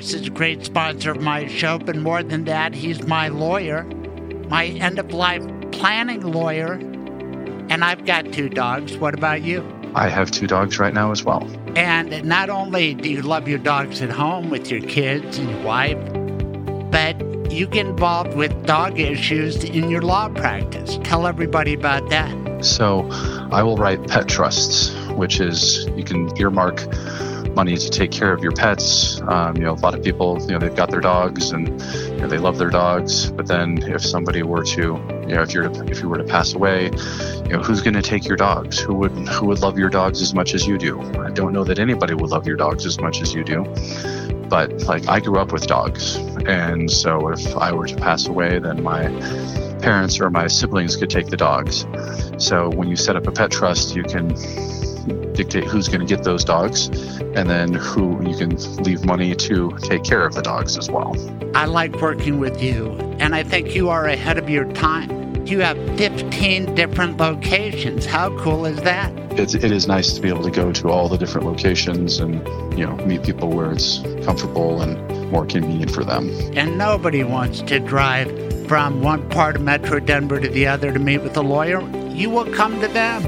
Course, 0.05 0.21
is 0.21 0.27
a 0.27 0.31
great 0.31 0.65
sponsor 0.65 1.13
of 1.13 1.21
my 1.23 1.47
show, 1.47 1.79
but 1.79 1.97
more 1.97 2.23
than 2.23 2.45
that, 2.45 2.75
he's 2.75 3.07
my 3.07 3.29
lawyer, 3.29 3.85
my 4.49 4.67
end 4.67 4.99
of 4.99 5.13
life 5.13 5.43
planning 5.73 6.21
lawyer. 6.21 6.75
And 7.71 7.83
I've 7.83 8.05
got 8.05 8.31
two 8.31 8.51
dogs. 8.51 8.99
What 8.99 9.15
about 9.15 9.41
you? 9.43 9.65
I 9.95 10.09
have 10.09 10.31
two 10.31 10.47
dogs 10.47 10.79
right 10.79 10.93
now 10.93 11.11
as 11.11 11.25
well. 11.25 11.49
And 11.77 12.23
not 12.25 12.51
only 12.51 12.95
do 12.95 13.09
you 13.09 13.23
love 13.23 13.49
your 13.49 13.59
dogs 13.59 14.03
at 14.03 14.11
home 14.11 14.51
with 14.51 14.71
your 14.71 14.81
kids 14.81 15.39
and 15.39 15.49
your 15.49 15.63
wife, 15.63 15.99
but 16.91 17.17
you 17.51 17.67
get 17.67 17.87
involved 17.87 18.35
with 18.35 18.53
dog 18.67 18.99
issues 18.99 19.65
in 19.65 19.89
your 19.89 20.03
law 20.03 20.29
practice. 20.29 20.99
Tell 21.05 21.27
everybody 21.27 21.73
about 21.73 22.11
that. 22.11 22.65
So 22.65 23.09
I 23.53 23.63
will 23.63 23.77
write 23.77 24.07
pet 24.09 24.29
trusts, 24.29 24.95
which 25.13 25.41
is 25.41 25.87
you 25.97 26.05
can 26.05 26.37
earmark 26.37 26.81
money 27.55 27.77
to 27.77 27.91
take 27.91 28.11
care 28.11 28.33
of 28.33 28.43
your 28.43 28.53
pets. 28.53 29.21
Um, 29.23 29.57
you 29.57 29.63
know, 29.65 29.73
a 29.73 29.83
lot 29.83 29.95
of 29.95 30.03
people, 30.03 30.39
you 30.43 30.49
know, 30.49 30.59
they've 30.59 30.75
got 30.75 30.91
their 30.91 31.01
dogs 31.01 31.51
and 31.51 31.69
you 32.09 32.17
know, 32.17 32.29
they 32.29 32.39
love 32.39 32.59
their 32.59 32.71
dogs. 32.71 33.31
But 33.31 33.47
then 33.47 33.79
if 33.83 34.05
somebody 34.05 34.43
were 34.43 34.65
to, 34.65 34.81
you 34.81 35.35
know, 35.35 35.43
if 35.43 35.53
you're 35.53 35.65
if 35.91 36.01
you 36.01 36.09
were 36.09 36.19
to 36.19 36.25
pass 36.25 36.55
away, 36.55 36.91
you 37.45 37.49
know, 37.49 37.63
who's 37.63 37.83
going 37.83 37.95
to 37.95 38.03
take 38.03 38.27
your 38.27 38.37
dogs? 38.37 38.79
Who 38.79 38.95
would 38.97 39.13
who 39.29 39.47
would 39.47 39.61
love 39.61 39.79
your 39.79 39.91
dogs 39.91 40.21
as 40.23 40.35
much 40.35 40.55
as 40.55 40.67
you 40.67 40.79
do? 40.79 41.01
I 41.21 41.31
don't 41.31 41.53
know 41.53 41.65
that 41.65 41.79
anybody 41.79 42.15
would 42.15 42.31
love 42.31 42.47
your 42.47 42.57
dogs 42.57 42.87
as 42.87 43.01
much 43.01 43.21
as 43.21 43.35
you 43.35 43.45
do. 43.45 43.65
But 44.49 44.83
like 44.85 45.09
I 45.09 45.21
grew 45.21 45.39
up 45.39 45.53
with 45.53 45.67
dogs, 45.67 46.17
and 46.47 46.91
so 46.91 47.29
if 47.29 47.57
I 47.57 47.73
were 47.73 47.87
to 47.87 47.97
pass 47.97 48.27
away, 48.27 48.59
then 48.59 48.83
my 48.83 49.09
parents 49.81 50.21
or 50.21 50.31
my 50.31 50.47
siblings 50.47 50.97
could 50.97 51.11
take 51.11 51.27
the 51.27 51.37
dogs. 51.37 51.87
So 52.39 52.71
when 52.71 52.89
you 52.89 52.97
set 52.97 53.17
up 53.17 53.27
a 53.27 53.33
pet 53.33 53.51
trust, 53.51 53.95
you 53.95 54.03
can 54.03 54.35
dictate 55.35 55.65
who's 55.65 55.89
going 55.89 56.01
to 56.01 56.07
get 56.07 56.25
those 56.25 56.45
dogs 56.45 56.89
and 57.37 57.49
then 57.49 57.75
who 57.75 58.23
you 58.29 58.37
can 58.37 58.57
leave 58.83 59.05
money 59.05 59.35
to 59.35 59.77
take 59.83 60.05
care 60.05 60.25
of 60.25 60.35
the 60.35 60.43
dogs 60.43 60.77
as 60.77 60.91
well. 60.91 61.15
I 61.57 61.67
like 61.67 62.01
working 62.01 62.39
with 62.39 62.63
you, 62.63 62.93
and 63.19 63.35
I 63.35 63.43
think 63.43 63.75
you 63.75 63.89
are 63.91 64.07
ahead 64.07 64.39
of 64.39 64.49
your 64.49 64.71
time. 64.73 65.47
You 65.47 65.61
have 65.61 65.77
15 65.99 66.75
different 66.75 67.19
locations. 67.19 68.07
How 68.07 68.37
cool 68.39 68.65
is 68.65 68.81
that? 68.83 69.13
It's, 69.33 69.55
it 69.55 69.71
is 69.71 69.87
nice 69.87 70.15
to 70.15 70.21
be 70.21 70.29
able 70.29 70.43
to 70.45 70.51
go 70.51 70.73
to 70.73 70.89
all 70.89 71.09
the 71.09 71.19
different 71.19 71.47
locations 71.47 72.19
and 72.19 72.35
you 72.79 72.87
know 72.87 72.97
meet 73.05 73.25
people 73.25 73.51
where 73.51 73.73
it's 73.73 73.99
comfortable 74.25 74.81
and 74.81 75.31
more 75.31 75.45
convenient 75.45 75.91
for 75.91 76.05
them. 76.05 76.31
And 76.55 76.79
nobody 76.79 77.25
wants 77.25 77.61
to 77.63 77.79
drive 77.79 78.29
from 78.69 79.03
one 79.03 79.29
part 79.29 79.57
of 79.57 79.63
Metro 79.63 80.01
Denver 80.01 80.41
to 80.41 80.49
the 80.49 80.67
other 80.67 80.93
to 80.93 80.99
meet 80.99 81.19
with 81.19 81.37
a 81.37 81.43
lawyer. 81.43 81.83
You 82.09 82.31
will 82.31 82.51
come 82.53 82.81
to 82.81 82.89
them. 82.89 83.23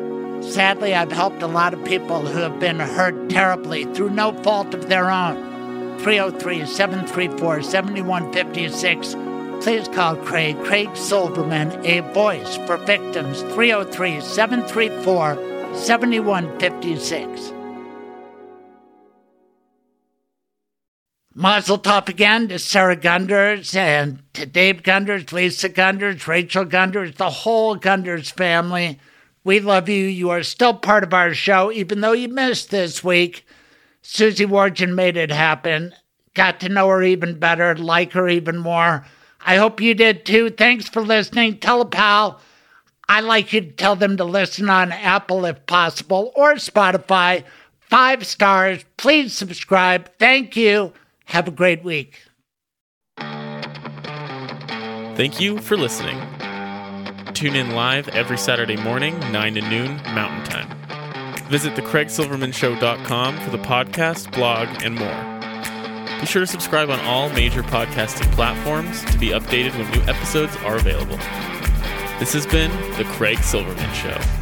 Sadly, 0.54 0.94
I've 0.94 1.10
helped 1.10 1.42
a 1.42 1.48
lot 1.48 1.74
of 1.74 1.84
people 1.84 2.24
who 2.24 2.38
have 2.38 2.60
been 2.60 2.78
hurt 2.78 3.28
terribly 3.28 3.86
through 3.86 4.10
no 4.10 4.32
fault 4.44 4.72
of 4.72 4.88
their 4.88 5.10
own. 5.10 5.51
303 6.02 6.66
734 6.66 7.62
7156. 7.62 9.14
Please 9.64 9.86
call 9.86 10.16
Craig, 10.16 10.58
Craig 10.64 10.96
Silverman, 10.96 11.70
a 11.86 12.00
voice 12.12 12.56
for 12.66 12.76
victims. 12.76 13.42
303 13.42 14.20
734 14.20 15.36
7156. 15.76 17.52
Mazel 21.34 21.78
tov 21.78 22.08
again 22.08 22.48
to 22.48 22.58
Sarah 22.58 22.96
Gunders 22.96 23.74
and 23.74 24.22
to 24.34 24.44
Dave 24.44 24.82
Gunders, 24.82 25.32
Lisa 25.32 25.68
Gunders, 25.68 26.26
Rachel 26.26 26.64
Gunders, 26.64 27.14
the 27.14 27.30
whole 27.30 27.76
Gunders 27.76 28.30
family. 28.30 28.98
We 29.44 29.60
love 29.60 29.88
you. 29.88 30.04
You 30.04 30.30
are 30.30 30.42
still 30.42 30.74
part 30.74 31.04
of 31.04 31.14
our 31.14 31.32
show, 31.32 31.70
even 31.70 32.00
though 32.00 32.12
you 32.12 32.28
missed 32.28 32.70
this 32.70 33.04
week. 33.04 33.46
Susie 34.02 34.46
Wargin 34.46 34.94
made 34.94 35.16
it 35.16 35.30
happen. 35.30 35.94
Got 36.34 36.60
to 36.60 36.68
know 36.68 36.88
her 36.88 37.02
even 37.02 37.38
better, 37.38 37.74
like 37.76 38.12
her 38.12 38.28
even 38.28 38.58
more. 38.58 39.06
I 39.44 39.56
hope 39.56 39.80
you 39.80 39.94
did 39.94 40.24
too. 40.24 40.50
Thanks 40.50 40.88
for 40.88 41.02
listening. 41.02 41.58
Tell 41.58 41.80
a 41.80 41.86
pal. 41.86 42.40
I 43.08 43.20
like 43.20 43.52
you 43.52 43.60
to 43.60 43.72
tell 43.72 43.96
them 43.96 44.16
to 44.16 44.24
listen 44.24 44.70
on 44.70 44.92
Apple 44.92 45.44
if 45.44 45.66
possible 45.66 46.32
or 46.34 46.54
Spotify. 46.54 47.44
Five 47.80 48.26
stars. 48.26 48.84
Please 48.96 49.32
subscribe. 49.34 50.10
Thank 50.18 50.56
you. 50.56 50.92
Have 51.26 51.48
a 51.48 51.50
great 51.50 51.84
week. 51.84 52.22
Thank 55.14 55.40
you 55.40 55.58
for 55.58 55.76
listening. 55.76 56.18
Tune 57.34 57.54
in 57.54 57.72
live 57.72 58.08
every 58.08 58.38
Saturday 58.38 58.76
morning, 58.76 59.18
9 59.30 59.54
to 59.54 59.60
noon 59.60 59.96
Mountain 60.14 60.44
Time. 60.44 60.81
Visit 61.52 61.74
thecraigsilvermanshow.com 61.74 63.40
for 63.40 63.50
the 63.50 63.58
podcast, 63.58 64.32
blog, 64.32 64.68
and 64.82 64.94
more. 64.94 66.18
Be 66.18 66.24
sure 66.24 66.40
to 66.40 66.46
subscribe 66.46 66.88
on 66.88 66.98
all 67.00 67.28
major 67.28 67.62
podcasting 67.62 68.32
platforms 68.32 69.04
to 69.12 69.18
be 69.18 69.28
updated 69.28 69.76
when 69.76 69.90
new 69.90 70.00
episodes 70.10 70.56
are 70.64 70.76
available. 70.76 71.18
This 72.18 72.32
has 72.32 72.46
been 72.46 72.70
The 72.96 73.04
Craig 73.04 73.40
Silverman 73.40 73.92
Show. 73.92 74.41